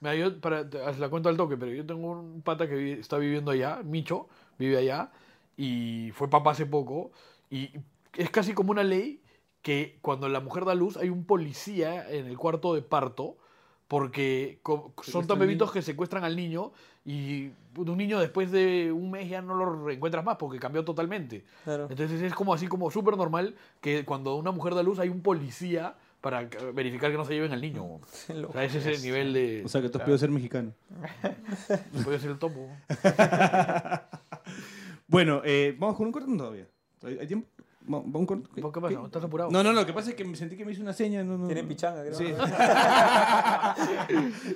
Mira, 0.00 0.14
yo 0.14 0.40
para, 0.40 0.68
te- 0.68 0.78
la 0.98 1.08
cuento 1.08 1.28
al 1.28 1.36
toque, 1.36 1.56
pero 1.56 1.72
yo 1.72 1.84
tengo 1.84 2.10
un 2.10 2.42
pata 2.42 2.68
que 2.68 2.74
vi- 2.76 2.92
está 2.92 3.18
viviendo 3.18 3.50
allá, 3.50 3.80
Micho, 3.84 4.28
vive 4.58 4.76
allá, 4.78 5.10
y 5.56 6.10
fue 6.14 6.28
papá 6.28 6.52
hace 6.52 6.66
poco, 6.66 7.10
y 7.50 7.70
es 8.16 8.30
casi 8.30 8.52
como 8.54 8.70
una 8.70 8.84
ley 8.84 9.20
que 9.62 9.98
cuando 10.02 10.28
la 10.28 10.40
mujer 10.40 10.64
da 10.64 10.74
luz 10.74 10.96
hay 10.96 11.08
un 11.08 11.24
policía 11.24 12.08
en 12.10 12.26
el 12.26 12.38
cuarto 12.38 12.74
de 12.74 12.82
parto, 12.82 13.36
porque 13.88 14.60
son 15.02 15.26
tan 15.26 15.38
bebitos 15.38 15.72
que 15.72 15.80
secuestran 15.82 16.22
al 16.22 16.36
niño 16.36 16.72
y 17.06 17.50
un 17.74 17.96
niño 17.96 18.20
después 18.20 18.50
de 18.52 18.92
un 18.92 19.10
mes 19.10 19.30
ya 19.30 19.40
no 19.40 19.54
lo 19.54 19.86
reencuentras 19.86 20.22
más 20.24 20.36
porque 20.36 20.58
cambió 20.58 20.84
totalmente. 20.84 21.44
Claro. 21.64 21.86
Entonces 21.88 22.20
es 22.20 22.34
como 22.34 22.52
así 22.52 22.66
como 22.66 22.90
súper 22.90 23.16
normal 23.16 23.56
que 23.80 24.04
cuando 24.04 24.36
una 24.36 24.50
mujer 24.52 24.74
da 24.74 24.82
luz 24.82 24.98
hay 24.98 25.08
un 25.08 25.22
policía 25.22 25.94
para 26.20 26.48
verificar 26.74 27.10
que 27.10 27.16
no 27.16 27.24
se 27.24 27.34
lleven 27.34 27.52
al 27.52 27.60
niño. 27.60 27.84
O 28.48 28.52
sea, 28.52 28.64
ese 28.64 28.78
es 28.78 28.86
el 28.86 29.02
nivel 29.02 29.32
de... 29.32 29.62
O 29.64 29.68
sea, 29.68 29.80
que 29.80 29.88
tú 29.88 29.98
has 29.98 30.04
podido 30.04 30.18
ser 30.18 30.30
mexicano. 30.30 30.72
Puede 32.04 32.18
ser 32.18 32.30
el 32.32 32.38
topo. 32.38 32.68
Bueno, 35.10 35.40
eh, 35.42 35.74
vamos 35.78 35.96
con 35.96 36.06
un 36.06 36.12
corte 36.12 36.30
todavía. 36.36 36.66
¿Hay, 37.02 37.18
hay 37.18 37.26
tiempo? 37.26 37.48
Va- 37.90 38.02
¿Vamos 38.04 38.26
con- 38.26 38.42
¿Qué 38.42 38.60
pasa? 38.60 39.00
¿Estás 39.06 39.24
apurado? 39.24 39.50
No, 39.50 39.62
no, 39.62 39.72
lo 39.72 39.86
que 39.86 39.94
pasa 39.94 40.10
es 40.10 40.16
que 40.16 40.24
me 40.24 40.36
sentí 40.36 40.54
que 40.54 40.66
me 40.66 40.72
hizo 40.72 40.82
una 40.82 40.92
seña. 40.92 41.24
No, 41.24 41.38
no, 41.38 41.46
Tienen 41.46 41.64
no. 41.64 41.68
pichanga, 41.70 42.02
creo. 42.02 42.14
Sí. 42.14 42.26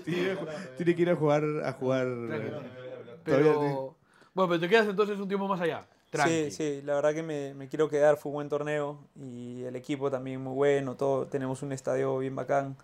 tiene, 0.05 0.37
tiene 0.77 0.95
que 0.95 1.03
ir 1.03 1.09
a 1.11 1.17
jugar. 1.17 1.43
A 1.65 1.73
jugar 1.73 2.07
eh, 2.07 2.53
todavía 2.53 3.17
Pero... 3.25 3.97
Bueno, 4.35 4.49
pero 4.49 4.61
te 4.61 4.69
quedas 4.69 4.89
entonces 4.89 5.19
un 5.19 5.29
tiempo 5.29 5.49
más 5.49 5.61
allá. 5.61 5.87
Tranqui. 6.13 6.51
Sí, 6.51 6.51
sí, 6.51 6.83
la 6.85 6.95
verdad 6.95 7.15
que 7.15 7.23
me, 7.23 7.55
me 7.55 7.69
quiero 7.69 7.89
quedar, 7.89 8.19
fue 8.19 8.29
un 8.29 8.35
buen 8.35 8.49
torneo 8.51 8.99
y 9.17 9.63
el 9.63 9.75
equipo 9.77 10.11
también 10.11 10.43
muy 10.43 10.53
bueno, 10.53 10.95
todo, 10.95 11.27
tenemos 11.27 11.63
un 11.63 11.73
estadio 11.73 12.19
bien 12.19 12.37
bacán 12.37 12.77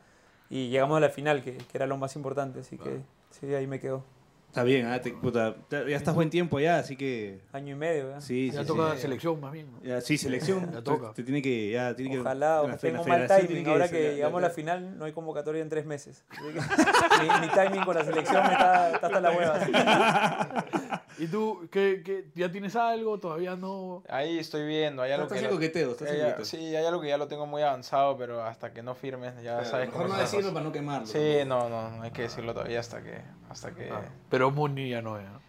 y 0.48 0.70
llegamos 0.70 0.96
a 0.96 1.00
la 1.00 1.10
final, 1.10 1.42
que, 1.44 1.58
que 1.58 1.76
era 1.76 1.86
lo 1.86 1.98
más 1.98 2.16
importante, 2.16 2.60
así 2.60 2.78
que 2.78 3.00
sí, 3.30 3.54
ahí 3.54 3.66
me 3.66 3.80
quedo. 3.80 4.02
Está 4.48 4.62
bien, 4.64 4.87
ah, 4.87 5.00
te- 5.00 5.12
puta, 5.12 5.54
ya 5.70 5.96
estás 5.96 6.14
buen 6.14 6.30
tiempo 6.30 6.56
allá, 6.56 6.78
así 6.78 6.96
que. 6.96 7.40
Año 7.52 7.74
y 7.74 7.78
medio, 7.78 8.16
¿eh? 8.16 8.20
Sí, 8.20 8.50
Ya 8.50 8.62
sí, 8.62 8.66
toca 8.66 8.94
sí. 8.94 9.02
selección 9.02 9.38
más 9.40 9.52
bien. 9.52 9.70
¿no? 9.70 9.82
Ya, 9.82 10.00
sí, 10.00 10.16
selección. 10.16 10.72
Ya 10.72 10.82
toca. 10.82 11.12
Te 11.12 11.22
tiene 11.22 11.42
que. 11.42 11.70
Ya, 11.70 11.94
tiene 11.94 12.12
que 12.14 12.20
Ojalá, 12.20 12.62
la 12.66 12.78
fe- 12.78 12.88
tengo 12.90 13.02
la 13.02 13.08
mal 13.08 13.18
federación 13.20 13.46
timing, 13.46 13.62
tiene 13.64 13.70
ahora 13.70 13.88
que 13.90 14.02
ya, 14.04 14.11
llegamos 14.12 14.38
a 14.38 14.42
ya, 14.42 14.48
la 14.48 14.54
final 14.54 14.98
no 14.98 15.04
hay 15.04 15.12
convocatoria 15.12 15.61
en 15.62 15.68
tres 15.68 15.84
meses. 15.84 16.24
Así 16.30 16.40
que 16.42 16.61
mi, 17.40 17.46
mi 17.46 17.52
timing 17.52 17.84
con 17.84 17.94
la 17.94 18.04
selección 18.04 18.42
me 18.46 18.52
está, 18.52 18.90
está 18.94 19.06
hasta 19.06 19.20
la 19.20 19.30
hueva. 19.30 20.64
¿Y 21.18 21.26
tú 21.26 21.68
qué, 21.72 22.02
qué, 22.04 22.26
ya 22.37 22.50
tienes 22.50 22.74
algo? 22.76 23.18
¿Todavía 23.18 23.56
no? 23.56 24.04
Ahí 24.08 24.38
estoy 24.38 24.66
viendo, 24.66 25.02
hay 25.02 25.11
algo 25.12 25.24
estás 25.24 25.38
que... 25.40 25.44
en 25.44 25.50
lo- 25.50 25.56
coqueteo, 25.56 25.90
estás 25.90 26.08
en 26.11 26.16
ya- 26.18 26.24
coqueteo. 26.26 26.44
sí, 26.44 26.76
hay 26.76 26.87
algo 26.87 27.00
que 27.00 27.08
ya 27.08 27.18
lo 27.18 27.26
tengo 27.26 27.44
muy 27.46 27.61
avanzado, 27.62 28.16
pero 28.16 28.42
hasta 28.44 28.72
que 28.72 28.82
no 28.82 28.94
firmes 28.94 29.34
ya 29.42 29.64
sabes 29.64 29.90
cómo 29.90 30.04
Mejor 30.04 30.08
no 30.08 30.08
son 30.14 30.18
las 30.22 30.30
decirlo 30.30 30.52
para 30.54 30.64
no 30.64 30.72
quemarlo. 30.72 31.06
Sí, 31.06 31.38
no, 31.46 31.68
no, 31.68 31.90
no 31.90 32.02
hay 32.02 32.12
que 32.12 32.22
decirlo 32.22 32.54
todavía 32.54 32.78
hasta 32.80 33.02
que... 33.02 33.20
Hasta 33.48 33.74
que... 33.74 33.90
Pero 34.30 34.50
Muni 34.50 34.90
ya 34.90 35.02
no 35.02 35.18
es. 35.18 35.26
¿no? 35.28 35.40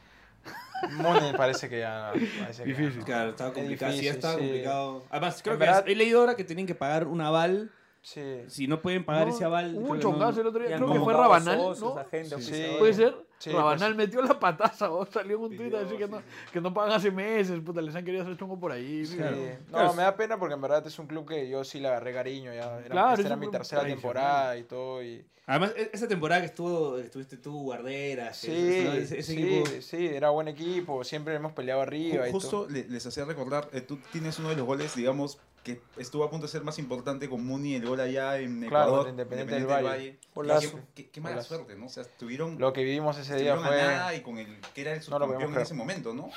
Moni 1.03 1.33
parece 1.35 1.67
que 1.69 1.79
ya... 1.79 2.11
Parece 2.39 2.63
que 2.63 2.71
ya 2.71 2.77
Difícil. 2.77 2.99
no. 2.99 3.05
Claro, 3.05 3.29
estaba 3.31 3.49
Es 3.49 3.55
complicado. 3.55 3.91
Sí, 3.91 3.97
ya 3.97 4.01
difícil, 4.01 4.15
estaba 4.15 4.33
sí. 4.35 4.39
complicado. 4.39 5.03
Además, 5.09 5.41
creo 5.43 5.53
En 5.55 5.59
que 5.59 5.65
verdad- 5.65 5.83
he 5.87 5.95
leído 5.95 6.19
ahora 6.21 6.35
que 6.35 6.43
tienen 6.43 6.65
que 6.67 6.75
pagar 6.75 7.07
un 7.07 7.21
aval. 7.21 7.71
Sí. 8.01 8.43
Si 8.47 8.65
no 8.67 8.81
pueden 8.81 9.03
pagar 9.03 9.27
No, 9.27 9.33
ese 9.35 9.43
aval. 9.43 9.75
Hubo 9.75 9.79
un 9.81 9.87
que 9.87 9.93
no- 9.93 9.99
chongazo 9.99 10.41
el 10.41 10.47
otro 10.47 10.65
día. 10.65 10.77
Creo 10.77 10.93
que 10.93 10.99
fue 10.99 11.13
Rabanal, 11.13 11.57
¿no? 11.57 11.75
gente, 12.09 12.27
Sí. 12.29 12.33
auspiciadores. 12.35 12.77
¿Puede 12.77 12.93
ser? 12.93 13.15
Sí, 13.39 13.51
Rabanal 13.51 13.95
pues- 13.95 14.07
metió 14.07 14.21
la 14.21 14.37
pataza, 14.39 14.91
o 14.91 15.05
salió 15.05 15.39
un 15.39 15.55
tuit 15.55 15.73
a 15.73 15.79
decir 15.79 15.97
que 15.97 16.07
no, 16.07 16.21
que 16.51 16.59
no 16.61 16.73
pagan 16.73 16.91
hace 16.97 17.09
meses, 17.09 17.59
puta, 17.61 17.81
les 17.81 17.95
han 17.95 18.03
querido 18.05 18.23
hacer 18.23 18.37
chongo 18.37 18.59
por 18.59 18.71
ahí. 18.71 19.05
Sí. 19.05 19.15
Claro. 19.15 19.37
No, 19.37 19.71
Claro. 19.71 19.93
me 19.93 20.03
da 20.03 20.15
pena 20.15 20.37
porque 20.37 20.55
en 20.55 20.61
verdad 20.61 20.85
es 20.85 20.99
un 20.99 21.07
club 21.07 21.27
que 21.27 21.49
yo 21.49 21.63
sí 21.63 21.79
le 21.79 21.87
agarré 21.87 22.13
cariño. 22.13 22.53
Ya 22.53 22.77
era, 22.79 22.89
Claro, 22.89 23.09
esta 23.11 23.21
es 23.21 23.25
era 23.27 23.35
mi 23.37 23.49
tercera 23.49 23.83
temporada 23.83 24.57
y 24.57 24.63
todo. 24.63 25.01
Y... 25.03 25.25
Además, 25.45 25.73
e- 25.75 25.89
esa 25.93 26.07
temporada 26.07 26.41
que 26.41 26.47
estuvo, 26.47 26.97
estuviste 26.99 27.37
tú, 27.37 27.63
Guarderas. 27.63 28.37
Sí, 28.37 28.51
ese, 28.51 29.19
ese 29.19 29.23
sí, 29.23 29.41
equipo. 29.61 29.81
sí, 29.81 30.05
era 30.07 30.29
buen 30.29 30.47
equipo. 30.47 31.03
Siempre 31.03 31.33
hemos 31.33 31.53
peleado 31.53 31.81
arriba. 31.81 32.27
y 32.27 32.31
Justo 32.31 32.49
todo. 32.65 32.69
le- 32.69 32.87
les 32.87 33.05
hacía 33.05 33.25
recordar, 33.25 33.67
eh, 33.73 33.81
tú 33.81 33.97
tienes 34.11 34.37
uno 34.37 34.49
de 34.49 34.57
los 34.57 34.65
goles, 34.65 34.95
digamos, 34.95 35.39
que 35.63 35.81
estuvo 35.97 36.23
a 36.23 36.29
punto 36.29 36.45
de 36.47 36.51
ser 36.51 36.63
más 36.63 36.79
importante 36.79 37.29
con 37.29 37.45
Muni, 37.45 37.75
el 37.75 37.85
gol 37.87 37.99
allá 37.99 38.37
en 38.37 38.59
Claro, 38.61 38.65
Ecuador. 38.67 38.95
contra 39.05 39.11
Independiente 39.11 39.55
del 39.55 39.65
Valle. 39.85 40.19
Golazo. 40.33 40.79
Qué, 40.95 41.03
qué- 41.03 41.09
qué 41.11 41.21
mala 41.21 41.43
suerte, 41.43 41.75
¿no? 41.75 41.87
O 41.87 41.89
sea, 41.89 42.03
tuvieron, 42.17 42.57
Lo 42.59 42.71
que 42.73 42.83
vivimos 42.83 43.17
ese 43.17 43.35
día 43.35 43.53
estuvieron 43.53 43.65
a 43.65 43.67
fue. 43.67 43.77
nada 43.95 44.15
y 44.15 44.21
con 44.21 44.37
el 44.37 44.59
que 44.73 44.81
era 44.81 44.91
el 44.93 44.97
No 44.99 45.03
subcampeón 45.03 45.41
en 45.41 45.47
creer. 45.49 45.61
ese 45.63 45.73
momento, 45.73 46.13
¿no? 46.13 46.29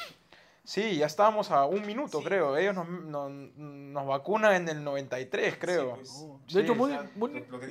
Sí, 0.64 0.96
ya 0.96 1.06
estábamos 1.06 1.50
a 1.50 1.64
un 1.66 1.84
minuto, 1.84 2.18
Sí. 2.18 2.24
creo. 2.24 2.56
Ellos 2.56 2.72
nos, 2.76 2.88
nos, 2.88 3.30
nos 3.32 4.06
vacunan 4.06 4.54
en 4.54 4.68
el 4.68 4.84
93, 4.84 5.56
creo. 5.58 5.98
Sí, 6.04 6.12
pues. 6.46 6.54
De 6.54 6.60
hecho, 6.62 6.74
Sí, 6.74 6.78
sea, 6.86 7.10
Muni- 7.16 7.40
Lo- 7.50 7.58
lo 7.58 7.66
Y, 7.68 7.70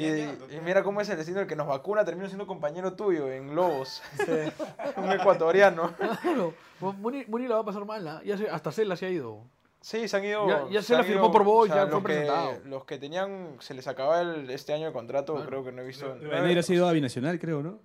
ya, 0.49 0.55
y 0.57 0.59
mira 0.61 0.83
cómo 0.83 0.99
es 0.99 1.07
el 1.07 1.15
destino 1.15 1.39
el 1.39 1.47
que 1.47 1.55
nos 1.55 1.67
vacuna 1.67 2.03
termina 2.03 2.27
siendo 2.27 2.47
compañero 2.47 2.91
tuyo 2.93 3.31
en 3.31 3.55
Lobos. 3.55 4.01
un 4.97 5.11
ecuatoriano. 5.11 5.93
claro, 6.21 6.53
Muni, 6.81 7.23
Muni 7.27 7.47
la 7.47 7.55
va 7.55 7.61
a 7.61 7.65
pasar 7.65 7.85
mal, 7.85 8.05
¿ah? 8.07 8.21
Ya 8.25 8.37
se- 8.37 8.49
hasta 8.49 8.73
Cela 8.73 8.95
se 8.97 9.05
ha 9.05 9.09
ido. 9.09 9.41
Sí, 9.81 10.07
se 10.07 10.15
han 10.17 10.23
ido. 10.23 10.47
Ya- 10.47 10.69
ya 10.69 10.81
se 10.83 10.93
la 10.95 11.03
firmó 11.03 11.23
ido- 11.25 11.31
por 11.31 11.43
vos, 11.43 11.67
ya 11.67 11.81
los 11.85 11.89
fue 11.89 11.99
que- 12.01 12.05
presentado. 12.05 12.53
Los 12.65 12.85
que 12.85 12.97
tenían, 12.99 13.55
se 13.59 13.73
les 13.73 13.87
acaba 13.87 14.21
el, 14.21 14.49
este 14.51 14.73
año 14.73 14.85
de 14.85 14.93
contrato, 14.93 15.33
Claro. 15.33 15.47
creo 15.49 15.63
que 15.65 15.71
no 15.71 15.81
he 15.81 15.85
visto. 15.85 16.15
Rivadeneira 16.19 16.61
ha 16.61 16.73
ido 16.73 16.87
a 16.87 16.91
Binacional, 16.91 17.39
creo, 17.39 17.63
¿no? 17.63 17.79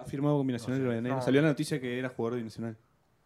Ha 0.00 0.04
firmado 0.06 0.38
con 0.38 0.46
Binacional 0.46 1.02
No. 1.02 1.16
No. 1.16 1.22
Salió 1.22 1.42
la 1.42 1.48
noticia 1.48 1.80
que 1.80 1.98
era 1.98 2.08
jugador 2.08 2.32
de 2.34 2.38
Binacional. 2.38 2.76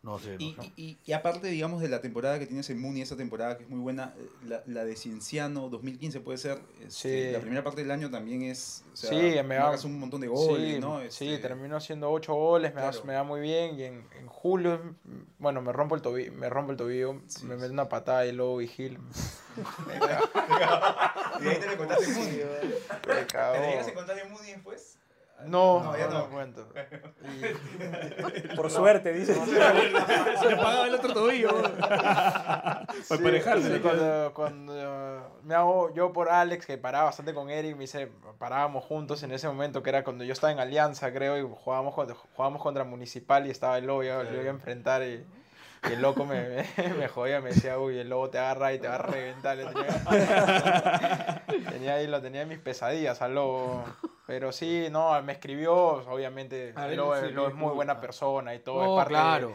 No 0.01 0.17
sé, 0.21 0.31
no 0.31 0.37
Y, 0.39 0.55
sé. 0.55 0.73
y- 0.77 0.99
y- 1.05 1.13
aparte, 1.13 1.49
digamos, 1.49 1.81
de 1.83 1.89
la 1.89 2.01
temporada 2.01 2.39
que 2.39 2.47
tienes 2.47 2.71
en 2.71 2.81
Muni, 2.81 3.03
esa 3.03 3.17
temporada 3.17 3.57
que 3.59 3.65
es 3.65 3.69
muy 3.69 3.81
buena, 3.81 4.15
eh, 4.17 4.29
la, 4.47 4.63
la 4.67 4.85
de 4.85 4.95
Cienciano 4.95 5.69
2015 5.69 6.21
puede 6.21 6.39
ser. 6.39 6.61
este, 6.81 6.91
Sí. 7.29 7.33
La 7.33 7.41
primera 7.41 7.65
parte 7.65 7.81
del 7.83 7.91
año 7.91 8.09
también 8.09 8.43
es. 8.43 8.85
O 8.93 8.97
sea, 8.97 9.11
Sí, 9.11 9.17
me 9.17 9.57
va- 9.57 9.65
marcas 9.65 9.85
un 9.85 9.99
montón 9.99 10.21
de 10.21 10.29
goles, 10.29 10.75
sí, 10.77 10.81
¿no? 10.81 11.01
sí, 11.11 11.29
Este, 11.33 11.39
terminó 11.39 11.77
haciendo 11.77 12.11
ocho 12.13 12.33
goles, 12.35 12.73
me, 12.75 12.81
da, 12.81 12.93
me 13.05 13.13
da 13.13 13.25
muy 13.25 13.41
bien. 13.41 13.75
Y 13.79 13.83
en, 13.83 14.07
en 14.19 14.29
julio, 14.29 14.95
bueno, 15.41 15.63
me 15.63 15.73
rompo 15.73 15.97
el 15.97 16.01
tobillo, 16.03 16.33
me 16.33 16.49
rompo 16.49 16.71
el 16.71 16.77
tobillo, 16.79 17.21
Sí, 17.27 17.45
me 17.47 17.55
sí. 17.57 17.61
mete 17.61 17.73
una 17.73 17.89
patada 17.89 18.21
de 18.21 18.33
Lobo 18.33 18.61
y 18.63 18.69
Gil. 18.69 18.99
Y 21.41 21.49
ahí 21.49 21.57
te 21.59 21.69
le 21.69 21.77
contaste 21.77 22.05
en 22.05 22.15
Muni. 22.15 22.31
Me 22.31 22.37
¿Te 22.37 23.61
le 23.61 23.69
llegas 23.71 23.89
a 23.89 23.95
contar 23.95 24.19
en 24.19 24.33
después? 24.55 24.97
No, 25.47 25.83
No, 25.85 25.97
ya 25.97 26.09
no, 26.09 26.19
no. 26.19 26.31
cuento. 26.31 26.67
Por 28.57 28.71
suerte, 28.71 29.13
dice. 29.13 29.35
Se 29.35 30.49
le 30.49 30.57
pagaba 30.57 30.87
el 30.87 30.95
otro 30.95 31.13
tobillo. 31.15 31.51
Para 31.79 32.87
Sí, 33.03 33.15
emparejarse. 33.15 33.75
sí, 33.75 33.81
cuando, 33.81 34.33
cuando 34.35 35.39
me 35.45 35.55
hago 35.55 35.95
yo 35.95 36.13
por 36.13 36.29
Alex, 36.29 36.67
que 36.67 36.79
paraba 36.79 37.05
bastante 37.05 37.33
con 37.35 37.51
Eric, 37.51 37.75
me 37.77 37.83
dice, 37.83 38.11
parábamos 38.39 38.85
juntos 38.85 39.23
en 39.23 39.31
ese 39.33 39.47
momento, 39.49 39.83
que 39.83 39.91
era 39.91 40.05
cuando 40.05 40.25
yo 40.25 40.33
estaba 40.33 40.53
en 40.53 40.59
Alianza, 40.59 41.13
creo, 41.13 41.39
y 41.39 41.43
jugábamos 41.63 41.95
contra, 41.95 42.17
jugábamos 42.35 42.63
contra 42.63 42.85
Municipal 42.85 43.47
y 43.47 43.51
estaba 43.51 43.79
el 43.79 43.87
lobo, 43.87 44.03
yo 44.03 44.23
lo 44.25 44.33
iba 44.41 44.43
a 44.51 44.55
enfrentar 44.55 45.03
y, 45.03 45.25
y 45.89 45.93
el 45.93 46.03
loco 46.03 46.25
me, 46.25 46.65
me, 46.77 46.89
me 46.95 47.09
jodía, 47.09 47.41
me 47.41 47.51
decía, 47.51 47.79
uy, 47.79 47.99
el 47.99 48.09
lobo 48.09 48.31
te 48.31 48.39
agarra 48.39 48.73
y 48.73 48.79
te 48.79 48.89
va 48.89 48.97
a 48.97 48.99
reventar. 48.99 49.57
le 49.57 49.67
tenía, 49.67 51.43
tenía 51.71 51.95
ahí, 51.95 52.07
lo 52.07 52.21
tenía 52.21 52.43
en 52.43 52.49
mis 52.49 52.59
pesadillas 52.59 53.21
al 53.23 53.35
lobo. 53.35 53.85
Pero 54.27 54.53
sí, 54.53 54.89
no, 54.91 55.21
me 55.23 55.33
escribió, 55.33 55.75
obviamente, 55.75 56.73
A 56.77 56.83
ver, 56.83 56.91
el 56.91 56.97
lobo, 56.99 57.17
sí, 57.17 57.25
el 57.27 57.35
lobo 57.35 57.49
es 57.49 57.55
muy 57.55 57.71
sí. 57.71 57.75
buena 57.77 58.01
persona 58.01 58.55
y 58.55 58.59
todo, 58.61 58.83
No, 58.83 58.91
es 58.91 58.97
parte 58.97 59.15
de- 59.15 59.19
claro. 59.21 59.53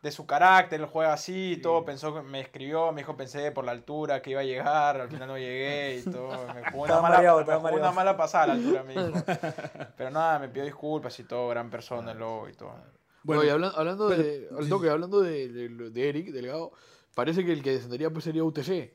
de 0.00 0.12
su 0.12 0.26
carácter, 0.26 0.80
él 0.80 0.86
juega 0.86 1.12
así 1.12 1.52
y 1.54 1.56
todo, 1.60 1.84
pensó 1.84 2.22
me 2.22 2.40
escribió, 2.40 2.90
me 2.92 3.02
dijo 3.02 3.16
pensé 3.16 3.50
por 3.52 3.64
la 3.64 3.72
altura 3.72 4.22
que 4.22 4.30
iba 4.30 4.40
a 4.40 4.44
llegar, 4.44 5.00
al 5.00 5.08
final 5.08 5.28
no 5.28 5.36
llegué 5.36 5.96
y 5.98 6.10
todo, 6.10 6.46
me 6.54 6.62
jugó 6.70 6.84
una, 6.84 6.94
Estaba 6.94 7.02
mala, 7.02 7.16
mareado, 7.16 7.38
me 7.40 7.44
jugó 7.44 7.58
una 7.58 7.68
mareado. 7.70 7.92
mala 7.92 8.16
pasada 8.16 8.44
a 8.44 8.46
la 8.46 8.52
altura, 8.54 8.82
me 8.84 8.92
dijo. 8.94 9.22
Pero 9.98 10.10
nada, 10.10 10.38
me 10.38 10.48
pidió 10.48 10.64
disculpas 10.64 11.18
y 11.18 11.24
todo, 11.24 11.48
gran 11.48 11.68
persona 11.68 12.12
el 12.12 12.18
lobo 12.18 12.48
y 12.48 12.52
todo. 12.54 12.72
Bueno, 13.22 13.42
Oye, 13.42 13.50
hablando, 13.50 13.76
hablando 13.78 14.08
pero- 14.08 14.22
de, 14.22 14.48
al 14.56 14.64
sí, 14.64 14.70
toque, 14.70 14.88
hablando 14.90 15.20
de, 15.20 15.48
de- 15.48 15.90
de 15.90 16.08
Eric, 16.08 16.28
Delgado, 16.32 16.72
parece 17.14 17.44
que 17.44 17.52
el 17.52 17.62
que 17.62 17.72
descendería 17.72 18.10
pues 18.10 18.24
sería 18.24 18.44
UTC. 18.44 18.94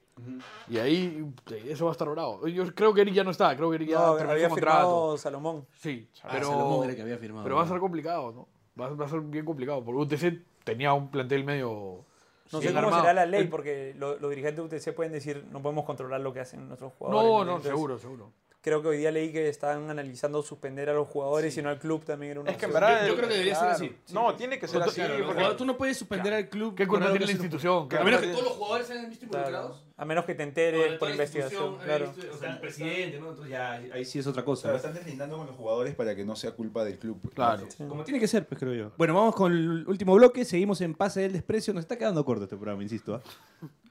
Y 0.69 0.78
ahí 0.78 1.26
eh, 1.51 1.65
eso 1.69 1.86
va 1.86 1.91
a 1.91 1.93
estar 1.93 2.07
bravo. 2.09 2.47
Yo 2.47 2.63
creo 2.76 2.93
que 2.93 3.01
Eric 3.01 3.13
ya 3.15 3.24
no 3.24 3.32
está, 3.32 3.55
creo 3.57 3.69
que 3.69 3.76
Eric 3.78 3.89
ya 3.89 3.95
No, 3.99 4.05
había 4.13 4.47
contrato. 4.49 4.55
firmado 4.55 5.17
Salomón. 5.17 5.65
Sí, 5.80 6.07
Ah, 6.24 6.30
pero, 6.32 6.47
Salomón 6.47 6.84
era 6.84 6.91
el 6.91 6.95
que 6.95 7.01
había 7.01 7.17
firmado. 7.17 7.43
pero 7.43 7.55
va 7.55 7.63
a 7.63 7.67
ser 7.67 7.80
complicado, 7.80 8.32
¿no? 8.32 8.47
Va, 8.80 8.88
a- 8.88 8.93
va 8.95 9.05
a 9.05 9.09
ser 9.09 9.21
bien 9.21 9.43
complicado, 9.45 9.84
porque 9.84 10.15
UTC 10.15 10.43
tenía 10.63 10.93
un 10.93 11.09
plantel 11.11 11.43
medio... 11.43 12.05
No 12.51 12.61
sé 12.61 12.67
cómo 12.67 12.80
armado. 12.80 13.01
será 13.01 13.13
la 13.13 13.26
ley, 13.26 13.47
porque 13.47 13.95
lo- 13.97 14.19
los 14.19 14.30
dirigentes 14.30 14.57
de 14.57 14.78
UTC 14.78 14.95
pueden 14.95 15.11
decir 15.11 15.43
no 15.51 15.61
podemos 15.63 15.86
controlar 15.86 16.21
lo 16.21 16.32
que 16.34 16.39
hacen 16.41 16.67
nuestros 16.67 16.93
jugadores. 16.93 17.24
No, 17.24 17.38
no, 17.39 17.41
Entonces, 17.53 17.69
seguro, 17.71 17.97
seguro. 17.97 18.32
Creo 18.64 18.82
que 18.82 18.88
hoy 18.88 18.97
día 18.97 19.11
leí 19.11 19.34
que 19.34 19.49
estaban 19.49 19.89
analizando 19.89 20.41
suspender 20.41 20.89
a 20.89 20.93
los 20.93 21.05
jugadores 21.09 21.57
y 21.57 21.61
no 21.61 21.68
al 21.68 21.80
club 21.80 22.05
también 22.05 22.32
era 22.32 22.39
una 22.39 22.51
Es 22.51 22.55
que 22.55 22.64
en 22.66 22.72
verdad. 22.72 23.05
yo 23.05 23.14
creo 23.18 23.28
que 23.28 23.34
debería 23.34 23.55
ser 23.55 23.64
claro. 23.68 23.76
así. 23.76 23.95
No, 24.14 24.36
tiene 24.38 24.57
que 24.57 24.70
ser 24.70 24.82
así. 24.82 25.01
Claro, 25.01 25.26
porque- 25.26 25.55
tú 25.57 25.66
no 25.66 25.76
puedes 25.76 25.97
suspender 25.97 26.34
al 26.34 26.47
club. 26.47 26.74
¿Qué 26.74 26.86
por 26.86 26.91
culpa 26.95 27.05
algo 27.07 27.18
tiene 27.18 27.26
la 27.34 27.38
que 27.39 27.43
institución? 27.43 27.84
A 27.84 27.89
Claro. 27.89 28.05
menos 28.05 28.22
que 28.22 28.28
todos 28.28 28.43
los 28.45 28.53
jugadores 28.53 28.88
se 28.88 28.93
hayan 28.93 29.09
visto 29.09 29.28
Claro. 29.28 29.47
involucrados. 29.49 29.84
A 29.96 30.06
menos 30.06 30.26
que 30.26 30.34
te 30.34 30.41
enteres 30.41 30.88
toda 30.88 31.00
por 31.00 31.10
investigación. 31.12 31.78
Claro. 31.78 32.12
O 32.34 32.38
sea, 32.38 32.54
el 32.54 32.60
presidente, 32.60 33.20
¿no? 33.20 33.30
Entonces 33.30 33.52
ya 33.52 33.74
ahí 33.74 34.04
sí 34.06 34.18
es 34.18 34.26
otra 34.26 34.44
cosa. 34.44 34.70
¿no? 34.70 34.76
están 34.76 34.94
deslindando 34.94 35.38
con 35.38 35.46
los 35.46 35.56
jugadores 35.56 35.94
para 35.94 36.16
que 36.16 36.26
no 36.26 36.36
sea 36.36 36.52
culpa 36.52 36.84
del 36.84 36.98
club. 36.98 37.32
Claro. 37.34 37.68
Como 37.78 38.04
tiene 38.04 38.20
que 38.20 38.28
ser, 38.28 38.48
pues 38.48 38.60
creo 38.60 38.74
yo. 38.74 38.91
Bueno, 38.98 39.14
vamos 39.14 39.36
con 39.36 39.52
el 39.52 39.88
último 39.88 40.16
bloque. 40.16 40.46
Seguimos 40.46 40.82
en 40.82 40.96
Pase 40.96 41.22
del 41.22 41.34
Desprecio. 41.34 41.74
Nos 41.74 41.82
está 41.82 41.96
quedando 41.98 42.26
corto 42.26 42.46
este 42.46 42.56
programa, 42.56 42.82
insisto. 42.82 43.16
¿ah? 43.16 43.22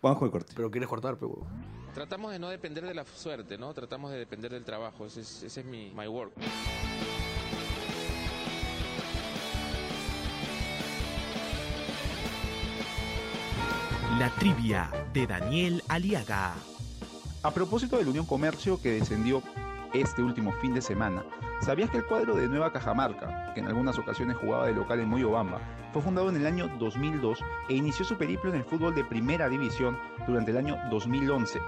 Vamos 0.01 0.19
con 0.19 0.27
el 0.27 0.33
corte. 0.33 0.53
Pero 0.57 0.71
quieres 0.71 0.89
cortar, 0.89 1.17
pero. 1.19 1.47
Tratamos 1.95 2.33
de 2.33 2.39
no 2.41 2.49
depender 2.49 2.85
de 2.85 2.95
la 2.95 3.05
suerte, 3.05 3.57
¿no? 3.57 3.73
Tratamos 3.73 4.11
de 4.11 4.19
depender 4.19 4.51
del 4.51 4.65
trabajo. 4.65 5.07
Ese 5.07 5.21
es, 5.21 5.43
ese 5.45 5.61
es 5.61 5.67
mi 5.67 5.93
my 5.95 6.09
work. 6.09 6.33
La 14.19 14.29
trivia 14.29 14.91
de 15.15 15.27
Daniel 15.27 15.83
Aliaga. 15.89 16.53
A 17.43 17.51
propósito 17.51 17.97
del 17.97 18.09
Unión 18.09 18.27
Comercio 18.27 18.81
que 18.81 18.91
descendió 18.91 19.43
este 19.95 20.23
último 20.23 20.53
fin 20.61 20.75
de 20.75 20.83
semana, 20.83 21.25
¿sabías 21.63 21.89
que 21.89 21.97
el 21.97 22.05
cuadro 22.05 22.37
de 22.37 22.47
Nueva 22.47 22.73
Cajamarca, 22.73 23.53
que 23.55 23.61
en 23.61 23.69
algunas 23.69 23.99
ocasiones 23.99 24.37
jugaba 24.37 24.67
de 24.67 24.75
local 24.75 25.01
en 25.01 25.09
Moyobamba, 25.09 25.61
fue 25.93 26.03
fundado 26.03 26.29
en 26.29 26.37
el 26.37 26.47
año 26.47 26.69
2002 26.79 27.39
e 27.71 27.75
inició 27.75 28.05
su 28.05 28.17
periplo 28.17 28.51
en 28.51 28.57
el 28.57 28.65
fútbol 28.65 28.95
de 28.95 29.05
primera 29.05 29.49
división 29.49 29.99
durante 30.27 30.51
el 30.51 30.59
año 30.59 30.77
2011? 30.91 31.59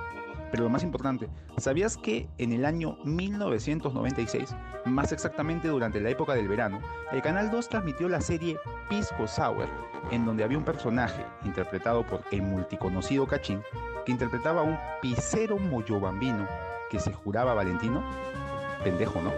Pero 0.54 0.62
lo 0.62 0.70
más 0.70 0.84
importante, 0.84 1.28
¿sabías 1.58 1.96
que 1.96 2.28
en 2.38 2.52
el 2.52 2.64
año 2.64 2.96
1996, 3.02 4.54
más 4.84 5.10
exactamente 5.10 5.66
durante 5.66 5.98
la 6.00 6.10
época 6.10 6.34
del 6.34 6.46
verano, 6.46 6.78
el 7.10 7.22
Canal 7.22 7.50
2 7.50 7.68
transmitió 7.68 8.08
la 8.08 8.20
serie 8.20 8.56
Pisco 8.88 9.26
Sour, 9.26 9.66
en 10.12 10.24
donde 10.24 10.44
había 10.44 10.56
un 10.56 10.64
personaje 10.64 11.26
interpretado 11.44 12.06
por 12.06 12.22
el 12.30 12.42
multiconocido 12.42 13.26
Cachín, 13.26 13.62
que 14.06 14.12
interpretaba 14.12 14.60
a 14.60 14.62
un 14.62 14.78
pisero 15.02 15.58
moyobambino 15.58 16.46
que 16.88 17.00
se 17.00 17.12
juraba 17.12 17.54
Valentino? 17.54 18.04
Pendejo, 18.84 19.20
¿no? 19.22 19.32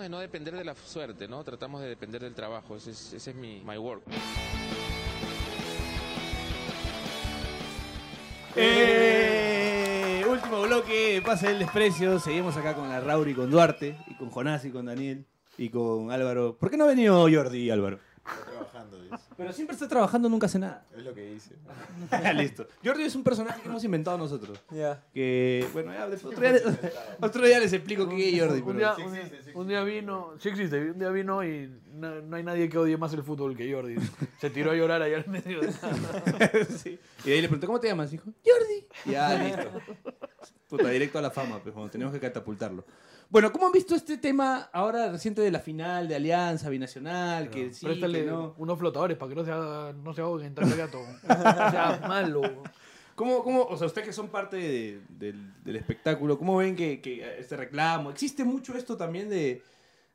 De 0.00 0.08
no 0.08 0.18
depender 0.18 0.56
de 0.56 0.64
la 0.64 0.74
suerte, 0.74 1.28
¿no? 1.28 1.44
Tratamos 1.44 1.82
de 1.82 1.88
depender 1.88 2.22
del 2.22 2.34
trabajo. 2.34 2.74
Ese 2.76 2.90
es, 2.90 3.34
mi 3.34 3.62
my 3.66 3.76
work. 3.76 4.02
Eh, 8.56 10.24
último 10.26 10.62
bloque 10.62 11.22
Pase 11.22 11.48
del 11.48 11.58
Desprecio. 11.58 12.18
Seguimos 12.18 12.56
acá 12.56 12.74
con 12.74 12.88
la 12.88 13.00
Rauri, 13.00 13.34
con 13.34 13.50
Duarte, 13.50 13.98
y 14.06 14.14
con 14.14 14.30
Jonás 14.30 14.64
y 14.64 14.70
con 14.70 14.86
Daniel, 14.86 15.26
y 15.58 15.68
con 15.68 16.10
Álvaro. 16.10 16.56
¿Por 16.58 16.70
qué 16.70 16.78
no 16.78 16.84
ha 16.84 16.88
venido 16.88 17.28
Jordi, 17.30 17.68
Álvaro? 17.70 17.98
Trabajando, 18.24 19.00
dice. 19.02 19.16
Pero 19.36 19.52
siempre 19.52 19.74
está 19.74 19.88
trabajando, 19.88 20.28
nunca 20.28 20.46
hace 20.46 20.58
nada. 20.58 20.84
Es 20.96 21.02
lo 21.02 21.14
que 21.14 21.22
dice. 21.32 21.56
Listo. 22.34 22.66
Jordi 22.84 23.04
es 23.04 23.14
un 23.14 23.24
personaje 23.24 23.60
que 23.62 23.68
hemos 23.68 23.82
inventado 23.84 24.18
nosotros. 24.18 24.60
Ya. 24.70 25.02
Que, 25.12 25.66
bueno, 25.72 25.92
ya, 25.92 26.08
después- 26.08 26.36
otro, 26.36 26.48
día, 26.52 26.60
otro 27.20 27.46
día 27.46 27.58
les 27.60 27.72
explico 27.72 28.08
qué 28.08 28.34
es 28.34 28.40
Jordi. 28.40 28.60
Un 28.60 28.66
pero- 28.66 28.78
día, 28.78 29.06
un, 29.06 29.12
día, 29.12 29.30
un 29.54 29.68
día 29.68 29.84
vino, 29.84 30.34
sí 30.38 30.48
existe, 30.48 30.90
un 30.90 30.98
día 30.98 31.10
vino 31.10 31.44
y 31.44 31.70
no, 31.92 32.20
no 32.22 32.36
hay 32.36 32.42
nadie 32.42 32.68
que 32.68 32.78
odie 32.78 32.96
más 32.96 33.12
el 33.14 33.22
fútbol 33.22 33.56
que 33.56 33.72
Jordi. 33.72 33.96
Se 34.40 34.50
tiró 34.50 34.70
a 34.70 34.74
llorar 34.74 35.02
allá 35.02 35.18
en 35.24 35.30
medio 35.30 35.60
de 35.60 35.72
Sí. 36.78 36.98
Y 37.24 37.28
de 37.28 37.34
ahí 37.34 37.40
le 37.42 37.48
pregunté, 37.48 37.66
¿cómo 37.66 37.80
te 37.80 37.88
llamas? 37.88 38.10
Dijo, 38.10 38.24
Jordi. 38.44 38.86
Ya, 39.06 39.34
listo. 39.34 39.70
Puta, 40.68 40.88
directo 40.90 41.18
a 41.18 41.22
la 41.22 41.30
fama, 41.32 41.58
pues, 41.60 41.72
cuando 41.72 41.90
tenemos 41.90 42.14
que 42.14 42.20
catapultarlo. 42.20 42.84
Bueno, 43.30 43.52
¿cómo 43.52 43.66
han 43.66 43.72
visto 43.72 43.94
este 43.94 44.18
tema 44.18 44.68
ahora 44.72 45.12
reciente 45.12 45.40
de 45.40 45.52
la 45.52 45.60
final 45.60 46.08
de 46.08 46.16
Alianza 46.16 46.68
Binacional? 46.68 47.48
que 47.48 47.72
sí, 47.72 47.86
Préstale 47.86 48.24
que 48.24 48.26
no. 48.30 48.54
unos 48.58 48.76
flotadores 48.78 49.16
para 49.16 49.28
que 49.28 49.36
no 49.36 49.44
se 49.44 49.52
haga, 49.52 49.92
no 49.92 50.12
se 50.12 50.20
ahoguen 50.20 50.54
tan 50.54 50.68
gato. 50.76 51.00
No 51.28 51.70
sea 51.70 52.00
malo. 52.08 52.42
¿Cómo, 53.14 53.44
cómo, 53.44 53.62
o 53.64 53.76
sea, 53.76 53.86
ustedes 53.86 54.08
que 54.08 54.12
son 54.12 54.28
parte 54.28 54.56
de- 54.56 55.00
del, 55.10 55.52
del 55.62 55.76
espectáculo, 55.76 56.38
¿cómo 56.38 56.56
ven 56.56 56.74
que, 56.74 57.00
que 57.00 57.38
este 57.38 57.56
reclamo? 57.56 58.10
¿Existe 58.10 58.42
mucho 58.44 58.74
esto 58.76 58.96
también 58.96 59.28
de, 59.28 59.62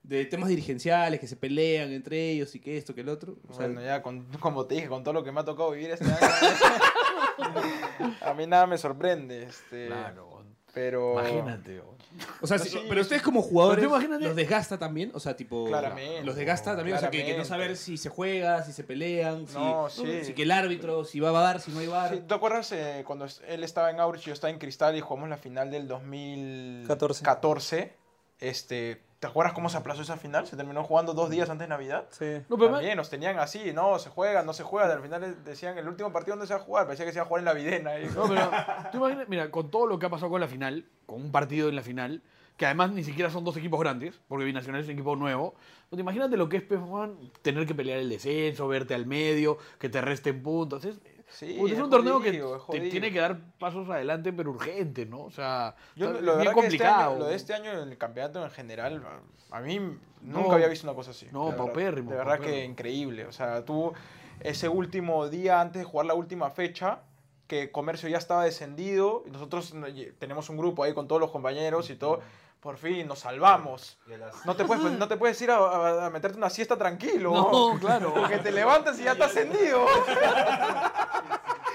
de 0.03 0.25
temas 0.25 0.49
dirigenciales 0.49 1.19
que 1.19 1.27
se 1.27 1.35
pelean 1.37 1.91
entre 1.93 2.31
ellos 2.31 2.53
y 2.55 2.59
que 2.59 2.77
esto, 2.77 2.93
que 2.95 3.01
el 3.01 3.09
otro? 3.09 3.37
O 3.47 3.53
sea, 3.53 3.67
Bueno, 3.67 3.81
ya, 3.81 4.01
con- 4.01 4.25
como 4.41 4.65
te 4.65 4.75
dije, 4.75 4.87
con 4.89 5.03
todo 5.03 5.13
lo 5.13 5.23
que 5.23 5.31
me 5.31 5.39
ha 5.39 5.45
tocado 5.45 5.71
vivir 5.71 5.91
este 5.91 6.03
año, 6.05 6.17
a 8.25 8.33
mí 8.33 8.45
nada 8.47 8.67
me 8.67 8.77
sorprende. 8.77 9.43
Este, 9.43 9.87
Claro. 9.87 10.34
Pero. 10.75 11.13
Imagínate. 11.13 11.79
oh. 11.79 11.95
o 12.41 12.47
sea, 12.47 12.57
no, 12.57 12.63
sí, 12.65 12.69
sí, 12.69 12.79
pero 12.89 12.99
ustedes 12.99 13.21
como 13.21 13.41
jugadores 13.41 13.85
los 14.19 14.35
desgasta 14.35 14.77
también, 14.77 15.09
o 15.13 15.21
sea, 15.21 15.37
tipo 15.37 15.65
Claramente, 15.65 16.23
los 16.23 16.35
desgasta 16.35 16.75
también, 16.75 16.97
o 16.97 16.99
sea, 16.99 17.09
que, 17.09 17.25
que 17.25 17.37
no 17.37 17.45
saber 17.45 17.77
si 17.77 17.95
se 17.97 18.09
juega, 18.09 18.61
si 18.63 18.73
se 18.73 18.83
pelean, 18.83 19.47
si, 19.47 19.55
No, 19.55 19.89
sí. 19.89 20.25
si 20.25 20.33
que 20.33 20.43
el 20.43 20.51
árbitro, 20.51 21.05
si 21.05 21.21
va 21.21 21.29
a 21.29 21.41
dar, 21.41 21.61
si 21.61 21.71
no 21.71 21.79
hay 21.79 21.87
bar. 21.87 22.13
Sí, 22.13 22.21
¿Te 22.27 22.33
acuerdas 22.33 22.73
eh, 22.73 23.03
cuando 23.07 23.25
él 23.47 23.63
estaba 23.63 23.89
en 23.89 24.01
Aurich 24.01 24.23
y 24.23 24.25
yo 24.25 24.33
estaba 24.33 24.51
en 24.51 24.59
Cristal 24.59 24.97
y 24.97 25.01
jugamos 25.01 25.29
la 25.29 25.37
final 25.37 25.71
del 25.71 25.87
2014? 25.87 27.93
Este, 28.41 29.01
¿Te 29.19 29.27
acuerdas 29.27 29.53
cómo 29.53 29.69
se 29.69 29.77
aplazó 29.77 30.01
esa 30.01 30.17
final? 30.17 30.45
Se 30.45 30.57
terminó 30.57 30.83
jugando 30.83 31.13
dos 31.13 31.29
días 31.29 31.49
antes 31.49 31.65
de 31.65 31.69
Navidad. 31.69 32.05
Sí. 32.11 32.41
No, 32.49 32.57
pero 32.57 32.71
También 32.71 32.97
nos 32.97 33.09
tenían 33.09 33.39
así, 33.39 33.71
no, 33.73 33.97
se 33.97 34.09
juega, 34.09 34.43
no 34.43 34.53
se 34.53 34.63
juega. 34.63 34.93
Al 34.93 35.01
final 35.01 35.43
decían, 35.43 35.77
el 35.77 35.87
último 35.87 36.11
partido 36.11 36.35
donde 36.35 36.47
se 36.47 36.53
va 36.53 36.59
a 36.59 36.63
jugar, 36.63 36.85
parecía 36.85 37.05
que 37.05 37.11
se 37.11 37.17
iba 37.17 37.23
a 37.23 37.27
jugar 37.27 37.39
en 37.39 37.45
la 37.45 37.53
Videna. 37.53 37.99
Y- 37.99 38.05
No, 38.07 38.27
pero 38.27 38.51
tú 38.91 38.97
imaginas, 38.97 39.27
mira, 39.29 39.49
con 39.51 39.71
todo 39.71 39.87
lo 39.87 39.97
que 39.99 40.05
ha 40.05 40.09
pasado 40.09 40.29
con 40.29 40.41
la 40.41 40.47
final, 40.47 40.85
con 41.05 41.21
un 41.21 41.31
partido 41.31 41.69
en 41.69 41.75
la 41.75 41.81
final, 41.81 42.21
que 42.57 42.65
además 42.65 42.91
ni 42.91 43.03
siquiera 43.03 43.29
son 43.29 43.43
dos 43.43 43.57
equipos 43.57 43.79
grandes, 43.79 44.19
porque 44.27 44.45
Binacional 44.45 44.81
es 44.81 44.87
un 44.87 44.93
equipo 44.93 45.15
nuevo, 45.15 45.55
pues 45.89 45.99
imagínate 45.99 46.37
lo 46.37 46.47
que 46.47 46.57
es 46.57 46.63
pues, 46.63 46.79
Juan, 46.79 47.17
tener 47.41 47.65
que 47.65 47.75
pelear 47.75 47.99
el 47.99 48.09
descenso, 48.09 48.67
verte 48.67 48.93
al 48.95 49.05
medio, 49.05 49.57
que 49.79 49.89
te 49.89 49.99
resten 50.01 50.41
puntos. 50.43 50.85
Es, 50.85 50.99
Sí, 51.35 51.55
pues, 51.59 51.73
es 51.73 51.77
es 51.77 51.83
un 51.83 51.89
torneo 51.89 52.19
jodido, 52.19 52.65
que 52.67 52.77
es 52.77 52.83
te 52.83 52.89
tiene 52.89 53.11
que 53.11 53.19
dar 53.19 53.37
pasos 53.59 53.89
adelante, 53.89 54.31
pero 54.31 54.51
urgente, 54.51 55.05
¿no? 55.05 55.21
O 55.23 55.31
sea, 55.31 55.75
Yo, 55.95 56.11
lo 56.13 56.37
de 56.37 56.41
bien 56.43 56.53
que 56.53 56.59
este 56.59 56.61
complicado. 56.61 57.09
año- 57.11 57.19
lo 57.19 57.25
de 57.25 57.35
este 57.35 57.53
año 57.53 57.71
en 57.71 57.89
el 57.89 57.97
campeonato 57.97 58.43
en 58.43 58.51
general, 58.51 59.03
a 59.51 59.59
mí 59.59 59.79
nunca 60.21 60.47
No. 60.47 60.51
había 60.53 60.67
visto 60.67 60.87
una 60.87 60.95
cosa 60.95 61.11
así. 61.11 61.27
No, 61.31 61.45
de 61.45 61.51
verdad. 61.51 61.65
paupérrimo, 61.65 62.11
De 62.11 62.17
verdad 62.17 62.33
que 62.35 62.43
paupérrimo. 62.43 62.71
increíble. 62.71 63.25
O 63.25 63.31
sea, 63.33 63.65
tú, 63.65 63.91
ese 64.39 64.69
último 64.69 65.27
día 65.29 65.59
antes 65.59 65.81
de 65.81 65.85
jugar 65.85 66.05
la 66.05 66.13
última 66.13 66.49
fecha, 66.51 66.99
que 67.47 67.69
Comercio 67.71 68.09
ya 68.09 68.17
estaba 68.17 68.43
descendido, 68.45 69.23
nosotros 69.31 69.73
tenemos 70.17 70.49
un 70.49 70.57
grupo 70.57 70.83
ahí 70.83 70.93
con 70.93 71.07
todos 71.07 71.21
los 71.21 71.31
compañeros 71.31 71.89
y 71.91 71.95
todo. 71.95 72.21
Por 72.65 72.77
fin 72.77 73.07
nos 73.07 73.19
salvamos. 73.19 73.95
No 74.43 74.55
te 74.55 74.65
puedes, 74.65 74.83
no 74.97 75.07
te 75.07 75.17
puedes 75.17 75.39
ir 75.39 75.51
a, 75.51 75.57
a- 75.57 76.05
a 76.07 76.09
meterte 76.09 76.35
una 76.39 76.49
siesta 76.49 76.75
tranquilo. 76.75 77.31
No, 77.31 77.79
claro. 77.79 78.11
Porque 78.11 78.39
te 78.39 78.51
levantas 78.51 78.99
y 78.99 79.03
ya 79.03 79.11
estás 79.11 79.29
ascendido. 79.29 79.85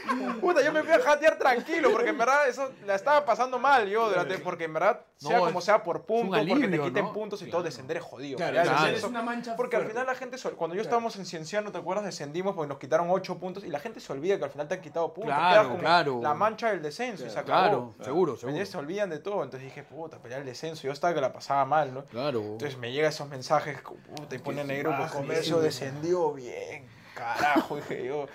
Puta, 0.41 0.63
yo 0.63 0.73
me 0.73 0.83
fui 0.83 0.93
a 0.93 1.01
jatear 1.01 1.39
tranquilo, 1.39 1.91
porque 1.93 2.11
en 2.11 2.19
verdad 2.19 2.49
eso 2.49 2.71
la 2.87 2.95
estaba 2.95 3.25
pasando 3.25 3.59
mal 3.59 3.89
yo, 3.89 4.09
durante, 4.09 4.39
porque 4.39 4.65
en 4.65 4.73
verdad, 4.73 5.01
sea 5.17 5.39
No, 5.39 5.45
como 5.47 5.59
es- 5.59 5.65
sea 5.65 5.83
por 5.83 6.03
puntos, 6.05 6.41
porque 6.49 6.69
te 6.69 6.81
quiten 6.81 7.05
¿no? 7.05 7.13
puntos 7.13 7.43
y 7.43 7.51
todo, 7.51 7.63
descender 7.63 7.99
es 7.99 8.03
jodido. 8.03 8.37
Claro, 8.39 8.55
Ya, 8.55 8.63
claro, 8.63 8.79
descenso- 8.87 8.97
es 8.97 9.05
una 9.05 9.23
mancha 9.23 9.57
porque 9.57 9.77
al 9.77 9.83
fuerte. 9.83 9.95
final 10.01 10.07
la 10.07 10.15
gente, 10.19 10.39
se- 10.39 10.51
cuando 10.51 10.75
yo 10.77 10.83
estábamos 10.83 11.17
en 11.17 11.27
Cienciano, 11.27 11.71
¿te 11.73 11.79
acuerdas? 11.79 12.05
Descendimos 12.05 12.55
porque 12.55 12.69
nos 12.69 12.79
quitaron 12.79 13.09
8 13.11 13.39
puntos 13.39 13.65
y 13.65 13.69
la 13.69 13.79
gente 13.81 14.01
se 14.01 14.13
olvida 14.13 14.39
que 14.39 14.45
al 14.45 14.51
final 14.51 14.67
te 14.69 14.75
han 14.75 14.81
quitado 14.81 15.13
puntos. 15.13 15.35
Claro, 15.35 15.51
Quedas 15.53 15.67
como 15.67 15.79
claro. 15.81 16.21
La 16.23 16.35
mancha 16.35 16.71
del 16.71 16.83
descenso 16.83 17.27
y 17.27 17.31
se 17.31 17.39
acabó. 17.39 17.61
Claro, 17.63 17.95
seguro. 18.03 18.37
Se 18.37 18.77
olvidan 18.79 19.11
de 19.11 19.19
todo. 19.19 19.43
Entonces 19.45 19.69
dije, 19.69 19.83
puta, 19.83 20.19
pelear 20.19 20.41
el 20.41 20.47
descenso. 20.47 20.83
Yo 20.87 20.93
estaba 20.93 21.15
que 21.15 21.21
la 21.21 21.33
pasaba 21.33 21.65
mal, 21.65 21.93
¿no? 21.93 22.05
Claro. 22.07 22.41
Entonces 22.41 22.79
me 22.79 22.93
llegan 22.93 23.11
esos 23.11 23.29
mensajes, 23.29 23.81
como, 23.83 24.01
puta, 24.01 24.35
y 24.35 24.39
pone 24.39 24.65
negro, 24.65 24.95
pues 24.97 25.11
comercio 25.11 25.59
sí. 25.59 25.63
descendió 25.65 26.33
bien, 26.33 26.87
carajo, 27.15 27.77
dije 27.89 28.07
yo. 28.07 28.27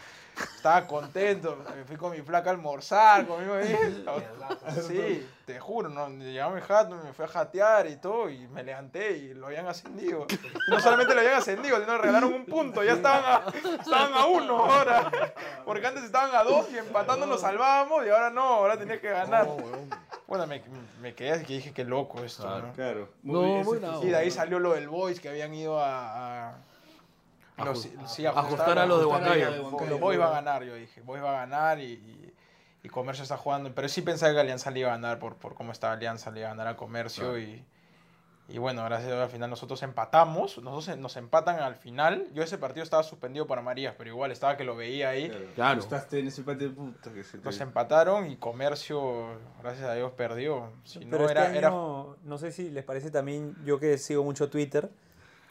Estaba 0.55 0.85
contento, 0.85 1.57
me 1.75 1.83
fui 1.85 1.95
con 1.95 2.11
mi 2.11 2.21
flaca 2.21 2.49
a 2.49 2.53
almorzar, 2.53 3.25
conmigo 3.25 3.57
bien. 3.57 4.05
Sí, 4.87 5.27
te 5.45 5.59
juro, 5.59 5.89
no, 5.89 6.09
llegaba 6.09 6.55
mi 6.55 6.61
jato, 6.61 6.95
me 6.95 7.13
fui 7.13 7.25
a 7.25 7.27
jatear 7.27 7.87
y 7.87 7.97
todo, 7.97 8.29
y 8.29 8.47
me 8.47 8.63
levanté 8.63 9.17
y 9.17 9.33
lo 9.33 9.47
habían 9.47 9.67
ascendido. 9.67 10.25
Y 10.29 10.71
no 10.71 10.79
solamente 10.79 11.13
lo 11.13 11.21
habían 11.21 11.35
ascendido, 11.35 11.79
sino 11.79 11.95
que 11.95 12.01
regalaron 12.01 12.33
un 12.33 12.45
punto, 12.45 12.83
ya 12.83 12.93
estaban 12.93 13.23
a, 13.23 13.49
estaban 13.79 14.13
a 14.13 14.25
uno 14.25 14.65
ahora. 14.65 15.11
Porque 15.65 15.85
antes 15.87 16.03
estaban 16.03 16.35
a 16.35 16.43
dos 16.43 16.67
y 16.71 16.77
empatando 16.77 17.25
nos 17.25 17.41
salvábamos 17.41 18.05
y 18.05 18.09
ahora 18.09 18.29
no, 18.29 18.41
ahora 18.41 18.77
tenía 18.77 18.99
que 18.99 19.09
ganar. 19.09 19.47
Bueno, 20.27 20.47
me, 20.47 20.63
me 21.01 21.13
quedé 21.13 21.33
así 21.33 21.45
que 21.45 21.53
dije, 21.53 21.71
qué 21.71 21.83
loco 21.83 22.23
esto, 22.23 22.49
¿no? 22.59 22.73
Claro. 22.73 23.09
No, 23.21 23.59
ese 23.59 23.69
muy 23.69 23.77
bravo. 23.77 24.01
Sí, 24.01 24.07
de 24.07 24.15
ahí 24.15 24.31
salió 24.31 24.59
lo 24.59 24.73
del 24.73 24.89
Boys 24.89 25.19
que 25.19 25.29
habían 25.29 25.53
ido 25.53 25.79
a. 25.79 26.49
a 26.49 26.57
los- 27.63 27.87
sí, 28.07 28.25
ajustar 28.25 28.77
a 28.79 28.85
lo 28.85 28.99
de 28.99 29.05
Huancayo. 29.05 29.47
A 29.47 29.51
de. 29.51 29.89
Los 29.89 29.99
Boys 29.99 30.19
va 30.19 30.27
a 30.27 30.31
ganar, 30.31 30.63
yo 30.63 30.75
dije. 30.75 31.01
Boys 31.01 31.23
va 31.23 31.29
a 31.29 31.45
ganar 31.45 31.79
y, 31.79 31.93
y, 31.93 32.33
y 32.83 32.89
Comercio 32.89 33.23
está 33.23 33.37
jugando. 33.37 33.73
Pero 33.73 33.87
sí 33.87 34.01
pensaba 34.01 34.33
que 34.33 34.39
Alianza 34.41 34.71
le 34.71 34.81
iba 34.81 34.89
a 34.89 34.95
ganar 34.95 35.19
por, 35.19 35.35
por 35.37 35.55
cómo 35.55 35.71
estaba 35.71 35.93
Alianza, 35.93 36.31
le 36.31 36.41
iba 36.41 36.49
a 36.49 36.51
ganar 36.51 36.67
a 36.67 36.75
Comercio 36.75 37.37
y, 37.39 37.63
Y 38.47 38.59
bueno, 38.59 38.83
gracias 38.85 39.09
a 39.11 39.15
Dios 39.15 39.23
al 39.23 39.31
final 39.31 39.49
nosotros 39.49 39.81
empatamos, 39.81 40.59
nosotros 40.61 40.95
nos 40.99 41.17
empatan 41.17 41.59
al 41.61 41.75
final. 41.75 42.27
Yo 42.33 42.43
ese 42.43 42.59
partido 42.59 42.83
estaba 42.83 43.01
suspendido 43.01 43.47
para 43.47 43.61
Marías, 43.63 43.95
pero 43.97 44.11
igual 44.11 44.31
estaba 44.31 44.55
que 44.55 44.63
lo 44.63 44.75
veía 44.75 45.09
ahí. 45.09 45.29
Claro. 45.55 45.79
Estás 45.79 46.13
en 46.13 46.27
ese 46.27 46.43
partido 46.43 46.71
puta 46.75 47.11
que 47.11 47.23
se 47.23 47.39
te- 47.39 47.43
Nos 47.43 47.59
empataron 47.59 48.29
y 48.29 48.35
Comercio, 48.37 49.39
gracias 49.63 49.87
a 49.89 49.93
Dios, 49.95 50.11
perdió. 50.11 50.73
Si 50.83 50.99
no, 51.05 51.09
Pero 51.11 51.23
este 51.27 51.31
era, 51.39 51.55
era 51.57 51.67
año, 51.69 52.17
no 52.23 52.37
sé 52.37 52.51
si 52.51 52.69
les 52.69 52.83
parece 52.83 53.09
también, 53.09 53.55
yo 53.65 53.79
que 53.79 53.97
sigo 53.97 54.23
mucho 54.23 54.47
Twitter 54.49 54.91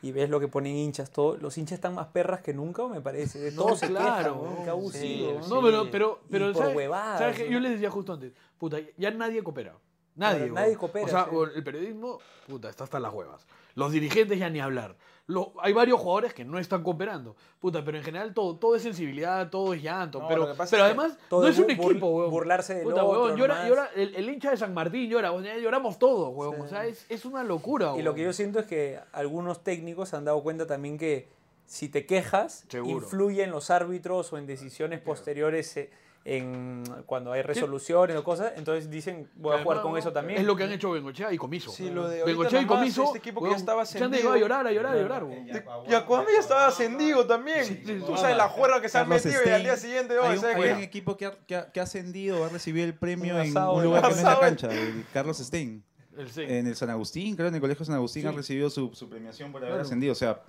y 0.04 0.12
ves 0.12 0.28
lo 0.28 0.38
que 0.38 0.48
ponen 0.48 0.76
hinchas, 0.76 1.10
todo, 1.10 1.38
los 1.38 1.56
hinchas 1.56 1.76
están 1.76 1.94
más 1.94 2.08
perras 2.08 2.42
que 2.42 2.52
nunca, 2.52 2.86
me 2.88 3.00
parece. 3.00 3.38
De 3.38 3.52
No, 3.52 3.74
se 3.74 3.88
claro, 3.88 4.42
quejan, 4.58 4.66
no, 4.66 4.90
sí. 4.90 5.26
No, 5.48 5.62
pero, 5.62 5.90
pero, 5.90 6.20
pero 6.30 6.52
por 6.52 6.62
¿sabes, 6.62 6.76
huevadas, 6.76 7.18
¿sabes. 7.18 7.48
Yo 7.48 7.58
les 7.58 7.72
decía 7.72 7.90
justo 7.90 8.12
antes, 8.12 8.34
puta, 8.58 8.76
ya 8.98 9.10
nadie 9.12 9.42
coopera. 9.42 9.74
Nadie. 10.14 10.50
Nadie 10.50 10.76
coopera, 10.76 11.06
O 11.06 11.08
sea, 11.08 11.24
sí. 11.30 11.36
el 11.56 11.64
periodismo, 11.64 12.18
puta, 12.46 12.68
está 12.68 12.84
hasta 12.84 13.00
las 13.00 13.14
huevas. 13.14 13.46
Los 13.74 13.92
dirigentes 13.92 14.38
ya 14.38 14.50
ni 14.50 14.60
hablar. 14.60 14.94
Lo- 15.26 15.54
hay 15.60 15.72
varios 15.72 15.98
jugadores 16.00 16.34
que 16.34 16.44
no 16.44 16.58
están 16.58 16.82
cooperando. 16.82 17.34
Puta, 17.58 17.82
pero 17.82 17.96
en 17.96 18.04
general 18.04 18.34
todo, 18.34 18.56
todo 18.56 18.76
es 18.76 18.82
sensibilidad, 18.82 19.48
todo 19.48 19.72
es 19.72 19.82
llanto. 19.82 20.20
No, 20.20 20.28
pero 20.28 20.54
pero 20.70 20.84
además 20.84 21.16
no 21.30 21.46
es 21.48 21.58
un 21.58 21.66
bur- 21.66 21.90
equipo, 21.90 22.08
weón. 22.08 22.30
burlarse 22.30 22.74
del 22.74 22.84
Puta, 22.84 23.04
otro, 23.04 23.22
weón, 23.24 23.36
llora, 23.38 23.54
nomás. 23.54 23.68
llora- 23.70 23.90
el, 23.96 24.14
el 24.14 24.28
hincha 24.28 24.50
de 24.50 24.58
San 24.58 24.74
Martín 24.74 25.08
llora, 25.08 25.30
lloramos 25.58 25.98
todos, 25.98 26.30
weón. 26.36 26.56
Sí. 26.56 26.60
O 26.62 26.68
sea, 26.68 26.84
es, 26.86 27.06
es 27.08 27.24
una 27.24 27.42
locura, 27.42 27.86
Y 27.86 27.92
weón. 27.92 28.04
lo 28.04 28.14
que 28.14 28.22
yo 28.22 28.32
siento 28.34 28.58
es 28.58 28.66
que 28.66 29.00
algunos 29.12 29.64
técnicos 29.64 30.10
se 30.10 30.16
han 30.16 30.26
dado 30.26 30.42
cuenta 30.42 30.66
también 30.66 30.98
que 30.98 31.28
si 31.64 31.88
te 31.88 32.04
quejas, 32.04 32.66
Seguro. 32.68 32.90
influye 32.98 33.42
en 33.42 33.50
los 33.50 33.70
árbitros 33.70 34.30
o 34.34 34.36
en 34.36 34.46
decisiones 34.46 35.00
posteriores 35.00 35.74
eh, 35.78 35.90
en 36.26 36.84
cuando 37.04 37.32
hay 37.32 37.42
resoluciones 37.42 38.16
o 38.16 38.24
cosas, 38.24 38.52
entonces 38.56 38.88
dicen 38.88 39.28
voy 39.36 39.56
a 39.56 39.62
jugar 39.62 39.82
con 39.82 39.96
eso 39.98 40.10
también. 40.12 40.40
Es 40.40 40.46
lo 40.46 40.56
que 40.56 40.64
han 40.64 40.72
hecho 40.72 40.90
Bengochea 40.90 41.32
y 41.32 41.36
Comiso. 41.36 41.70
Sí, 41.70 41.90
lo 41.90 42.08
de 42.08 42.24
Bengochea 42.24 42.62
y 42.62 42.66
Comiso. 42.66 43.04
este 43.04 43.18
equipo 43.18 43.42
que 43.42 43.50
ya 43.50 43.56
estaba 43.56 43.82
ascendido. 43.82 44.10
llegado 44.16 44.34
a 44.34 44.38
llorar, 44.38 44.66
a 44.66 44.72
llorar, 44.72 44.96
a 44.96 45.00
llorar, 45.00 45.24
weón. 45.24 45.46
Y 45.86 45.94
Aquaman 45.94 46.26
ya 46.32 46.40
estaba 46.40 46.66
ascendido 46.66 47.26
también. 47.26 47.84
Tú 48.06 48.16
sabes 48.16 48.36
la 48.36 48.48
juerga 48.48 48.80
que 48.80 48.88
se 48.88 48.96
han 48.98 49.04
Carlos 49.04 49.24
metido 49.24 49.42
y 49.44 49.48
al 49.48 49.50
Stein. 49.50 49.64
día 49.64 49.76
siguiente, 49.76 50.18
oh, 50.18 50.24
hay, 50.24 50.38
un, 50.72 50.78
equipo 50.82 51.16
que 51.16 51.26
ha, 51.26 51.32
que, 51.46 51.56
ha, 51.56 51.70
que 51.70 51.80
ha 51.80 51.82
ascendido, 51.82 52.40
va 52.40 52.46
a 52.46 52.48
recibir 52.48 52.84
el 52.84 52.94
premio 52.94 53.34
Un 53.34 53.40
en 53.42 53.56
un 53.56 53.78
el 53.78 53.84
lugar 53.84 54.02
que 54.02 54.10
no 54.10 54.16
es 54.16 54.22
la 54.22 54.40
cancha, 54.40 54.72
el 54.72 55.04
Carlos 55.12 55.38
Stein. 55.38 55.84
El. 56.16 56.30
En 56.48 56.66
el 56.68 56.76
San 56.76 56.88
Agustín, 56.90 57.34
creo, 57.36 57.48
en 57.48 57.54
el 57.56 57.60
Colegio 57.60 57.84
San 57.84 57.96
Agustín 57.96 58.22
Sí. 58.22 58.28
ha 58.28 58.32
recibido 58.32 58.70
su, 58.70 58.94
su 58.94 59.08
premiación 59.10 59.50
por 59.52 59.60
haber 59.60 59.72
Claro. 59.72 59.82
ascendido. 59.84 60.12
O 60.12 60.14
sea, 60.14 60.40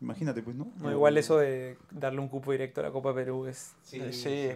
imagínate, 0.00 0.42
pues, 0.42 0.56
¿no? 0.56 0.66
No, 0.78 0.90
igual 0.90 1.16
eso 1.18 1.38
de 1.38 1.76
darle 1.90 2.20
un 2.20 2.28
cupo 2.28 2.52
directo 2.52 2.80
a 2.80 2.84
la 2.84 2.90
Copa 2.90 3.14
Perú 3.14 3.46
es 3.46 3.74
Sí, 3.82 4.00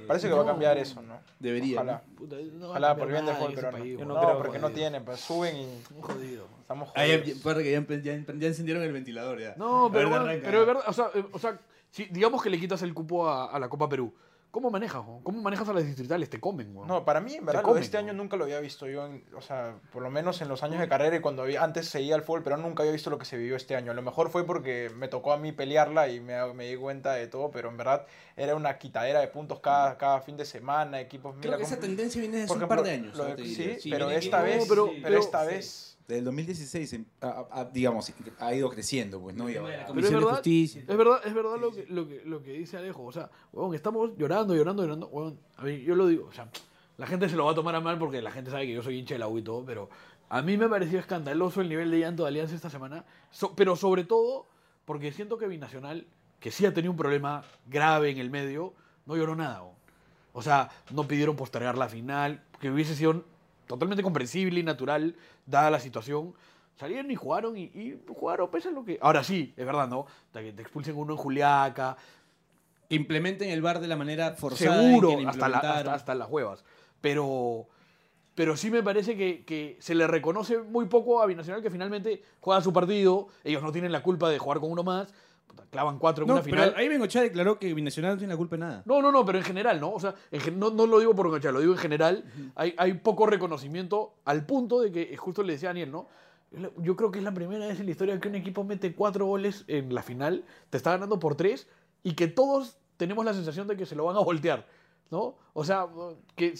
parece 0.06 0.28
que 0.28 0.34
va 0.34 0.42
a 0.42 0.46
cambiar 0.46 0.78
eso, 0.78 1.02
¿no? 1.02 1.18
Debería. 1.38 1.76
Ojalá. 1.80 2.02
Puta, 2.16 2.36
no 2.54 2.70
Ojalá 2.70 2.96
por 2.96 3.08
bien 3.08 3.26
del 3.26 3.34
fútbol 3.36 3.54
peruano. 3.54 3.78
país, 3.78 3.98
Yo 3.98 4.04
no 4.04 4.14
No, 4.14 4.20
creo, 4.20 4.38
porque 4.38 4.58
no 4.58 4.66
pues. 4.68 4.74
tienen, 4.74 5.04
pues 5.04 5.20
suben 5.20 5.56
y 5.56 5.64
Estamos 5.76 6.06
jodidos. 6.06 6.48
estamos 6.60 6.88
Ah, 6.94 7.06
ya, 7.06 7.18
jodidos. 7.18 7.42
ya- 7.42 7.62
ya, 7.62 7.80
empe- 7.80 8.38
ya, 8.40 8.46
encendieron 8.48 8.82
el 8.82 8.92
ventilador 8.92 9.40
ya. 9.40 9.54
No, 9.56 9.90
pero, 9.92 10.08
ver, 10.10 10.18
bueno, 10.18 10.24
arranca. 10.30 10.46
pero 10.46 10.60
es 10.62 10.66
verdad, 10.66 10.82
o 10.86 10.92
sea, 10.92 11.06
eh, 11.14 11.24
o 11.32 11.38
sea 11.38 11.58
si, 11.90 12.04
digamos 12.06 12.42
que 12.42 12.50
le 12.50 12.58
quitas 12.58 12.82
el 12.82 12.92
cupo 12.94 13.28
a, 13.28 13.46
a 13.50 13.58
la 13.58 13.68
Copa 13.68 13.88
Perú. 13.88 14.12
¿Cómo 14.54 14.70
manejas? 14.70 15.02
¿Cómo 15.24 15.42
manejas 15.42 15.68
a 15.68 15.72
las 15.72 15.84
distritales? 15.84 16.30
Te 16.30 16.38
comen, 16.38 16.70
weón. 16.76 16.86
No, 16.86 17.04
para 17.04 17.20
mí, 17.20 17.34
en 17.34 17.44
verdad, 17.44 17.62
comen, 17.62 17.82
este 17.82 17.96
¿no? 17.96 18.04
año 18.04 18.12
nunca 18.12 18.36
lo 18.36 18.44
había 18.44 18.60
visto 18.60 18.86
yo, 18.86 19.04
en- 19.04 19.24
o 19.36 19.40
sea, 19.40 19.74
por 19.92 20.00
lo 20.00 20.10
menos 20.10 20.40
en 20.42 20.48
los 20.48 20.62
años 20.62 20.78
de 20.78 20.86
carrera 20.88 21.16
y 21.16 21.20
cuando 21.20 21.42
había, 21.42 21.64
antes 21.64 21.88
seguía 21.88 22.14
el 22.14 22.22
fútbol, 22.22 22.44
pero 22.44 22.56
nunca 22.56 22.84
había 22.84 22.92
visto 22.92 23.10
lo 23.10 23.18
que 23.18 23.24
se 23.24 23.36
vivió 23.36 23.56
este 23.56 23.74
año. 23.74 23.90
A 23.90 23.94
lo 23.94 24.02
mejor 24.02 24.30
fue 24.30 24.46
porque 24.46 24.92
me 24.94 25.08
tocó 25.08 25.32
a 25.32 25.38
mí 25.38 25.50
pelearla 25.50 26.06
y 26.08 26.20
me, 26.20 26.54
me 26.54 26.68
di 26.68 26.76
cuenta 26.76 27.14
de 27.14 27.26
todo, 27.26 27.50
pero 27.50 27.68
en 27.68 27.76
verdad 27.76 28.06
era 28.36 28.54
una 28.54 28.78
quitadera 28.78 29.18
de 29.18 29.26
puntos 29.26 29.58
cada, 29.58 29.98
cada 29.98 30.20
fin 30.20 30.36
de 30.36 30.44
semana, 30.44 31.00
equipos... 31.00 31.32
Creo 31.40 31.42
mira 31.52 31.56
que 31.56 31.64
esa 31.64 31.80
tendencia 31.80 32.20
viene 32.20 32.36
desde 32.36 32.54
hace 32.54 32.62
un 32.62 32.68
par 32.68 32.82
de 32.84 32.90
años. 32.92 33.20
sí, 33.80 33.90
pero 33.90 34.08
esta 34.10 34.40
vez, 34.40 34.66
pero- 34.68 34.86
pero, 34.86 35.02
pero- 35.02 35.18
esta 35.18 35.50
sí. 35.50 35.93
Vez... 36.08 36.16
Del 36.16 36.24
2016, 36.24 36.92
em- 36.92 37.04
a- 37.20 37.26
a- 37.50 37.60
a- 37.60 37.64
digamos, 37.66 38.12
ha 38.40 38.54
ido 38.54 38.68
creciendo, 38.70 39.20
pues, 39.20 39.34
¿no? 39.36 39.48
Y 39.48 39.56
ahora- 39.56 39.68
Pero 39.72 39.80
es 39.82 39.86
Comisión 39.88 40.12
de 40.12 40.18
verdad, 40.20 40.34
Justicia. 40.36 40.80
es 40.86 40.96
verdad, 40.96 41.20
es 41.24 41.34
verdad 41.34 41.56
lo 41.60 41.70
que, 41.72 41.86
lo, 41.88 42.06
que, 42.08 42.22
lo 42.24 42.42
que 42.42 42.52
dice 42.52 42.76
Alejo. 42.76 43.04
O 43.04 43.12
sea, 43.12 43.30
weón, 43.52 43.74
estamos 43.74 44.10
llorando, 44.16 44.54
llorando, 44.54 44.82
llorando. 44.82 45.08
Weón, 45.08 45.38
a 45.56 45.62
mí, 45.62 45.80
yo 45.82 45.94
lo 45.94 46.06
digo, 46.06 46.26
o 46.28 46.32
sea, 46.32 46.48
la 46.98 47.06
gente 47.06 47.28
se 47.28 47.36
lo 47.36 47.44
va 47.46 47.52
a 47.52 47.54
tomar 47.54 47.74
a 47.74 47.80
mal 47.80 47.98
porque 47.98 48.20
la 48.22 48.30
gente 48.30 48.50
sabe 48.50 48.66
que 48.66 48.72
yo 48.74 48.82
soy 48.82 48.98
hincha 48.98 49.14
de 49.14 49.18
la 49.18 49.28
U 49.28 49.38
y 49.38 49.42
todo, 49.42 49.64
pero 49.64 49.88
a 50.28 50.42
mí 50.42 50.56
me 50.56 50.68
pareció 50.68 50.98
escandaloso 50.98 51.60
el 51.60 51.68
nivel 51.68 51.90
de 51.90 52.00
llanto 52.00 52.22
de 52.24 52.28
Alianza 52.28 52.54
esta 52.54 52.70
semana. 52.70 53.04
So- 53.30 53.54
pero 53.56 53.74
sobre 53.76 54.04
todo 54.04 54.46
porque 54.84 55.10
siento 55.12 55.38
que 55.38 55.46
Binacional, 55.46 56.06
que 56.40 56.50
sí 56.50 56.66
ha 56.66 56.74
tenido 56.74 56.90
un 56.92 56.98
problema 56.98 57.42
grave 57.66 58.10
en 58.10 58.18
el 58.18 58.30
medio, 58.30 58.74
no 59.06 59.16
lloró 59.16 59.34
nada. 59.34 59.62
O 60.34 60.42
sea, 60.42 60.68
no 60.92 61.06
pidieron 61.08 61.36
postergar 61.36 61.78
la 61.78 61.88
final, 61.88 62.42
que 62.60 62.70
hubiese 62.70 62.94
sido 62.94 63.24
totalmente 63.66 64.02
comprensible 64.02 64.60
y 64.60 64.62
natural, 64.62 65.14
dada 65.46 65.70
la 65.70 65.80
situación. 65.80 66.34
Salieron 66.76 67.10
y 67.10 67.14
jugaron 67.14 67.56
y, 67.56 67.64
y 67.64 68.00
jugaron 68.08 68.50
pese 68.50 68.68
a 68.68 68.72
lo 68.72 68.84
que... 68.84 68.98
Ahora 69.00 69.22
sí, 69.22 69.54
es 69.56 69.64
verdad, 69.64 69.88
¿no? 69.88 70.06
Que 70.32 70.52
te 70.52 70.62
expulsen 70.62 70.96
uno 70.96 71.12
en 71.12 71.18
Juliaca, 71.18 71.96
Que 72.88 72.96
implementen 72.96 73.48
el 73.50 73.62
bar 73.62 73.78
de 73.80 73.86
la 73.88 73.96
manera 73.96 74.32
forzada. 74.32 74.82
en 74.82 74.88
seguro, 74.88 75.16
que 75.16 75.22
lo 75.22 75.28
hasta, 75.28 75.48
la- 75.48 75.56
hasta, 75.58 75.68
implementaron. 75.68 75.94
hasta 75.94 76.14
las 76.16 76.28
huevas. 76.28 76.64
Pero, 77.00 77.66
pero 78.34 78.56
sí 78.56 78.70
me 78.70 78.82
parece 78.82 79.16
que, 79.16 79.44
que 79.44 79.76
se 79.80 79.94
le 79.94 80.06
reconoce 80.08 80.58
muy 80.58 80.86
poco 80.86 81.22
a 81.22 81.26
Binacional 81.26 81.62
que 81.62 81.70
finalmente 81.70 82.22
juega 82.40 82.60
su 82.60 82.72
partido, 82.72 83.28
ellos 83.44 83.62
no 83.62 83.70
tienen 83.70 83.92
la 83.92 84.02
culpa 84.02 84.28
de 84.28 84.38
jugar 84.38 84.58
con 84.58 84.72
uno 84.72 84.82
más, 84.82 85.14
puta, 85.54 85.68
clavan 85.70 85.98
cuatro 85.98 86.24
en 86.24 86.28
No, 86.28 86.34
una 86.34 86.42
pero 86.42 86.56
final. 86.56 86.74
ahí 86.76 86.88
Bengochea 86.88 87.22
declaró 87.22 87.58
que 87.58 87.72
Binacional 87.72 88.12
no 88.12 88.18
tiene 88.18 88.32
la 88.32 88.36
culpa 88.36 88.56
de 88.56 88.60
nada. 88.60 88.82
No, 88.84 89.00
no, 89.00 89.12
no, 89.12 89.24
pero 89.24 89.38
en 89.38 89.44
general, 89.44 89.80
¿no? 89.80 89.92
O 89.92 90.00
sea, 90.00 90.14
en 90.30 90.58
no, 90.58 90.70
no 90.70 90.86
lo 90.86 90.98
digo 90.98 91.14
por 91.14 91.26
Bengochea, 91.26 91.52
lo 91.52 91.60
digo 91.60 91.72
en 91.72 91.78
general. 91.78 92.24
hay, 92.56 92.74
hay 92.76 92.94
poco 92.94 93.26
reconocimiento 93.26 94.14
al 94.24 94.44
punto 94.44 94.80
de 94.80 94.90
que, 94.90 95.02
eh, 95.02 95.16
justo 95.16 95.42
le 95.42 95.52
decía 95.54 95.68
a 95.68 95.70
Daniel, 95.70 95.92
¿no? 95.92 96.08
Yo 96.78 96.94
creo 96.96 97.10
que 97.10 97.18
es 97.18 97.24
la 97.24 97.34
primera 97.34 97.66
vez 97.66 97.80
en 97.80 97.86
la 97.86 97.92
historia 97.92 98.18
que 98.20 98.28
un 98.28 98.36
equipo 98.36 98.62
mete 98.62 98.94
cuatro 98.94 99.26
goles 99.26 99.64
en 99.66 99.92
la 99.94 100.02
final, 100.02 100.44
te 100.70 100.76
está 100.76 100.92
ganando 100.92 101.18
por 101.18 101.34
tres 101.34 101.66
y 102.02 102.14
que 102.14 102.28
todos 102.28 102.76
tenemos 102.96 103.24
la 103.24 103.34
sensación 103.34 103.66
de 103.66 103.76
que 103.76 103.86
se 103.86 103.96
lo 103.96 104.04
van 104.04 104.16
a 104.16 104.20
voltear, 104.20 104.66
¿no? 105.10 105.36
O 105.52 105.64
sea, 105.64 105.86
que, 106.36 106.54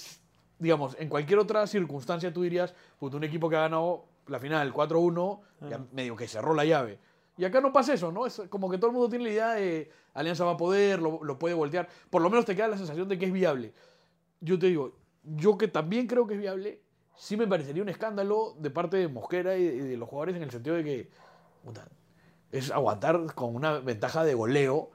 digamos, 0.59 0.97
en 0.99 1.09
cualquier 1.09 1.39
otra 1.39 1.67
circunstancia 1.67 2.33
tú 2.33 2.43
dirías, 2.43 2.75
puto, 2.99 3.17
un 3.17 3.25
equipo 3.25 3.49
que 3.49 3.57
ha 3.57 3.61
ganado 3.61 4.07
la 4.27 4.39
final 4.39 4.73
4-1, 4.73 5.41
ya 5.69 5.81
medio 5.93 6.17
que 6.17 6.27
cerró 6.27 6.55
la 6.55 6.65
llave. 6.65 6.99
Y 7.37 7.45
acá 7.45 7.61
no 7.61 7.73
pasa 7.73 7.95
eso, 7.95 8.13
¿no? 8.13 8.27
Es 8.27 8.41
como 8.49 8.71
que 8.71 8.79
todo 8.79 8.89
el 8.89 8.93
mundo 8.93 9.09
tiene 9.09 9.25
la 9.25 9.31
idea 9.31 9.51
de 9.55 9.91
Alianza 10.13 10.45
va 10.45 10.53
a 10.53 10.57
poder, 10.57 11.03
lo, 11.03 11.23
lo 11.25 11.39
puede 11.39 11.55
voltear. 11.55 11.89
Por 12.11 12.23
lo 12.23 12.31
menos 12.31 12.45
te 12.45 12.55
queda 12.55 12.69
la 12.69 12.77
sensación 12.77 13.09
de 13.09 13.19
que 13.19 13.27
es 13.27 13.33
viable. 13.33 13.73
Yo 14.41 14.59
te 14.59 14.67
digo, 14.67 14.97
yo 15.25 15.59
que 15.59 15.67
también 15.69 16.07
creo 16.07 16.27
que 16.27 16.35
es 16.35 16.41
viable, 16.41 16.81
sí 17.17 17.37
me 17.37 17.47
parecería 17.47 17.83
un 17.83 17.89
escándalo 17.89 18.55
de 18.59 18.71
parte 18.71 18.97
de 18.99 19.09
Mosquera 19.09 19.57
y 19.57 19.65
de, 19.67 19.75
y 19.75 19.79
de 19.81 19.97
los 19.97 20.09
jugadores 20.09 20.37
en 20.37 20.43
el 20.43 20.51
sentido 20.51 20.77
de 20.77 20.85
que 20.85 21.11
puta, 21.65 21.89
es 22.53 22.71
aguantar 22.71 23.35
con 23.35 23.57
una 23.57 23.79
ventaja 23.81 24.23
de 24.23 24.35
goleo 24.35 24.91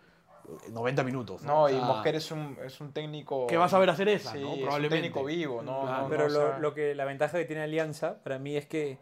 eh, 0.65 0.71
90 0.71 1.03
minutos. 1.03 1.41
No, 1.43 1.63
O 1.63 1.69
y 1.69 1.73
sea, 1.73 1.81
Mosquera 1.81 2.17
es 2.19 2.31
un, 2.31 2.57
es 2.63 2.79
un 2.79 2.93
técnico... 2.93 3.47
Que 3.47 3.57
va 3.57 3.65
a 3.65 3.69
saber 3.69 3.89
hacer 3.89 4.07
esa, 4.07 4.31
Sí, 4.31 4.39
¿no? 4.39 4.47
es 4.47 4.53
un 4.53 4.61
Probablemente. 4.61 4.95
técnico 5.09 5.25
vivo, 5.25 5.61
¿no? 5.61 5.85
No, 5.85 6.07
Pero 6.09 6.29
no, 6.29 6.35
o 6.35 6.39
lo, 6.39 6.47
sea, 6.51 6.59
lo 6.59 6.73
que 6.73 6.95
la 6.95 7.03
ventaja 7.05 7.37
que 7.37 7.45
tiene 7.45 7.63
Alianza 7.63 8.21
para 8.23 8.39
mí 8.39 8.55
es 8.55 8.65
que 8.65 8.97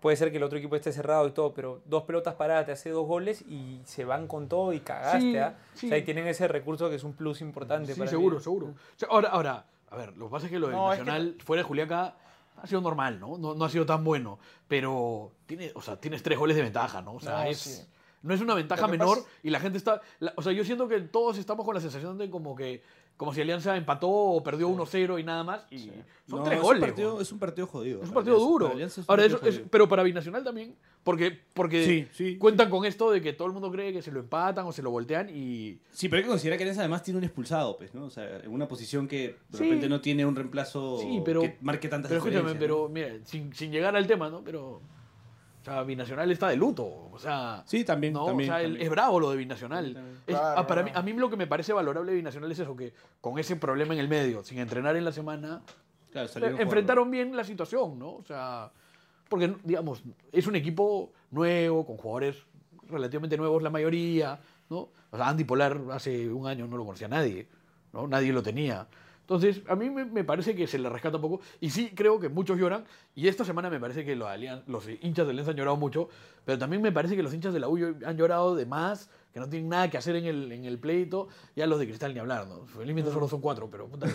puede 0.00 0.16
ser 0.16 0.30
que 0.30 0.38
el 0.38 0.42
otro 0.42 0.58
equipo 0.58 0.76
esté 0.76 0.92
cerrado 0.92 1.26
y 1.28 1.32
todo, 1.32 1.52
pero 1.54 1.80
dos 1.84 2.02
pelotas 2.04 2.34
paradas 2.34 2.66
te 2.66 2.72
hace 2.72 2.90
dos 2.90 3.06
goles 3.06 3.42
y 3.42 3.80
se 3.84 4.04
van 4.04 4.26
con 4.26 4.48
todo 4.48 4.72
y 4.72 4.80
cagaste. 4.80 5.20
Sí, 5.20 5.36
¿ah? 5.36 5.54
sí. 5.74 5.86
O 5.86 5.88
sea, 5.90 5.98
y 5.98 6.02
tienen 6.02 6.26
ese 6.26 6.48
recurso 6.48 6.88
que 6.88 6.96
es 6.96 7.04
un 7.04 7.12
plus 7.12 7.40
importante. 7.40 7.92
Sí, 7.94 7.98
para 7.98 8.10
seguro, 8.10 8.36
mí. 8.38 8.42
seguro. 8.42 8.66
O 8.68 8.74
sea, 8.96 9.08
ahora, 9.10 9.28
ahora, 9.28 9.66
a 9.90 9.96
ver, 9.96 10.16
lo 10.16 10.26
que 10.26 10.30
pasa 10.32 10.46
es 10.46 10.52
que 10.52 10.58
lo 10.58 10.68
de 10.68 10.72
No, 10.74 10.92
es 10.92 10.98
que- 10.98 11.04
Nacional 11.04 11.36
fuera 11.44 11.62
de 11.62 11.68
Juliaca 11.68 12.14
ha 12.56 12.66
sido 12.66 12.80
normal, 12.80 13.18
¿no? 13.20 13.38
¿no? 13.38 13.54
No 13.54 13.64
ha 13.64 13.68
sido 13.70 13.86
tan 13.86 14.04
bueno, 14.04 14.38
pero 14.68 15.32
tiene, 15.46 15.72
o 15.74 15.82
sea, 15.82 15.96
tienes 15.96 16.22
tres 16.22 16.38
goles 16.38 16.56
de 16.56 16.62
ventaja, 16.62 17.02
¿no? 17.02 17.14
O 17.14 17.20
sea, 17.20 17.44
No, 17.44 17.50
es, 17.50 17.58
sí. 17.58 17.82
no 18.22 18.34
es 18.34 18.40
una 18.40 18.54
ventaja 18.54 18.86
menor 18.86 19.18
pasa 19.18 19.30
y 19.42 19.50
la 19.50 19.60
gente 19.60 19.78
está... 19.78 20.00
la- 20.18 20.32
o 20.36 20.42
sea, 20.42 20.52
yo 20.52 20.64
siento 20.64 20.86
que 20.88 21.00
todos 21.00 21.38
estamos 21.38 21.64
con 21.64 21.74
la 21.74 21.80
sensación 21.80 22.18
de 22.18 22.28
como 22.30 22.54
que... 22.56 22.82
Como 23.20 23.34
si 23.34 23.42
Alianza 23.42 23.76
empató 23.76 24.08
o 24.08 24.42
perdió 24.42 24.66
1-0 24.70 25.20
y 25.20 25.24
nada 25.24 25.44
más. 25.44 25.66
Y 25.70 25.90
son 26.26 26.38
No, 26.38 26.42
tres 26.42 26.56
es 26.56 26.62
goles. 26.62 26.80
Un 26.82 26.88
partido, 26.88 27.08
weón. 27.10 27.20
es 27.22 27.32
un 27.32 27.38
partido 27.38 27.66
jodido. 27.66 28.02
Es 28.02 28.08
un 28.08 28.14
partido 28.14 28.36
Alianza. 28.36 28.50
duro. 28.50 28.64
Para 28.64 28.74
Alianza 28.76 29.00
es 29.02 29.06
un 29.06 29.12
Ahora, 29.12 29.22
partido 29.24 29.50
eso 29.50 29.60
es- 29.60 29.68
pero 29.70 29.88
para 29.90 30.02
Binacional 30.04 30.42
también, 30.42 30.74
porque, 31.04 31.38
porque 31.52 31.84
Sí, 31.84 32.08
sí. 32.12 32.38
cuentan 32.38 32.70
con 32.70 32.86
esto 32.86 33.10
de 33.10 33.20
que 33.20 33.34
todo 33.34 33.46
el 33.48 33.52
mundo 33.52 33.70
cree 33.70 33.92
que 33.92 34.00
se 34.00 34.10
lo 34.10 34.20
empatan 34.20 34.64
o 34.64 34.72
se 34.72 34.80
lo 34.80 34.90
voltean 34.90 35.28
y... 35.28 35.78
Sí, 35.90 36.08
pero 36.08 36.16
hay 36.20 36.22
que 36.22 36.30
considerar 36.30 36.56
que 36.56 36.64
Alianza 36.64 36.80
además 36.80 37.02
tiene 37.02 37.18
un 37.18 37.24
expulsado, 37.24 37.76
pues, 37.76 37.92
¿no? 37.94 38.06
O 38.06 38.10
sea, 38.10 38.38
en 38.38 38.50
una 38.50 38.66
posición 38.66 39.06
que 39.06 39.36
de 39.50 39.58
Sí. 39.58 39.64
repente 39.64 39.90
no 39.90 40.00
tiene 40.00 40.24
un 40.24 40.34
reemplazo 40.34 40.96
Sí, 41.02 41.20
pero- 41.22 41.42
que 41.42 41.58
marque 41.60 41.88
tantas 41.88 42.08
Pero 42.08 42.20
escúchame, 42.26 42.54
pero 42.54 42.88
mira, 42.88 43.16
sin, 43.24 43.52
sin 43.52 43.70
llegar 43.70 43.94
al 43.96 44.06
tema, 44.06 44.30
¿no? 44.30 44.42
Pero. 44.42 44.80
O 45.60 45.64
sea, 45.64 45.82
Binacional 45.82 46.30
está 46.30 46.48
de 46.48 46.56
luto. 46.56 47.10
O 47.12 47.18
sea. 47.18 47.62
Sí, 47.66 47.84
también, 47.84 48.14
No, 48.14 48.24
también, 48.26 48.50
o 48.50 48.54
sea, 48.54 48.62
también. 48.62 48.82
es 48.82 48.90
bravo 48.90 49.20
lo 49.20 49.30
de 49.30 49.36
Binacional. 49.36 49.92
también. 49.94 50.16
Es- 50.26 50.34
Claro, 50.36 50.60
ah, 50.60 50.66
para 50.66 50.80
no. 50.82 50.86
mí, 50.86 50.92
a 50.94 51.02
mí 51.02 51.12
lo 51.12 51.28
que 51.28 51.36
me 51.36 51.46
parece 51.46 51.72
valorable 51.72 52.12
de 52.12 52.16
Binacional 52.16 52.50
es 52.50 52.58
eso, 52.60 52.74
que 52.76 52.94
con 53.20 53.38
ese 53.38 53.56
problema 53.56 53.92
en 53.94 54.00
el 54.00 54.08
medio, 54.08 54.42
sin 54.42 54.58
entrenar 54.58 54.96
en 54.96 55.04
la 55.04 55.12
semana, 55.12 55.60
Claro, 56.10 56.28
eh, 56.28 56.56
enfrentaron 56.58 57.10
bien 57.10 57.36
la 57.36 57.44
situación, 57.44 57.98
¿no? 57.98 58.14
O 58.14 58.24
sea, 58.24 58.70
porque, 59.28 59.54
digamos, 59.62 60.02
es 60.32 60.46
un 60.46 60.56
equipo 60.56 61.12
nuevo, 61.30 61.84
con 61.86 61.96
jugadores 61.98 62.36
relativamente 62.88 63.36
nuevos 63.36 63.62
la 63.62 63.70
mayoría, 63.70 64.40
¿no? 64.70 64.88
O 65.10 65.16
sea, 65.16 65.28
Andy 65.28 65.44
Polar 65.44 65.78
hace 65.92 66.28
un 66.32 66.46
año 66.48 66.66
no 66.66 66.76
lo 66.78 66.84
conocía 66.84 67.06
nadie, 67.06 67.46
¿no? 67.92 68.08
Nadie 68.08 68.32
lo 68.32 68.42
tenía. 68.42 68.86
Entonces, 69.30 69.62
a 69.68 69.76
mí 69.76 69.88
me, 69.90 70.24
parece 70.24 70.56
que 70.56 70.66
se 70.66 70.76
le 70.76 70.88
rescata 70.88 71.14
un 71.18 71.22
poco. 71.22 71.40
Y 71.60 71.70
sí, 71.70 71.92
creo 71.94 72.18
que 72.18 72.28
muchos 72.28 72.58
lloran. 72.58 72.84
Y 73.14 73.28
esta 73.28 73.44
semana 73.44 73.70
me 73.70 73.78
parece 73.78 74.04
que 74.04 74.16
los, 74.16 74.28
los 74.66 74.88
hinchas 74.88 75.24
de 75.24 75.30
Alianza 75.30 75.52
han 75.52 75.56
llorado 75.56 75.76
mucho. 75.76 76.08
Pero 76.44 76.58
también 76.58 76.82
me 76.82 76.90
parece 76.90 77.14
que 77.14 77.22
los 77.22 77.32
hinchas 77.32 77.54
de 77.54 77.60
la 77.60 77.68
U 77.68 77.76
han 78.04 78.16
llorado 78.16 78.56
de 78.56 78.66
más, 78.66 79.08
que 79.32 79.40
no 79.40 79.48
tienen 79.48 79.68
nada 79.68 79.88
que 79.88 79.96
hacer 79.96 80.16
en 80.16 80.24
el, 80.24 80.52
en 80.52 80.64
el 80.64 80.78
pleito. 80.78 81.28
Ya 81.54 81.66
los 81.66 81.78
de 81.78 81.86
Cristal 81.86 82.12
ni 82.12 82.20
hablar, 82.20 82.48
¿no? 82.48 82.66
Felizmente 82.66 83.12
solo 83.12 83.28
son 83.28 83.40
cuatro, 83.40 83.70
pero 83.70 83.88
puta. 83.88 84.06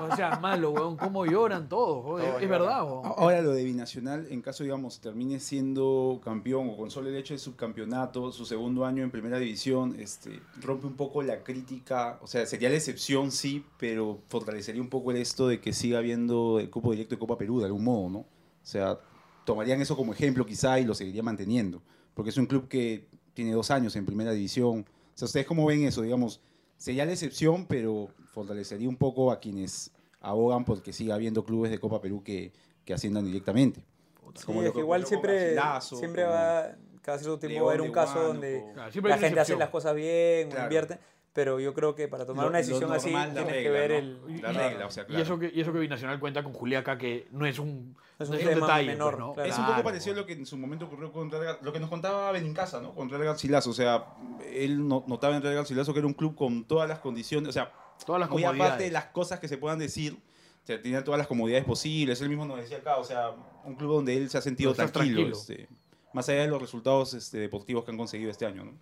o 0.00 0.16
sea, 0.16 0.38
malo, 0.40 0.70
weón. 0.70 0.96
¿Cómo 0.96 1.26
lloran 1.26 1.68
todos? 1.68 2.04
weón? 2.04 2.36
Es, 2.36 2.42
es 2.42 2.48
verdad, 2.48 2.84
weón. 2.84 3.02
Ahora 3.04 3.42
lo 3.42 3.52
de 3.52 3.64
Binacional, 3.64 4.26
en 4.30 4.40
caso, 4.40 4.62
digamos, 4.62 5.00
termine 5.00 5.40
siendo 5.40 6.20
campeón 6.22 6.70
o 6.70 6.76
con 6.76 6.90
solo 6.90 7.08
el 7.08 7.16
hecho 7.16 7.34
de 7.34 7.38
subcampeonato, 7.38 8.30
su 8.30 8.44
segundo 8.44 8.84
año 8.84 9.02
en 9.02 9.10
primera 9.10 9.38
división, 9.38 9.96
este, 9.98 10.40
rompe 10.60 10.86
un 10.86 10.94
poco 10.94 11.22
la 11.22 11.42
crítica, 11.42 12.18
o 12.22 12.26
sea, 12.26 12.46
sería 12.46 12.68
la 12.68 12.76
excepción, 12.76 13.32
sí, 13.32 13.64
pero 13.78 14.20
fortalecería 14.28 14.80
un 14.80 14.88
poco 14.88 15.10
el 15.10 15.16
esto 15.16 15.48
de 15.48 15.60
que 15.60 15.72
siga 15.72 15.98
habiendo 15.98 16.60
el 16.60 16.70
cupo 16.70 16.92
directo 16.92 17.14
de 17.14 17.18
Copa 17.18 17.36
Perú, 17.36 17.58
de 17.58 17.66
algún 17.66 17.84
modo, 17.84 18.08
¿no? 18.10 18.18
O 18.18 18.68
sea, 18.68 18.98
tomarían 19.44 19.80
eso 19.80 19.96
como 19.96 20.12
ejemplo 20.12 20.44
quizá 20.46 20.78
y 20.78 20.84
lo 20.84 20.94
seguiría 20.94 21.22
manteniendo, 21.22 21.82
porque 22.14 22.30
es 22.30 22.36
un 22.36 22.46
club 22.46 22.68
que 22.68 23.08
tiene 23.36 23.52
dos 23.52 23.70
años 23.70 23.94
en 23.94 24.04
primera 24.06 24.32
división. 24.32 24.80
O 25.14 25.18
sea, 25.18 25.26
¿ustedes 25.26 25.46
cómo 25.46 25.64
ven 25.66 25.84
eso? 25.84 26.02
Digamos, 26.02 26.40
sería 26.76 27.04
la 27.04 27.12
excepción, 27.12 27.66
pero 27.66 28.08
fortalecería 28.32 28.88
un 28.88 28.96
poco 28.96 29.30
a 29.30 29.38
quienes 29.38 29.92
abogan 30.20 30.64
porque 30.64 30.92
siga 30.92 31.14
habiendo 31.14 31.44
clubes 31.44 31.70
de 31.70 31.78
Copa 31.78 32.00
Perú 32.00 32.22
que, 32.24 32.50
que 32.84 32.94
asciendan 32.94 33.24
directamente. 33.26 33.84
Sí, 34.34 34.44
Como 34.46 34.62
es 34.62 34.72
que 34.72 34.80
igual 34.80 35.06
siempre, 35.06 35.54
Garcilaso, 35.54 35.96
siempre 35.96 36.24
va, 36.24 36.74
cada 37.02 37.18
cierto 37.18 37.38
tiempo 37.38 37.64
va 37.66 37.70
a 37.70 37.74
haber 37.74 37.86
un 37.86 37.92
caso 37.92 38.20
donde 38.20 38.64
Claro, 38.74 39.08
la 39.08 39.18
gente 39.18 39.40
hace 39.40 39.56
las 39.56 39.68
cosas 39.70 39.94
bien, 39.94 40.48
Claro. 40.50 40.64
invierte, 40.64 40.98
pero 41.36 41.60
yo 41.60 41.72
creo 41.74 41.94
que 41.94 42.08
para 42.08 42.26
tomar 42.26 42.44
Lo- 42.46 42.48
una 42.50 42.58
decisión 42.58 42.90
así 42.92 43.10
normal, 43.12 43.32
tienes 43.34 43.62
que 43.62 43.70
ver 43.70 43.90
¿no? 43.90 43.96
el... 44.28 44.42
La 44.42 44.52
regla, 44.52 44.86
o 44.86 44.90
sea, 44.90 45.06
Y, 45.08 45.20
eso 45.20 45.38
que, 45.38 45.52
y 45.54 45.60
eso 45.60 45.72
que 45.72 45.78
Binacional 45.78 46.18
cuenta 46.18 46.42
con 46.42 46.52
Juliaca, 46.54 46.96
que 46.98 47.28
no 47.30 47.46
es 47.46 47.58
un, 47.60 47.94
Es 48.18 48.28
no 48.30 48.34
un 48.34 48.40
es 48.40 48.46
un 48.48 48.54
tema 48.54 48.66
detalle. 48.66 48.86
menor, 48.88 49.12
pues, 49.14 49.20
¿no? 49.26 49.32
claro. 49.34 49.48
Es 49.50 49.58
un 49.58 49.66
poco 49.66 49.82
parecido 49.84 50.14
a 50.14 50.18
lo 50.20 50.26
que 50.26 50.32
en 50.32 50.46
su 50.46 50.56
momento 50.56 50.86
ocurrió 50.86 51.12
con 51.12 51.30
Real 51.30 51.58
lo 51.62 51.72
que 51.72 51.78
nos 51.78 51.90
contaba 51.90 52.32
Benincasa, 52.32 52.80
¿no? 52.80 52.94
Con 52.94 53.08
Real 53.10 53.22
Garcilaso. 53.22 53.70
O 53.70 53.74
sea, 53.74 54.06
él 54.52 54.88
no- 54.88 55.04
notaba 55.06 55.36
en 55.36 55.42
Real 55.42 55.54
Garcilaso 55.54 55.92
que 55.92 55.98
era 56.00 56.06
un 56.08 56.14
club 56.14 56.34
con 56.34 56.64
todas 56.64 56.88
las 56.88 56.98
condiciones, 57.00 57.50
o 57.50 57.52
sea, 57.52 57.70
Todas 58.04 58.18
las 58.20 58.30
muy 58.30 58.42
aparte 58.44 58.58
comodidades. 58.58 58.86
de 58.86 58.90
las 58.92 59.04
cosas 59.06 59.38
que 59.38 59.46
se 59.48 59.58
puedan 59.58 59.78
decir, 59.78 60.14
o 60.62 60.66
sea, 60.66 60.80
tenía 60.82 61.04
todas 61.04 61.18
las 61.18 61.26
comodidades 61.26 61.64
posibles. 61.66 62.20
Él 62.22 62.28
mismo 62.30 62.44
nos 62.46 62.58
decía 62.58 62.78
acá, 62.78 62.96
o 62.96 63.04
sea, 63.04 63.32
un 63.64 63.74
club 63.74 63.92
donde 63.92 64.16
él 64.16 64.28
se 64.30 64.38
ha 64.38 64.40
sentido 64.40 64.72
tranquilo, 64.74 65.16
tranquilo. 65.32 65.36
este, 65.36 65.68
más 66.12 66.26
allá 66.30 66.40
de 66.42 66.48
los 66.48 66.60
resultados 66.62 67.12
este, 67.14 67.38
deportivos 67.38 67.84
que 67.84 67.90
han 67.90 67.98
conseguido 67.98 68.30
este 68.30 68.46
año, 68.46 68.64
¿no? 68.64 68.72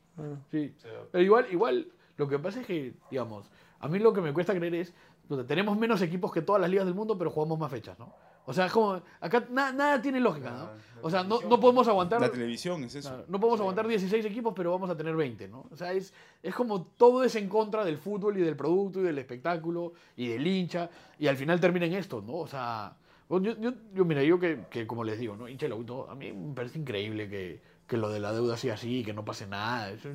Sí. 0.52 0.72
Pero 1.12 1.24
igual, 1.24 1.46
igual, 1.50 1.88
lo 2.16 2.28
que 2.28 2.38
pasa 2.38 2.60
es 2.60 2.66
que, 2.66 2.94
digamos, 3.10 3.46
a 3.80 3.88
mí 3.88 3.98
lo 3.98 4.12
que 4.12 4.20
me 4.20 4.32
cuesta 4.32 4.54
creer 4.54 4.74
es, 4.76 4.94
puta, 5.28 5.46
tenemos 5.46 5.76
menos 5.78 6.00
equipos 6.02 6.32
que 6.32 6.42
todas 6.42 6.60
las 6.60 6.70
ligas 6.70 6.86
del 6.86 6.94
mundo, 6.94 7.16
pero 7.18 7.30
jugamos 7.30 7.58
más 7.58 7.70
fechas, 7.70 7.98
¿no? 7.98 8.12
O 8.46 8.52
sea, 8.52 8.66
es 8.66 8.72
como, 8.72 9.00
acá 9.22 9.46
na- 9.50 9.72
nada 9.72 10.02
tiene 10.02 10.20
lógica, 10.20 10.50
¿no? 10.50 10.68
O 11.00 11.08
sea, 11.08 11.24
no, 11.24 11.40
no 11.48 11.58
podemos 11.58 11.88
aguantar... 11.88 12.20
La 12.20 12.30
televisión 12.30 12.84
es 12.84 12.94
eso. 12.94 13.08
Claro, 13.08 13.24
no 13.26 13.40
podemos 13.40 13.58
aguantar 13.60 13.88
16 13.88 14.22
equipos, 14.26 14.52
pero 14.54 14.70
vamos 14.70 14.90
a 14.90 14.96
tener 14.96 15.16
20, 15.16 15.48
¿no? 15.48 15.64
O 15.70 15.76
sea, 15.76 15.92
es, 15.94 16.12
es 16.42 16.54
como 16.54 16.82
todo 16.82 17.24
es 17.24 17.34
en 17.36 17.48
contra 17.48 17.84
del 17.86 17.96
fútbol 17.96 18.36
y 18.36 18.42
del 18.42 18.54
producto 18.54 19.00
y 19.00 19.02
del 19.04 19.16
espectáculo 19.18 19.94
y 20.14 20.28
del 20.28 20.46
hincha, 20.46 20.90
y 21.18 21.26
al 21.26 21.36
final 21.38 21.58
termina 21.58 21.86
en 21.86 21.94
esto, 21.94 22.20
¿no? 22.20 22.34
O 22.34 22.46
sea, 22.46 22.94
bueno, 23.30 23.46
yo, 23.46 23.58
yo, 23.58 23.72
yo, 23.94 24.04
mira, 24.04 24.22
yo 24.22 24.38
que, 24.38 24.66
que 24.68 24.86
como 24.86 25.04
les 25.04 25.18
digo, 25.18 25.36
¿no? 25.36 25.48
Hincha 25.48 25.66
y 25.66 25.84
todo, 25.84 26.10
a 26.10 26.14
mí 26.14 26.30
me 26.30 26.54
parece 26.54 26.78
increíble 26.78 27.30
que, 27.30 27.62
que 27.86 27.96
lo 27.96 28.10
de 28.10 28.20
la 28.20 28.32
deuda 28.34 28.58
sea 28.58 28.74
así, 28.74 29.02
que 29.04 29.14
no 29.14 29.24
pase 29.24 29.46
nada. 29.46 29.90
Eso 29.90 30.10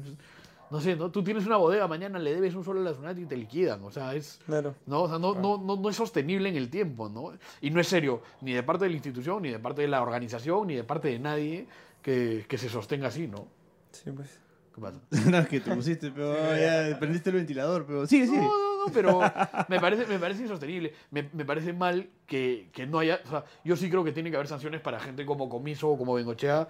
no 0.69 0.79
sé, 0.79 0.95
¿no? 0.95 1.09
Tú 1.11 1.23
tienes 1.23 1.45
una 1.45 1.57
bodega, 1.57 1.87
mañana 1.87 2.19
le 2.19 2.33
debes 2.33 2.53
un 2.55 2.63
solo 2.63 2.81
a 2.81 2.83
la 2.83 2.93
Sunat 2.93 3.17
y 3.17 3.25
te 3.25 3.35
liquidan, 3.35 3.83
o 3.83 3.91
sea, 3.91 4.13
es... 4.13 4.39
Claro. 4.45 4.75
¿no? 4.85 5.03
O 5.03 5.09
sea, 5.09 5.17
no, 5.17 5.33
no, 5.33 5.57
no, 5.57 5.75
no 5.75 5.89
es 5.89 5.95
sostenible 5.95 6.49
en 6.49 6.55
el 6.55 6.69
tiempo, 6.69 7.09
¿no? 7.09 7.33
Y 7.61 7.71
no 7.71 7.79
es 7.79 7.87
serio, 7.87 8.21
ni 8.41 8.53
de 8.53 8.63
parte 8.63 8.85
de 8.85 8.89
la 8.89 8.95
institución, 8.95 9.41
ni 9.41 9.49
de 9.49 9.59
parte 9.59 9.81
de 9.81 9.87
la 9.87 10.01
organización, 10.01 10.67
ni 10.67 10.75
de 10.75 10.83
parte 10.83 11.07
de 11.07 11.19
nadie 11.19 11.67
que, 12.01 12.45
que 12.47 12.57
se 12.57 12.69
sostenga 12.69 13.07
así, 13.07 13.27
¿no? 13.27 13.47
Sí, 13.91 14.11
pues. 14.11 14.39
¿Qué 14.73 14.81
pasa? 14.81 14.99
No, 15.29 15.37
es 15.39 15.47
que 15.47 15.59
te 15.59 15.73
pusiste, 15.75 16.11
pero 16.11 16.33
ya 16.55 16.97
prendiste 16.99 17.29
el 17.29 17.37
ventilador, 17.37 17.85
pero 17.85 18.05
sigue. 18.05 18.27
No, 18.27 18.35
no, 18.35 18.85
no, 18.85 18.93
pero 18.93 19.19
me 19.67 19.79
parece, 19.79 20.05
me 20.05 20.19
parece 20.19 20.43
insostenible. 20.43 20.93
Me, 21.11 21.29
me 21.33 21.45
parece 21.45 21.73
mal 21.73 22.09
que, 22.25 22.69
que 22.71 22.85
no 22.85 22.99
haya. 22.99 23.19
O 23.25 23.29
sea, 23.29 23.45
yo 23.63 23.75
sí 23.75 23.89
creo 23.89 24.03
que 24.03 24.11
tiene 24.11 24.29
que 24.29 24.35
haber 24.35 24.47
sanciones 24.47 24.81
para 24.81 24.99
gente 24.99 25.25
como 25.25 25.49
Comiso 25.49 25.89
o 25.89 25.97
como 25.97 26.13
Bengochea. 26.13 26.67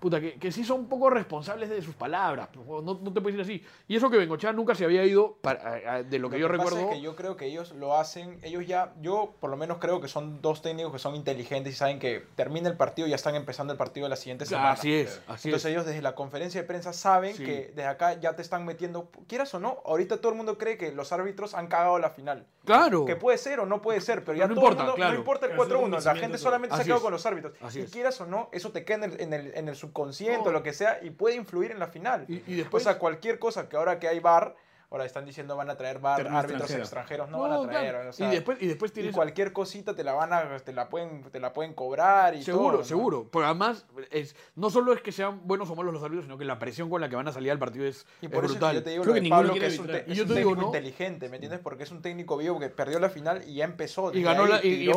Puta, 0.00 0.20
que, 0.20 0.34
que 0.38 0.52
sí 0.52 0.62
son 0.62 0.80
un 0.80 0.88
poco 0.88 1.08
responsables 1.10 1.70
de 1.70 1.80
sus 1.82 1.94
palabras. 1.94 2.48
No, 2.54 2.82
no 2.82 3.12
te 3.12 3.20
puedes 3.20 3.36
decir 3.38 3.40
así. 3.58 3.66
Y 3.88 3.96
eso 3.96 4.10
que 4.10 4.18
Bengochea 4.18 4.52
nunca 4.52 4.74
se 4.74 4.84
había 4.84 5.04
ido, 5.04 5.36
para- 5.40 5.60
a- 5.62 5.94
a- 5.96 6.02
de 6.02 6.18
lo 6.18 6.28
que 6.28 6.38
yo 6.38 6.46
pasa 6.48 6.56
recuerdo. 6.58 6.80
es 6.90 6.96
que 6.96 7.00
yo 7.00 7.16
creo 7.16 7.36
que 7.36 7.46
ellos 7.46 7.72
lo 7.72 7.96
hacen, 7.96 8.38
ellos 8.42 8.66
ya, 8.66 8.92
yo 9.00 9.34
por 9.40 9.48
lo 9.50 9.56
menos 9.56 9.78
creo 9.78 10.00
que 10.00 10.08
son 10.08 10.42
dos 10.42 10.60
técnicos 10.62 10.92
que 10.92 10.98
son 10.98 11.14
inteligentes 11.16 11.72
y 11.72 11.76
saben 11.76 11.98
que 11.98 12.24
termina 12.36 12.68
el 12.68 12.76
partido 12.76 13.06
y 13.08 13.10
ya 13.10 13.16
están 13.16 13.34
empezando 13.36 13.72
el 13.72 13.78
partido 13.78 14.04
de 14.04 14.10
la 14.10 14.16
siguiente 14.16 14.44
Claro, 14.44 14.60
semana. 14.62 14.72
así 14.78 14.92
es, 14.94 15.22
así 15.28 15.48
Entonces 15.48 15.66
es. 15.70 15.72
ellos 15.72 15.86
desde 15.86 16.02
la 16.02 16.14
conferencia 16.14 16.60
de 16.60 16.66
prensa 16.66 16.92
saben 16.92 17.34
Sí. 17.34 17.44
que 17.44 17.72
desde 17.74 17.86
acá 17.86 18.20
ya 18.20 18.36
te 18.36 18.42
están 18.42 18.64
metiendo, 18.66 19.10
quieras 19.26 19.52
o 19.54 19.60
no, 19.60 19.78
ahorita 19.86 20.18
todo 20.18 20.30
el 20.32 20.36
mundo 20.36 20.58
cree 20.58 20.76
que 20.76 20.92
los 20.92 21.10
árbitros 21.12 21.54
han 21.54 21.68
cagado 21.68 21.98
la 21.98 22.10
final. 22.10 22.46
Claro. 22.64 23.04
Que 23.04 23.16
puede 23.16 23.38
ser 23.38 23.60
o 23.60 23.66
no 23.66 23.80
puede 23.80 24.00
ser, 24.00 24.24
pero 24.24 24.36
ya 24.36 24.46
no 24.48 24.54
todo 24.54 24.64
importa, 24.64 24.82
el 24.82 24.86
mundo, 24.88 24.96
claro. 24.96 25.12
no 25.12 25.18
importa 25.20 25.46
el 25.46 25.52
Pero 25.52 25.62
es 25.62 25.68
un 25.68 25.74
4-1, 25.90 26.04
la 26.04 26.14
gente 26.16 26.36
todo. 26.36 26.38
solamente 26.38 26.76
se 26.76 26.82
ha 26.82 26.84
quedado 26.84 27.00
con 27.02 27.12
los 27.12 27.24
árbitros. 27.24 27.54
Así 27.62 27.78
y 27.78 27.82
es. 27.82 27.90
quieras 27.90 28.20
o 28.20 28.26
no, 28.26 28.48
eso 28.52 28.72
te 28.72 28.84
queda 28.84 29.04
en 29.04 29.12
el, 29.12 29.20
en 29.20 29.32
el, 29.32 29.54
en 29.54 29.68
el 29.68 29.76
subconsciente 29.86 30.38
No. 30.44 30.50
o 30.50 30.52
lo 30.52 30.62
que 30.62 30.72
sea 30.72 30.98
y 31.02 31.10
puede 31.10 31.36
influir 31.36 31.70
en 31.70 31.78
la 31.78 31.86
final. 31.88 32.24
Y- 32.28 32.42
y 32.46 32.54
después- 32.56 32.82
o 32.82 32.90
sea, 32.90 32.98
cualquier 32.98 33.38
cosa 33.38 33.68
que 33.68 33.76
ahora 33.76 33.98
que 33.98 34.08
hay 34.08 34.20
VAR, 34.20 34.54
ahora 34.96 35.06
están 35.06 35.24
diciendo 35.24 35.56
van 35.56 35.70
a 35.70 35.76
traer 35.76 36.00
Término 36.00 36.38
árbitros 36.38 36.70
extranjero. 36.70 36.82
extranjeros, 36.82 37.30
no, 37.30 37.36
No, 37.38 37.42
van 37.42 37.68
a 37.68 37.72
traer. 37.72 37.90
claro. 37.94 38.10
o 38.10 38.12
sea, 38.12 38.28
y 38.28 38.30
después, 38.30 38.58
y 38.60 38.66
después 38.66 38.92
y 38.96 39.10
cualquier 39.10 39.52
cosita 39.52 39.94
te 39.94 40.02
la 40.04 40.12
van 40.12 40.32
a, 40.32 40.56
te 40.58 40.72
la 40.72 40.88
pueden, 40.88 41.22
te 41.30 41.38
la 41.40 41.52
pueden 41.52 41.74
cobrar 41.74 42.34
y 42.34 42.42
Seguro, 42.42 42.68
todo, 42.70 42.78
¿no? 42.78 42.84
seguro. 42.84 43.28
Porque 43.30 43.46
además, 43.46 43.86
es, 44.10 44.34
no 44.54 44.70
solo 44.70 44.92
es 44.92 45.00
que 45.02 45.12
sean 45.12 45.40
buenos 45.46 45.70
o 45.70 45.76
malos 45.76 45.92
los 45.92 46.02
árbitros, 46.02 46.24
sino 46.24 46.38
que 46.38 46.44
la 46.44 46.58
presión 46.58 46.88
con 46.90 47.00
la 47.00 47.08
que 47.08 47.16
van 47.16 47.28
a 47.28 47.32
salir 47.32 47.50
al 47.50 47.58
partido 47.58 47.86
es, 47.86 48.06
Y 48.20 48.26
es 48.26 48.32
por 48.32 48.44
eso 48.44 48.54
brutal. 48.54 48.74
yo 48.74 48.82
te 48.82 48.90
digo 48.90 49.02
Creo 49.02 49.14
lo 49.14 49.20
que 49.20 49.24
de 49.24 49.30
Pablo, 49.30 49.54
que 49.54 49.66
es 49.66 49.78
un, 49.78 49.86
te- 49.86 49.98
es 50.10 50.16
digo, 50.16 50.26
técnico 50.34 50.54
¿no? 50.56 50.66
inteligente, 50.66 51.28
¿me 51.28 51.36
entiendes? 51.36 51.60
Porque 51.60 51.82
es 51.84 51.90
un 51.90 52.02
técnico 52.02 52.36
vivo 52.36 52.58
que 52.58 52.68
perdió 52.68 52.98
la 52.98 53.10
final 53.10 53.42
y 53.46 53.56
ya 53.56 53.64
empezó. 53.64 54.12
Y 54.14 54.22
ganó 54.22 54.46
la. 54.46 54.64
Y, 54.64 54.88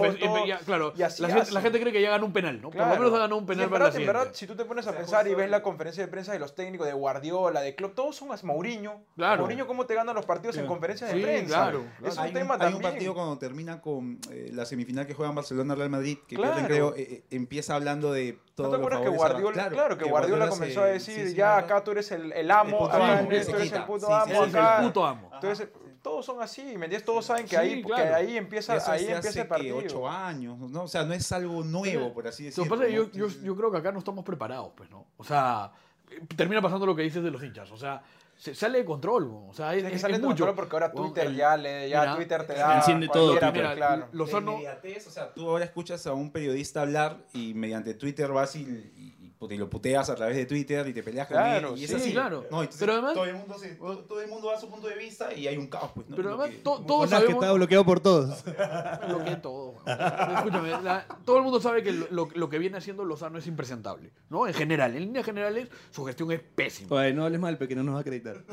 claro, 0.65 0.93
la, 0.95 1.61
gente, 1.61 1.79
cree 1.79 1.91
que 1.91 2.01
ya 2.01 2.09
ganó 2.11 2.25
un 2.25 2.33
penal, 2.33 2.61
¿no? 2.61 2.69
Claro. 2.69 2.89
Por 2.89 2.97
lo 2.99 3.03
menos 3.05 3.17
ha 3.17 3.21
ganado 3.23 3.37
un 3.39 3.45
penal 3.45 3.65
en 3.65 3.69
para 3.69 3.85
verdad, 3.85 3.95
la 3.99 4.01
en 4.01 4.07
verdad, 4.07 4.29
si 4.33 4.47
tú 4.47 4.55
te 4.55 4.65
pones 4.65 4.87
a 4.87 4.95
pensar 4.95 5.27
y 5.27 5.35
ves 5.35 5.49
la 5.49 5.61
conferencia 5.61 6.03
de 6.03 6.09
prensa 6.09 6.31
de 6.31 6.39
los 6.39 6.55
técnicos 6.55 6.87
de 6.87 6.93
Guardiola, 6.93 7.61
de 7.61 7.75
Klopp, 7.75 7.95
todos 7.95 8.15
son 8.15 8.29
Mourinho. 8.43 9.01
Claro. 9.15 9.41
Mourinho, 9.41 9.65
¿cómo 9.67 9.85
te 9.89 9.95
ganan 9.95 10.15
los 10.15 10.25
partidos 10.25 10.55
en 10.57 10.65
conferencias 10.67 11.11
Sí, 11.11 11.17
de 11.17 11.23
prensa? 11.23 11.47
claro, 11.47 11.79
Es 11.81 12.13
claro. 12.13 12.13
un 12.13 12.19
hay, 12.27 12.31
tema 12.33 12.55
un, 12.55 12.61
hay 12.61 12.67
un 12.67 12.73
también. 12.73 12.91
partido 12.93 13.13
cuando 13.13 13.37
termina 13.37 13.81
con 13.81 14.19
eh, 14.31 14.49
la 14.53 14.65
semifinal 14.65 15.05
que 15.05 15.13
juegan 15.13 15.35
Barcelona-Real 15.35 15.89
Madrid, 15.89 16.19
que 16.27 16.35
Claro. 16.37 16.53
pierden, 16.53 16.71
creo, 16.71 16.95
eh, 16.95 17.07
eh, 17.09 17.23
empieza 17.31 17.75
hablando 17.75 18.13
de 18.13 18.39
todo 18.55 18.67
¿No 18.67 18.71
te 18.71 18.77
acuerdas 18.77 19.01
que 19.01 19.09
Guardiola, 19.09 19.69
claro, 19.69 19.97
que 19.97 20.05
Guardiola 20.05 20.47
comenzó 20.47 20.83
a 20.83 20.85
decir, 20.85 21.33
ya 21.35 21.57
acá 21.57 21.83
tú 21.83 21.91
eres 21.91 22.11
el, 22.11 22.31
el 22.31 22.49
amo, 22.51 22.85
acá 22.85 23.19
amo, 23.19 23.27
tú 23.29 23.35
eres 23.35 23.47
el 23.73 23.83
puto 23.83 24.13
amo, 24.13 24.41
acá. 24.43 24.77
el 24.79 24.85
puto 24.85 25.05
amo. 25.05 25.29
Entonces, 25.33 25.67
todos 26.01 26.25
son 26.25 26.41
así, 26.41 26.61
¿me 26.63 26.71
entiendes? 26.85 27.03
Todos 27.03 27.25
saben 27.25 27.43
que, 27.43 27.49
Sí, 27.49 27.55
ahí, 27.57 27.75
que 27.81 27.87
claro. 27.87 28.15
ahí 28.15 28.37
empieza, 28.37 28.77
Eso 28.77 28.91
ahí 28.91 28.99
se 28.99 29.11
empieza 29.11 29.29
hace 29.29 29.39
el 29.41 29.45
que 29.45 29.49
partido. 29.49 29.77
ocho 29.77 30.07
años, 30.07 30.57
¿no? 30.57 30.83
O 30.83 30.87
sea, 30.87 31.03
no 31.03 31.13
es 31.13 31.29
algo 31.33 31.61
nuevo, 31.63 32.13
por 32.13 32.27
así 32.27 32.43
Lo 32.43 32.47
decirlo. 32.49 32.63
que 32.63 32.69
pasa 32.69 32.83
es 32.85 32.89
que 32.91 32.95
¿no? 32.97 33.03
yo, 33.11 33.27
yo, 33.27 33.41
yo 33.43 33.55
creo 33.55 33.71
que 33.71 33.77
acá 33.79 33.91
no 33.91 33.99
estamos 33.99 34.23
preparados, 34.23 34.71
pues, 34.77 34.89
¿no? 34.89 35.07
O 35.17 35.23
sea, 35.23 35.71
termina 36.35 36.61
pasando 36.61 36.85
lo 36.85 36.95
que 36.95 37.01
dices 37.03 37.21
de 37.23 37.31
los 37.31 37.43
hinchas. 37.43 37.69
O 37.71 37.77
sea, 37.77 38.01
se 38.39 38.55
sale 38.55 38.77
de 38.79 38.85
control, 38.85 39.29
o 39.49 39.53
sea, 39.53 39.71
es, 39.73 39.79
Tiene 39.79 39.89
que 39.89 39.95
es- 39.97 40.01
salir 40.01 40.15
es 40.15 40.21
de 40.21 40.27
mucho. 40.27 40.45
control 40.45 40.55
porque 40.55 40.75
ahora 40.77 40.87
Bueno, 40.93 41.07
Twitter 41.09 41.27
el- 41.27 41.35
ya, 41.35 41.57
le, 41.57 41.89
ya 41.89 41.99
mira, 41.99 42.15
Twitter 42.15 42.47
te 42.47 42.53
da 42.53 42.77
enciende 42.77 43.07
todo 43.09 43.37
cualquiera, 43.37 43.51
Twitter. 43.51 43.65
pues, 43.67 43.75
claro. 43.77 44.07
Lozano- 44.13 44.55
o 45.07 45.11
sea, 45.11 45.33
tú 45.33 45.49
ahora 45.49 45.65
escuchas 45.65 46.07
a 46.07 46.13
un 46.13 46.31
periodista 46.31 46.81
hablar 46.81 47.17
y 47.33 47.53
mediante 47.53 47.93
Twitter 47.95 48.31
vas 48.31 48.55
y, 48.55 48.61
y- 48.61 49.15
y 49.41 49.57
lo 49.57 49.69
puteas 49.69 50.09
a 50.09 50.15
través 50.15 50.35
de 50.35 50.45
Twitter 50.45 50.85
y 50.89 50.93
te 50.93 51.01
peleas 51.01 51.25
Claro, 51.27 51.69
con 51.69 51.77
él. 51.77 51.81
Y 51.81 51.85
es 51.85 51.89
sí, 51.91 51.95
así. 51.95 52.11
claro. 52.11 52.45
No, 52.51 52.59
entonces 52.61 52.77
Pero 52.79 52.91
además- 52.93 53.13
todo, 53.13 53.23
el 53.25 53.35
mundo 53.35 53.57
se- 53.57 53.75
todo, 53.75 54.21
el 54.21 54.27
mundo 54.27 54.49
da 54.49 54.59
su 54.59 54.69
punto 54.69 54.87
de 54.89 54.95
vista 54.95 55.33
y 55.33 55.47
hay 55.47 55.55
un 55.55 55.67
caos, 55.67 55.91
pues, 55.95 56.09
¿no? 56.09 56.15
Pero 56.17 56.29
además, 56.29 56.49
que- 56.49 56.55
to- 56.57 56.81
todos 56.85 57.05
Jonás, 57.05 57.09
que 57.21 57.25
sabemos... 57.27 57.43
está 57.43 57.53
bloqueado 57.53 57.85
por 57.85 57.99
todos. 58.01 58.43
Lo 59.07 59.23
que 59.23 59.35
todo. 59.37 59.75
Escúchame, 59.85 60.69
la- 60.83 61.05
todo 61.23 61.37
el 61.37 61.43
mundo 61.43 61.61
sabe 61.61 61.83
que 61.83 61.93
lo, 61.93 62.27
lo- 62.35 62.49
que 62.49 62.59
viene 62.59 62.77
haciendo 62.77 63.05
Lozano 63.05 63.37
es 63.37 63.47
impresentable, 63.47 64.11
¿no? 64.29 64.45
En 64.45 64.53
general, 64.53 64.93
en 64.95 65.03
líneas 65.03 65.25
generales, 65.25 65.69
su 65.91 66.03
gestión 66.05 66.31
es 66.33 66.41
pésima. 66.41 66.97
Oye, 66.97 67.13
no 67.13 67.23
hables 67.23 67.39
mal, 67.39 67.57
porque 67.57 67.75
no 67.75 67.83
nos 67.83 67.93
va 67.95 67.99
a 67.99 68.01
acreditar. 68.01 68.43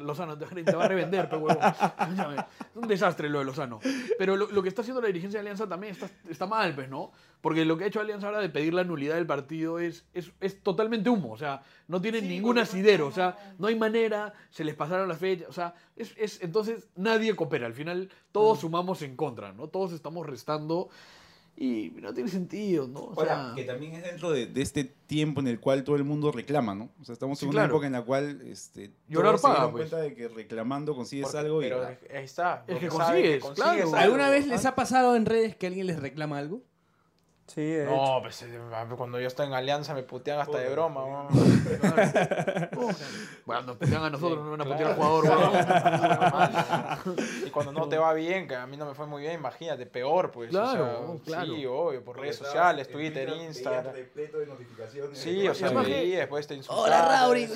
Lozano 0.00 0.38
te, 0.38 0.72
va 0.72 0.84
a 0.84 0.88
revender, 0.88 1.28
pero 1.28 1.42
huevón. 1.42 1.62
Escúchame, 2.00 2.36
Es 2.36 2.76
un 2.76 2.88
desastre 2.88 3.28
lo 3.28 3.40
de 3.40 3.44
Lozano. 3.44 3.80
Pero 4.18 4.36
lo, 4.36 4.50
lo 4.50 4.62
que 4.62 4.68
está 4.68 4.82
haciendo 4.82 5.00
la 5.00 5.08
dirigencia 5.08 5.38
de 5.38 5.42
Alianza 5.42 5.68
también 5.68 5.92
está, 5.92 6.08
está 6.28 6.46
mal, 6.46 6.74
pues, 6.74 6.88
¿no? 6.88 7.12
Porque 7.40 7.64
lo 7.64 7.76
que 7.78 7.84
ha 7.84 7.86
hecho 7.86 8.00
Alianza 8.00 8.26
ahora 8.26 8.40
de 8.40 8.48
pedir 8.48 8.74
la 8.74 8.82
nulidad 8.82 9.14
del 9.14 9.26
partido 9.26 9.78
es, 9.78 10.04
es, 10.14 10.32
es 10.40 10.60
totalmente 10.62 11.10
humo. 11.10 11.32
O 11.32 11.36
sea, 11.38 11.62
no 11.86 12.00
tienen 12.00 12.26
ningún 12.28 12.58
asidero. 12.58 13.06
O 13.06 13.12
sea, 13.12 13.36
no 13.58 13.68
hay 13.68 13.76
manera, 13.76 14.32
se 14.50 14.64
les 14.64 14.74
pasaron 14.74 15.08
las 15.08 15.18
fechas. 15.18 15.48
O 15.48 15.52
sea, 15.52 15.74
es, 15.94 16.12
es, 16.18 16.42
entonces 16.42 16.88
nadie 16.96 17.36
coopera. 17.36 17.66
Al 17.66 17.74
final 17.74 18.10
todos 18.32 18.60
sumamos 18.60 19.02
en 19.02 19.14
contra, 19.16 19.52
¿no? 19.52 19.68
Todos 19.68 19.92
estamos 19.92 20.26
restando. 20.26 20.88
Y 21.58 21.92
no 22.02 22.12
tiene 22.12 22.28
sentido, 22.28 22.86
¿no? 22.86 23.00
O 23.00 23.18
Ahora, 23.18 23.46
sea, 23.46 23.52
que 23.54 23.64
también 23.64 23.94
es 23.94 24.02
dentro 24.04 24.30
de, 24.30 24.44
de 24.46 24.60
este 24.60 24.84
tiempo 24.84 25.40
en 25.40 25.46
el 25.46 25.58
cual 25.58 25.84
todo 25.84 25.96
el 25.96 26.04
mundo 26.04 26.30
reclama, 26.30 26.74
¿no? 26.74 26.90
O 27.00 27.04
sea, 27.04 27.14
estamos 27.14 27.38
Sí, 27.38 27.46
en 27.46 27.50
una 27.52 27.60
claro. 27.62 27.74
época 27.74 27.86
en 27.86 27.92
la 27.94 28.02
cual 28.02 28.42
este, 28.44 28.90
Llorar 29.08 29.30
todos 29.36 29.40
se 29.40 29.46
paga, 29.46 29.54
dieron 29.60 29.72
pues. 29.72 29.88
cuenta 29.88 30.04
de 30.06 30.14
que 30.14 30.28
reclamando 30.28 30.94
consigues 30.94 31.24
Porque- 31.28 31.38
algo 31.38 31.62
y... 31.62 31.64
pero 31.64 31.86
ahí 31.86 31.96
está. 32.24 32.64
Es 32.66 32.78
que 32.78 32.88
porque 32.88 33.04
sabe 33.06 33.38
consigues, 33.40 33.54
claro. 33.64 33.82
algo. 33.84 33.96
¿Alguna 33.96 34.28
vez 34.28 34.46
les 34.48 34.66
ha 34.66 34.74
pasado 34.74 35.16
en 35.16 35.24
redes 35.24 35.56
que 35.56 35.66
alguien 35.68 35.86
les 35.86 35.98
reclama 35.98 36.36
algo? 36.38 36.60
Sí, 37.46 37.62
de 37.62 37.84
hecho. 37.84 37.94
No, 37.96 38.18
pues 38.22 38.42
eh, 38.42 38.58
cuando 38.96 39.20
yo 39.20 39.28
estoy 39.28 39.46
en 39.46 39.52
Alianza 39.54 39.94
me 39.94 40.02
putean 40.02 40.40
hasta 40.40 40.58
de 40.58 40.68
broma. 40.68 41.04
weón. 41.04 41.28
bueno, 43.46 43.62
nos 43.62 43.76
putean 43.76 44.02
a 44.02 44.10
nosotros, 44.10 44.44
no 44.44 44.50
van 44.50 44.60
a 44.60 44.64
putear 44.64 44.90
al 44.90 44.96
jugador, 44.96 45.24
weón. 45.24 45.52
Y 47.46 47.50
cuando 47.50 47.72
no 47.72 47.88
te 47.88 47.98
va 47.98 48.12
bien, 48.14 48.48
que 48.48 48.56
a 48.56 48.66
mí 48.66 48.76
no 48.76 48.86
me 48.86 48.94
fue 48.94 49.06
muy 49.06 49.22
bien, 49.22 49.34
imagínate, 49.34 49.86
peor, 49.86 50.30
pues. 50.32 50.48
o 50.48 50.50
Claro, 50.50 51.16
sea, 51.16 51.24
claro. 51.24 51.54
Sí, 51.54 51.66
obvio, 51.66 52.04
por 52.04 52.18
redes 52.18 52.36
sociales, 52.36 52.88
Twitter, 52.88 53.28
Instagram. 53.28 53.94
Sí, 55.12 55.46
o 55.46 55.54
sea, 55.54 55.70
veía, 55.70 56.18
después 56.18 56.46
te 56.46 56.54
insultaban. 56.54 56.92
Hola, 56.92 57.08
Rauri, 57.20 57.46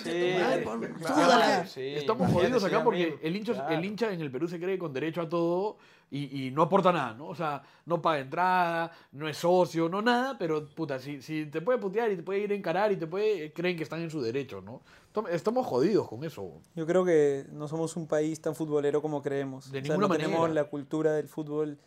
Sí, 1.67 1.95
Estamos 1.97 2.33
jodidos 2.33 2.65
acá 2.65 2.85
porque 2.85 3.19
el 3.23 3.37
hincha, 3.37 3.55
claro. 3.55 3.75
el 3.75 3.85
hincha 3.85 4.13
en 4.13 4.21
el 4.21 4.31
Perú 4.31 4.47
se 4.49 4.61
cree 4.61 4.79
con 4.79 4.93
derecho 4.93 5.23
a 5.23 5.29
todo 5.29 5.79
y, 6.11 6.47
y 6.47 6.51
no 6.51 6.63
aporta 6.63 6.93
nada, 6.93 7.15
¿no? 7.15 7.29
O 7.29 7.35
sea, 7.35 7.63
no 7.87 8.03
paga 8.03 8.19
entrada, 8.21 8.91
no 9.13 9.29
es 9.29 9.37
socio, 9.37 9.89
no 9.89 10.03
nada, 10.03 10.37
pero 10.39 10.69
puta, 10.69 10.99
si, 10.99 11.23
si 11.23 11.47
te 11.47 11.61
puede 11.61 11.79
putear 11.79 12.11
y 12.11 12.17
te 12.17 12.23
puede 12.23 12.41
ir 12.41 12.51
a 12.51 12.55
encarar 12.55 12.91
y 12.93 12.97
te 12.97 13.07
puede, 13.07 13.53
creen 13.53 13.77
que 13.77 13.85
están 13.85 14.01
en 14.01 14.11
su 14.11 14.21
derecho, 14.21 14.61
¿no? 14.61 14.81
Estam- 15.15 15.29
Estamos 15.31 15.67
jodidos 15.67 16.09
con 16.09 16.25
eso. 16.25 16.53
Yo 16.75 16.87
creo 16.87 17.05
que 17.05 17.47
no 17.53 17.69
somos 17.69 17.97
un 17.97 18.07
país 18.07 18.41
tan 18.41 18.55
futbolero 18.55 19.01
como 19.03 19.23
creemos. 19.23 19.71
De 19.71 19.79
o 19.79 19.83
sea, 19.85 19.95
ninguna 19.97 20.09
no 20.09 20.15
tenemos 20.17 20.41
manera. 20.41 20.63
la 20.63 20.69
cultura 20.69 21.13
del 21.13 21.29
fútbol. 21.29 21.79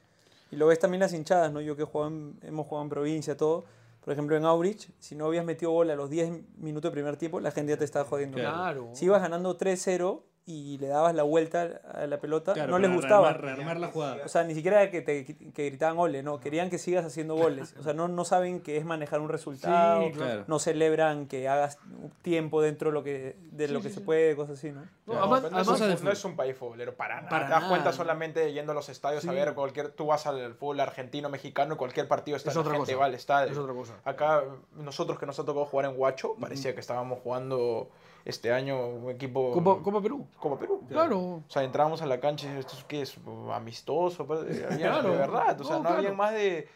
Y 0.51 0.55
lo 0.55 0.67
ves 0.67 0.77
también 0.79 0.99
las 1.01 1.13
hinchadas, 1.13 1.51
¿no? 1.51 1.59
Yo 1.61 1.75
que 1.75 1.83
jugado 1.83 2.11
en- 2.11 2.37
hemos 2.43 2.67
jugado 2.67 2.83
en 2.83 2.89
provincia, 2.89 3.35
todo. 3.35 3.65
Por 4.05 4.13
ejemplo, 4.13 4.35
en 4.35 4.43
Aurich, 4.45 4.89
si 4.99 5.15
no 5.15 5.25
habías 5.25 5.45
metido 5.45 5.71
gol 5.71 5.89
a 5.89 5.95
los 5.95 6.09
10 6.09 6.29
minutos 6.57 6.83
del 6.89 6.91
primer 6.91 7.15
tiempo, 7.17 7.39
la 7.39 7.51
gente 7.51 7.71
ya 7.71 7.77
te 7.77 7.85
estaba 7.85 8.03
jodiendo. 8.05 8.37
Claro. 8.37 8.89
Si 8.93 9.05
ibas 9.05 9.21
ganando 9.21 9.57
3-0 9.57 10.23
y 10.45 10.77
le 10.77 10.87
dabas 10.87 11.15
la 11.15 11.23
vuelta 11.23 11.79
a 11.93 12.05
la 12.05 12.19
pelota, 12.19 12.51
Claro, 12.53 12.71
no 12.71 12.77
les 12.79 12.91
gustaba. 12.91 13.31
rearmar- 13.31 13.55
rearmar 13.55 13.79
la 13.79 13.87
jugada. 13.87 14.25
O 14.25 14.27
sea, 14.27 14.43
ni 14.43 14.53
siquiera 14.53 14.91
que, 14.91 15.01
te, 15.01 15.23
que 15.25 15.65
gritaban 15.69 15.95
goles, 15.95 16.21
no, 16.21 16.41
querían 16.41 16.69
que 16.69 16.77
sigas 16.77 17.05
haciendo 17.05 17.35
goles. 17.35 17.73
O 17.79 17.83
sea, 17.83 17.93
no, 17.93 18.09
no 18.09 18.25
saben 18.25 18.59
que 18.61 18.75
es 18.75 18.83
manejar 18.83 19.21
un 19.21 19.29
resultado, 19.29 20.03
Sí, 20.03 20.11
claro. 20.11 20.43
no 20.47 20.59
celebran 20.59 21.27
que 21.27 21.47
hagas 21.47 21.77
tiempo 22.23 22.61
dentro 22.61 22.89
de 22.89 22.93
lo 22.93 23.03
que, 23.03 23.37
de 23.51 23.69
lo 23.69 23.81
que 23.81 23.89
se 23.89 24.01
puede, 24.01 24.35
cosas 24.35 24.57
así, 24.59 24.71
¿no? 24.71 24.81
No, 25.05 25.13
No, 25.13 25.19
además- 25.21 25.41
no, 25.43 25.47
además- 25.59 25.81
es 25.81 25.99
un, 25.99 26.05
no 26.05 26.11
es 26.11 26.25
un 26.25 26.35
país 26.35 26.57
futbolero 26.57 26.93
para 26.93 27.15
nada. 27.17 27.29
Para 27.29 27.45
te 27.45 27.51
das 27.51 27.59
nada, 27.61 27.69
cuenta 27.69 27.91
¿no? 27.91 27.95
solamente 27.95 28.51
yendo 28.51 28.73
a 28.73 28.75
los 28.75 28.89
estadios 28.89 29.25
a 29.25 29.31
ver 29.31 29.53
cualquier. 29.53 29.91
Tú 29.91 30.07
vas 30.07 30.27
al 30.27 30.55
fútbol 30.55 30.81
argentino, 30.81 31.29
mexicano, 31.29 31.77
cualquier 31.77 32.09
partido 32.09 32.35
está 32.35 32.51
Es 32.51 32.57
otra 32.57 32.73
gente 32.73 32.87
cosa. 32.91 32.99
va 32.99 33.05
al 33.05 33.13
estadio. 33.15 33.51
Es 33.51 33.57
otra 33.57 33.73
cosa. 33.73 33.93
Acá, 34.03 34.43
nosotros 34.75 35.17
que 35.19 35.25
nos 35.25 35.39
ha 35.39 35.45
tocado 35.45 35.65
jugar 35.65 35.85
en 35.85 35.95
Guacho, 35.95 36.35
parecía 36.39 36.73
que 36.73 36.81
estábamos 36.81 37.19
jugando 37.19 37.89
este 38.25 38.51
año 38.53 38.87
un 38.87 39.09
equipo. 39.11 39.51
Copa, 39.51 39.81
Copa 39.83 40.01
Perú. 40.01 40.25
Copa 40.39 40.57
Perú. 40.59 40.81
Claro. 40.89 41.19
O 41.19 41.43
sea, 41.47 41.63
entrábamos 41.63 42.01
a 42.01 42.05
la 42.05 42.19
cancha 42.19 42.47
y 42.53 42.57
¿esto 42.57 42.73
qué 42.87 43.01
es? 43.01 43.15
¿Amistoso? 43.53 44.25
Pues, 44.25 44.41
Había- 44.41 44.77
Claro. 44.89 45.11
De 45.11 45.17
verdad. 45.17 45.59
O 45.59 45.63
sea, 45.63 45.77
No, 45.77 45.83
no, 45.83 45.89
había 45.89 46.13
más 46.13 46.31
de 46.33 46.67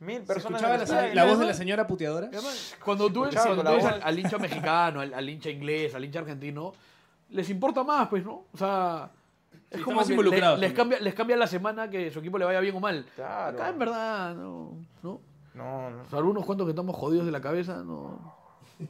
mil 0.00 0.18
¿Se 0.20 0.26
personas. 0.26 0.60
escuchaba 0.62 1.08
en 1.08 1.14
la, 1.16 1.24
la 1.24 1.30
voz 1.30 1.38
de 1.38 1.46
la 1.46 1.54
señora 1.54 1.86
puteadora? 1.86 2.28
Cuando 2.84 3.10
tú 3.12 3.24
Escuchaba 3.24 3.54
cuando 3.54 3.74
voz. 3.76 3.84
al, 3.84 4.02
al 4.02 4.18
hincha 4.18 4.38
mexicano, 4.38 5.00
al, 5.00 5.14
al 5.14 5.28
hincha 5.28 5.48
inglés, 5.50 5.94
al 5.94 6.04
hincha 6.04 6.18
argentino, 6.20 6.72
les 7.30 7.48
importa 7.50 7.82
más, 7.84 8.08
pues, 8.08 8.24
¿no? 8.24 8.44
O 8.52 8.56
sea, 8.56 9.10
es 9.70 9.80
como 9.82 10.04
que 10.04 10.14
les, 10.16 10.40
también. 10.40 10.72
cambia, 10.74 11.00
les 11.00 11.14
cambia 11.14 11.36
la 11.36 11.46
semana 11.46 11.88
que 11.90 12.10
su 12.10 12.18
equipo 12.18 12.36
le 12.38 12.44
vaya 12.44 12.60
bien 12.60 12.76
o 12.76 12.80
mal. 12.80 13.06
Claro. 13.14 13.56
Acá 13.58 13.68
en 13.68 13.78
verdad, 13.78 14.34
no. 14.34 14.72
¿no? 15.02 15.20
No, 15.54 15.90
no. 15.90 16.02
O 16.02 16.08
sea, 16.10 16.18
algunos 16.18 16.44
cuantos 16.44 16.66
que 16.66 16.70
estamos 16.72 16.94
jodidos 16.94 17.24
de 17.26 17.32
la 17.32 17.40
cabeza, 17.40 17.82
no. 17.82 18.34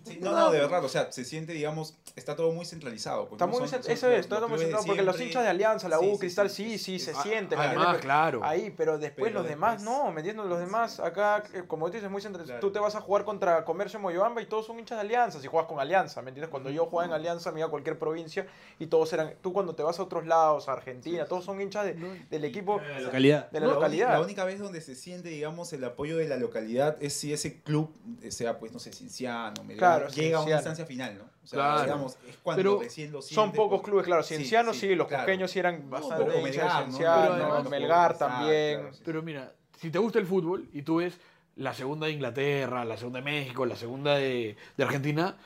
Sí, 0.04 0.18
no, 0.20 0.32
no, 0.32 0.50
de 0.50 0.58
verdad, 0.60 0.84
o 0.84 0.88
sea, 0.88 1.12
se 1.12 1.24
siente, 1.24 1.52
digamos, 1.52 1.94
está 2.16 2.34
todo 2.34 2.50
muy 2.50 2.66
centralizado. 2.66 3.28
pues, 3.28 3.32
Está 3.34 3.46
¿no? 3.46 3.52
muy 3.58 3.68
Son- 3.68 3.80
eso 3.86 4.10
es, 4.10 4.20
está 4.20 4.40
los 4.40 4.50
muy 4.50 4.58
centrado 4.58 4.84
porque 4.84 5.02
los 5.02 5.20
hinchas 5.20 5.44
de 5.44 5.48
Alianza, 5.48 5.88
la 5.88 5.98
Sí, 5.98 6.06
U, 6.08 6.12
sí, 6.14 6.18
Cristal, 6.18 6.50
sí, 6.50 6.70
sí, 6.70 6.78
sí, 6.78 6.98
sí, 6.98 7.04
se 7.06 7.14
sí. 7.14 7.20
sienten. 7.28 7.58
claro. 8.00 8.40
Ahí, 8.42 8.74
pero 8.76 8.98
después 8.98 9.28
Pero 9.30 9.40
los 9.40 9.48
demás 9.48 9.80
después- 9.82 9.96
no, 9.98 10.10
¿me 10.10 10.20
entiendes? 10.22 10.46
Los 10.46 10.58
demás 10.58 10.98
acá, 10.98 11.44
eh, 11.54 11.62
como 11.68 11.86
tú 11.86 11.92
dices, 11.94 12.10
muy 12.10 12.20
centralizado. 12.20 12.58
Tú 12.60 12.72
te 12.72 12.78
vas 12.80 12.96
a 12.96 13.00
jugar 13.00 13.24
contra 13.24 13.64
Comercio 13.64 14.00
Moyobamba 14.00 14.42
y 14.42 14.46
todos 14.46 14.66
son 14.66 14.78
hinchas 14.80 14.96
de 14.98 15.02
Alianza, 15.02 15.40
si 15.40 15.46
juegas 15.46 15.68
con 15.68 15.78
Alianza, 15.78 16.20
¿me 16.22 16.30
entiendes? 16.30 16.50
Cuando 16.50 16.70
yo 16.70 16.86
jugaba 16.86 17.06
en 17.06 17.12
Alianza 17.14 17.52
me 17.52 17.60
iba 17.60 17.68
a 17.68 17.70
cualquier 17.70 17.98
provincia 17.98 18.46
y 18.80 18.86
todos 18.86 19.12
eran, 19.12 19.34
tú 19.40 19.52
cuando 19.52 19.74
te 19.76 19.82
vas 19.84 19.98
a 20.00 20.02
otros 20.02 20.26
lados, 20.26 20.68
a 20.68 20.72
Argentina, 20.72 21.26
todos 21.26 21.44
son 21.44 21.60
hinchas 21.60 21.84
de- 21.84 21.94
del 22.28 22.44
equipo 22.44 22.80
localidad. 23.04 23.50
de 23.52 23.60
la 23.60 23.66
La, 23.68 23.72
localidad. 23.74 24.08
la 24.10 24.20
única 24.20 24.44
vez 24.44 24.58
donde 24.58 24.80
se 24.80 24.94
siente, 24.96 25.28
digamos, 25.28 25.72
el 25.72 25.84
apoyo 25.84 26.16
de 26.16 26.26
la 26.26 26.36
localidad 26.38 26.96
es 27.00 27.12
si 27.12 27.32
ese 27.32 27.60
club, 27.60 27.94
eh, 28.22 28.30
sea, 28.32 28.58
pues, 28.58 28.72
no 28.72 28.78
sé, 28.80 28.92
Cienciano, 28.92 29.62
Melgar, 29.64 29.75
Claro, 29.76 30.08
llega 30.08 30.38
a 30.38 30.40
una 30.40 30.46
Cienciano. 30.46 30.56
instancia 30.58 30.86
final, 30.86 31.18
¿no? 31.18 31.24
O 31.24 31.46
sea, 31.46 31.56
Claro. 31.58 31.82
digamos, 31.84 32.18
es 32.28 32.36
cuando 32.42 32.58
Pero 32.60 32.80
recién 32.80 33.12
lo 33.12 33.22
Son 33.22 33.52
pocos 33.52 33.78
porque- 33.78 33.90
clubes, 33.90 34.06
claro. 34.06 34.22
Sí, 34.22 34.34
Ciencianos 34.36 34.76
sí, 34.76 34.94
los 34.94 35.06
claro. 35.06 35.22
coqueños 35.24 35.50
sí 35.50 35.58
eran 35.60 35.84
No, 35.84 35.90
bastante 35.90 36.30
de 36.32 36.42
Melgar, 36.42 36.66
¿no? 36.66 36.80
Cienciano, 36.96 37.22
Pero 37.22 37.34
además- 37.44 37.70
Melgar 37.70 38.18
también. 38.18 38.80
claro, 38.80 38.94
sí. 38.94 39.02
Pero 39.04 39.22
mira, 39.22 39.52
si 39.80 39.90
te 39.90 39.98
gusta 39.98 40.18
el 40.18 40.26
fútbol 40.26 40.68
y 40.72 40.82
tú 40.82 40.96
ves 40.96 41.18
la 41.56 41.72
segunda 41.72 42.06
de 42.06 42.12
Inglaterra, 42.12 42.84
la 42.84 42.96
segunda 42.96 43.20
de 43.20 43.24
México, 43.24 43.64
la 43.64 43.76
segunda 43.76 44.16
de, 44.16 44.56
de 44.76 44.84
Argentina, 44.84 45.36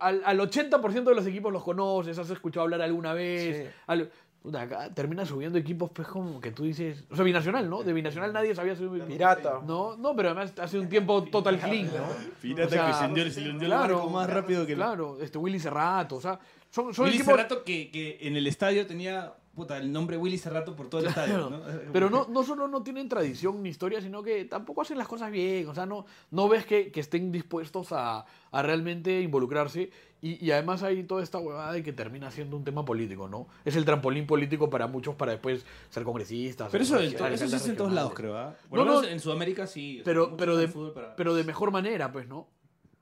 al, 0.00 0.22
al 0.24 0.40
80% 0.40 1.10
de 1.10 1.14
los 1.14 1.26
equipos 1.26 1.52
los 1.52 1.62
conoces, 1.62 2.18
has 2.18 2.28
escuchado 2.30 2.64
hablar 2.64 2.82
alguna 2.82 3.14
vez. 3.14 3.56
Sí. 3.68 3.72
al- 3.86 4.10
puta, 4.48 4.62
acá 4.62 4.94
termina 4.94 5.26
subiendo 5.26 5.58
equipos, 5.58 5.90
pues 5.92 6.08
como 6.08 6.40
que 6.40 6.50
tú 6.50 6.64
dices. 6.64 7.04
O 7.10 7.16
sea, 7.16 7.24
binacional, 7.24 7.68
¿no? 7.68 7.82
De 7.82 7.92
binacional 7.92 8.32
nadie 8.32 8.54
sabía 8.54 8.74
subir. 8.74 9.04
Pirata. 9.04 9.60
No, 9.66 9.94
no, 9.96 10.16
pero 10.16 10.30
además 10.30 10.54
hace 10.58 10.78
un 10.78 10.88
tiempo 10.88 11.22
total 11.24 11.58
clean, 11.58 11.86
¿no? 11.88 12.04
Pirata 12.40 12.66
O 12.66 12.70
sea, 12.70 12.86
que 12.86 12.92
se 12.94 13.04
hundió, 13.04 13.30
se 13.30 13.40
le 13.42 13.50
hundió 13.50 13.66
el 13.66 13.74
barco 13.74 14.08
más 14.08 14.30
rápido 14.30 14.64
que 14.64 14.72
el- 14.72 14.78
Claro, 14.78 15.18
este 15.20 15.36
Willy 15.36 15.60
Cerrato, 15.60 16.16
o 16.16 16.20
sea, 16.20 16.38
son, 16.70 16.94
son 16.94 17.04
Willy 17.04 17.16
equipos. 17.18 17.34
Cerrato 17.36 17.62
que, 17.64 17.90
que 17.90 18.18
en 18.22 18.36
el 18.36 18.46
estadio 18.46 18.86
tenía 18.86 19.34
puta, 19.54 19.76
el 19.76 19.92
nombre 19.92 20.16
Willy 20.16 20.38
Cerrato 20.38 20.76
por 20.76 20.88
todo 20.88 21.00
el 21.00 21.08
estadio. 21.08 21.50
¿no? 21.50 21.60
Pero 21.92 22.08
no, 22.08 22.28
no 22.30 22.44
solo 22.44 22.68
no 22.68 22.82
tienen 22.84 23.08
tradición 23.08 23.60
ni 23.60 23.70
historia, 23.70 24.00
sino 24.00 24.22
que 24.22 24.44
tampoco 24.44 24.82
hacen 24.82 24.96
las 24.96 25.08
cosas 25.08 25.32
bien. 25.32 25.68
O 25.68 25.74
sea, 25.74 25.84
no, 25.84 26.06
no 26.30 26.48
ves 26.48 26.64
que, 26.64 26.92
que 26.92 27.00
estén 27.00 27.32
dispuestos 27.32 27.88
a, 27.90 28.24
a 28.52 28.62
realmente 28.62 29.20
involucrarse. 29.20 29.90
Y, 30.20 30.44
y 30.44 30.50
además 30.50 30.82
hay 30.82 31.04
toda 31.04 31.22
esta 31.22 31.38
huevada 31.38 31.72
de 31.72 31.82
que 31.84 31.92
termina 31.92 32.30
siendo 32.32 32.56
un 32.56 32.64
tema 32.64 32.84
político, 32.84 33.28
¿no? 33.28 33.46
Es 33.64 33.76
el 33.76 33.84
trampolín 33.84 34.26
político 34.26 34.68
para 34.68 34.88
muchos 34.88 35.14
para 35.14 35.32
después 35.32 35.64
ser 35.90 36.02
congresistas. 36.02 36.70
Pero 36.72 36.82
eso, 36.82 36.98
eso 36.98 37.46
sí 37.48 37.54
es 37.56 37.68
en 37.68 37.76
todos 37.76 37.92
lados, 37.92 38.14
creo. 38.14 38.36
¿ah? 38.36 38.56
Por 38.68 38.80
No, 38.80 38.84
no, 38.84 39.04
en 39.04 39.20
Sudamérica 39.20 39.66
sí. 39.68 40.02
Pero, 40.04 40.36
pero, 40.36 40.56
de, 40.56 40.66
para- 40.68 41.14
pero 41.14 41.34
de 41.34 41.44
mejor 41.44 41.70
manera, 41.70 42.10
pues, 42.10 42.26
¿no? 42.26 42.48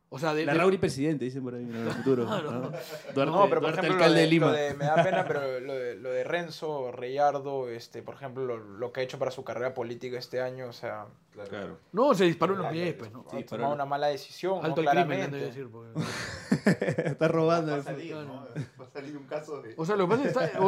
O 0.09 0.21
sea, 0.21 0.33
de, 0.35 0.47
La 0.47 0.53
de- 0.53 0.59
Rauri 0.61 0.79
presidente, 0.79 1.25
dicen 1.25 1.43
por 1.43 1.55
ahí 1.55 1.63
en 1.65 1.75
el 1.75 1.91
futuro. 1.91 2.27
Claro. 2.27 2.51
¿no? 2.53 2.61
Duarte, 2.71 3.33
no, 3.33 3.49
pero 3.49 3.61
por 3.61 3.61
Duarte, 3.73 3.81
ejemplo, 3.87 4.07
lo 4.07 4.13
de, 4.13 4.21
de 4.21 4.27
Lima. 4.29 4.47
lo 4.47 4.53
de- 4.53 4.75
me 4.75 4.85
da 4.85 5.03
pena, 5.03 5.25
pero 5.27 5.61
lo 5.61 5.75
de, 5.75 5.97
lo 5.97 6.11
de 6.11 6.23
Renzo, 6.25 6.93
Reyardo, 6.93 7.69
este, 7.69 8.03
por 8.03 8.15
ejemplo, 8.15 8.45
lo, 8.45 8.57
lo 8.59 8.93
que 8.93 9.01
ha 9.01 9.03
hecho 9.03 9.19
para 9.19 9.31
su 9.33 9.43
carrera 9.43 9.75
política 9.75 10.17
este 10.19 10.41
año, 10.41 10.67
o 10.69 10.73
sea, 10.73 11.07
Claro. 11.51 11.79
No, 11.93 12.15
se 12.15 12.25
disparó 12.25 12.55
en 12.55 12.63
los 12.63 12.73
pies, 12.73 12.95
pues, 12.95 13.13
¿no? 13.13 13.27
ha 13.31 13.43
tomado 13.45 13.75
una 13.75 13.85
mala 13.85 14.07
decisión, 14.07 14.65
Alto 14.65 14.83
¿no? 14.83 14.91
el 14.91 14.97
crimen, 14.97 15.31
decir. 15.33 15.69
porque- 15.71 16.01
Está 17.11 17.29
robando. 17.29 17.73
Va 17.73 17.79
a 17.79 17.83
salir, 17.83 18.13
fútbol. 18.15 18.27
¿no? 18.27 18.47
Va 18.81 18.85
a 18.87 18.91
salir 18.91 19.17
un 19.17 19.25
caso 19.27 19.61
de... 19.61 19.75
O 19.77 19.85
sea, 19.85 19.97
lo 19.97 20.09
que 20.09 20.17
pasa 20.17 20.29
es 20.29 20.37
que 20.37 20.45
está, 20.47 20.61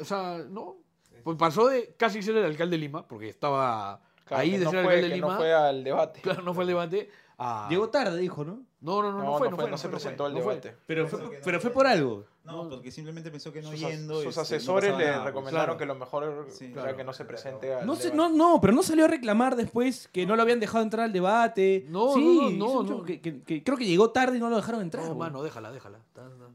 o 0.00 0.04
sea, 0.04 0.38
no. 0.48 0.76
Pues 1.22 1.36
pasó 1.36 1.68
de 1.68 1.94
casi 1.96 2.22
ser 2.22 2.36
el 2.36 2.44
alcalde 2.44 2.76
de 2.76 2.80
Lima, 2.80 3.06
porque 3.06 3.28
estaba 3.28 4.00
Claro, 4.24 4.42
ahí 4.42 4.56
de 4.56 4.64
no 4.64 4.70
ser 4.70 4.84
fue, 4.84 4.94
alcalde 4.94 5.08
de 5.10 5.14
Lima. 5.16 5.28
no 5.32 5.36
fue 5.36 5.52
al 5.54 5.84
debate. 5.84 6.20
Claro, 6.22 6.42
no 6.42 6.54
fue 6.54 6.64
el 6.64 6.68
debate. 6.68 7.10
A- 7.38 7.66
Llegó 7.70 7.88
tarde, 7.90 8.18
dijo, 8.18 8.44
¿no? 8.44 8.60
No, 8.80 9.02
no, 9.02 9.10
no, 9.12 9.22
no, 9.24 9.38
fue, 9.38 9.50
no 9.50 9.56
fue, 9.56 9.70
no 9.70 9.76
se 9.78 9.88
presentó 9.88 10.26
al 10.26 10.34
no 10.34 10.40
fue. 10.40 10.54
debate. 10.56 10.76
Pero 10.86 11.08
fue, 11.08 11.20
pero 11.44 11.60
fue 11.60 11.70
por 11.70 11.86
algo. 11.86 12.24
No, 12.44 12.68
porque 12.68 12.92
simplemente 12.92 13.30
pensó 13.32 13.52
que 13.52 13.60
no 13.60 13.70
Sus, 13.72 13.80
yendo... 13.80 14.14
sus 14.22 14.26
este, 14.26 14.38
no 14.38 14.42
asesores 14.42 14.96
le 14.96 15.04
nada, 15.06 15.24
recomendaron 15.24 15.76
Claro. 15.76 15.78
que 15.78 15.86
lo 15.86 15.94
mejor 15.96 16.46
Sí, 16.50 16.66
era 16.66 16.74
claro. 16.82 16.96
que 16.96 17.02
no 17.04 17.12
se 17.12 17.24
presente 17.24 17.74
al 17.74 17.84
No, 17.84 17.96
sé, 17.96 18.10
debate. 18.12 18.16
no, 18.16 18.28
no, 18.52 18.60
pero 18.60 18.72
no 18.72 18.84
salió 18.84 19.06
a 19.06 19.08
reclamar 19.08 19.56
después 19.56 20.08
que 20.12 20.24
no 20.26 20.36
lo 20.36 20.42
habían 20.42 20.60
dejado 20.60 20.84
entrar 20.84 21.04
al 21.06 21.12
debate. 21.12 21.84
No, 21.88 22.14
sí, 22.14 22.20
no, 22.24 22.42
no, 22.42 22.48
hizo 22.50 22.82
no. 22.84 22.92
mucho 22.92 23.04
Que, 23.04 23.20
que- 23.20 23.42
que 23.42 23.64
creo 23.64 23.76
que 23.76 23.86
llegó 23.86 24.10
tarde 24.10 24.36
y 24.36 24.40
no 24.40 24.48
lo 24.48 24.54
dejaron 24.56 24.82
entrar. 24.82 25.04
No, 25.04 25.16
mano, 25.16 25.42
déjala, 25.42 25.72
déjala. 25.72 25.98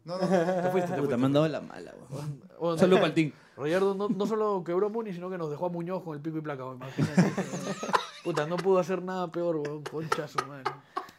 No, 0.06 0.18
no, 0.18 0.18
Te 0.20 0.70
fuiste, 0.72 0.94
te 0.94 1.18
me 1.18 1.26
han 1.26 1.34
dado 1.34 1.48
la 1.50 1.60
mala, 1.60 1.92
güey. 1.92 2.08
Bueno, 2.10 2.36
Un 2.74 2.80
saludo 2.80 2.98
para 2.98 3.08
el 3.08 3.14
team. 3.14 3.32
Rayardo 3.58 3.94
no, 3.94 4.08
no 4.08 4.26
solo 4.26 4.64
quebró 4.64 4.88
a 4.88 4.90
Muni, 4.90 5.12
sino 5.12 5.30
que 5.30 5.38
nos 5.38 5.50
dejó 5.52 5.66
a 5.66 5.70
Muñoz 5.70 6.02
con 6.04 6.16
el 6.16 6.22
pico 6.22 6.38
y 6.38 6.42
placa, 6.42 6.64
güey, 6.64 6.78
imagínate. 6.78 7.22
Puta, 8.24 8.46
no 8.46 8.58
pudo 8.58 8.80
hacer 8.80 9.02
nada 9.02 9.32
peor, 9.32 9.58
weón. 9.58 9.84
Concha 9.84 10.28
su 10.28 10.38
madre. 10.46 10.72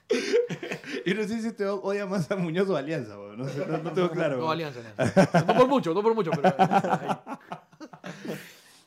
Y 1.05 1.15
no 1.15 1.25
sé 1.25 1.41
si 1.41 1.53
te 1.53 1.67
odia 1.67 2.07
más 2.07 2.31
a 2.31 2.37
Muñoz 2.37 2.69
o 2.69 2.77
a 2.77 2.79
Alianza, 2.79 3.17
güey. 3.17 3.37
No, 3.37 3.49
sé, 3.49 3.67
no, 3.67 3.79
no 3.79 3.93
tengo 3.93 4.11
claro. 4.11 4.37
No. 4.39 4.51
Alianza, 4.51 4.81
Alianza. 4.97 5.45
No 5.47 5.57
por 5.57 5.67
mucho, 5.67 5.95
no 5.95 6.03
por 6.03 6.15
mucho, 6.15 6.31
pero. 6.31 6.55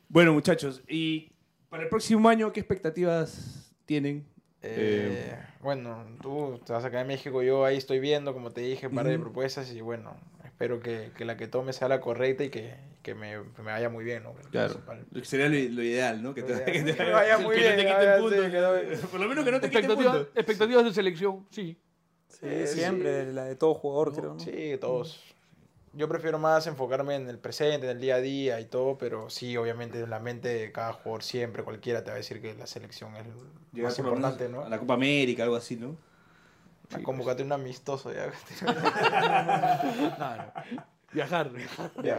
Bueno, 0.08 0.32
muchachos, 0.32 0.82
y 0.88 1.34
para 1.68 1.84
el 1.84 1.90
próximo 1.90 2.30
año, 2.30 2.54
¿qué 2.54 2.62
expectativas 2.62 3.74
tienen? 3.86 4.26
Eh, 4.62 5.38
bueno, 5.62 6.06
tú 6.22 6.62
te 6.66 6.72
vas 6.72 6.86
acá 6.86 7.00
de 7.00 7.04
México, 7.04 7.44
yo 7.44 7.66
ahí 7.66 7.76
estoy 7.76 8.00
viendo, 8.00 8.34
como 8.34 8.52
te 8.52 8.62
dije, 8.62 8.88
un 8.88 8.96
par 8.96 9.08
de 9.08 9.20
propuestas 9.20 9.70
y 9.74 9.82
bueno, 9.82 10.16
espero 10.46 10.80
que, 10.80 11.12
que 11.18 11.26
la 11.26 11.36
que 11.36 11.48
tome 11.48 11.74
sea 11.74 11.90
la 11.90 12.00
correcta 12.00 12.46
y 12.46 12.50
que, 12.50 12.76
que 13.06 13.14
me, 13.14 13.34
que 13.56 13.62
me 13.62 13.72
vaya 13.72 13.88
muy 13.88 14.04
bien, 14.04 14.24
¿no? 14.24 14.34
Claro. 14.50 14.82
Sería 15.22 15.46
lo, 15.48 15.76
lo 15.76 15.84
ideal, 15.84 16.24
¿no? 16.24 16.34
Que 16.34 16.42
te, 16.42 16.64
que 16.66 16.82
te- 16.82 16.96
Que 16.96 17.12
vaya 17.12 17.38
muy 17.38 17.54
que 17.56 17.62
bien, 17.62 17.76
no 17.76 17.78
te 17.78 17.84
que 17.84 17.88
quiten 17.94 17.98
vaya- 18.08 18.18
puntos. 18.18 18.46
sí, 18.46 18.52
que 18.52 18.60
no- 19.04 19.08
Por 19.12 19.20
lo 19.20 19.28
menos 19.30 19.46
que 19.46 19.52
no 19.52 19.60
te 19.62 19.68
quiten 19.70 19.82
Expectativas, 19.84 20.16
puntos. 20.18 20.36
expectativas 20.36 20.84
de 20.86 20.94
selección, 20.94 21.46
sí. 21.52 21.78
Sí, 22.28 22.68
siempre, 22.68 23.32
la 23.32 23.44
de 23.46 23.56
todo 23.56 23.76
jugador, 23.76 24.12
creo. 24.16 24.34
¿no? 24.34 24.40
Sí, 24.40 24.76
todos. 24.82 25.22
Yo 25.94 26.10
prefiero 26.10 26.40
más 26.40 26.66
enfocarme 26.66 27.14
en 27.16 27.30
el 27.30 27.38
presente, 27.38 27.86
en 27.90 27.96
el 27.96 28.02
día 28.02 28.16
a 28.16 28.22
día 28.22 28.60
y 28.60 28.66
todo, 28.66 28.98
pero 28.98 29.30
sí, 29.30 29.56
obviamente 29.56 30.00
en 30.00 30.10
la 30.10 30.20
mente 30.20 30.48
de 30.50 30.72
cada 30.72 30.92
jugador 30.94 31.22
siempre, 31.22 31.64
cualquiera 31.64 32.04
te 32.04 32.10
va 32.10 32.16
a 32.16 32.18
decir 32.18 32.42
que 32.42 32.56
la 32.56 32.66
selección 32.66 33.16
es 33.18 33.28
lo 33.28 33.34
Llegar 33.72 33.92
más 33.92 34.00
importante, 34.00 34.50
¿no? 34.50 34.62
A 34.66 34.70
la 34.70 34.80
Copa 34.80 34.96
América, 34.96 35.44
algo 35.44 35.56
así, 35.58 35.76
¿no? 35.76 35.96
A 36.92 37.00
convocarte 37.04 37.44
un 37.44 37.52
amistoso 37.52 38.12
ya. 38.12 38.32
Claro. 40.18 40.52
Viajar. 41.16 41.52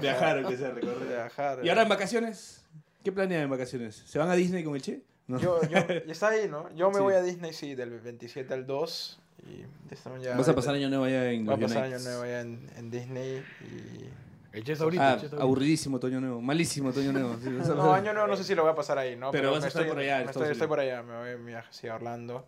Viajar, 0.00 0.38
aunque 0.38 0.56
sea 0.56 0.70
recorrer. 0.70 1.08
Viajar. 1.08 1.64
¿Y 1.64 1.68
ahora 1.68 1.82
en 1.82 1.88
vacaciones? 1.88 2.64
¿Qué 3.04 3.12
planean 3.12 3.42
en 3.42 3.50
vacaciones? 3.50 4.02
¿Se 4.06 4.18
van 4.18 4.30
a 4.30 4.34
Disney 4.34 4.64
con 4.64 4.74
el 4.74 4.82
Che? 4.82 5.02
No. 5.28 5.38
Yo, 5.38 5.60
yo, 5.68 5.78
está 6.08 6.28
ahí, 6.28 6.48
¿no? 6.48 6.74
Yo 6.74 6.88
me 6.88 6.96
Sí. 6.96 7.00
voy 7.02 7.14
a 7.14 7.22
Disney, 7.22 7.52
sí, 7.52 7.74
del 7.74 7.90
27 8.00 8.52
al 8.54 8.66
2. 8.66 9.20
Y 9.48 9.60
ya 9.60 9.66
estamos 9.92 10.22
ya. 10.22 10.36
Vas 10.36 10.48
a 10.48 10.54
pasar 10.54 10.74
año 10.74 10.88
nuevo 10.88 11.04
allá 11.04 11.30
en 11.30 11.44
Voy 11.44 11.54
a 11.54 11.58
pasar 11.58 11.84
año 11.84 11.98
nuevo 11.98 12.22
allá 12.22 12.40
en, 12.40 12.68
en 12.76 12.90
Disney. 12.90 13.44
Y... 13.62 14.08
El 14.56 14.80
ahorita. 14.80 15.12
Ah, 15.12 15.18
el 15.22 15.40
aburridísimo 15.40 16.00
Toño 16.00 16.18
Nuevo. 16.18 16.40
Malísimo 16.40 16.90
Toño 16.90 17.12
Nuevo. 17.12 17.36
Sí, 17.42 17.48
a 17.62 17.74
No, 17.74 17.92
año 17.92 18.14
nuevo 18.14 18.26
no 18.26 18.36
sé 18.36 18.44
si 18.44 18.54
lo 18.54 18.62
voy 18.62 18.72
a 18.72 18.74
pasar 18.74 18.96
ahí, 18.96 19.14
¿no? 19.14 19.30
Pero 19.30 19.52
vas 19.52 19.64
a 19.64 19.68
estar 19.68 19.82
estoy- 19.82 19.92
por 19.94 20.02
allá 20.02 20.22
estoy, 20.22 20.48
estoy 20.52 20.66
por 20.66 20.80
allá, 20.80 21.02
me 21.02 21.34
voy 21.34 21.44
viaje 21.44 21.68
así 21.68 21.88
a 21.88 21.96
Orlando. 21.96 22.46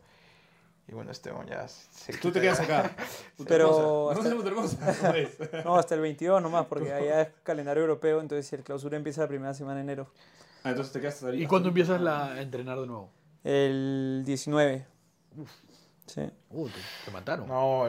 Y 0.89 0.95
bueno, 0.95 1.11
Esteban 1.11 1.47
ya 1.47 1.69
se 1.69 2.15
Tú 2.15 2.33
te 2.33 2.41
quedas 2.41 2.61
acá. 2.61 2.91
Pero 3.47 3.71
No 3.71 4.11
hasta, 4.11 4.25
hacemos 4.25 4.45
hermosa. 4.47 4.97
Pues. 5.13 5.65
no, 5.65 5.77
hasta 5.77 5.95
el 5.95 6.01
22 6.01 6.43
nomás, 6.43 6.67
porque 6.67 6.93
allá 6.93 7.23
es 7.23 7.29
calendario 7.43 7.83
europeo, 7.83 8.21
entonces 8.21 8.51
el 8.55 8.65
clausura 8.65 8.97
empieza 8.97 9.21
la 9.21 9.29
primera 9.29 9.53
semana 9.53 9.77
de 9.77 9.83
enero. 9.83 10.11
Ah, 10.65 10.71
entonces 10.71 10.93
te 10.93 11.01
quedas 11.01 11.23
ahí. 11.25 11.43
¿Y 11.43 11.47
cuándo 11.47 11.69
empiezas 11.69 12.01
la, 12.01 12.33
a 12.33 12.41
entrenar 12.41 12.81
de 12.81 12.87
nuevo? 12.87 13.11
El 13.45 14.23
19. 14.25 14.87
Sí. 16.09 16.23
Uh, 16.51 16.67
te, 16.67 16.73
te 17.05 17.11
mataron. 17.11 17.47
No, 17.47 17.87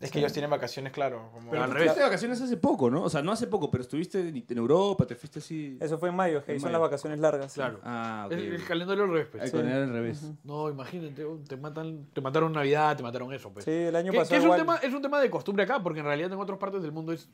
es 0.00 0.10
que 0.10 0.18
ellos 0.18 0.32
tienen 0.32 0.50
vacaciones, 0.50 0.92
claro. 0.92 1.30
Como... 1.32 1.50
Pero 1.52 1.62
al 1.62 1.70
revés. 1.70 1.82
estuviste 1.86 2.00
de 2.00 2.06
vacaciones 2.06 2.40
hace 2.42 2.56
poco, 2.56 2.90
¿no? 2.90 3.04
O 3.04 3.08
sea, 3.08 3.22
no 3.22 3.30
hace 3.32 3.46
poco, 3.46 3.70
pero 3.70 3.82
estuviste 3.82 4.18
en 4.20 4.44
en 4.48 4.58
Europa, 4.58 5.06
te 5.06 5.14
fuiste 5.14 5.38
así. 5.38 5.78
Eso 5.80 5.96
fue 5.98 6.08
en 6.08 6.16
mayo, 6.16 6.44
que 6.44 6.52
En 6.52 6.60
son 6.60 6.72
mayo. 6.72 6.80
las 6.80 6.90
vacaciones 6.90 7.20
largas. 7.20 7.52
sí. 7.52 7.60
Claro. 7.60 7.78
Ah, 7.84 8.24
ok. 8.26 8.32
Es 8.32 8.60
el 8.60 8.64
calendario 8.66 9.04
al 9.04 9.10
revés. 9.10 9.28
pues. 9.30 9.42
Hay 9.44 9.50
que 9.52 9.56
poner 9.56 9.74
al 9.84 9.92
revés. 9.92 10.30
No, 10.44 10.68
imagínate, 10.68 11.24
te 11.48 11.56
matan, 11.56 12.06
te 12.12 12.20
mataron 12.20 12.52
Navidad, 12.52 12.96
te 12.96 13.02
mataron 13.04 13.32
eso, 13.32 13.52
pues. 13.52 13.64
Sí, 13.64 13.70
el 13.70 13.94
año 13.94 14.10
Que- 14.12 14.18
pasado 14.18 14.40
es, 14.40 14.44
un 14.44 14.56
tema, 14.56 14.76
es 14.78 14.92
un 14.92 15.02
tema 15.02 15.20
de 15.20 15.30
costumbre 15.30 15.64
acá, 15.64 15.80
porque 15.82 16.00
en 16.00 16.06
realidad 16.06 16.32
en 16.32 16.38
otras 16.40 16.58
partes 16.58 16.82
del 16.82 16.90
mundo 16.92 17.12
es... 17.12 17.28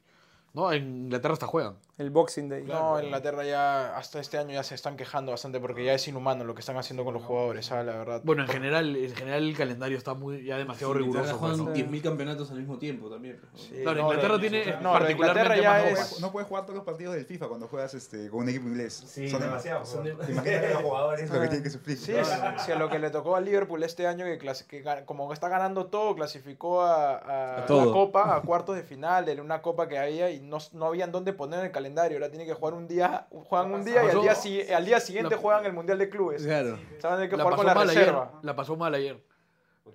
No, 0.57 0.73
en 0.73 1.05
Inglaterra 1.05 1.35
hasta 1.35 1.47
juegan. 1.47 1.77
el 1.99 2.11
Boxing 2.11 2.49
Day. 2.49 2.65
No, 2.65 2.99
en 2.99 3.05
Inglaterra 3.07 3.45
ya 3.45 3.97
hasta 3.97 4.21
este 4.21 4.39
año 4.39 4.53
ya 4.55 4.63
se 4.63 4.75
están 4.75 4.97
quejando 4.97 5.31
bastante 5.33 5.61
porque 5.61 5.85
ya 5.85 5.93
es 5.95 6.09
inhumano 6.09 6.45
lo 6.45 6.55
que 6.55 6.61
están 6.61 6.77
haciendo 6.79 7.05
con 7.05 7.13
los 7.15 7.23
jugadores, 7.23 7.67
¿sabes? 7.67 7.87
La 7.87 7.93
verdad. 7.97 8.21
Bueno, 8.25 8.43
en 8.43 8.49
general, 8.49 8.97
en 8.97 9.15
general 9.15 9.43
el 9.45 9.57
calendario 9.57 9.97
está 9.99 10.15
muy 10.15 10.45
ya 10.45 10.57
demasiado 10.59 10.95
riguroso. 10.95 11.39
pues, 11.39 11.59
¿no? 11.59 11.73
10.000 11.75 12.03
campeonatos 12.03 12.51
al 12.51 12.59
mismo 12.59 12.79
tiempo 12.79 13.09
también. 13.11 13.39
Sí, 13.55 13.81
Claro, 13.83 14.01
no, 14.03 14.09
Inglaterra 14.11 14.41
tiene 14.41 14.65
no, 14.81 14.93
de 14.95 14.99
particularmente 14.99 15.57
Inglaterra 15.59 15.85
ya 15.91 15.91
más 16.01 16.13
es-. 16.13 16.21
No 16.21 16.33
puedes 16.33 16.49
jugar 16.49 16.65
todos 16.65 16.77
los 16.77 16.85
partidos 16.85 17.15
del 17.15 17.25
FIFA 17.27 17.49
cuando 17.49 17.69
juegas 17.69 17.93
este, 17.95 18.29
con 18.31 18.41
un 18.45 18.49
equipo 18.49 18.67
inglés. 18.69 18.95
son 19.07 19.33
no, 19.33 19.39
demasiados. 19.39 19.89
son 19.89 20.05
weón. 20.05 20.19
de- 20.19 20.33
Imagínate 20.33 20.73
los 20.75 20.83
jugadores 20.83 21.31
lo 21.31 21.41
que 21.41 21.47
tienen 21.49 21.63
que 21.63 21.71
sufrir. 21.71 21.97
Sí, 21.99 22.13
sí, 22.15 22.31
sí, 22.65 22.73
a 22.73 22.77
lo 22.77 22.89
que 22.89 22.99
le 22.99 23.11
tocó 23.11 23.37
a 23.37 23.41
Liverpool 23.41 23.83
este 23.83 24.07
año, 24.07 24.25
que, 24.25 24.39
que 24.39 24.85
como 25.05 25.31
está 25.35 25.49
ganando 25.51 25.87
todo, 25.87 26.15
clasificó 26.15 26.81
a, 26.83 27.17
a 27.19 27.59
A 27.63 27.67
todo. 27.67 27.85
la 27.87 27.93
Copa, 27.93 28.37
a 28.37 28.41
cuartos 28.41 28.77
de 28.77 28.83
final 28.83 29.25
de 29.27 29.39
una 29.39 29.61
Copa 29.61 29.87
que 29.89 29.99
había 29.99 30.31
y 30.31 30.46
no, 30.47 30.59
no 30.73 30.87
habían 30.87 31.13
dónde 31.13 31.33
poner 31.33 31.61
en 31.61 31.67
el 31.67 31.73
calendario. 31.73 32.17
Ahora 32.19 32.31
tiene 32.31 32.47
que 32.47 32.55
jugar 32.55 32.75
un 32.75 32.89
día, 32.89 33.27
juegan 33.31 33.73
un 33.73 33.85
día 33.85 34.05
y 34.05 34.09
al 34.11 34.21
día, 34.23 34.35
si- 34.35 34.63
al 34.73 34.85
día 34.85 35.01
siguiente 35.01 35.35
la- 35.35 35.41
juegan 35.41 35.67
el 35.67 35.73
Mundial 35.73 35.99
de 35.99 36.09
Clubes. 36.09 36.43
Claro. 36.43 36.79
Saben 37.01 37.21
de 37.21 37.29
que 37.29 37.37
La 37.37 37.43
jugar 37.45 37.57
pasó 37.57 37.57
con 37.57 37.67
la 37.67 37.75
mal 37.75 37.89
reserva. 37.89 38.23
ayer. 38.33 38.45
La 38.45 38.57
pasó 38.57 38.77
mal 38.77 38.95
ayer. 38.95 39.25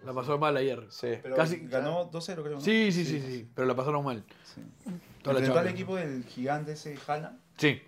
La 0.03 0.13
pasó 0.13 0.37
mal 0.37 0.55
ayer. 0.57 0.85
Sí. 0.89 1.19
Pero 1.21 1.35
Casi- 1.35 1.67
ganó 1.67 2.05
2-0, 2.05 2.41
creo. 2.43 2.55
¿no? 2.55 2.61
Sí, 2.61 2.91
sí, 2.91 3.03
sí, 3.05 3.19
sí, 3.21 3.49
pero 3.53 3.67
la 3.67 3.75
pasaron 3.75 4.03
mal. 4.05 4.23
Sí. 4.43 4.61
Toda 5.21 5.39
la 5.39 5.45
Champions. 5.45 5.69
equipo 5.69 5.95
del 5.95 6.23
gigante 6.23 6.71
ese 6.73 6.97
Haaland. 7.07 7.39
Sí. 7.57 7.81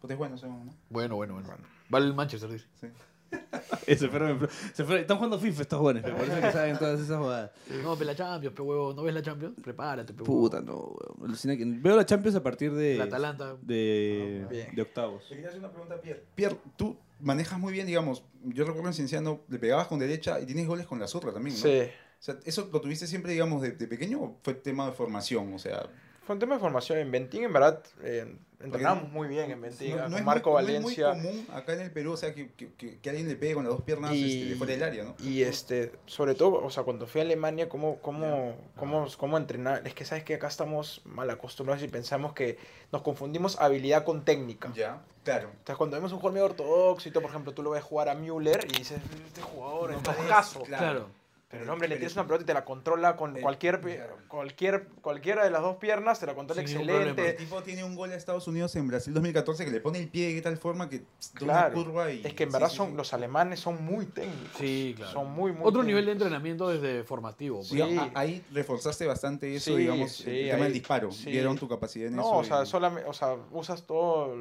Pues 0.00 0.10
es 0.10 0.18
bueno, 0.18 0.36
según, 0.36 0.66
¿no? 0.66 0.74
Bueno, 0.90 1.16
bueno, 1.16 1.34
bueno. 1.34 1.48
Vale 1.88 2.06
el 2.06 2.14
Manchester, 2.14 2.50
dice. 2.50 2.66
Sí. 2.80 2.88
Se 3.86 4.08
fueron, 4.08 4.48
se 4.74 4.84
fueron- 4.84 5.00
están 5.02 5.16
jugando 5.16 5.38
FIFA 5.38 5.62
estos 5.62 5.78
jóvenes, 5.78 6.02
pe, 6.02 6.10
por 6.12 6.24
eso 6.24 6.40
que 6.40 6.52
saben 6.52 6.76
todas 6.78 7.00
esas 7.00 7.18
jugadas. 7.18 7.50
No, 7.82 7.94
pero 7.94 8.06
la 8.06 8.16
Champions, 8.16 8.54
pe 8.54 8.62
huevo. 8.62 8.92
¿No 8.94 9.02
ves 9.04 9.14
la 9.14 9.22
Champions? 9.22 9.54
Prepárate, 9.62 10.12
pe 10.12 10.22
huevo. 10.22 10.34
Puta, 10.42 10.60
no. 10.60 10.96
Alucina 11.24 11.56
que- 11.56 11.64
Veo 11.64 11.96
la 11.96 12.04
Champions 12.04 12.36
a 12.36 12.42
partir 12.42 12.72
de. 12.74 12.94
El 12.96 13.02
Atalanta. 13.02 13.56
De, 13.62 14.46
Bien. 14.50 14.74
de 14.74 14.82
octavos. 14.82 15.22
Te 15.28 15.34
quería 15.34 15.48
hacer 15.48 15.60
una 15.60 15.70
pregunta, 15.70 16.00
Pierre. 16.00 16.24
Pierre, 16.34 16.56
tú 16.76 16.96
manejas 17.20 17.58
muy 17.58 17.72
bien, 17.72 17.86
digamos. 17.86 18.24
Yo 18.44 18.64
recuerdo 18.64 18.88
en 18.88 18.94
Cienciano, 18.94 19.40
le 19.48 19.58
pegabas 19.58 19.86
con 19.86 19.98
derecha 19.98 20.40
y 20.40 20.46
tienes 20.46 20.66
goles 20.66 20.86
con 20.86 20.98
la 20.98 21.06
otra 21.06 21.32
también, 21.32 21.54
¿no? 21.56 21.62
Sí. 21.62 21.82
O 22.18 22.22
sea, 22.26 22.36
¿eso 22.44 22.68
lo 22.72 22.80
tuviste 22.80 23.06
siempre, 23.06 23.32
digamos, 23.32 23.62
de, 23.62 23.72
de 23.72 23.86
pequeño 23.86 24.20
o 24.20 24.38
fue 24.42 24.54
tema 24.54 24.86
de 24.86 24.92
formación? 24.92 25.52
O 25.54 25.58
sea, 25.58 25.86
Fue 26.26 26.34
un 26.34 26.40
tema 26.40 26.56
de 26.56 26.60
formación. 26.60 26.98
En 26.98 27.10
Ventín, 27.12 27.44
en 27.44 27.52
verdad, 27.52 27.80
eh, 28.02 28.34
entrenamos 28.60 29.08
muy 29.12 29.28
bien 29.28 29.48
en 29.52 29.60
Ventín. 29.60 29.94
no, 29.96 30.02
con 30.02 30.10
no 30.10 30.16
es 30.18 30.24
Marco 30.24 30.50
muy, 30.50 30.54
Valencia. 30.62 31.06
No 31.08 31.12
es 31.14 31.22
muy 31.22 31.32
común 31.44 31.46
acá 31.56 31.74
en 31.74 31.80
el 31.82 31.92
Perú, 31.92 32.12
o 32.12 32.16
sea, 32.16 32.34
que, 32.34 32.50
que, 32.52 32.72
que- 32.72 32.98
que 32.98 33.10
alguien 33.10 33.28
le 33.28 33.36
pegue 33.36 33.54
con 33.54 33.62
las 33.62 33.72
dos 33.72 33.82
piernas 33.82 34.12
Y- 34.12 34.24
este, 34.24 34.48
de 34.50 34.56
fuera 34.56 34.72
del 34.72 34.82
área, 34.82 35.04
¿no? 35.04 35.14
Y 35.22 35.42
este, 35.42 35.92
sobre 36.06 36.34
todo, 36.34 36.64
o 36.64 36.70
sea, 36.70 36.82
cuando 36.82 37.06
fui 37.06 37.20
a 37.20 37.24
Alemania, 37.24 37.68
¿cómo, 37.68 37.98
cómo, 38.00 38.56
cómo, 38.76 39.06
cómo 39.16 39.36
entrenar? 39.38 39.86
Es 39.86 39.94
que 39.94 40.04
sabes 40.04 40.24
que 40.24 40.34
acá 40.34 40.48
estamos 40.48 41.00
mal 41.04 41.30
acostumbrados 41.30 41.82
y 41.84 41.88
pensamos 41.88 42.32
que 42.32 42.58
nos 42.90 43.02
confundimos 43.02 43.60
habilidad 43.60 44.04
con 44.04 44.24
técnica. 44.24 44.72
Ya, 44.74 45.00
claro. 45.22 45.48
Entonces, 45.50 45.76
cuando 45.76 45.96
vemos 45.96 46.12
un 46.12 46.18
jugador 46.18 46.34
medio 46.34 46.46
ortodoxo 46.46 47.12
por 47.12 47.24
ejemplo, 47.30 47.54
tú 47.54 47.62
lo 47.62 47.70
ves 47.70 47.84
jugar 47.84 48.08
a 48.08 48.14
Müller 48.16 48.64
y 48.68 48.78
dices, 48.78 48.98
este 49.26 49.42
jugador, 49.42 49.92
en 49.92 50.02
todo 50.02 50.14
caso. 50.28 50.62
Claro. 50.64 51.08
Pero 51.56 51.64
el 51.64 51.70
hombre 51.70 51.88
le 51.88 51.96
tienes 51.96 52.14
una 52.14 52.24
pelota 52.26 52.42
y 52.42 52.46
te 52.46 52.54
la 52.54 52.64
controla 52.64 53.16
con 53.16 53.36
Eh, 53.36 53.40
cualquier, 53.40 53.80
cualquier, 54.28 54.88
cualquiera 55.00 55.44
de 55.44 55.50
las 55.50 55.62
dos 55.62 55.76
piernas, 55.76 56.20
te 56.20 56.26
la 56.26 56.34
controla 56.34 56.62
excelente. 56.62 57.30
El 57.30 57.36
tipo 57.36 57.62
tiene 57.62 57.84
un 57.84 57.94
gol 57.94 58.12
a 58.12 58.14
Estados 58.14 58.46
Unidos 58.48 58.74
en 58.76 58.88
Brasil 58.88 59.12
2014 59.14 59.64
que 59.64 59.70
le 59.70 59.80
pone 59.80 59.98
el 59.98 60.08
pie 60.08 60.34
de 60.34 60.42
tal 60.42 60.56
forma 60.56 60.88
que 60.88 61.02
Claro. 61.34 61.74
curva 61.74 62.10
y... 62.12 62.22
Es 62.24 62.34
que 62.34 62.44
en 62.44 62.52
verdad 62.52 62.68
sí, 62.68 62.76
son, 62.76 62.90
sí. 62.90 62.94
los 62.96 63.12
alemanes 63.12 63.60
son 63.60 63.84
muy 63.84 64.06
técnicos. 64.06 64.56
Sí, 64.58 64.94
claro. 64.96 65.12
Son 65.12 65.30
muy, 65.32 65.52
muy 65.52 65.62
Otro 65.66 65.82
nivel 65.82 66.06
de 66.06 66.12
entrenamiento 66.12 66.68
desde 66.68 67.04
formativo. 67.04 67.62
Sí, 67.62 67.78
pues. 67.78 68.00
Ahí 68.14 68.44
reforzaste 68.52 69.06
bastante 69.06 69.54
eso, 69.54 69.72
Sí, 69.72 69.76
digamos, 69.78 70.12
sí, 70.12 70.30
el 70.30 70.44
tema 70.50 70.56
ahí- 70.56 70.62
del 70.64 70.72
disparo. 70.72 71.10
sí. 71.12 71.30
Vieron 71.30 71.56
tu 71.58 71.68
capacidad 71.68 72.08
en 72.08 72.16
No, 72.16 72.22
eso. 72.22 72.36
o 72.36 72.44
sea, 72.44 72.62
y- 72.62 72.66
solamente, 72.66 73.08
o 73.08 73.12
sea, 73.12 73.36
usas 73.52 73.82
todo 73.82 74.34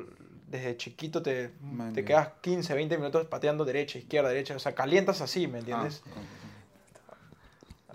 desde 0.47 0.77
chiquito 0.77 1.21
te, 1.23 1.51
te 1.93 2.05
quedas 2.05 2.29
15, 2.41 2.73
20 2.75 2.97
minutos 2.97 3.25
pateando 3.25 3.65
derecha, 3.65 3.97
izquierda, 3.97 4.29
derecha, 4.29 4.55
o 4.55 4.59
sea, 4.59 4.75
calientas 4.75 5.19
así, 5.21 5.47
¿me 5.47 5.57
Ah, 5.57 5.59
entiendes? 5.59 6.03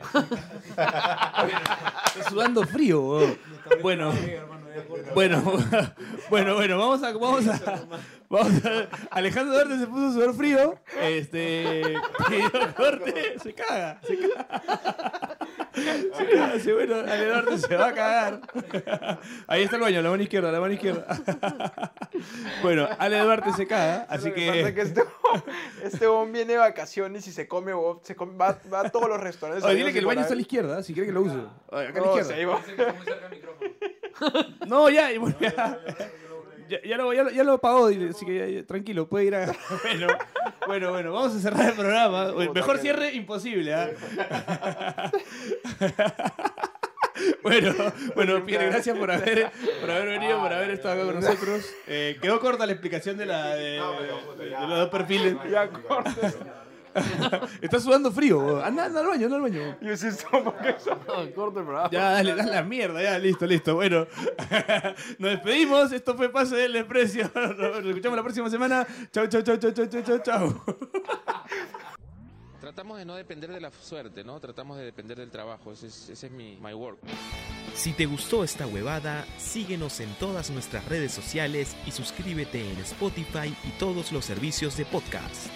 Estoy 2.06 2.22
sudando 2.28 2.66
frío. 2.66 3.36
Bueno, 3.82 4.12
bueno, 5.14 5.42
bueno, 6.30 6.54
bueno, 6.54 6.78
vamos 6.78 7.02
a, 7.02 7.12
vamos 7.12 7.46
a, 7.46 7.82
vamos 8.28 8.64
a, 8.64 8.88
Alejandro 9.10 9.54
Duarte 9.54 9.78
se 9.78 9.86
puso 9.86 10.06
a 10.06 10.12
sudar 10.12 10.34
frío, 10.34 10.78
este, 11.00 11.82
se 13.42 13.54
caga, 13.54 14.00
se 14.02 14.18
caga. 14.18 15.38
Se 16.62 16.72
bueno, 16.72 16.96
Ale 17.00 17.26
Duarte 17.26 17.58
se 17.58 17.76
va 17.76 17.88
a 17.88 17.94
cagar. 17.94 18.40
Ahí 19.46 19.62
está 19.62 19.76
el 19.76 19.82
baño, 19.82 20.02
la 20.02 20.10
mano 20.10 20.22
izquierda, 20.22 20.50
la 20.52 20.60
mano 20.60 20.72
izquierda. 20.72 21.06
Bueno, 22.62 22.88
Ale 22.98 23.18
Duarte 23.20 23.52
se 23.52 23.66
caga, 23.66 24.06
así 24.08 24.30
Lo 24.30 24.34
es 24.36 24.64
que... 24.66 24.74
que 24.74 24.80
este, 24.82 25.04
este 25.84 26.06
hombre 26.06 26.40
viene 26.40 26.52
de 26.54 26.58
vacaciones 26.58 27.26
y 27.26 27.32
se 27.32 27.46
come, 27.48 27.72
se 28.02 28.14
come- 28.16 28.36
va, 28.36 28.58
va 28.72 28.80
a 28.80 28.90
todos 28.90 29.08
los 29.08 29.20
restaurantes. 29.20 29.64
Oye, 29.64 29.76
dile 29.76 29.90
y 29.90 29.92
que 29.92 29.98
el 30.00 30.06
baño 30.06 30.20
está 30.20 30.32
a 30.32 30.36
la 30.36 30.42
izquierda, 30.42 30.82
si 30.82 30.92
quiere 30.94 31.06
que 31.06 31.12
lo 31.12 31.22
use. 31.22 31.36
Oye, 31.68 31.86
acá 31.88 32.00
a 32.00 32.02
la 32.02 32.06
No, 32.06 32.18
izquierda. 32.18 32.34
se 32.34 32.42
iba- 32.42 32.60
No, 34.66 34.90
ya, 34.90 35.08
bueno, 35.18 35.36
ya, 35.40 35.78
ya, 36.70 36.78
ya 36.82 36.96
lo, 36.96 37.12
ya, 37.12 37.22
lo, 37.24 37.30
ya 37.30 37.44
lo 37.44 37.58
pagó, 37.58 37.86
así 37.86 38.24
que 38.24 38.38
ya- 38.38 38.46
ya, 38.46 38.66
tranquilo, 38.66 39.06
puede 39.08 39.24
ir 39.26 39.34
a... 39.34 39.46
Bueno, 39.86 40.06
bueno, 40.66 40.90
bueno, 40.90 41.12
vamos 41.12 41.34
a 41.34 41.40
cerrar 41.40 41.70
el 41.70 41.74
programa. 41.74 42.32
Mejor 42.54 42.78
cierre 42.78 43.12
imposible, 43.12 43.74
¿ah? 43.74 43.90
Bueno, 47.42 47.74
bueno, 48.14 48.44
Pierre, 48.46 48.66
gracias 48.70 48.96
por 48.96 49.10
haber, 49.10 49.50
por 49.80 49.90
haber 49.90 50.08
venido, 50.08 50.40
por 50.40 50.52
haber 50.52 50.70
estado 50.70 50.94
acá 51.02 51.04
con 51.12 51.20
nosotros. 51.20 51.66
Eh, 51.86 52.16
quedó 52.22 52.40
corta 52.40 52.64
la 52.64 52.72
explicación 52.72 53.18
de, 53.18 53.26
la, 53.26 53.54
de, 53.56 53.62
de- 54.38 54.44
de 54.44 54.50
los 54.50 54.78
dos 54.78 54.88
perfiles. 54.88 55.36
Ya 55.50 55.68
cortes. 55.68 56.36
Está 57.60 57.80
sudando 57.80 58.10
frío. 58.10 58.62
Anda, 58.64 58.86
anda 58.86 59.00
al 59.00 59.06
baño, 59.06 59.24
anda 59.26 59.36
al 59.36 59.42
baño. 59.42 59.76
Yo 59.80 59.96
sí 59.96 60.06
estoy 60.08 60.40
porque 60.42 60.70
eso- 60.70 60.98
No, 61.06 61.32
corta 61.34 61.60
el 61.60 61.66
programa. 61.66 61.90
Ya, 61.90 62.10
dale, 62.12 62.34
dale 62.34 62.50
la 62.52 62.62
mierda, 62.62 63.02
ya, 63.02 63.18
listo, 63.18 63.46
listo. 63.46 63.74
Bueno, 63.74 64.06
nos 65.18 65.30
despedimos. 65.30 65.92
Esto 65.92 66.14
fue 66.16 66.28
Pase 66.30 66.56
del 66.56 66.72
Desprecio. 66.72 67.30
Nos 67.34 67.84
escuchamos 67.84 68.16
la 68.16 68.22
próxima 68.22 68.50
semana. 68.50 68.86
Chau, 69.12 69.26
chau, 69.26 69.42
chau, 69.42 69.56
chau, 69.56 69.72
chau, 69.72 69.86
chau, 69.86 70.02
chau, 70.02 70.18
chau. 70.22 70.64
Tratamos 72.60 72.98
de 72.98 73.04
no 73.06 73.14
depender 73.16 73.50
de 73.50 73.60
la 73.60 73.70
suerte, 73.72 74.22
¿no? 74.22 74.38
Tratamos 74.38 74.76
de 74.76 74.84
depender 74.84 75.18
del 75.18 75.30
trabajo. 75.30 75.72
Ese 75.72 75.86
es, 75.86 76.08
ese 76.10 76.26
es 76.26 76.32
mi 76.32 76.58
my 76.62 76.74
work. 76.74 76.98
Si 77.74 77.92
te 77.92 78.04
gustó 78.06 78.44
esta 78.44 78.66
huevada, 78.66 79.24
síguenos 79.38 79.98
en 80.00 80.12
todas 80.14 80.50
nuestras 80.50 80.84
redes 80.86 81.10
sociales 81.12 81.74
y 81.86 81.90
suscríbete 81.90 82.60
en 82.70 82.78
Spotify 82.80 83.54
y 83.64 83.70
todos 83.78 84.12
los 84.12 84.24
servicios 84.24 84.76
de 84.76 84.84
podcast. 84.84 85.46